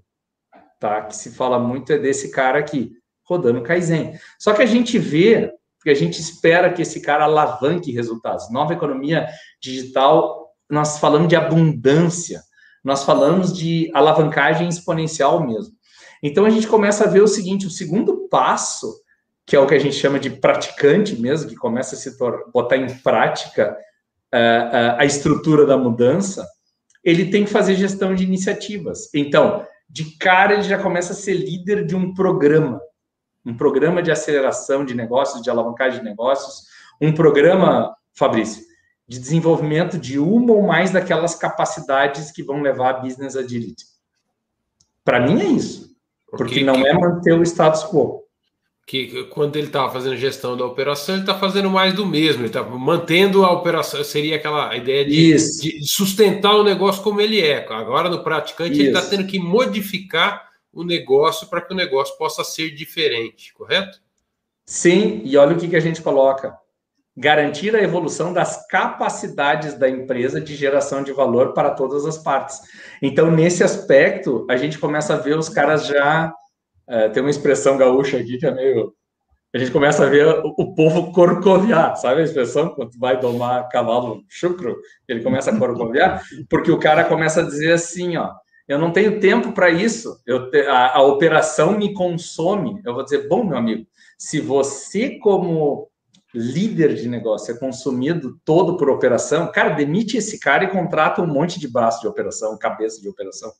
tá? 0.78 1.02
Que 1.02 1.14
se 1.14 1.34
fala 1.34 1.58
muito 1.58 1.92
é 1.92 1.98
desse 1.98 2.30
cara 2.30 2.58
aqui, 2.58 2.92
rodando 3.22 3.62
Kaizen. 3.62 4.18
Só 4.38 4.54
que 4.54 4.62
a 4.62 4.66
gente 4.66 4.98
vê, 4.98 5.52
porque 5.88 5.98
a 5.98 6.06
gente 6.06 6.20
espera 6.20 6.70
que 6.70 6.82
esse 6.82 7.00
cara 7.00 7.24
alavanque 7.24 7.90
resultados. 7.90 8.50
Nova 8.50 8.74
economia 8.74 9.26
digital, 9.58 10.50
nós 10.68 10.98
falamos 10.98 11.28
de 11.28 11.36
abundância, 11.36 12.42
nós 12.84 13.04
falamos 13.04 13.56
de 13.56 13.90
alavancagem 13.94 14.68
exponencial 14.68 15.46
mesmo. 15.46 15.72
Então, 16.22 16.44
a 16.44 16.50
gente 16.50 16.66
começa 16.66 17.04
a 17.04 17.06
ver 17.06 17.22
o 17.22 17.26
seguinte, 17.26 17.66
o 17.66 17.70
segundo 17.70 18.28
passo, 18.28 19.00
que 19.46 19.56
é 19.56 19.58
o 19.58 19.66
que 19.66 19.74
a 19.74 19.78
gente 19.78 19.94
chama 19.94 20.20
de 20.20 20.28
praticante 20.28 21.18
mesmo, 21.18 21.48
que 21.48 21.56
começa 21.56 21.94
a 21.94 21.98
se 21.98 22.18
botar 22.52 22.76
em 22.76 22.98
prática 22.98 23.74
a 24.98 25.06
estrutura 25.06 25.64
da 25.64 25.78
mudança, 25.78 26.46
ele 27.02 27.30
tem 27.30 27.44
que 27.46 27.50
fazer 27.50 27.76
gestão 27.76 28.14
de 28.14 28.24
iniciativas. 28.24 29.08
Então, 29.14 29.64
de 29.88 30.18
cara, 30.18 30.52
ele 30.52 30.64
já 30.64 30.76
começa 30.76 31.14
a 31.14 31.16
ser 31.16 31.32
líder 31.32 31.86
de 31.86 31.96
um 31.96 32.12
programa, 32.12 32.78
um 33.48 33.56
programa 33.56 34.02
de 34.02 34.10
aceleração 34.10 34.84
de 34.84 34.94
negócios, 34.94 35.42
de 35.42 35.48
alavancagem 35.48 36.00
de 36.00 36.04
negócios, 36.04 36.66
um 37.00 37.12
programa, 37.12 37.96
Fabrício, 38.12 38.62
de 39.06 39.18
desenvolvimento 39.18 39.96
de 39.98 40.18
uma 40.18 40.52
ou 40.52 40.62
mais 40.62 40.90
daquelas 40.90 41.34
capacidades 41.34 42.30
que 42.30 42.42
vão 42.42 42.60
levar 42.60 42.90
a 42.90 42.98
business 43.00 43.36
agility. 43.36 43.86
Para 45.02 45.20
mim 45.20 45.40
é 45.40 45.46
isso, 45.46 45.96
porque 46.30 46.62
não 46.62 46.74
é 46.74 46.92
manter 46.92 47.32
o 47.32 47.42
status 47.42 47.84
quo 47.84 48.28
que 48.86 49.24
quando 49.24 49.56
ele 49.56 49.66
estava 49.66 49.92
fazendo 49.92 50.16
gestão 50.16 50.56
da 50.56 50.64
operação, 50.64 51.14
ele 51.14 51.22
está 51.22 51.38
fazendo 51.38 51.68
mais 51.68 51.92
do 51.92 52.06
mesmo, 52.06 52.40
ele 52.40 52.48
está 52.48 52.62
mantendo 52.62 53.44
a 53.44 53.52
operação, 53.52 54.02
seria 54.02 54.36
aquela 54.36 54.74
ideia 54.74 55.04
de, 55.04 55.34
de, 55.34 55.86
sustentar 55.86 56.54
o 56.54 56.64
negócio 56.64 57.02
como 57.02 57.20
ele 57.20 57.38
é. 57.38 57.66
Agora, 57.68 58.08
no 58.08 58.24
praticante, 58.24 58.72
Isso. 58.72 58.80
ele 58.80 58.88
está 58.88 59.02
tendo 59.02 59.26
que 59.26 59.38
modificar 59.38 60.47
o 60.72 60.84
negócio 60.84 61.48
para 61.48 61.60
que 61.60 61.72
o 61.72 61.76
negócio 61.76 62.16
possa 62.16 62.44
ser 62.44 62.70
diferente, 62.70 63.52
correto? 63.54 63.98
Sim, 64.64 65.22
e 65.24 65.36
olha 65.36 65.56
o 65.56 65.58
que, 65.58 65.68
que 65.68 65.76
a 65.76 65.80
gente 65.80 66.02
coloca. 66.02 66.56
Garantir 67.16 67.74
a 67.74 67.82
evolução 67.82 68.32
das 68.32 68.66
capacidades 68.68 69.74
da 69.74 69.88
empresa 69.88 70.40
de 70.40 70.54
geração 70.54 71.02
de 71.02 71.12
valor 71.12 71.52
para 71.52 71.70
todas 71.70 72.06
as 72.06 72.18
partes. 72.18 72.60
Então, 73.02 73.30
nesse 73.30 73.64
aspecto, 73.64 74.46
a 74.48 74.56
gente 74.56 74.78
começa 74.78 75.14
a 75.14 75.16
ver 75.18 75.36
os 75.36 75.48
caras 75.48 75.86
já 75.86 76.32
é, 76.88 77.08
tem 77.10 77.22
uma 77.22 77.30
expressão 77.30 77.76
gaúcha 77.76 78.16
aqui 78.16 78.38
que 78.38 78.46
é 78.46 78.50
meio. 78.50 78.94
A 79.54 79.58
gente 79.58 79.70
começa 79.70 80.04
a 80.04 80.08
ver 80.08 80.26
o, 80.26 80.74
povo 80.74 81.12
corcoviar, 81.12 81.96
sabe 81.96 82.20
a 82.20 82.24
expressão? 82.24 82.70
Quando 82.70 82.98
vai 82.98 83.18
domar 83.18 83.68
cavalo 83.68 84.22
chucro, 84.28 84.76
ele 85.06 85.22
começa 85.22 85.50
a 85.50 85.58
corcoviar, 85.58 86.22
porque 86.48 86.70
o 86.70 86.78
cara 86.78 87.04
começa 87.04 87.40
a 87.40 87.44
dizer 87.44 87.72
assim: 87.72 88.16
ó, 88.16 88.30
eu 88.68 88.78
não 88.78 88.92
tenho 88.92 89.18
tempo 89.18 89.52
para 89.52 89.70
isso, 89.70 90.20
eu 90.26 90.50
a, 90.68 90.98
a 90.98 91.02
operação 91.02 91.78
me 91.78 91.94
consome. 91.94 92.80
Eu 92.84 92.92
vou 92.92 93.02
dizer, 93.02 93.26
bom, 93.26 93.42
meu 93.42 93.56
amigo, 93.56 93.86
se 94.18 94.40
você, 94.40 95.18
como 95.18 95.88
líder 96.34 96.94
de 96.94 97.08
negócio, 97.08 97.54
é 97.54 97.58
consumido 97.58 98.38
todo 98.44 98.76
por 98.76 98.90
operação, 98.90 99.50
cara, 99.50 99.70
demite 99.70 100.18
esse 100.18 100.38
cara 100.38 100.64
e 100.64 100.70
contrata 100.70 101.22
um 101.22 101.26
monte 101.26 101.58
de 101.58 101.66
braço 101.66 102.02
de 102.02 102.06
operação, 102.06 102.58
cabeça 102.58 103.00
de 103.00 103.08
operação. 103.08 103.50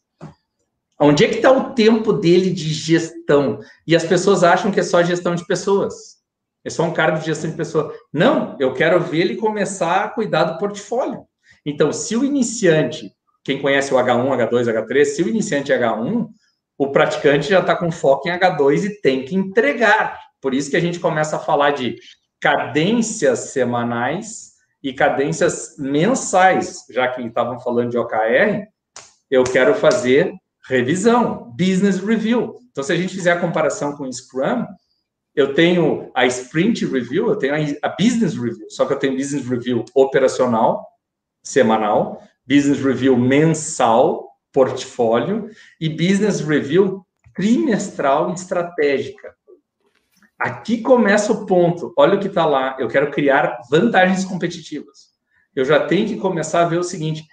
Onde 1.00 1.24
é 1.24 1.28
que 1.28 1.36
está 1.36 1.52
o 1.52 1.72
tempo 1.72 2.12
dele 2.12 2.50
de 2.50 2.72
gestão? 2.74 3.60
E 3.86 3.96
as 3.96 4.04
pessoas 4.04 4.42
acham 4.44 4.70
que 4.70 4.80
é 4.80 4.82
só 4.82 5.02
gestão 5.02 5.34
de 5.34 5.46
pessoas. 5.46 6.18
É 6.64 6.70
só 6.70 6.82
um 6.82 6.92
cargo 6.92 7.20
de 7.20 7.26
gestão 7.26 7.50
de 7.50 7.56
pessoas. 7.56 7.96
Não, 8.12 8.56
eu 8.58 8.74
quero 8.74 9.00
ver 9.00 9.20
ele 9.20 9.36
começar 9.36 10.04
a 10.04 10.08
cuidar 10.08 10.44
do 10.44 10.58
portfólio. 10.58 11.24
Então, 11.64 11.92
se 11.92 12.16
o 12.16 12.24
iniciante, 12.24 13.12
quem 13.48 13.62
conhece 13.62 13.94
o 13.94 13.96
H1, 13.96 14.50
H2, 14.50 14.66
H3, 14.66 15.04
se 15.06 15.22
o 15.22 15.28
iniciante 15.28 15.72
é 15.72 15.78
H1, 15.80 16.28
o 16.76 16.92
praticante 16.92 17.48
já 17.48 17.60
está 17.60 17.74
com 17.74 17.90
foco 17.90 18.28
em 18.28 18.38
H2 18.38 18.84
e 18.84 19.00
tem 19.00 19.24
que 19.24 19.34
entregar. 19.34 20.20
Por 20.38 20.52
isso 20.52 20.70
que 20.70 20.76
a 20.76 20.80
gente 20.80 21.00
começa 21.00 21.36
a 21.36 21.38
falar 21.38 21.70
de 21.70 21.96
cadências 22.38 23.38
semanais 23.52 24.52
e 24.82 24.92
cadências 24.92 25.76
mensais, 25.78 26.84
já 26.90 27.08
que 27.08 27.22
estavam 27.22 27.58
falando 27.58 27.90
de 27.90 27.96
OKR, 27.96 28.66
eu 29.30 29.44
quero 29.44 29.74
fazer 29.74 30.30
revisão, 30.68 31.50
business 31.58 32.00
review. 32.00 32.54
Então, 32.70 32.84
se 32.84 32.92
a 32.92 32.96
gente 32.96 33.14
fizer 33.14 33.32
a 33.32 33.40
comparação 33.40 33.96
com 33.96 34.12
Scrum, 34.12 34.66
eu 35.34 35.54
tenho 35.54 36.10
a 36.14 36.26
sprint 36.26 36.84
review, 36.84 37.30
eu 37.30 37.36
tenho 37.36 37.54
a 37.82 37.88
business 37.88 38.34
review, 38.34 38.66
só 38.68 38.84
que 38.84 38.92
eu 38.92 38.98
tenho 38.98 39.16
business 39.16 39.48
review 39.48 39.86
operacional, 39.94 40.86
semanal, 41.42 42.22
business 42.48 42.80
review 42.80 43.16
mensal, 43.16 44.30
portfólio, 44.52 45.50
e 45.78 45.88
business 45.88 46.40
review 46.40 47.04
trimestral 47.34 48.32
estratégica. 48.32 49.34
Aqui 50.38 50.80
começa 50.80 51.32
o 51.32 51.44
ponto. 51.44 51.92
Olha 51.96 52.14
o 52.14 52.20
que 52.20 52.28
está 52.28 52.46
lá. 52.46 52.76
Eu 52.78 52.88
quero 52.88 53.10
criar 53.10 53.60
vantagens 53.70 54.24
competitivas. 54.24 55.08
Eu 55.54 55.64
já 55.64 55.84
tenho 55.86 56.06
que 56.06 56.16
começar 56.16 56.62
a 56.62 56.68
ver 56.68 56.78
o 56.78 56.84
seguinte, 56.84 57.24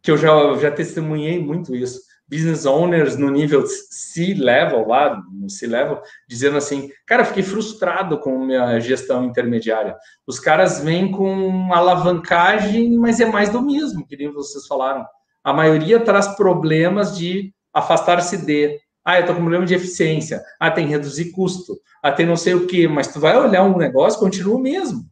que 0.00 0.10
eu 0.10 0.16
já, 0.16 0.30
já 0.56 0.70
testemunhei 0.70 1.38
muito 1.38 1.74
isso 1.76 2.00
business 2.32 2.64
owners 2.64 3.14
no 3.18 3.30
nível 3.30 3.62
C-level, 3.66 4.88
lá 4.88 5.22
no 5.30 5.50
C-level, 5.50 6.00
dizendo 6.26 6.56
assim, 6.56 6.90
cara, 7.06 7.26
fiquei 7.26 7.42
frustrado 7.42 8.18
com 8.18 8.46
minha 8.46 8.80
gestão 8.80 9.22
intermediária. 9.26 9.94
Os 10.26 10.40
caras 10.40 10.80
vêm 10.82 11.12
com 11.12 11.74
alavancagem, 11.74 12.96
mas 12.96 13.20
é 13.20 13.26
mais 13.26 13.50
do 13.50 13.60
mesmo, 13.60 14.06
que 14.06 14.16
nem 14.16 14.32
vocês 14.32 14.66
falaram. 14.66 15.04
A 15.44 15.52
maioria 15.52 16.00
traz 16.00 16.28
problemas 16.28 17.18
de 17.18 17.52
afastar-se 17.74 18.38
de. 18.38 18.78
Ah, 19.04 19.20
eu 19.20 19.26
tô 19.26 19.34
com 19.34 19.40
problema 19.40 19.66
de 19.66 19.74
eficiência. 19.74 20.40
Ah, 20.58 20.70
tem 20.70 20.86
reduzir 20.86 21.32
custo. 21.32 21.78
Ah, 22.02 22.12
tem 22.12 22.24
não 22.24 22.36
sei 22.36 22.54
o 22.54 22.66
quê. 22.66 22.88
Mas 22.88 23.08
tu 23.08 23.20
vai 23.20 23.36
olhar 23.36 23.64
um 23.64 23.76
negócio, 23.76 24.20
continua 24.20 24.56
o 24.56 24.62
mesmo. 24.62 25.04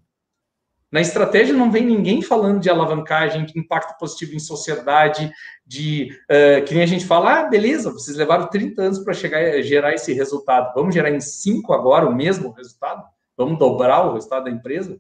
Na 0.91 1.01
estratégia 1.01 1.55
não 1.55 1.71
vem 1.71 1.87
ninguém 1.87 2.21
falando 2.21 2.59
de 2.59 2.69
alavancagem, 2.69 3.47
de 3.47 3.57
impacto 3.59 3.97
positivo 3.97 4.35
em 4.35 4.41
sociedade, 4.41 5.33
de 5.65 6.11
uh, 6.25 6.65
que 6.65 6.75
nem 6.75 6.83
a 6.83 6.87
gente 6.87 7.07
fala, 7.07 7.41
ah, 7.41 7.49
beleza, 7.49 7.93
vocês 7.93 8.17
levaram 8.17 8.49
30 8.49 8.83
anos 8.83 8.99
para 8.99 9.15
chegar 9.15 9.39
a 9.39 9.63
gerar 9.63 9.95
esse 9.95 10.13
resultado. 10.13 10.73
Vamos 10.75 10.93
gerar 10.93 11.11
em 11.11 11.21
5 11.21 11.73
agora 11.73 12.09
o 12.09 12.15
mesmo 12.15 12.51
resultado? 12.51 13.05
Vamos 13.37 13.59
dobrar 13.59 14.05
o 14.07 14.15
resultado 14.15 14.45
da 14.45 14.51
empresa? 14.51 14.99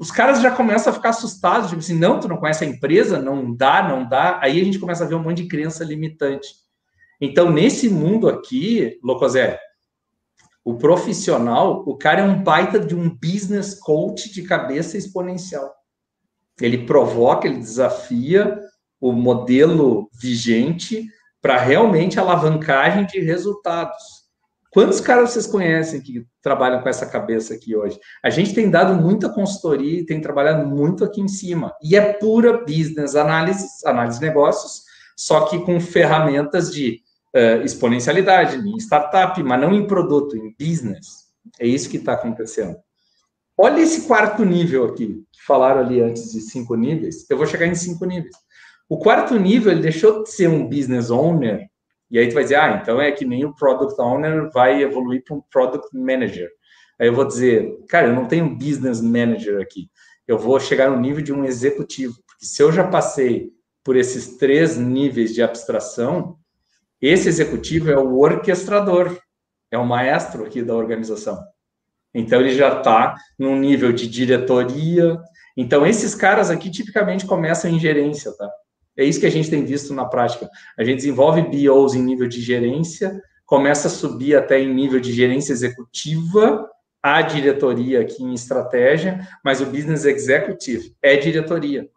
Os 0.00 0.10
caras 0.10 0.40
já 0.40 0.50
começam 0.50 0.92
a 0.92 0.96
ficar 0.96 1.10
assustados, 1.10 1.68
tipo 1.68 1.80
assim, 1.80 1.98
não, 1.98 2.18
tu 2.18 2.28
não 2.28 2.36
conhece 2.36 2.64
a 2.64 2.66
empresa, 2.66 3.20
não 3.20 3.54
dá, 3.54 3.86
não 3.86 4.06
dá. 4.06 4.38
Aí 4.42 4.60
a 4.60 4.64
gente 4.64 4.78
começa 4.78 5.04
a 5.04 5.06
ver 5.06 5.14
um 5.14 5.22
monte 5.22 5.42
de 5.42 5.48
crença 5.48 5.84
limitante. 5.84 6.48
Então, 7.20 7.50
nesse 7.50 7.88
mundo 7.88 8.28
aqui, 8.28 8.98
Locosé, 9.02 9.58
o 10.66 10.74
profissional, 10.74 11.84
o 11.86 11.96
cara 11.96 12.22
é 12.22 12.24
um 12.24 12.42
baita 12.42 12.80
de 12.80 12.92
um 12.92 13.08
business 13.08 13.78
coach 13.78 14.32
de 14.32 14.42
cabeça 14.42 14.98
exponencial. 14.98 15.72
Ele 16.60 16.84
provoca, 16.84 17.46
ele 17.46 17.58
desafia 17.58 18.58
o 19.00 19.12
modelo 19.12 20.10
vigente 20.20 21.06
para 21.40 21.56
realmente 21.56 22.18
alavancagem 22.18 23.06
de 23.06 23.20
resultados. 23.20 24.02
Quantos 24.72 25.00
caras 25.00 25.30
vocês 25.30 25.46
conhecem 25.46 26.00
que 26.00 26.26
trabalham 26.42 26.82
com 26.82 26.88
essa 26.88 27.06
cabeça 27.06 27.54
aqui 27.54 27.76
hoje? 27.76 27.96
A 28.20 28.28
gente 28.28 28.52
tem 28.52 28.68
dado 28.68 29.00
muita 29.00 29.28
consultoria 29.28 30.00
e 30.00 30.04
tem 30.04 30.20
trabalhado 30.20 30.66
muito 30.66 31.04
aqui 31.04 31.20
em 31.20 31.28
cima. 31.28 31.72
E 31.80 31.94
é 31.94 32.14
pura 32.14 32.64
business 32.64 33.14
análise, 33.14 33.64
análise 33.84 34.18
de 34.18 34.26
negócios, 34.26 34.82
só 35.16 35.42
que 35.42 35.64
com 35.64 35.78
ferramentas 35.78 36.74
de 36.74 37.05
uh, 37.36 37.64
exponencialidade 37.64 38.56
em 38.56 38.76
startup, 38.78 39.40
mas 39.42 39.60
não 39.60 39.74
em 39.74 39.86
produto, 39.86 40.36
em 40.36 40.54
business. 40.58 41.26
É 41.60 41.66
isso 41.66 41.90
que 41.90 41.98
está 41.98 42.14
acontecendo. 42.14 42.76
Olha 43.58 43.80
esse 43.80 44.06
quarto 44.06 44.44
nível 44.44 44.86
aqui, 44.86 45.22
que 45.32 45.42
falaram 45.46 45.80
ali 45.80 46.00
antes 46.00 46.32
de 46.32 46.40
cinco 46.40 46.74
níveis. 46.74 47.28
Eu 47.30 47.36
vou 47.36 47.46
chegar 47.46 47.66
em 47.66 47.74
cinco 47.74 48.04
níveis. 48.04 48.34
O 48.88 48.98
quarto 48.98 49.38
nível, 49.38 49.72
ele 49.72 49.82
deixou 49.82 50.22
de 50.22 50.30
ser 50.30 50.48
um 50.48 50.68
business 50.68 51.10
owner 51.10 51.68
e 52.10 52.18
aí 52.18 52.28
tu 52.28 52.34
vai 52.34 52.44
dizer, 52.44 52.56
ah, 52.56 52.78
então 52.80 53.00
é 53.00 53.10
que 53.10 53.24
nem 53.24 53.44
o 53.44 53.54
product 53.54 54.00
owner 54.00 54.50
vai 54.52 54.82
evoluir 54.82 55.24
para 55.24 55.36
um 55.36 55.42
product 55.50 55.88
manager. 55.92 56.48
Aí 56.98 57.08
eu 57.08 57.14
vou 57.14 57.26
dizer, 57.26 57.76
cara, 57.88 58.08
eu 58.08 58.14
não 58.14 58.26
tenho 58.26 58.56
business 58.56 59.00
manager 59.00 59.60
aqui. 59.60 59.90
Eu 60.26 60.38
vou 60.38 60.58
chegar 60.60 60.90
no 60.90 61.00
nível 61.00 61.22
de 61.22 61.32
um 61.32 61.44
executivo, 61.44 62.14
porque 62.26 62.46
se 62.46 62.62
eu 62.62 62.72
já 62.72 62.86
passei 62.86 63.50
por 63.84 63.96
esses 63.96 64.36
três 64.36 64.76
níveis 64.76 65.34
de 65.34 65.42
abstração, 65.42 66.36
esse 67.00 67.28
executivo 67.28 67.90
é 67.90 67.98
o 67.98 68.18
orquestrador, 68.18 69.18
é 69.70 69.78
o 69.78 69.86
maestro 69.86 70.44
aqui 70.44 70.62
da 70.62 70.74
organização. 70.74 71.38
Então 72.14 72.40
ele 72.40 72.54
já 72.54 72.78
está 72.78 73.14
num 73.38 73.58
nível 73.58 73.92
de 73.92 74.08
diretoria. 74.08 75.18
Então 75.56 75.86
esses 75.86 76.14
caras 76.14 76.50
aqui 76.50 76.70
tipicamente 76.70 77.26
começam 77.26 77.70
em 77.70 77.78
gerência, 77.78 78.32
tá? 78.32 78.50
É 78.96 79.04
isso 79.04 79.20
que 79.20 79.26
a 79.26 79.30
gente 79.30 79.50
tem 79.50 79.62
visto 79.64 79.92
na 79.92 80.06
prática. 80.06 80.48
A 80.78 80.82
gente 80.82 80.96
desenvolve 80.96 81.42
BOs 81.42 81.94
em 81.94 82.02
nível 82.02 82.26
de 82.26 82.40
gerência, 82.40 83.20
começa 83.44 83.88
a 83.88 83.90
subir 83.90 84.34
até 84.34 84.58
em 84.58 84.72
nível 84.72 84.98
de 84.98 85.12
gerência 85.12 85.52
executiva, 85.52 86.66
a 87.02 87.20
diretoria 87.20 88.00
aqui 88.00 88.24
em 88.24 88.32
estratégia, 88.32 89.20
mas 89.44 89.60
o 89.60 89.66
business 89.66 90.04
executive 90.04 90.96
é 91.02 91.16
diretoria. 91.16 91.88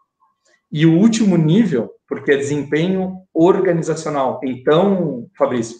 E 0.71 0.85
o 0.85 0.97
último 0.97 1.37
nível, 1.37 1.91
porque 2.07 2.31
é 2.31 2.37
desempenho 2.37 3.23
organizacional. 3.33 4.39
Então, 4.43 5.27
Fabrício, 5.37 5.77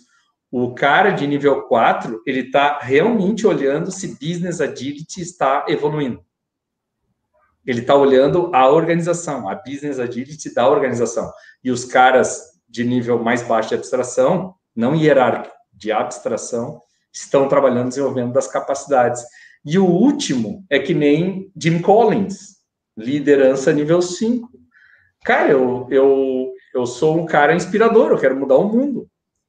o 0.52 0.74
cara 0.74 1.12
de 1.12 1.28
nível 1.28 1.64
4, 1.64 2.24
ele 2.26 2.42
está 2.42 2.80
realmente 2.80 3.46
olhando 3.46 3.92
se 3.92 4.18
business 4.20 4.60
agility 4.60 5.22
está 5.22 5.66
evoluindo. 5.68 6.24
Ele 7.66 7.82
está 7.82 7.94
olhando 7.94 8.50
a 8.54 8.68
organização, 8.68 9.48
a 9.48 9.54
business 9.54 10.00
agility 10.00 10.54
da 10.54 10.68
organização. 10.68 11.32
E 11.64 11.70
os 11.70 11.86
caras 11.86 12.42
de 12.68 12.84
nível 12.84 13.22
mais 13.24 13.44
baixo 13.44 13.70
de 13.70 13.76
abstração, 13.76 14.56
não 14.76 14.96
hierárquico, 14.96 15.56
de 15.72 15.92
abstração, 15.92 16.82
estão 17.14 17.48
trabalhando 17.48 17.90
desenvolvendo 17.90 18.34
das 18.34 18.48
capacidades. 18.48 19.24
E 19.64 19.78
o 19.78 19.86
último 19.86 20.66
é 20.70 20.80
que 20.80 20.94
nem 20.94 21.52
Jim 21.56 21.80
Collins, 21.80 22.58
liderança 22.98 23.72
nível 23.72 24.02
5. 24.02 24.50
Cara, 25.24 25.50
eu, 25.50 25.88
eu, 25.90 26.54
eu 26.74 26.86
sou 26.86 27.18
um 27.18 27.26
cara 27.26 27.56
inspirador, 27.56 28.12
eu 28.12 28.18
quero 28.18 28.40
mudar 28.40 28.56
o 28.56 28.70
mundo. 28.70 29.08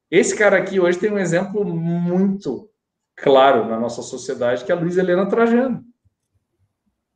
Esse 0.09 0.35
cara 0.35 0.57
aqui 0.57 0.79
hoje 0.79 0.99
tem 0.99 1.11
um 1.11 1.19
exemplo 1.19 1.63
muito 1.63 2.69
claro 3.15 3.67
na 3.67 3.79
nossa 3.79 4.01
sociedade, 4.01 4.65
que 4.65 4.71
é 4.71 4.75
a 4.75 4.77
Luiz 4.77 4.97
Helena 4.97 5.25
Trajano 5.25 5.83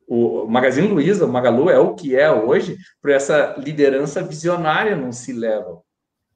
o 0.08 0.46
Magazine 0.48 0.88
Luiza, 0.88 1.26
o 1.26 1.32
Magalu, 1.32 1.70
é 1.70 1.80
o 1.80 1.96
que 1.96 2.16
é 2.16 2.32
hoje 2.32 2.78
por 3.02 3.12
essa 3.12 3.56
liderança 3.58 4.22
visionária 4.22 4.96
não 4.96 5.12
se 5.12 5.34
leva. 5.34 5.82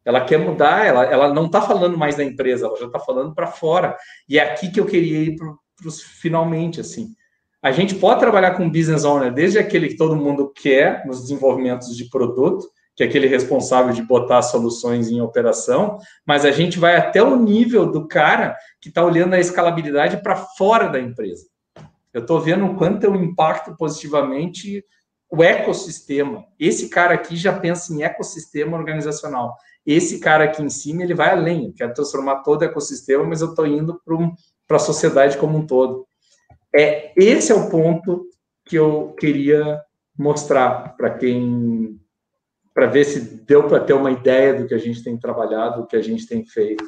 Ela 0.04 0.26
quer 0.26 0.38
mudar, 0.38 0.86
ela, 0.86 1.06
ela 1.06 1.34
não 1.34 1.46
está 1.46 1.62
falando 1.62 1.98
mais 1.98 2.16
da 2.16 2.24
empresa, 2.24 2.66
ela 2.66 2.78
já 2.78 2.88
está 2.88 3.00
falando 3.00 3.36
para 3.36 3.48
fora. 3.48 3.96
E 4.28 4.40
é 4.40 4.52
aqui 4.52 4.72
que 4.72 4.80
eu 4.80 4.86
queria 4.86 5.20
ir 5.20 5.36
para 5.36 5.88
os 5.88 6.02
finalmente, 6.02 6.82
assim. 6.82 7.14
A 7.62 7.72
gente 7.72 7.96
pode 7.96 8.22
trabalhar 8.22 8.56
com 8.56 8.70
business 8.70 9.04
owner, 9.04 9.34
desde 9.34 9.60
aquele 9.60 9.90
que 9.90 9.98
todo 9.98 10.16
mundo 10.16 10.52
quer 10.56 11.06
nos 11.06 11.22
desenvolvimentos 11.22 11.96
de 11.96 12.10
produto, 12.10 12.70
que 12.96 13.04
é 13.04 13.06
aquele 13.06 13.28
responsável 13.28 13.94
de 13.94 14.02
botar 14.02 14.42
soluções 14.42 15.10
em 15.10 15.22
operação, 15.22 15.98
mas 16.26 16.46
a 16.46 16.52
gente 16.52 16.80
vai 16.80 16.96
até 16.96 17.22
o 17.22 17.36
nível 17.36 17.92
do 17.92 18.08
cara 18.08 18.56
que 18.82 18.90
está 18.90 19.04
olhando 19.04 19.34
a 19.34 19.40
escalabilidade 19.40 20.22
para 20.22 20.36
fora 20.36 20.88
da 20.88 21.00
empresa. 21.00 21.46
Eu 22.14 22.22
estou 22.22 22.40
vendo 22.42 22.66
o 22.66 22.76
quanto 22.76 23.04
eu 23.04 23.16
impacto 23.16 23.76
positivamente 23.78 24.84
o 25.30 25.44
ecossistema. 25.44 26.44
Esse 26.60 26.90
cara 26.90 27.14
aqui 27.14 27.36
já 27.36 27.58
pensa 27.58 27.94
em 27.94 28.04
ecossistema 28.04 28.78
organizacional. 28.78 29.56
Esse 29.86 30.20
cara 30.20 30.46
aqui 30.46 30.62
em 30.62 30.70
cima, 30.70 31.04
ele 31.04 31.14
vai 31.14 31.30
além. 31.30 31.68
Eu 31.68 31.74
quero 31.74 31.94
transformar 31.94 32.42
todo 32.42 32.62
o 32.62 32.66
ecossistema, 32.66 33.24
mas 33.24 33.42
eu 33.42 33.50
estou 33.50 33.68
indo 33.68 34.02
para 34.04 34.16
um, 34.16 34.34
a 34.70 34.80
sociedade 34.80 35.38
como 35.38 35.58
um 35.58 35.66
todo. 35.66 36.09
É 36.76 37.14
Esse 37.16 37.52
é 37.52 37.56
o 37.56 37.70
ponto 37.70 38.28
que 38.66 38.76
eu 38.76 39.16
queria 39.20 39.82
mostrar 40.18 40.96
para 40.96 41.18
quem... 41.18 42.00
para 42.74 42.88
ver 42.88 43.06
se 43.06 43.20
deu 43.46 43.68
para 43.68 43.80
ter 43.80 43.94
uma 43.94 44.12
ideia 44.12 44.54
do 44.54 44.68
que 44.68 44.74
a 44.74 44.78
gente 44.78 45.04
tem 45.04 45.18
trabalhado, 45.18 45.82
do 45.82 45.88
que 45.88 45.96
a 45.96 46.02
gente 46.02 46.28
tem 46.28 46.46
feito. 46.46 46.86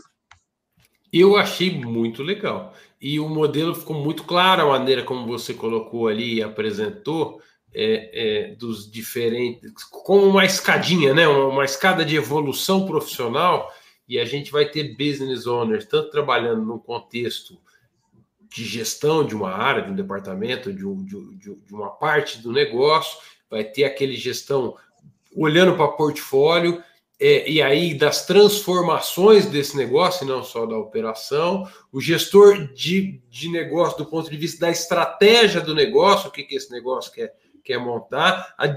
Eu 1.11 1.36
achei 1.36 1.71
muito 1.71 2.23
legal. 2.23 2.73
E 3.01 3.19
o 3.19 3.27
modelo 3.27 3.75
ficou 3.75 3.95
muito 3.95 4.23
claro, 4.23 4.61
a 4.61 4.79
maneira 4.79 5.03
como 5.03 5.25
você 5.25 5.53
colocou 5.53 6.07
ali 6.07 6.36
e 6.36 6.43
apresentou, 6.43 7.41
é, 7.73 8.51
é, 8.51 8.55
dos 8.55 8.89
diferentes, 8.89 9.84
como 9.86 10.25
uma 10.25 10.45
escadinha, 10.45 11.13
né? 11.13 11.27
Uma, 11.27 11.47
uma, 11.47 11.65
escada 11.65 12.05
de 12.05 12.15
evolução 12.15 12.86
profissional, 12.86 13.71
e 14.07 14.19
a 14.19 14.25
gente 14.25 14.51
vai 14.51 14.65
ter 14.65 14.95
business 14.95 15.47
owners, 15.47 15.86
tanto 15.86 16.11
trabalhando 16.11 16.63
num 16.63 16.77
contexto 16.77 17.59
de 18.52 18.66
gestão 18.66 19.26
de 19.26 19.34
uma 19.34 19.52
área, 19.52 19.82
de 19.82 19.91
um 19.91 19.95
departamento, 19.95 20.74
de, 20.74 20.86
um, 20.86 21.04
de, 21.06 21.56
de 21.56 21.74
uma 21.74 21.89
parte 21.89 22.39
do 22.39 22.52
negócio, 22.52 23.18
vai 23.49 23.64
ter 23.64 23.86
aquele 23.86 24.16
gestão 24.18 24.76
olhando 25.34 25.76
para 25.78 25.88
portfólio 25.88 26.84
é, 27.18 27.49
e 27.49 27.62
aí 27.62 27.93
das 27.93 28.26
transformações 28.26 29.45
desse 29.45 29.78
negócio, 29.78 30.26
não 30.26 30.43
só 30.43 30.66
da 30.66 30.76
operação, 30.76 31.66
o 31.91 32.02
gestor 32.02 32.74
de, 32.74 33.22
de 33.30 33.47
negócio 33.47 33.99
do 33.99 34.06
ponto 34.06 34.30
de 34.30 34.36
vista 34.36 34.66
da 34.66 34.72
estratégia 34.72 35.62
do 35.62 35.74
negócio, 35.74 36.28
o 36.28 36.32
que, 36.32 36.43
que 36.43 36.56
esse 36.56 36.72
negócio 36.72 37.12
quer, 37.14 37.34
quer 37.64 37.78
montar, 37.78 38.54
a, 38.58 38.68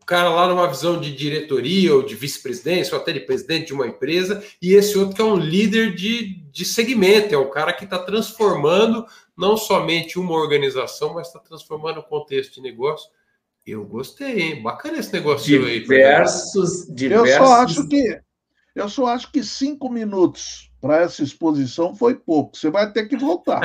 o 0.00 0.06
cara 0.06 0.30
lá 0.30 0.46
numa 0.46 0.68
visão 0.68 1.00
de 1.00 1.14
diretoria 1.14 1.94
ou 1.94 2.02
de 2.02 2.14
vice-presidência 2.14 2.94
ou 2.94 3.02
até 3.02 3.12
de 3.12 3.20
presidente 3.20 3.66
de 3.66 3.74
uma 3.74 3.86
empresa, 3.86 4.42
e 4.62 4.72
esse 4.74 4.96
outro 4.96 5.16
que 5.16 5.20
é 5.20 5.24
um 5.24 5.36
líder 5.36 5.94
de, 5.94 6.43
de 6.54 6.64
segmento, 6.64 7.34
é 7.34 7.36
o 7.36 7.50
cara 7.50 7.72
que 7.72 7.82
está 7.82 7.98
transformando 7.98 9.04
não 9.36 9.56
somente 9.56 10.18
uma 10.18 10.34
organização, 10.34 11.12
mas 11.12 11.26
está 11.26 11.40
transformando 11.40 11.98
o 11.98 12.04
contexto 12.04 12.54
de 12.54 12.62
negócio 12.62 13.10
eu 13.66 13.82
gostei, 13.84 14.42
hein? 14.42 14.62
Bacana 14.62 14.98
esse 14.98 15.12
negócio 15.12 15.46
diversos, 15.46 16.86
aí. 16.88 16.94
Diversos, 16.94 17.40
Eu 17.40 17.46
só 17.46 17.54
acho 17.62 17.88
que 17.88 18.20
eu 18.74 18.88
só 18.88 19.06
acho 19.06 19.32
que 19.32 19.42
cinco 19.42 19.88
minutos 19.88 20.70
para 20.80 20.98
essa 20.98 21.22
exposição 21.22 21.94
foi 21.94 22.14
pouco. 22.14 22.56
Você 22.56 22.70
vai 22.70 22.92
ter 22.92 23.06
que 23.06 23.16
voltar. 23.16 23.60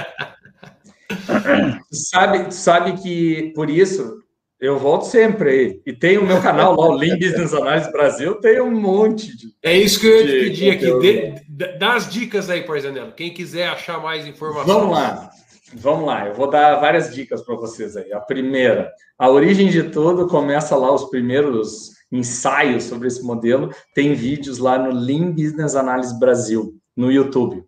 sabe, 1.91 2.53
sabe 2.53 3.01
que 3.01 3.51
por 3.55 3.69
isso 3.69 4.23
eu 4.59 4.77
volto 4.77 5.05
sempre 5.05 5.49
aí. 5.49 5.81
E 5.85 5.93
tem 5.93 6.17
o 6.17 6.25
meu 6.25 6.41
canal 6.41 6.75
lá, 6.75 6.87
o 6.89 6.93
Lean 6.93 7.17
Business 7.17 7.53
Analysis 7.53 7.91
Brasil, 7.91 8.35
tem 8.35 8.59
um 8.59 8.71
monte 8.71 9.35
de. 9.35 9.53
É 9.63 9.77
isso 9.77 9.99
que 9.99 10.07
eu 10.07 10.17
ia 10.17 10.25
te 10.25 10.39
pedir 10.39 10.71
aqui. 10.71 11.41
De, 11.47 11.77
dá 11.77 11.95
as 11.95 12.09
dicas 12.09 12.49
aí, 12.49 12.63
Parzanello. 12.63 13.13
Quem 13.13 13.33
quiser 13.33 13.69
achar 13.69 14.01
mais 14.01 14.27
informações. 14.27 14.67
Vamos 14.67 14.91
lá. 14.91 15.29
Vamos 15.73 16.07
lá, 16.07 16.27
eu 16.27 16.33
vou 16.33 16.49
dar 16.49 16.79
várias 16.79 17.13
dicas 17.13 17.43
para 17.43 17.55
vocês 17.55 17.95
aí. 17.95 18.11
A 18.11 18.19
primeira, 18.19 18.91
a 19.17 19.29
origem 19.29 19.69
de 19.69 19.83
tudo 19.83 20.27
começa 20.27 20.75
lá 20.75 20.91
os 20.91 21.05
primeiros 21.11 21.91
ensaios 22.11 22.85
sobre 22.85 23.07
esse 23.07 23.23
modelo. 23.23 23.69
Tem 23.93 24.15
vídeos 24.15 24.57
lá 24.57 24.79
no 24.79 24.91
Lean 24.91 25.31
Business 25.31 25.75
Analysis 25.75 26.17
Brasil, 26.17 26.73
no 26.97 27.11
YouTube. 27.11 27.63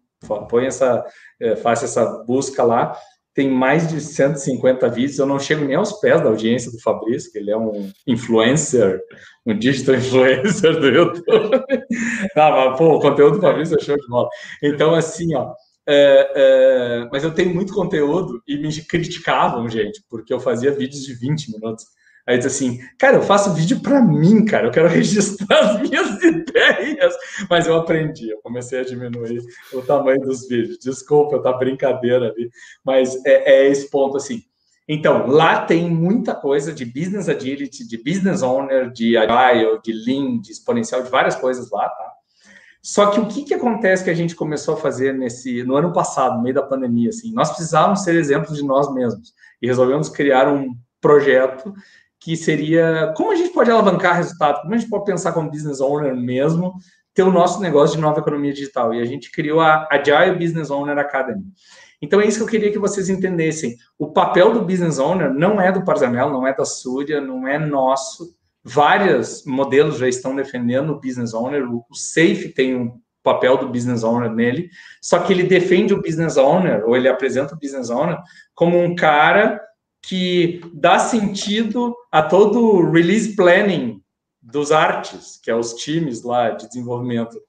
Põe 0.49 0.65
essa, 0.65 1.05
é, 1.39 1.55
faça 1.55 1.85
essa 1.85 2.23
busca 2.25 2.63
lá. 2.63 2.97
Tem 3.33 3.49
mais 3.49 3.87
de 3.87 4.01
150 4.01 4.89
vídeos. 4.89 5.19
Eu 5.19 5.25
não 5.25 5.39
chego 5.39 5.63
nem 5.65 5.75
aos 5.75 5.93
pés 5.93 6.21
da 6.21 6.27
audiência 6.27 6.71
do 6.71 6.81
Fabrício, 6.81 7.31
que 7.31 7.37
ele 7.37 7.51
é 7.51 7.57
um 7.57 7.91
influencer, 8.05 8.99
um 9.45 9.57
digital 9.57 9.95
influencer 9.95 10.79
do 10.79 10.87
YouTube. 10.87 11.23
ah, 12.35 12.51
mas, 12.51 12.77
pô, 12.77 12.95
o 12.95 12.99
conteúdo 12.99 13.35
do 13.35 13.41
Fabrício 13.41 13.77
é 13.77 13.83
show 13.83 13.95
de 13.95 14.07
bola. 14.07 14.27
Então, 14.61 14.93
assim, 14.93 15.33
ó, 15.35 15.53
é, 15.87 16.31
é, 16.35 17.09
mas 17.11 17.23
eu 17.23 17.33
tenho 17.33 17.53
muito 17.53 17.73
conteúdo 17.73 18.41
e 18.47 18.57
me 18.57 18.73
criticavam, 18.83 19.67
gente, 19.69 20.03
porque 20.09 20.33
eu 20.33 20.39
fazia 20.39 20.71
vídeos 20.71 21.03
de 21.03 21.13
20 21.13 21.51
minutos. 21.51 21.85
Aí 22.27 22.37
diz 22.37 22.47
assim, 22.47 22.79
cara, 22.97 23.17
eu 23.17 23.23
faço 23.23 23.53
vídeo 23.53 23.79
para 23.81 24.01
mim, 24.01 24.45
cara, 24.45 24.67
eu 24.67 24.71
quero 24.71 24.87
registrar 24.89 25.59
as 25.59 25.81
minhas 25.81 26.21
ideias. 26.23 27.15
Mas 27.49 27.67
eu 27.67 27.75
aprendi, 27.75 28.29
eu 28.29 28.39
comecei 28.41 28.79
a 28.79 28.83
diminuir 28.83 29.41
o 29.73 29.81
tamanho 29.81 30.21
dos 30.21 30.47
vídeos. 30.47 30.77
Desculpa, 30.79 31.41
tá 31.41 31.53
brincadeira 31.53 32.27
ali, 32.27 32.49
mas 32.83 33.15
é, 33.25 33.51
é 33.51 33.67
esse 33.67 33.89
ponto 33.89 34.17
assim. 34.17 34.43
Então, 34.87 35.27
lá 35.27 35.65
tem 35.65 35.89
muita 35.89 36.35
coisa 36.35 36.73
de 36.73 36.83
business 36.83 37.29
agility, 37.29 37.87
de 37.87 37.97
business 37.97 38.41
owner, 38.41 38.91
de 38.91 39.15
agile, 39.15 39.79
de 39.83 39.93
lean, 39.93 40.39
de 40.39 40.51
exponencial, 40.51 41.01
de 41.01 41.09
várias 41.09 41.35
coisas 41.35 41.69
lá, 41.71 41.87
tá? 41.87 42.11
Só 42.81 43.11
que 43.11 43.19
o 43.19 43.27
que, 43.27 43.43
que 43.43 43.53
acontece 43.53 44.03
que 44.03 44.09
a 44.09 44.13
gente 44.15 44.35
começou 44.35 44.73
a 44.73 44.77
fazer 44.77 45.13
nesse 45.13 45.63
no 45.63 45.75
ano 45.75 45.93
passado, 45.93 46.37
no 46.37 46.43
meio 46.43 46.55
da 46.55 46.63
pandemia, 46.63 47.09
assim, 47.09 47.31
nós 47.31 47.49
precisávamos 47.49 48.03
ser 48.03 48.15
exemplos 48.15 48.57
de 48.57 48.65
nós 48.65 48.91
mesmos 48.91 49.33
e 49.61 49.67
resolvemos 49.67 50.09
criar 50.09 50.51
um 50.51 50.75
projeto 50.99 51.73
que 52.21 52.37
seria 52.37 53.11
como 53.17 53.31
a 53.31 53.35
gente 53.35 53.51
pode 53.51 53.71
alavancar 53.71 54.15
resultado, 54.15 54.61
como 54.61 54.75
a 54.75 54.77
gente 54.77 54.89
pode 54.89 55.05
pensar 55.05 55.33
como 55.33 55.49
business 55.49 55.81
owner 55.81 56.15
mesmo, 56.15 56.75
ter 57.15 57.23
o 57.23 57.31
nosso 57.31 57.59
negócio 57.59 57.95
de 57.95 58.01
nova 58.01 58.19
economia 58.19 58.53
digital. 58.53 58.93
E 58.93 59.01
a 59.01 59.05
gente 59.05 59.31
criou 59.31 59.59
a 59.59 59.87
Agile 59.91 60.37
Business 60.37 60.69
Owner 60.69 60.97
Academy. 60.99 61.43
Então 61.99 62.21
é 62.21 62.27
isso 62.27 62.37
que 62.37 62.43
eu 62.43 62.47
queria 62.47 62.71
que 62.71 62.79
vocês 62.79 63.09
entendessem. 63.09 63.75
O 63.97 64.11
papel 64.11 64.53
do 64.53 64.61
business 64.61 64.99
owner 64.99 65.33
não 65.33 65.59
é 65.59 65.71
do 65.71 65.83
Parzanel, 65.83 66.29
não 66.29 66.47
é 66.47 66.53
da 66.53 66.63
Súria, 66.63 67.19
não 67.19 67.47
é 67.47 67.59
nosso. 67.59 68.35
Vários 68.63 69.43
modelos 69.45 69.97
já 69.97 70.07
estão 70.07 70.35
defendendo 70.35 70.91
o 70.91 70.99
business 70.99 71.33
owner. 71.33 71.67
O 71.67 71.83
Safe 71.93 72.49
tem 72.49 72.75
um 72.75 72.99
papel 73.23 73.57
do 73.57 73.67
business 73.67 74.03
owner 74.03 74.31
nele, 74.31 74.69
só 74.99 75.19
que 75.19 75.33
ele 75.33 75.43
defende 75.43 75.93
o 75.93 76.01
business 76.01 76.37
owner, 76.37 76.83
ou 76.87 76.95
ele 76.95 77.07
apresenta 77.07 77.53
o 77.53 77.59
business 77.59 77.91
owner, 77.91 78.17
como 78.55 78.79
um 78.79 78.95
cara 78.95 79.61
que 80.01 80.61
dá 80.73 80.99
sentido 80.99 81.95
a 82.11 82.21
todo 82.21 82.59
o 82.59 82.91
release 82.91 83.35
planning 83.35 84.01
dos 84.41 84.71
artes, 84.71 85.39
que 85.41 85.51
é 85.51 85.55
os 85.55 85.73
times 85.75 86.23
lá 86.23 86.49
de 86.49 86.67
desenvolvimento 86.67 87.39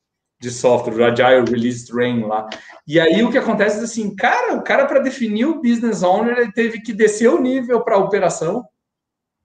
de 0.40 0.50
software, 0.50 0.94
o 0.94 1.04
Agile 1.04 1.48
Release 1.48 1.86
Train 1.86 2.24
lá. 2.24 2.48
E 2.86 2.98
aí 2.98 3.22
o 3.22 3.30
que 3.30 3.38
acontece 3.38 3.80
é 3.80 3.84
assim, 3.84 4.14
cara, 4.14 4.54
o 4.54 4.62
cara 4.62 4.86
para 4.86 5.00
definir 5.00 5.46
o 5.46 5.62
business 5.62 6.02
owner, 6.02 6.36
ele 6.36 6.52
teve 6.52 6.80
que 6.80 6.92
descer 6.92 7.28
o 7.28 7.40
nível 7.40 7.82
para 7.82 7.94
a 7.94 8.00
operação. 8.00 8.64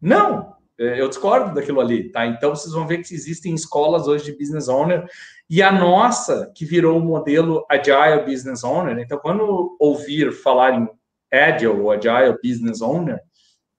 Não, 0.01 0.55
é, 0.79 0.99
eu 0.99 1.07
discordo 1.07 1.53
daquilo 1.53 1.79
ali, 1.79 2.11
tá? 2.11 2.25
Então 2.25 2.55
vocês 2.55 2.73
vão 2.73 2.87
ver 2.87 3.03
que 3.03 3.13
existem 3.13 3.53
escolas 3.53 4.07
hoje 4.07 4.25
de 4.25 4.37
business 4.37 4.67
owner 4.67 5.07
e 5.49 5.61
a 5.61 5.71
nossa, 5.71 6.51
que 6.53 6.65
virou 6.65 6.97
o 6.97 7.03
modelo 7.03 7.65
Agile 7.69 8.25
Business 8.25 8.63
Owner. 8.63 8.99
Então, 8.99 9.17
quando 9.17 9.77
ouvir 9.79 10.33
falar 10.33 10.75
em 10.75 10.89
Agile 11.31 11.79
ou 11.79 11.91
Agile 11.91 12.37
Business 12.43 12.81
Owner, 12.81 13.19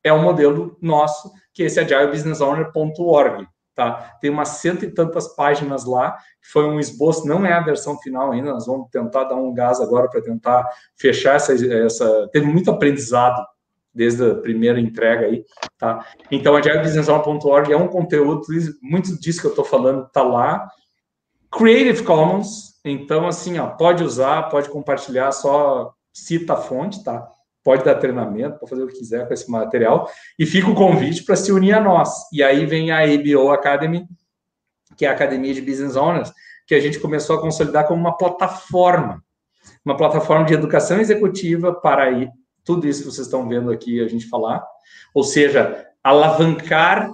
é 0.02 0.12
o 0.12 0.22
modelo 0.22 0.76
nosso, 0.80 1.30
que 1.52 1.62
é 1.62 1.66
esse 1.66 1.80
agilebusinessowner.org. 1.80 3.46
Tá? 3.74 4.16
Tem 4.20 4.28
umas 4.28 4.48
cento 4.48 4.84
e 4.84 4.90
tantas 4.90 5.36
páginas 5.36 5.84
lá, 5.84 6.18
foi 6.52 6.64
um 6.64 6.80
esboço, 6.80 7.28
não 7.28 7.46
é 7.46 7.52
a 7.52 7.60
versão 7.60 7.96
final 8.00 8.32
ainda, 8.32 8.52
nós 8.52 8.66
vamos 8.66 8.90
tentar 8.90 9.24
dar 9.24 9.36
um 9.36 9.54
gás 9.54 9.80
agora 9.80 10.08
para 10.10 10.20
tentar 10.20 10.68
fechar 10.96 11.36
essa, 11.36 11.54
essa. 11.54 12.28
Teve 12.32 12.46
muito 12.46 12.72
aprendizado 12.72 13.40
desde 13.94 14.32
a 14.32 14.34
primeira 14.34 14.80
entrega 14.80 15.26
aí, 15.26 15.44
tá? 15.78 16.04
Então, 16.30 16.56
agilebusinessowner.org 16.56 17.72
é 17.72 17.76
um 17.76 17.86
conteúdo, 17.86 18.42
muito 18.82 19.18
disso 19.20 19.40
que 19.40 19.46
eu 19.46 19.50
estou 19.50 19.64
falando 19.64 20.06
está 20.06 20.22
lá. 20.22 20.68
Creative 21.50 22.02
Commons, 22.02 22.80
então, 22.84 23.28
assim, 23.28 23.58
ó, 23.58 23.68
pode 23.68 24.02
usar, 24.02 24.48
pode 24.50 24.68
compartilhar, 24.68 25.30
só 25.30 25.92
cita 26.12 26.54
a 26.54 26.56
fonte, 26.56 27.02
tá? 27.04 27.28
Pode 27.68 27.84
dar 27.84 27.96
treinamento, 27.96 28.58
pode 28.58 28.70
fazer 28.70 28.82
o 28.82 28.86
que 28.86 28.96
quiser 28.96 29.28
com 29.28 29.34
esse 29.34 29.50
material, 29.50 30.10
e 30.38 30.46
fica 30.46 30.70
o 30.70 30.74
convite 30.74 31.22
para 31.22 31.36
se 31.36 31.52
unir 31.52 31.74
a 31.74 31.80
nós. 31.80 32.08
E 32.32 32.42
aí 32.42 32.64
vem 32.64 32.90
a 32.90 33.00
ABO 33.04 33.50
Academy, 33.50 34.08
que 34.96 35.04
é 35.04 35.10
a 35.10 35.12
Academia 35.12 35.52
de 35.52 35.60
Business 35.60 35.94
Owners, 35.94 36.32
que 36.66 36.74
a 36.74 36.80
gente 36.80 36.98
começou 36.98 37.36
a 37.36 37.42
consolidar 37.42 37.86
como 37.86 38.00
uma 38.00 38.16
plataforma, 38.16 39.22
uma 39.84 39.94
plataforma 39.98 40.46
de 40.46 40.54
educação 40.54 40.98
executiva 40.98 41.74
para 41.74 42.04
aí, 42.04 42.30
tudo 42.64 42.88
isso 42.88 43.00
que 43.02 43.10
vocês 43.10 43.26
estão 43.26 43.46
vendo 43.46 43.70
aqui 43.70 44.02
a 44.02 44.08
gente 44.08 44.30
falar, 44.30 44.64
ou 45.12 45.22
seja, 45.22 45.86
alavancar, 46.02 47.12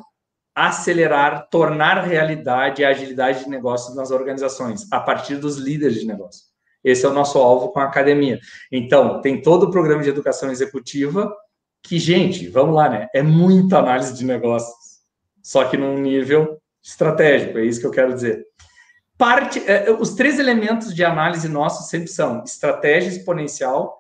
acelerar, 0.55 1.49
tornar 1.51 2.05
realidade 2.05 2.85
a 2.85 2.91
agilidade 2.91 3.43
de 3.43 3.51
negócios 3.51 3.97
nas 3.97 4.13
organizações, 4.13 4.87
a 4.93 5.01
partir 5.01 5.35
dos 5.35 5.57
líderes 5.57 5.99
de 5.99 6.07
negócio. 6.07 6.54
Esse 6.85 7.07
é 7.07 7.09
o 7.09 7.13
nosso 7.15 7.39
alvo 7.39 7.71
com 7.71 7.81
a 7.81 7.85
academia. 7.85 8.39
Então, 8.71 9.21
tem 9.21 9.41
todo 9.41 9.65
o 9.65 9.71
programa 9.71 10.03
de 10.03 10.11
educação 10.11 10.51
executiva, 10.51 11.35
que, 11.83 11.99
gente, 11.99 12.49
vamos 12.49 12.75
lá, 12.75 12.89
né? 12.89 13.09
É 13.15 13.23
muita 13.23 13.79
análise 13.79 14.15
de 14.15 14.25
negócios, 14.25 14.75
só 15.43 15.65
que 15.65 15.77
num 15.77 15.99
nível 15.99 16.59
estratégico, 16.83 17.59
é 17.59 17.65
isso 17.65 17.81
que 17.81 17.87
eu 17.87 17.91
quero 17.91 18.15
dizer. 18.15 18.45
Parte, 19.17 19.63
é, 19.67 19.91
os 19.91 20.15
três 20.15 20.39
elementos 20.39 20.95
de 20.95 21.05
análise 21.05 21.49
nossos 21.49 21.89
sempre 21.89 22.09
são 22.09 22.43
estratégia 22.45 23.09
exponencial, 23.09 23.99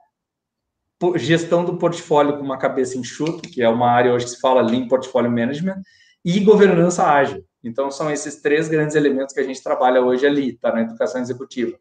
gestão 1.16 1.64
do 1.64 1.76
portfólio 1.76 2.36
com 2.36 2.42
uma 2.42 2.58
cabeça 2.58 2.98
enxuta, 2.98 3.48
que 3.48 3.62
é 3.62 3.68
uma 3.68 3.90
área 3.90 4.12
hoje 4.12 4.26
que 4.26 4.30
se 4.32 4.40
fala 4.40 4.62
Lean 4.62 4.88
Portfolio 4.88 5.30
Management, 5.30 5.80
e 6.24 6.40
governança 6.40 7.04
ágil. 7.04 7.44
Então, 7.62 7.90
são 7.90 8.10
esses 8.10 8.40
três 8.40 8.68
grandes 8.68 8.96
elementos 8.96 9.34
que 9.34 9.40
a 9.40 9.44
gente 9.44 9.62
trabalha 9.62 10.02
hoje 10.02 10.26
ali, 10.26 10.56
tá? 10.58 10.72
Na 10.72 10.82
educação 10.82 11.20
executiva. 11.20 11.78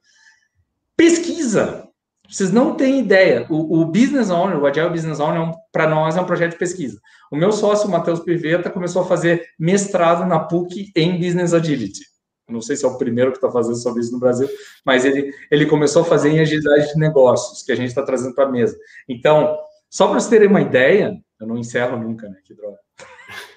Pesquisa. 1.03 1.89
Vocês 2.29 2.49
não 2.49 2.75
têm 2.75 2.99
ideia. 2.99 3.45
O, 3.49 3.81
o 3.81 3.85
Business 3.85 4.29
Owner, 4.29 4.57
o 4.57 4.65
Agile 4.65 4.89
Business 4.89 5.19
Owner, 5.19 5.41
é 5.41 5.43
um, 5.43 5.51
para 5.69 5.85
nós, 5.85 6.15
é 6.15 6.21
um 6.21 6.25
projeto 6.25 6.51
de 6.51 6.57
pesquisa. 6.57 6.97
O 7.29 7.35
meu 7.35 7.51
sócio, 7.51 7.89
o 7.89 7.91
Matheus 7.91 8.21
Piveta, 8.21 8.69
começou 8.69 9.01
a 9.01 9.05
fazer 9.05 9.45
mestrado 9.59 10.25
na 10.25 10.39
PUC 10.39 10.93
em 10.95 11.19
Business 11.19 11.53
Agility. 11.53 12.05
Não 12.47 12.61
sei 12.61 12.77
se 12.77 12.85
é 12.85 12.87
o 12.87 12.97
primeiro 12.97 13.31
que 13.31 13.37
está 13.37 13.51
fazendo 13.51 13.75
sobre 13.75 13.99
isso 14.01 14.13
no 14.13 14.19
Brasil, 14.19 14.47
mas 14.85 15.03
ele, 15.03 15.29
ele 15.51 15.65
começou 15.65 16.03
a 16.03 16.05
fazer 16.05 16.29
em 16.29 16.39
agilidade 16.39 16.93
de 16.93 16.97
negócios, 16.97 17.63
que 17.63 17.73
a 17.73 17.75
gente 17.75 17.89
está 17.89 18.03
trazendo 18.03 18.33
para 18.33 18.45
a 18.45 18.51
mesa. 18.51 18.77
Então, 19.09 19.57
só 19.89 20.07
para 20.07 20.21
vocês 20.21 20.29
terem 20.29 20.47
uma 20.47 20.61
ideia, 20.61 21.17
eu 21.37 21.45
não 21.45 21.57
encerro 21.57 21.97
nunca, 21.97 22.29
né? 22.29 22.37
Que 22.45 22.53
droga. 22.53 22.77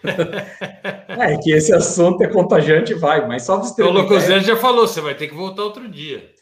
é 1.22 1.36
que 1.38 1.52
esse 1.52 1.72
assunto 1.72 2.24
é 2.24 2.26
contagiante, 2.26 2.92
vai, 2.92 3.24
mas 3.24 3.44
só 3.44 3.54
para 3.54 3.66
vocês 3.66 3.76
terem 3.76 3.92
uma 3.92 4.00
ideia. 4.00 4.18
O 4.18 4.24
Lucas 4.24 4.44
já 4.44 4.56
falou, 4.56 4.88
você 4.88 5.00
vai 5.00 5.14
ter 5.14 5.28
que 5.28 5.34
voltar 5.34 5.62
outro 5.62 5.88
dia. 5.88 6.35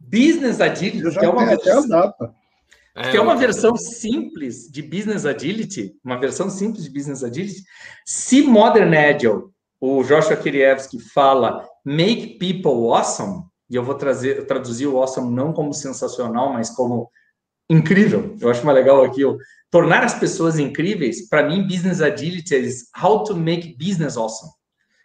Business 0.00 0.60
Agility, 0.60 1.18
que 1.18 1.24
é 1.24 1.28
uma 1.28 1.46
versão, 1.46 2.14
que 3.10 3.16
é 3.16 3.20
uma 3.20 3.36
versão 3.36 3.76
simples 3.76 4.68
de 4.70 4.82
Business 4.82 5.26
Agility, 5.26 5.94
uma 6.02 6.18
versão 6.18 6.48
simples 6.48 6.84
de 6.84 6.90
Business 6.90 7.22
Agility. 7.22 7.62
Se 8.04 8.42
Modern 8.42 8.92
Agile, 8.94 9.44
o 9.80 10.02
Joshua 10.02 10.36
Kirievski 10.36 10.98
fala 10.98 11.64
make 11.84 12.38
people 12.38 12.88
awesome, 12.90 13.44
e 13.68 13.76
eu 13.76 13.84
vou 13.84 13.94
trazer, 13.94 14.46
traduzir 14.46 14.86
o 14.86 14.98
awesome 14.98 15.32
não 15.32 15.52
como 15.52 15.72
sensacional, 15.72 16.52
mas 16.52 16.70
como 16.70 17.08
incrível. 17.68 18.36
Eu 18.40 18.50
acho 18.50 18.66
mais 18.66 18.76
legal 18.76 19.04
aqui, 19.04 19.24
ó, 19.24 19.36
tornar 19.70 20.02
as 20.02 20.14
pessoas 20.14 20.58
incríveis. 20.58 21.28
Para 21.28 21.48
mim, 21.48 21.62
Business 21.66 22.00
Agility 22.00 22.56
é 22.56 22.68
how 23.00 23.22
to 23.22 23.36
make 23.36 23.76
business 23.78 24.16
awesome. 24.16 24.50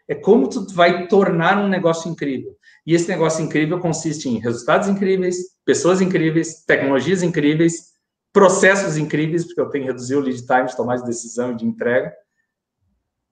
É 0.07 0.15
como 0.15 0.49
tu 0.49 0.65
vai 0.73 1.07
tornar 1.07 1.57
um 1.57 1.67
negócio 1.67 2.09
incrível. 2.09 2.55
E 2.85 2.93
esse 2.93 3.07
negócio 3.07 3.43
incrível 3.43 3.79
consiste 3.79 4.29
em 4.29 4.39
resultados 4.39 4.87
incríveis, 4.87 5.37
pessoas 5.65 6.01
incríveis, 6.01 6.63
tecnologias 6.65 7.23
incríveis, 7.23 7.95
processos 8.31 8.97
incríveis, 8.97 9.45
porque 9.45 9.61
eu 9.61 9.69
tenho 9.69 9.85
que 9.85 9.91
reduzir 9.91 10.15
o 10.15 10.19
lead 10.19 10.45
time 10.45 10.65
de 10.65 10.75
tomar 10.75 10.97
de 10.97 11.05
decisão 11.05 11.51
e 11.51 11.55
de 11.55 11.65
entrega, 11.65 12.13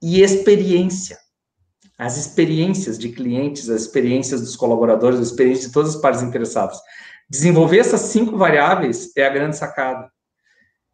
e 0.01 0.21
experiência. 0.21 1.17
As 1.97 2.17
experiências 2.17 2.97
de 2.97 3.09
clientes, 3.09 3.69
as 3.69 3.81
experiências 3.81 4.41
dos 4.41 4.55
colaboradores, 4.55 5.19
as 5.19 5.27
experiências 5.27 5.67
de 5.67 5.73
todas 5.73 5.95
as 5.95 6.01
partes 6.01 6.23
interessadas. 6.23 6.79
Desenvolver 7.29 7.79
essas 7.79 8.01
cinco 8.01 8.37
variáveis 8.37 9.15
é 9.15 9.25
a 9.25 9.29
grande 9.29 9.55
sacada. 9.55 10.11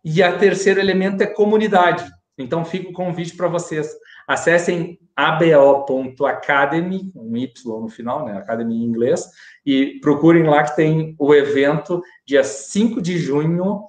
E 0.04 0.22
a 0.22 0.38
terceiro 0.38 0.80
elemento 0.80 1.22
é 1.22 1.28
comunidade. 1.28 2.10
Então, 2.38 2.66
fica 2.66 2.90
o 2.90 2.94
convite 2.94 3.36
para 3.36 3.48
vocês. 3.48 3.90
Acessem 4.30 5.00
abo.academy, 5.16 7.12
um 7.16 7.36
Y 7.36 7.82
no 7.82 7.90
final, 7.90 8.26
né? 8.26 8.38
Academy 8.38 8.76
em 8.76 8.84
inglês, 8.84 9.28
e 9.66 10.00
procurem 10.02 10.44
lá 10.44 10.64
que 10.64 10.76
tem 10.76 11.16
o 11.18 11.34
evento 11.34 12.00
dia 12.24 12.44
5 12.44 13.02
de 13.02 13.18
junho, 13.18 13.86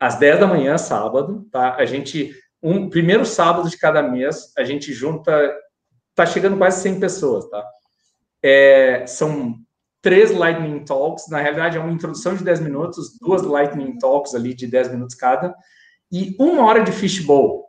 às 0.00 0.16
10 0.16 0.40
da 0.40 0.46
manhã, 0.46 0.78
sábado, 0.78 1.46
tá? 1.52 1.76
A 1.76 1.84
gente, 1.84 2.34
um 2.62 2.88
primeiro 2.88 3.26
sábado 3.26 3.68
de 3.68 3.76
cada 3.76 4.02
mês, 4.02 4.50
a 4.56 4.64
gente 4.64 4.94
junta, 4.94 5.54
tá 6.14 6.24
chegando 6.24 6.56
quase 6.56 6.80
100 6.80 6.98
pessoas, 6.98 7.46
tá? 7.50 7.62
É, 8.42 9.06
são 9.06 9.56
três 10.00 10.32
Lightning 10.32 10.86
Talks, 10.86 11.28
na 11.28 11.38
realidade 11.38 11.76
é 11.76 11.80
uma 11.80 11.92
introdução 11.92 12.34
de 12.34 12.42
10 12.42 12.60
minutos, 12.60 13.18
duas 13.20 13.42
Lightning 13.42 13.98
Talks 13.98 14.34
ali 14.34 14.54
de 14.54 14.66
10 14.66 14.92
minutos 14.92 15.14
cada, 15.14 15.54
e 16.10 16.34
uma 16.40 16.64
hora 16.64 16.82
de 16.82 16.92
fishbowl, 16.92 17.66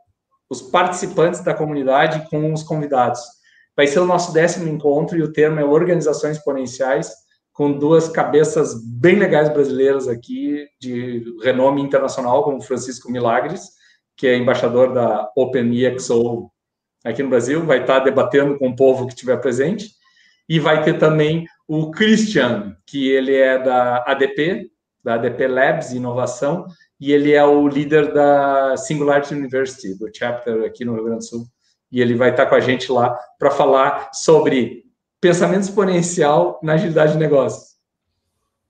os 0.50 0.62
participantes 0.62 1.40
da 1.40 1.54
comunidade 1.54 2.28
com 2.28 2.52
os 2.52 2.62
convidados. 2.62 3.20
Vai 3.76 3.86
ser 3.86 3.98
o 3.98 4.06
nosso 4.06 4.32
décimo 4.32 4.68
encontro 4.68 5.16
e 5.16 5.22
o 5.22 5.32
termo 5.32 5.58
é 5.58 5.64
Organizações 5.64 6.36
Exponenciais, 6.36 7.12
com 7.52 7.72
duas 7.72 8.08
cabeças 8.08 8.74
bem 8.84 9.16
legais 9.16 9.48
brasileiras 9.48 10.08
aqui, 10.08 10.66
de 10.80 11.24
renome 11.42 11.80
internacional, 11.80 12.42
como 12.42 12.62
Francisco 12.62 13.10
Milagres, 13.10 13.70
que 14.16 14.26
é 14.26 14.36
embaixador 14.36 14.92
da 14.92 15.30
OpenEXO 15.36 16.50
aqui 17.04 17.22
no 17.22 17.30
Brasil, 17.30 17.64
vai 17.64 17.80
estar 17.80 18.00
debatendo 18.00 18.58
com 18.58 18.68
o 18.68 18.76
povo 18.76 19.06
que 19.06 19.12
estiver 19.12 19.36
presente, 19.36 19.90
e 20.48 20.58
vai 20.58 20.82
ter 20.82 20.98
também 20.98 21.46
o 21.66 21.90
Christian, 21.90 22.76
que 22.86 23.08
ele 23.08 23.34
é 23.34 23.58
da 23.58 24.04
ADP, 24.06 24.70
da 25.02 25.14
ADP 25.14 25.46
Labs 25.46 25.92
Inovação, 25.92 26.66
e 27.00 27.12
ele 27.12 27.32
é 27.32 27.44
o 27.44 27.66
líder 27.66 28.12
da 28.12 28.76
Singularity 28.76 29.34
University, 29.34 29.94
do 29.94 30.08
chapter 30.12 30.64
aqui 30.64 30.84
no 30.84 30.94
Rio 30.94 31.04
Grande 31.04 31.18
do 31.18 31.24
Sul, 31.24 31.46
e 31.90 32.00
ele 32.00 32.14
vai 32.14 32.30
estar 32.30 32.46
com 32.46 32.54
a 32.54 32.60
gente 32.60 32.90
lá 32.90 33.18
para 33.38 33.50
falar 33.50 34.10
sobre 34.12 34.84
pensamento 35.20 35.62
exponencial 35.62 36.60
na 36.62 36.74
agilidade 36.74 37.12
de 37.12 37.18
negócios. 37.18 37.74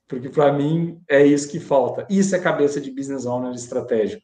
Porque 0.07 0.29
para 0.29 0.53
mim 0.53 1.01
é 1.09 1.25
isso 1.25 1.51
que 1.51 1.59
falta. 1.59 2.07
Isso 2.11 2.37
é 2.37 2.39
cabeça 2.39 2.81
de 2.81 2.91
business 2.91 3.27
owner 3.27 3.53
estratégico. 3.53 4.23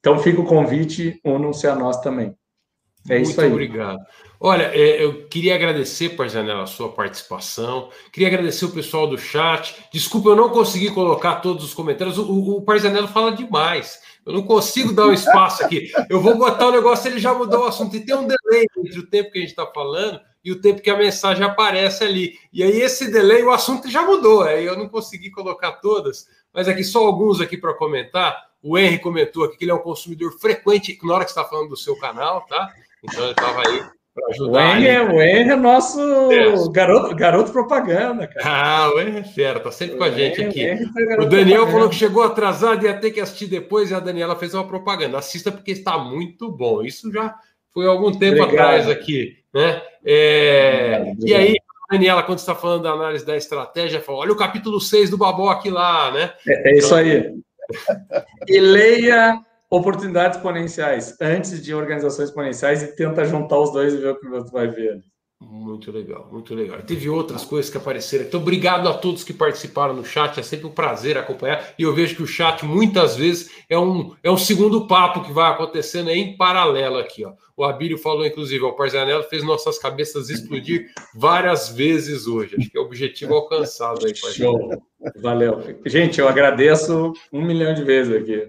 Então 0.00 0.18
fica 0.18 0.40
o 0.40 0.46
convite, 0.46 1.20
unam-se 1.24 1.66
a 1.66 1.74
nós 1.74 2.00
também. 2.00 2.36
É 3.08 3.16
Muito 3.16 3.30
isso 3.30 3.40
aí. 3.40 3.50
obrigado. 3.50 3.98
Olha, 4.38 4.64
é, 4.74 5.02
eu 5.02 5.26
queria 5.28 5.54
agradecer, 5.54 6.10
Parzanella, 6.10 6.64
a 6.64 6.66
sua 6.66 6.90
participação. 6.90 7.88
Queria 8.12 8.28
agradecer 8.28 8.66
o 8.66 8.70
pessoal 8.70 9.06
do 9.06 9.16
chat. 9.16 9.74
Desculpa, 9.92 10.30
eu 10.30 10.36
não 10.36 10.50
consegui 10.50 10.90
colocar 10.90 11.36
todos 11.36 11.64
os 11.64 11.72
comentários. 11.72 12.18
O, 12.18 12.56
o, 12.56 12.62
Parzanello 12.62 13.08
fala 13.08 13.32
demais. 13.32 13.98
Eu 14.26 14.34
não 14.34 14.42
consigo 14.42 14.92
dar 14.92 15.06
um 15.06 15.12
espaço 15.12 15.64
aqui. 15.64 15.90
Eu 16.10 16.20
vou 16.20 16.36
botar 16.36 16.68
o 16.68 16.72
negócio, 16.72 17.08
ele 17.08 17.18
já 17.18 17.32
mudou 17.32 17.60
o 17.60 17.66
assunto. 17.66 17.96
E 17.96 18.04
tem 18.04 18.14
um 18.14 18.26
delay 18.26 18.66
entre 18.76 18.98
o 18.98 19.06
tempo 19.06 19.30
que 19.30 19.38
a 19.38 19.40
gente 19.40 19.50
está 19.50 19.66
falando 19.66 20.20
e 20.44 20.52
o 20.52 20.60
tempo 20.60 20.82
que 20.82 20.90
a 20.90 20.96
mensagem 20.96 21.44
aparece 21.44 22.04
ali. 22.04 22.38
E 22.52 22.62
aí, 22.62 22.80
esse 22.80 23.10
delay, 23.10 23.42
o 23.42 23.50
assunto 23.50 23.90
já 23.90 24.02
mudou. 24.02 24.42
Aí 24.42 24.66
eu 24.66 24.76
não 24.76 24.88
consegui 24.88 25.30
colocar 25.30 25.72
todas, 25.72 26.26
mas 26.52 26.68
aqui 26.68 26.84
só 26.84 27.06
alguns 27.06 27.40
aqui 27.40 27.56
para 27.56 27.72
comentar. 27.74 28.46
O 28.62 28.76
Henry 28.76 28.98
comentou 28.98 29.44
aqui 29.44 29.56
que 29.56 29.64
ele 29.64 29.70
é 29.70 29.74
um 29.74 29.78
consumidor 29.78 30.32
frequente 30.38 30.98
na 31.02 31.14
hora 31.14 31.24
que 31.24 31.30
está 31.30 31.44
falando 31.44 31.68
do 31.68 31.76
seu 31.76 31.96
canal, 31.98 32.44
tá? 32.46 32.68
Então 33.08 33.24
ele 33.24 33.30
estava 33.32 33.60
aí 33.68 33.84
para 34.14 34.28
ajudar. 34.30 34.52
O 34.52 34.76
Henry, 34.76 34.88
é, 34.88 35.02
o 35.02 35.22
Henry 35.22 35.50
é 35.50 35.56
nosso 35.56 36.00
é. 36.32 36.72
Garoto, 36.72 37.14
garoto 37.14 37.52
propaganda, 37.52 38.26
cara. 38.26 38.46
Ah, 38.46 38.90
o 38.94 39.00
Henry 39.00 39.18
é 39.18 39.24
fera, 39.24 39.60
tá 39.60 39.70
sempre 39.70 39.94
o 39.94 39.98
com 39.98 40.04
a 40.04 40.10
gente 40.10 40.42
aqui. 40.42 40.66
O, 41.18 41.22
o 41.22 41.26
Daniel 41.26 41.62
propaganda. 41.62 41.72
falou 41.72 41.88
que 41.90 41.96
chegou 41.96 42.22
atrasado 42.22 42.84
e 42.84 42.88
ia 42.88 42.98
ter 42.98 43.10
que 43.10 43.20
assistir 43.20 43.46
depois, 43.46 43.90
e 43.90 43.94
a 43.94 44.00
Daniela 44.00 44.36
fez 44.36 44.54
uma 44.54 44.66
propaganda. 44.66 45.18
Assista 45.18 45.52
porque 45.52 45.72
está 45.72 45.98
muito 45.98 46.50
bom. 46.50 46.82
Isso 46.82 47.12
já 47.12 47.34
foi 47.72 47.86
algum 47.86 48.10
tempo 48.10 48.42
Obrigado. 48.42 48.66
atrás 48.66 48.88
aqui, 48.88 49.36
né? 49.52 49.82
É... 50.04 50.98
Obrigado. 51.00 51.28
E 51.28 51.34
aí, 51.34 51.56
Daniela, 51.90 52.22
quando 52.22 52.38
está 52.38 52.54
falando 52.54 52.82
da 52.82 52.90
análise 52.90 53.24
da 53.24 53.36
estratégia, 53.36 54.00
falou: 54.00 54.22
olha 54.22 54.32
o 54.32 54.36
capítulo 54.36 54.80
6 54.80 55.10
do 55.10 55.18
Baboque 55.18 55.70
lá, 55.70 56.10
né? 56.10 56.32
É, 56.48 56.70
é 56.70 56.78
isso 56.78 56.86
então, 56.86 56.98
aí. 56.98 57.34
e 58.48 58.60
leia 58.60 59.40
oportunidades 59.76 60.36
exponenciais 60.36 61.16
antes 61.20 61.62
de 61.62 61.74
organizações 61.74 62.28
exponenciais 62.28 62.82
e 62.82 62.94
tenta 62.96 63.24
juntar 63.24 63.58
os 63.58 63.72
dois 63.72 63.94
e 63.94 63.98
ver 63.98 64.10
o 64.10 64.20
que 64.20 64.28
você 64.28 64.50
vai 64.50 64.68
ver. 64.68 65.02
Muito 65.38 65.92
legal, 65.92 66.28
muito 66.32 66.54
legal. 66.54 66.80
Teve 66.80 67.10
outras 67.10 67.44
coisas 67.44 67.70
que 67.70 67.76
apareceram. 67.76 68.24
Então, 68.24 68.40
obrigado 68.40 68.88
a 68.88 68.94
todos 68.94 69.22
que 69.22 69.34
participaram 69.34 69.94
no 69.94 70.04
chat. 70.04 70.40
É 70.40 70.42
sempre 70.42 70.66
um 70.66 70.70
prazer 70.70 71.18
acompanhar. 71.18 71.74
E 71.78 71.82
eu 71.82 71.94
vejo 71.94 72.16
que 72.16 72.22
o 72.22 72.26
chat 72.26 72.64
muitas 72.64 73.16
vezes 73.16 73.50
é 73.68 73.78
um, 73.78 74.14
é 74.22 74.30
um 74.30 74.38
segundo 74.38 74.86
papo 74.86 75.22
que 75.22 75.32
vai 75.32 75.52
acontecendo 75.52 76.08
em 76.08 76.36
paralelo 76.38 76.96
aqui. 76.96 77.22
Ó. 77.22 77.34
O 77.54 77.64
Abílio 77.64 77.98
falou, 77.98 78.24
inclusive, 78.24 78.64
o 78.64 78.72
Parzanello 78.72 79.24
fez 79.24 79.44
nossas 79.44 79.78
cabeças 79.78 80.30
explodir 80.30 80.90
várias 81.14 81.68
vezes 81.68 82.26
hoje. 82.26 82.56
Acho 82.58 82.70
que 82.70 82.78
é 82.78 82.80
o 82.80 82.84
objetivo 82.84 83.34
alcançado 83.34 84.06
aí, 84.06 84.14
Show. 84.14 84.70
Valeu. 85.20 85.62
Gente, 85.84 86.18
eu 86.18 86.28
agradeço 86.28 87.12
um 87.30 87.44
milhão 87.44 87.74
de 87.74 87.84
vezes 87.84 88.14
aqui 88.14 88.48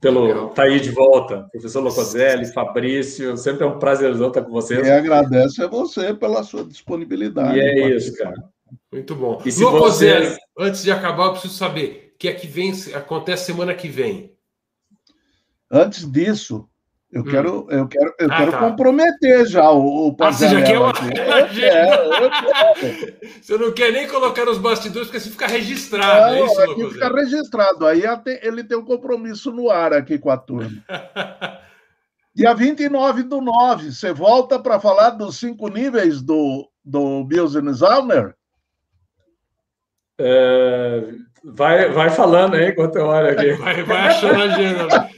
pelo 0.00 0.28
estar 0.28 0.54
tá 0.54 0.62
aí 0.62 0.80
de 0.80 0.90
volta. 0.90 1.48
Professor 1.52 1.80
Locoselli, 1.80 2.46
Fabrício, 2.46 3.36
sempre 3.36 3.64
é 3.64 3.66
um 3.66 3.78
prazerzão 3.78 4.28
estar 4.28 4.42
com 4.42 4.50
vocês. 4.50 4.86
E 4.86 4.90
agradeço 4.90 5.62
a 5.62 5.66
você 5.66 6.14
pela 6.14 6.42
sua 6.42 6.64
disponibilidade. 6.64 7.56
E 7.56 7.60
é 7.60 7.96
isso, 7.96 8.16
cara. 8.16 8.36
Muito 8.92 9.14
bom. 9.14 9.40
E 9.44 9.50
se 9.50 9.62
Locoselli, 9.62 10.26
vocês... 10.26 10.38
antes 10.58 10.82
de 10.82 10.90
acabar, 10.90 11.26
eu 11.26 11.32
preciso 11.32 11.54
saber 11.54 12.12
o 12.14 12.18
que 12.18 12.28
é 12.28 12.34
que 12.34 12.46
vem, 12.46 12.72
acontece 12.94 13.46
semana 13.46 13.74
que 13.74 13.88
vem. 13.88 14.32
Antes 15.70 16.10
disso, 16.10 16.68
eu 17.10 17.22
hum. 17.22 17.24
quero, 17.24 17.66
eu 17.70 17.88
quero, 17.88 18.14
eu 18.18 18.28
ah, 18.30 18.36
quero 18.36 18.52
tá. 18.52 18.58
comprometer 18.58 19.46
já 19.46 19.70
o, 19.70 20.10
o 20.10 20.16
ah, 20.20 20.30
você 20.30 20.46
já 20.48 20.62
quer 20.62 20.78
uma... 20.78 20.92
eu 23.22 23.32
Você 23.40 23.56
não 23.56 23.72
quer 23.72 23.92
nem 23.92 24.06
colocar 24.06 24.44
nos 24.44 24.58
bastidores, 24.58 25.08
porque 25.08 25.20
você 25.20 25.30
fica 25.30 25.46
registrado. 25.46 26.34
Não, 26.34 26.42
é 26.42 26.44
isso, 26.44 26.60
aqui 26.60 26.90
fica 26.90 27.08
registrado. 27.08 27.86
Aí 27.86 28.02
ele 28.42 28.62
tem 28.62 28.76
um 28.76 28.84
compromisso 28.84 29.50
no 29.50 29.70
ar 29.70 29.94
aqui 29.94 30.18
com 30.18 30.30
a 30.30 30.36
turma. 30.36 30.84
Dia 32.34 32.54
29 32.54 33.22
do 33.24 33.40
9, 33.40 33.90
você 33.90 34.12
volta 34.12 34.60
para 34.60 34.78
falar 34.78 35.10
dos 35.10 35.38
cinco 35.38 35.66
níveis 35.68 36.22
do, 36.22 36.70
do 36.84 37.24
Business 37.24 37.82
Owner? 37.82 38.36
É, 40.20 41.14
vai, 41.44 41.90
vai 41.90 42.10
falando 42.10 42.54
aí 42.54 42.70
enquanto 42.70 42.96
eu 42.96 43.06
olho 43.06 43.30
aqui. 43.30 43.52
Vai, 43.52 43.82
vai 43.82 44.08
achando 44.08 44.40
a 44.40 44.44
agenda. 44.44 45.10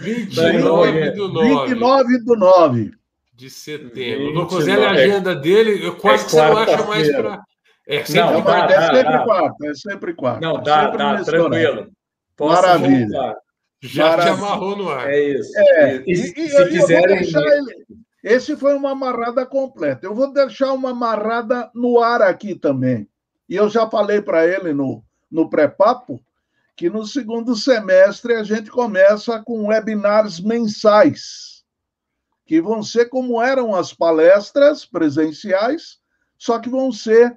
29 0.00 1.10
do 1.12 1.28
9. 1.28 1.66
29 1.66 2.18
do 2.24 2.36
9. 2.36 2.90
De 3.34 3.50
setembro. 3.50 4.34
No 4.34 4.46
Cozelli, 4.46 4.84
a 4.84 4.90
agenda 4.90 5.34
dele, 5.34 5.86
eu 5.86 5.96
quase 5.96 6.22
é 6.22 6.26
que 6.26 6.30
você 6.32 6.42
não 6.42 6.56
acha 6.56 6.84
mais 6.84 7.12
para. 7.12 7.42
É 7.86 8.04
sempre, 8.04 8.34
não, 8.34 8.42
dá, 8.42 8.64
é 8.66 8.80
sempre 8.80 9.02
dá, 9.04 9.24
quarta, 9.24 9.66
é 9.66 9.74
sempre 9.74 10.14
quarta. 10.14 10.40
Não, 10.40 10.62
dá, 10.62 10.90
dá, 10.90 11.24
tranquilo. 11.24 11.88
Posso 12.36 12.62
Maravilha. 12.62 13.08
Voltar. 13.08 13.36
Já 13.80 14.18
te 14.18 14.28
amarrou 14.28 14.76
no 14.76 14.90
ar. 14.90 15.08
É 15.08 15.20
isso. 15.20 15.52
É, 15.56 15.96
e, 15.96 16.02
e, 16.06 16.12
e, 16.12 16.48
se 16.48 16.68
quiserem. 16.68 17.18
Ele... 17.18 17.86
Esse 18.22 18.56
foi 18.56 18.74
uma 18.74 18.90
amarrada 18.90 19.46
completa. 19.46 20.06
Eu 20.06 20.14
vou 20.14 20.32
deixar 20.32 20.72
uma 20.72 20.90
amarrada 20.90 21.70
no 21.74 22.00
ar 22.00 22.20
aqui 22.20 22.54
também. 22.54 23.08
E 23.48 23.56
eu 23.56 23.68
já 23.68 23.88
falei 23.88 24.20
para 24.20 24.46
ele 24.46 24.74
no, 24.74 25.02
no 25.30 25.48
pré-papo 25.48 26.22
que 26.78 26.88
no 26.88 27.04
segundo 27.04 27.56
semestre 27.56 28.34
a 28.34 28.44
gente 28.44 28.70
começa 28.70 29.42
com 29.42 29.66
webinars 29.66 30.38
mensais, 30.38 31.64
que 32.46 32.62
vão 32.62 32.84
ser 32.84 33.06
como 33.06 33.42
eram 33.42 33.74
as 33.74 33.92
palestras 33.92 34.84
presenciais, 34.84 35.98
só 36.38 36.60
que 36.60 36.68
vão 36.68 36.92
ser 36.92 37.36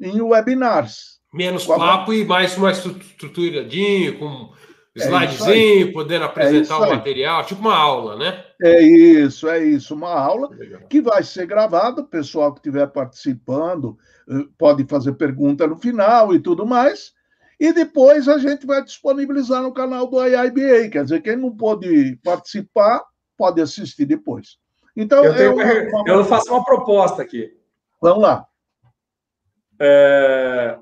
em 0.00 0.22
webinars. 0.22 1.20
Menos 1.30 1.66
papo 1.66 2.12
a... 2.12 2.16
e 2.16 2.24
mais 2.24 2.56
uma 2.56 2.70
estruturadinho, 2.70 4.18
com 4.18 4.54
é 4.96 5.04
slidezinho, 5.04 5.88
é 5.90 5.92
podendo 5.92 6.24
apresentar 6.24 6.76
é 6.76 6.86
o 6.86 6.90
material, 6.90 7.44
tipo 7.44 7.60
uma 7.60 7.76
aula, 7.76 8.16
né? 8.16 8.42
É 8.58 8.80
isso, 8.82 9.46
é 9.50 9.62
isso, 9.62 9.94
uma 9.94 10.18
aula 10.18 10.48
que 10.88 11.02
vai 11.02 11.22
ser 11.22 11.44
gravada, 11.46 12.00
o 12.00 12.06
pessoal 12.08 12.54
que 12.54 12.60
estiver 12.60 12.86
participando 12.86 13.98
eh, 14.30 14.46
pode 14.56 14.86
fazer 14.86 15.12
pergunta 15.12 15.66
no 15.66 15.76
final 15.76 16.34
e 16.34 16.40
tudo 16.40 16.64
mais. 16.64 17.12
E 17.58 17.72
depois 17.72 18.28
a 18.28 18.38
gente 18.38 18.66
vai 18.66 18.82
disponibilizar 18.84 19.62
no 19.62 19.72
canal 19.72 20.06
do 20.06 20.24
IIBA. 20.24 20.90
Quer 20.90 21.02
dizer, 21.04 21.22
quem 21.22 21.36
não 21.36 21.54
pôde 21.54 22.18
participar, 22.22 23.02
pode 23.36 23.60
assistir 23.60 24.04
depois. 24.04 24.58
Então, 24.96 25.24
eu, 25.24 25.34
tenho, 25.34 25.60
eu, 25.60 25.88
uma... 25.88 26.08
eu 26.08 26.24
faço 26.24 26.52
uma 26.52 26.64
proposta 26.64 27.22
aqui. 27.22 27.52
Vamos 28.00 28.22
lá. 28.22 28.46
É, 29.80 30.76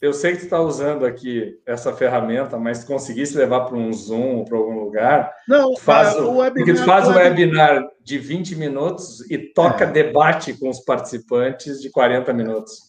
eu 0.00 0.12
sei 0.12 0.32
que 0.32 0.38
tu 0.38 0.44
está 0.44 0.60
usando 0.60 1.04
aqui 1.04 1.58
essa 1.66 1.92
ferramenta, 1.92 2.58
mas 2.58 2.78
se 2.78 2.86
conseguisse 2.86 3.36
levar 3.36 3.62
para 3.62 3.76
um 3.76 3.92
Zoom 3.92 4.36
ou 4.36 4.44
para 4.44 4.58
algum 4.58 4.78
lugar, 4.78 5.32
não, 5.48 5.76
faz 5.76 6.14
é, 6.14 6.20
o, 6.20 6.36
webinar, 6.36 6.76
tu 6.76 6.84
faz 6.84 7.08
o 7.08 7.12
webinar 7.12 7.88
de 8.02 8.18
20 8.18 8.56
minutos 8.56 9.28
e 9.30 9.38
toca 9.38 9.84
é. 9.84 9.90
debate 9.90 10.54
com 10.54 10.68
os 10.68 10.80
participantes 10.80 11.80
de 11.80 11.90
40 11.90 12.32
minutos. 12.32 12.85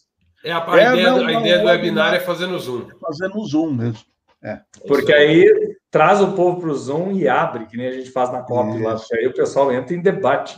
É, 0.48 0.52
a, 0.54 0.64
a 0.66 0.80
é, 0.80 0.94
ideia, 0.94 1.12
não, 1.12 1.26
a 1.26 1.34
ideia 1.34 1.60
do 1.60 1.66
webinar 1.66 2.14
é 2.14 2.22
fazer 2.22 2.48
no 2.48 2.58
Zoom. 2.58 2.88
Fazer 3.02 3.28
no 3.28 3.46
Zoom 3.46 3.74
mesmo. 3.74 4.00
É. 4.42 4.62
Porque 4.88 5.12
aí 5.12 5.46
traz 5.92 6.22
o 6.22 6.32
povo 6.32 6.62
para 6.62 6.70
o 6.70 6.76
Zoom 6.76 7.12
e 7.12 7.28
abre, 7.28 7.66
que 7.66 7.76
nem 7.76 7.88
a 7.88 7.92
gente 7.92 8.12
faz 8.12 8.32
na 8.32 8.42
COP 8.42 8.82
lá. 8.82 8.98
Aí 9.14 9.28
o 9.28 9.34
pessoal 9.34 9.74
entra 9.74 9.94
em 9.94 10.02
debate. 10.02 10.56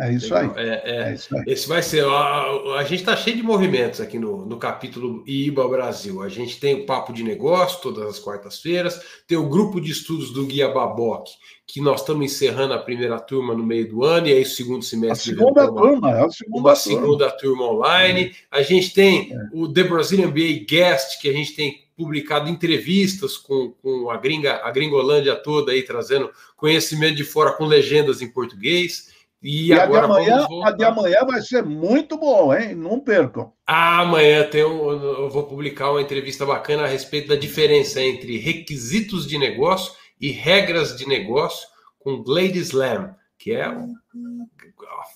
É 0.00 0.12
isso 0.12 0.34
aí. 0.34 0.50
É, 0.56 0.82
é, 0.84 1.10
é 1.10 1.14
isso 1.14 1.36
aí. 1.36 1.44
Esse 1.46 1.68
vai 1.68 1.82
ser. 1.82 2.04
A, 2.04 2.78
a 2.78 2.82
gente 2.84 3.00
está 3.00 3.14
cheio 3.14 3.36
de 3.36 3.42
movimentos 3.42 4.00
aqui 4.00 4.18
no, 4.18 4.46
no 4.46 4.56
capítulo 4.56 5.22
IBA 5.26 5.68
Brasil. 5.68 6.22
A 6.22 6.28
gente 6.28 6.58
tem 6.58 6.74
o 6.74 6.86
Papo 6.86 7.12
de 7.12 7.22
Negócio 7.22 7.82
todas 7.82 8.08
as 8.08 8.18
quartas-feiras, 8.18 9.00
tem 9.26 9.36
o 9.36 9.48
grupo 9.48 9.80
de 9.80 9.90
estudos 9.90 10.32
do 10.32 10.46
Guia 10.46 10.68
Baboc, 10.68 11.28
que 11.66 11.80
nós 11.80 12.00
estamos 12.00 12.24
encerrando 12.24 12.72
a 12.74 12.78
primeira 12.78 13.20
turma 13.20 13.54
no 13.54 13.62
meio 13.62 13.88
do 13.88 14.04
ano, 14.04 14.26
e 14.26 14.32
aí 14.32 14.42
o 14.42 14.46
segundo 14.46 14.84
semestre. 14.84 15.32
A 15.32 15.36
segunda 15.36 15.66
turma, 15.68 16.10
é 16.10 16.24
a 16.24 16.30
segunda 16.30 16.58
uma 16.58 16.74
turma. 16.74 16.76
segunda 16.76 17.30
turma 17.30 17.64
online. 17.64 18.32
A 18.50 18.62
gente 18.62 18.94
tem 18.94 19.32
é. 19.32 19.36
o 19.52 19.72
The 19.72 19.84
Brazilian 19.84 20.28
MBA 20.28 20.64
Guest, 20.66 21.20
que 21.20 21.28
a 21.28 21.32
gente 21.32 21.54
tem 21.54 21.84
publicado 22.00 22.48
entrevistas 22.48 23.36
com, 23.36 23.72
com 23.82 24.10
a 24.10 24.16
gringa, 24.16 24.60
a 24.64 24.70
gringolândia 24.70 25.36
toda 25.36 25.72
aí, 25.72 25.82
trazendo 25.82 26.30
conhecimento 26.56 27.16
de 27.16 27.24
fora 27.24 27.52
com 27.52 27.66
legendas 27.66 28.22
em 28.22 28.28
português. 28.28 29.10
E, 29.42 29.68
e 29.68 29.72
agora 29.72 30.04
a, 30.04 30.08
de 30.08 30.30
amanhã, 30.30 30.46
a 30.64 30.70
de 30.70 30.84
amanhã 30.84 31.24
vai 31.24 31.40
ser 31.40 31.64
muito 31.64 32.18
bom, 32.18 32.54
hein? 32.54 32.74
Não 32.74 33.00
percam. 33.00 33.52
Ah, 33.66 34.00
amanhã 34.00 34.46
tem 34.46 34.64
um, 34.64 34.90
eu 34.90 35.30
vou 35.30 35.44
publicar 35.44 35.90
uma 35.90 36.02
entrevista 36.02 36.44
bacana 36.44 36.84
a 36.84 36.86
respeito 36.86 37.28
da 37.28 37.36
diferença 37.36 38.02
entre 38.02 38.38
requisitos 38.38 39.26
de 39.26 39.38
negócio 39.38 39.94
e 40.20 40.30
regras 40.30 40.96
de 40.96 41.08
negócio 41.08 41.66
com 41.98 42.22
Gladys 42.22 42.72
Lam, 42.72 43.14
que 43.38 43.52
é 43.52 43.68
um 43.70 43.94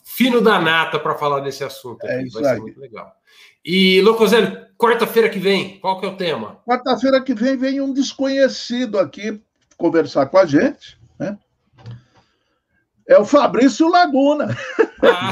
fino 0.05 0.41
da 0.41 0.59
nata 0.59 0.99
para 0.99 1.17
falar 1.17 1.41
desse 1.41 1.63
assunto. 1.63 2.07
É 2.07 2.23
isso 2.23 2.41
vai 2.41 2.53
aí. 2.53 2.57
ser 2.57 2.63
muito 2.63 2.81
legal. 2.81 3.13
E, 3.65 4.01
Locoselli, 4.03 4.59
quarta-feira 4.79 5.29
que 5.29 5.39
vem, 5.39 5.79
qual 5.81 5.99
que 5.99 6.07
é 6.07 6.09
o 6.09 6.17
tema? 6.17 6.61
Quarta-feira 6.67 7.23
que 7.23 7.35
vem 7.35 7.57
vem 7.57 7.81
um 7.81 7.93
desconhecido 7.93 8.99
aqui 8.99 9.41
conversar 9.77 10.27
com 10.27 10.39
a 10.39 10.47
gente, 10.47 10.99
né? 11.19 11.39
É 13.07 13.19
o 13.19 13.25
Fabrício 13.25 13.89
Laguna. 13.89 14.57
Ah, 15.03 15.31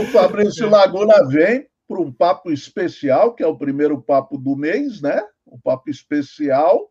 o 0.00 0.06
Fabrício 0.12 0.70
Laguna 0.70 1.26
vem 1.26 1.66
para 1.88 2.00
um 2.00 2.12
papo 2.12 2.52
especial, 2.52 3.34
que 3.34 3.42
é 3.42 3.46
o 3.46 3.56
primeiro 3.56 4.00
papo 4.00 4.38
do 4.38 4.54
mês, 4.54 5.00
né? 5.00 5.20
Um 5.46 5.58
papo 5.58 5.90
especial. 5.90 6.90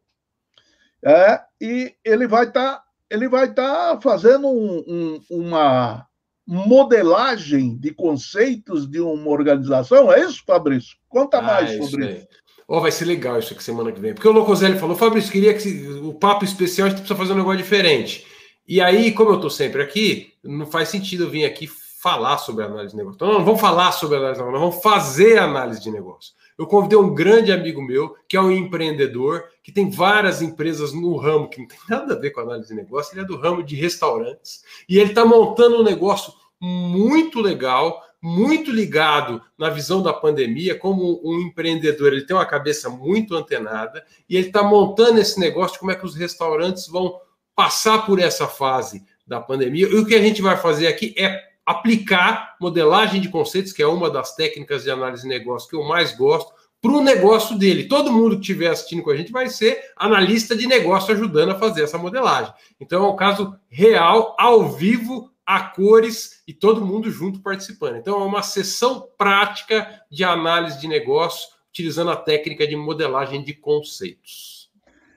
É, 1.06 1.40
e 1.62 1.96
ele 2.04 2.28
vai 2.28 2.46
estar 2.46 2.78
tá, 2.78 2.84
ele 3.10 3.30
vai 3.30 3.46
estar 3.46 3.96
tá 3.96 4.02
fazendo 4.02 4.48
um, 4.48 4.84
um, 4.88 5.22
uma 5.30 6.08
modelagem 6.46 7.78
de 7.78 7.94
conceitos 7.94 8.90
de 8.90 9.00
uma 9.00 9.30
organização. 9.30 10.12
É 10.12 10.22
isso, 10.22 10.44
Fabrício? 10.46 10.98
Conta 11.08 11.38
ah, 11.38 11.42
mais 11.42 11.72
é 11.72 11.82
sobre 11.82 12.18
isso. 12.18 12.28
Oh, 12.68 12.82
vai 12.82 12.92
ser 12.92 13.06
legal 13.06 13.40
isso 13.40 13.54
aqui 13.54 13.64
semana 13.64 13.92
que 13.92 14.00
vem. 14.00 14.14
Porque 14.14 14.28
o 14.28 14.32
Locoselli 14.34 14.78
falou, 14.78 14.96
Fabrício, 14.96 15.32
queria 15.32 15.54
que 15.54 15.88
o 16.04 16.14
papo 16.14 16.44
especial 16.44 16.88
a 16.88 16.90
gente 16.90 17.00
precisa 17.00 17.18
fazer 17.18 17.34
um 17.34 17.38
negócio 17.38 17.60
diferente. 17.60 18.28
E 18.68 18.82
aí, 18.82 19.14
como 19.14 19.30
eu 19.30 19.36
estou 19.36 19.50
sempre 19.50 19.82
aqui, 19.82 20.34
não 20.44 20.66
faz 20.66 20.90
sentido 20.90 21.24
eu 21.24 21.30
vir 21.30 21.46
aqui 21.46 21.68
falar 21.68 22.38
sobre 22.38 22.66
análise 22.66 22.92
de 22.92 22.98
negócio. 22.98 23.16
Então, 23.16 23.28
não, 23.30 23.40
não 23.40 23.46
vamos 23.46 23.62
falar 23.62 23.94
sobre 23.94 24.18
análise 24.18 24.40
de 24.40 24.46
negócio, 24.46 24.70
vamos 24.70 24.84
fazer 24.84 25.40
análise 25.40 25.82
de 25.82 25.90
negócio. 25.90 26.34
Eu 26.58 26.66
convidei 26.66 26.98
um 26.98 27.14
grande 27.14 27.52
amigo 27.52 27.82
meu, 27.82 28.16
que 28.28 28.36
é 28.36 28.42
um 28.42 28.52
empreendedor, 28.52 29.46
que 29.64 29.72
tem 29.72 29.90
várias 29.90 30.42
empresas 30.42 30.92
no 30.92 31.16
ramo, 31.16 31.50
que 31.50 31.60
não 31.60 31.68
tem 31.68 31.78
nada 31.90 32.16
a 32.16 32.20
ver 32.20 32.32
com 32.32 32.42
análise 32.42 32.70
de 32.70 32.76
negócio, 32.76 33.14
ele 33.14 33.22
é 33.22 33.26
do 33.26 33.38
ramo 33.38 33.64
de 33.64 33.76
restaurantes, 33.76 34.64
e 34.90 35.00
ele 35.00 35.10
está 35.10 35.24
montando 35.26 35.80
um 35.80 35.84
negócio 35.84 36.34
muito 36.60 37.40
legal, 37.40 38.02
muito 38.28 38.72
ligado 38.72 39.42
na 39.58 39.70
visão 39.70 40.04
da 40.04 40.12
pandemia, 40.12 40.78
como 40.78 41.22
um 41.24 41.40
empreendedor, 41.40 42.12
ele 42.12 42.26
tem 42.26 42.36
uma 42.36 42.46
cabeça 42.46 42.90
muito 42.90 43.36
antenada, 43.36 44.04
e 44.30 44.36
ele 44.36 44.48
está 44.48 44.62
montando 44.62 45.20
esse 45.20 45.40
negócio 45.40 45.74
de 45.74 45.80
como 45.80 45.92
é 45.92 45.96
que 45.96 46.06
os 46.06 46.16
restaurantes 46.16 46.88
vão 46.88 47.20
passar 47.56 48.06
por 48.06 48.20
essa 48.20 48.46
fase 48.46 49.04
da 49.26 49.40
pandemia. 49.40 49.88
E 49.88 49.96
o 49.96 50.06
que 50.06 50.14
a 50.14 50.22
gente 50.22 50.42
vai 50.42 50.58
fazer 50.58 50.88
aqui 50.88 51.16
é 51.18 51.42
aplicar 51.66 52.56
modelagem 52.60 53.22
de 53.22 53.30
conceitos, 53.30 53.72
que 53.72 53.82
é 53.82 53.88
uma 53.88 54.10
das 54.10 54.36
técnicas 54.36 54.84
de 54.84 54.92
análise 54.92 55.24
de 55.24 55.30
negócio 55.30 55.70
que 55.70 55.76
eu 55.76 55.84
mais 55.84 56.14
gosto, 56.16 56.52
para 56.82 56.92
o 56.92 57.02
negócio 57.02 57.58
dele. 57.58 57.88
Todo 57.88 58.12
mundo 58.12 58.36
que 58.36 58.42
estiver 58.42 58.68
assistindo 58.68 59.04
com 59.04 59.10
a 59.10 59.16
gente 59.16 59.32
vai 59.32 59.48
ser 59.50 59.80
analista 59.96 60.56
de 60.56 60.68
negócio 60.68 61.14
ajudando 61.14 61.52
a 61.52 61.60
fazer 61.60 61.84
essa 61.84 61.98
modelagem. 61.98 62.54
Então 62.80 63.06
é 63.06 63.10
um 63.10 63.16
caso 63.16 63.56
real, 63.70 64.36
ao 64.38 64.70
vivo, 64.70 65.32
a 65.48 65.62
cores 65.62 66.44
e 66.46 66.54
todo 66.54 66.86
mundo 66.86 67.10
junto 67.10 67.40
participando. 67.40 67.96
Então 67.96 68.22
é 68.22 68.26
uma 68.26 68.44
sessão 68.44 69.08
prática 69.18 70.04
de 70.12 70.26
análise 70.26 70.78
de 70.78 70.90
negócio 70.90 71.48
utilizando 71.70 72.12
a 72.12 72.18
técnica 72.18 72.68
de 72.68 72.76
modelagem 72.76 73.42
de 73.42 73.54
conceitos. 73.54 74.70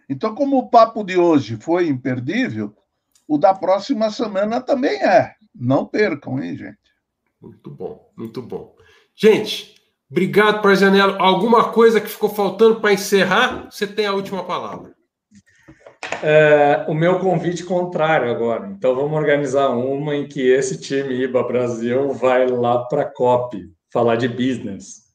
Então, 0.09 0.35
como 0.35 0.59
o 0.59 0.69
papo 0.69 1.03
de 1.03 1.17
hoje 1.17 1.57
foi 1.57 1.89
imperdível, 1.89 2.73
o 3.27 3.39
da 3.39 3.53
próxima 3.53 4.11
semana 4.11 4.61
também 4.61 5.03
é. 5.03 5.35
Não 5.55 5.85
percam, 5.85 6.41
hein, 6.41 6.57
gente? 6.57 6.79
Muito 7.41 7.71
bom, 7.71 8.13
muito 8.17 8.41
bom. 8.41 8.77
Gente, 9.15 9.75
obrigado, 10.09 10.63
Parzanello. 10.63 11.21
Alguma 11.21 11.73
coisa 11.73 12.01
que 12.01 12.09
ficou 12.09 12.29
faltando 12.29 12.81
para 12.81 12.93
encerrar? 12.93 13.69
Você 13.71 13.87
tem 13.87 14.07
a 14.07 14.13
última 14.13 14.45
palavra. 14.45 14.95
É, 16.23 16.85
o 16.89 16.95
meu 16.95 17.19
convite 17.19 17.65
contrário 17.65 18.31
agora. 18.31 18.69
Então 18.69 18.95
vamos 18.95 19.17
organizar 19.17 19.71
uma 19.71 20.15
em 20.15 20.27
que 20.27 20.41
esse 20.41 20.79
time 20.79 21.23
IBA 21.25 21.43
Brasil 21.45 22.13
vai 22.13 22.47
lá 22.47 22.85
para 22.85 23.03
a 23.03 23.11
COP 23.11 23.73
falar 23.91 24.17
de 24.17 24.29
business. 24.29 25.11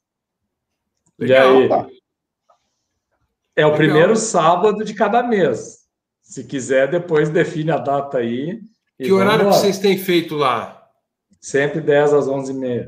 Legal, 1.18 1.62
e 1.62 1.64
aí? 1.64 1.96
É 3.56 3.66
o 3.66 3.70
Legal. 3.70 3.78
primeiro 3.78 4.16
sábado 4.16 4.84
de 4.84 4.94
cada 4.94 5.24
mês. 5.24 5.86
Se 6.22 6.44
quiser, 6.44 6.90
depois 6.90 7.30
define 7.30 7.72
a 7.72 7.78
data 7.78 8.18
aí. 8.18 8.60
Que 8.98 9.12
horário 9.12 9.48
que 9.50 9.56
vocês 9.56 9.78
têm 9.78 9.98
feito 9.98 10.36
lá? 10.36 10.90
Sempre 11.40 11.80
10 11.82 12.14
às 12.14 12.28
11h30. 12.28 12.88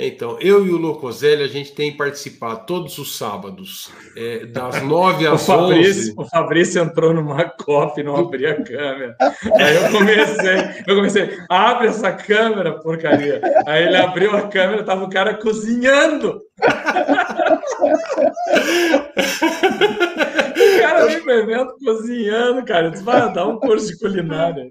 Então, 0.00 0.38
eu 0.40 0.64
e 0.64 0.70
o 0.70 0.76
Locoselli, 0.76 1.42
a 1.42 1.48
gente 1.48 1.72
tem 1.72 1.96
participado 1.96 2.64
todos 2.66 2.98
os 2.98 3.18
sábados, 3.18 3.90
é, 4.16 4.46
das 4.46 4.80
9 4.86 5.26
às 5.26 5.42
o 5.42 5.44
Fabrício, 5.44 6.12
11. 6.12 6.14
O 6.16 6.24
Fabrício 6.24 6.80
entrou 6.80 7.12
numa 7.12 7.44
copa 7.50 8.00
e 8.00 8.04
não 8.04 8.14
abria 8.14 8.52
a 8.52 8.62
câmera. 8.62 9.16
Aí 9.56 9.74
eu 9.74 9.90
comecei, 9.90 10.84
eu 10.86 10.94
comecei, 10.94 11.38
abre 11.48 11.88
essa 11.88 12.12
câmera, 12.12 12.78
porcaria. 12.78 13.40
Aí 13.66 13.86
ele 13.86 13.96
abriu 13.96 14.36
a 14.36 14.42
câmera, 14.42 14.84
tava 14.84 15.04
o 15.04 15.10
cara 15.10 15.34
cozinhando. 15.34 16.42
o 20.58 20.80
cara 20.80 21.06
vem 21.06 21.20
pro 21.20 21.32
evento 21.32 21.74
cozinhando, 21.84 22.64
cara. 22.64 22.90
Disse, 22.90 23.02
vai 23.02 23.32
dar 23.32 23.46
um 23.46 23.58
curso 23.58 23.88
de 23.88 23.98
culinária. 23.98 24.70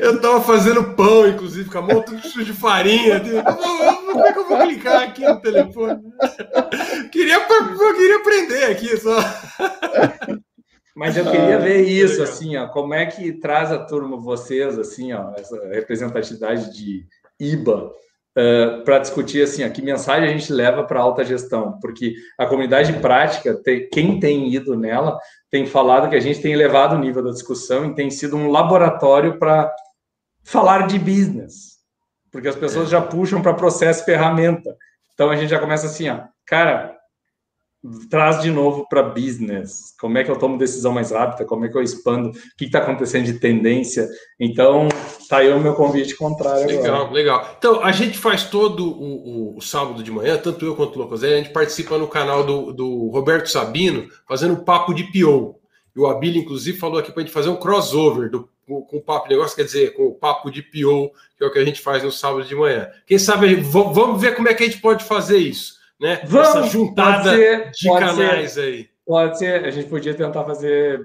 Eu 0.00 0.20
tava 0.20 0.40
fazendo 0.40 0.94
pão, 0.94 1.28
inclusive, 1.28 1.68
com 1.68 1.78
a 1.78 1.82
mão 1.82 2.02
tudo 2.02 2.44
de 2.44 2.52
farinha. 2.52 3.22
Como 4.14 4.26
é 4.26 4.32
que 4.32 4.38
eu 4.38 4.48
vou 4.48 4.58
clicar 4.58 5.02
aqui 5.02 5.26
no 5.26 5.40
telefone? 5.40 6.00
Queria, 7.10 7.34
eu 7.34 7.94
queria 7.96 8.16
aprender 8.16 8.64
aqui 8.66 8.96
só. 8.96 9.18
Mas 10.94 11.16
eu 11.16 11.24
queria 11.24 11.58
ver 11.58 11.80
isso, 11.80 12.22
assim, 12.22 12.56
ó, 12.56 12.68
como 12.68 12.94
é 12.94 13.04
que 13.06 13.32
traz 13.32 13.72
a 13.72 13.84
turma, 13.84 14.16
vocês, 14.16 14.78
assim, 14.78 15.12
ó, 15.12 15.32
essa 15.36 15.56
representatividade 15.66 16.72
de 16.72 17.04
IBA 17.40 17.86
uh, 17.86 18.84
para 18.84 19.00
discutir 19.00 19.42
assim, 19.42 19.64
ó, 19.64 19.70
que 19.70 19.82
mensagem 19.82 20.28
a 20.28 20.32
gente 20.32 20.52
leva 20.52 20.84
para 20.84 21.00
a 21.00 21.02
alta 21.02 21.24
gestão, 21.24 21.80
porque 21.80 22.14
a 22.38 22.46
comunidade 22.46 22.92
prática, 23.00 23.60
tem, 23.64 23.88
quem 23.88 24.20
tem 24.20 24.54
ido 24.54 24.78
nela, 24.78 25.18
tem 25.50 25.66
falado 25.66 26.08
que 26.08 26.14
a 26.14 26.20
gente 26.20 26.40
tem 26.40 26.52
elevado 26.52 26.94
o 26.94 27.00
nível 27.00 27.24
da 27.24 27.32
discussão 27.32 27.86
e 27.86 27.94
tem 27.96 28.08
sido 28.08 28.36
um 28.36 28.48
laboratório 28.48 29.36
para 29.40 29.74
falar 30.44 30.86
de 30.86 31.00
business, 31.00 31.73
porque 32.34 32.48
as 32.48 32.56
pessoas 32.56 32.90
já 32.90 33.00
puxam 33.00 33.40
para 33.40 33.54
processo 33.54 34.04
ferramenta. 34.04 34.76
Então 35.14 35.30
a 35.30 35.36
gente 35.36 35.50
já 35.50 35.60
começa 35.60 35.86
assim, 35.86 36.08
ó, 36.08 36.22
cara, 36.44 36.98
traz 38.10 38.42
de 38.42 38.50
novo 38.50 38.88
para 38.88 39.04
business. 39.04 39.94
Como 40.00 40.18
é 40.18 40.24
que 40.24 40.32
eu 40.32 40.36
tomo 40.36 40.58
decisão 40.58 40.90
mais 40.90 41.12
rápida? 41.12 41.44
Como 41.44 41.64
é 41.64 41.68
que 41.68 41.78
eu 41.78 41.82
expando? 41.82 42.30
O 42.30 42.32
que 42.58 42.64
está 42.64 42.80
acontecendo 42.80 43.26
de 43.26 43.34
tendência? 43.34 44.08
Então, 44.40 44.88
tá 45.28 45.36
aí 45.36 45.52
o 45.52 45.60
meu 45.60 45.74
convite 45.74 46.16
contrário. 46.16 46.66
Legal, 46.66 47.02
agora. 47.02 47.12
legal. 47.12 47.54
Então, 47.56 47.84
a 47.84 47.92
gente 47.92 48.18
faz 48.18 48.42
todo 48.42 48.84
o, 48.84 49.52
o, 49.52 49.58
o, 49.58 49.60
sábado 49.60 50.02
de 50.02 50.10
manhã, 50.10 50.36
tanto 50.36 50.66
eu 50.66 50.74
quanto 50.74 50.96
o 50.96 51.02
Locosé, 51.02 51.34
a 51.34 51.36
gente 51.36 51.52
participa 51.52 51.96
no 51.98 52.08
canal 52.08 52.42
do, 52.42 52.72
do 52.72 53.10
Roberto 53.10 53.46
Sabino, 53.46 54.08
fazendo 54.26 54.64
papo 54.64 54.92
de 54.92 55.04
PO. 55.04 55.54
E 55.94 56.00
o 56.00 56.08
Abílio, 56.08 56.42
inclusive, 56.42 56.76
falou 56.76 56.98
aqui 56.98 57.12
para 57.12 57.22
a 57.22 57.24
gente 57.26 57.32
fazer 57.32 57.50
um 57.50 57.56
crossover 57.56 58.28
do, 58.28 58.48
com, 58.66 58.82
com 58.82 58.96
o 58.96 59.02
papo 59.02 59.28
de 59.28 59.34
negócio, 59.34 59.56
quer 59.56 59.64
dizer, 59.64 59.94
com 59.94 60.06
o 60.06 60.14
papo 60.14 60.50
de 60.50 60.62
PO, 60.62 61.10
que 61.36 61.44
é 61.44 61.46
o 61.46 61.52
que 61.52 61.58
a 61.58 61.64
gente 61.64 61.80
faz 61.80 62.02
no 62.02 62.12
sábado 62.12 62.44
de 62.44 62.54
manhã. 62.54 62.88
Quem 63.06 63.18
sabe, 63.18 63.54
vamos 63.56 64.20
ver 64.20 64.34
como 64.34 64.48
é 64.48 64.54
que 64.54 64.64
a 64.64 64.66
gente 64.66 64.80
pode 64.80 65.04
fazer 65.04 65.38
isso 65.38 65.84
né? 66.00 66.20
Vamos, 66.26 66.48
Essa 66.48 66.62
juntada 66.64 67.30
ser, 67.30 67.70
de 67.70 67.88
canais 67.88 68.52
ser, 68.52 68.60
aí. 68.60 68.88
Pode 69.06 69.38
ser, 69.38 69.64
a 69.64 69.70
gente 69.70 69.88
podia 69.88 70.14
tentar 70.14 70.44
fazer 70.44 71.00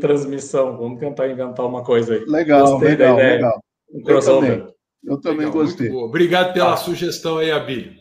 transmissão. 0.00 0.76
Vamos 0.76 0.98
tentar 0.98 1.28
inventar 1.28 1.66
uma 1.66 1.84
coisa 1.84 2.14
aí. 2.14 2.24
Legal, 2.26 2.72
Gostei 2.72 2.90
legal, 2.90 3.16
legal. 3.16 3.60
Um. 3.92 4.00
Eu 4.08 4.20
também, 4.20 4.74
eu 5.04 5.20
também 5.20 5.46
legal, 5.46 5.52
gostei. 5.52 5.90
Obrigado 5.90 6.52
pela 6.52 6.74
ah. 6.74 6.76
sugestão 6.76 7.38
aí, 7.38 7.50
Abílio. 7.50 8.00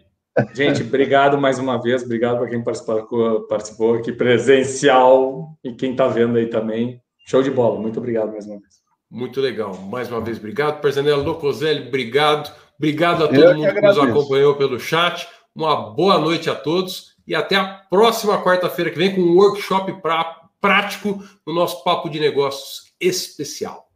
Gente, 0.53 0.83
obrigado 0.83 1.37
mais 1.37 1.59
uma 1.59 1.81
vez. 1.81 2.01
Obrigado 2.01 2.37
para 2.37 2.47
quem 2.47 2.63
participou, 2.63 3.41
participou 3.47 3.95
aqui 3.95 4.13
presencial 4.13 5.49
e 5.63 5.73
quem 5.73 5.91
está 5.91 6.07
vendo 6.07 6.37
aí 6.37 6.47
também. 6.47 7.01
Show 7.29 7.43
de 7.43 7.51
bola. 7.51 7.79
Muito 7.79 7.99
obrigado 7.99 8.31
mais 8.31 8.47
uma 8.47 8.59
vez. 8.59 8.81
Muito 9.09 9.39
legal. 9.39 9.75
Mais 9.75 10.11
uma 10.11 10.19
vez, 10.19 10.39
obrigado. 10.39 10.81
Perzanello 10.81 11.23
Locoselli, 11.23 11.87
obrigado. 11.87 12.51
Obrigado 12.75 13.23
a 13.23 13.27
todo 13.27 13.55
mundo 13.55 13.71
que 13.71 13.81
nos 13.81 13.99
acompanhou 13.99 14.55
pelo 14.55 14.79
chat. 14.79 15.27
Uma 15.53 15.91
boa 15.91 16.17
noite 16.17 16.49
a 16.49 16.55
todos 16.55 17.15
e 17.27 17.35
até 17.35 17.55
a 17.55 17.65
próxima 17.67 18.43
quarta-feira 18.43 18.89
que 18.89 18.97
vem 18.97 19.13
com 19.13 19.21
um 19.21 19.35
workshop 19.35 20.01
pra, 20.01 20.41
prático 20.59 21.23
no 21.45 21.53
nosso 21.53 21.83
Papo 21.83 22.09
de 22.09 22.19
Negócios 22.19 22.93
especial. 22.99 23.87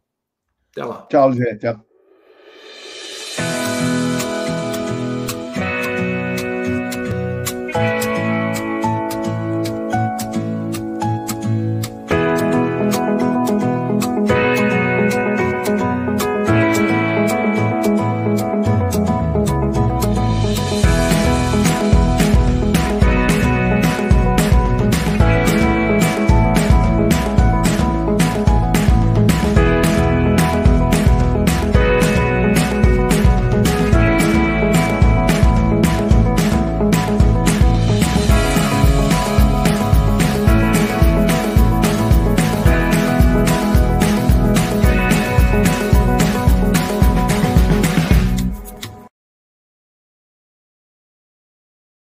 Até 0.70 0.84
lá. 0.84 1.06
Tchau, 1.10 1.32
gente. 1.32 1.66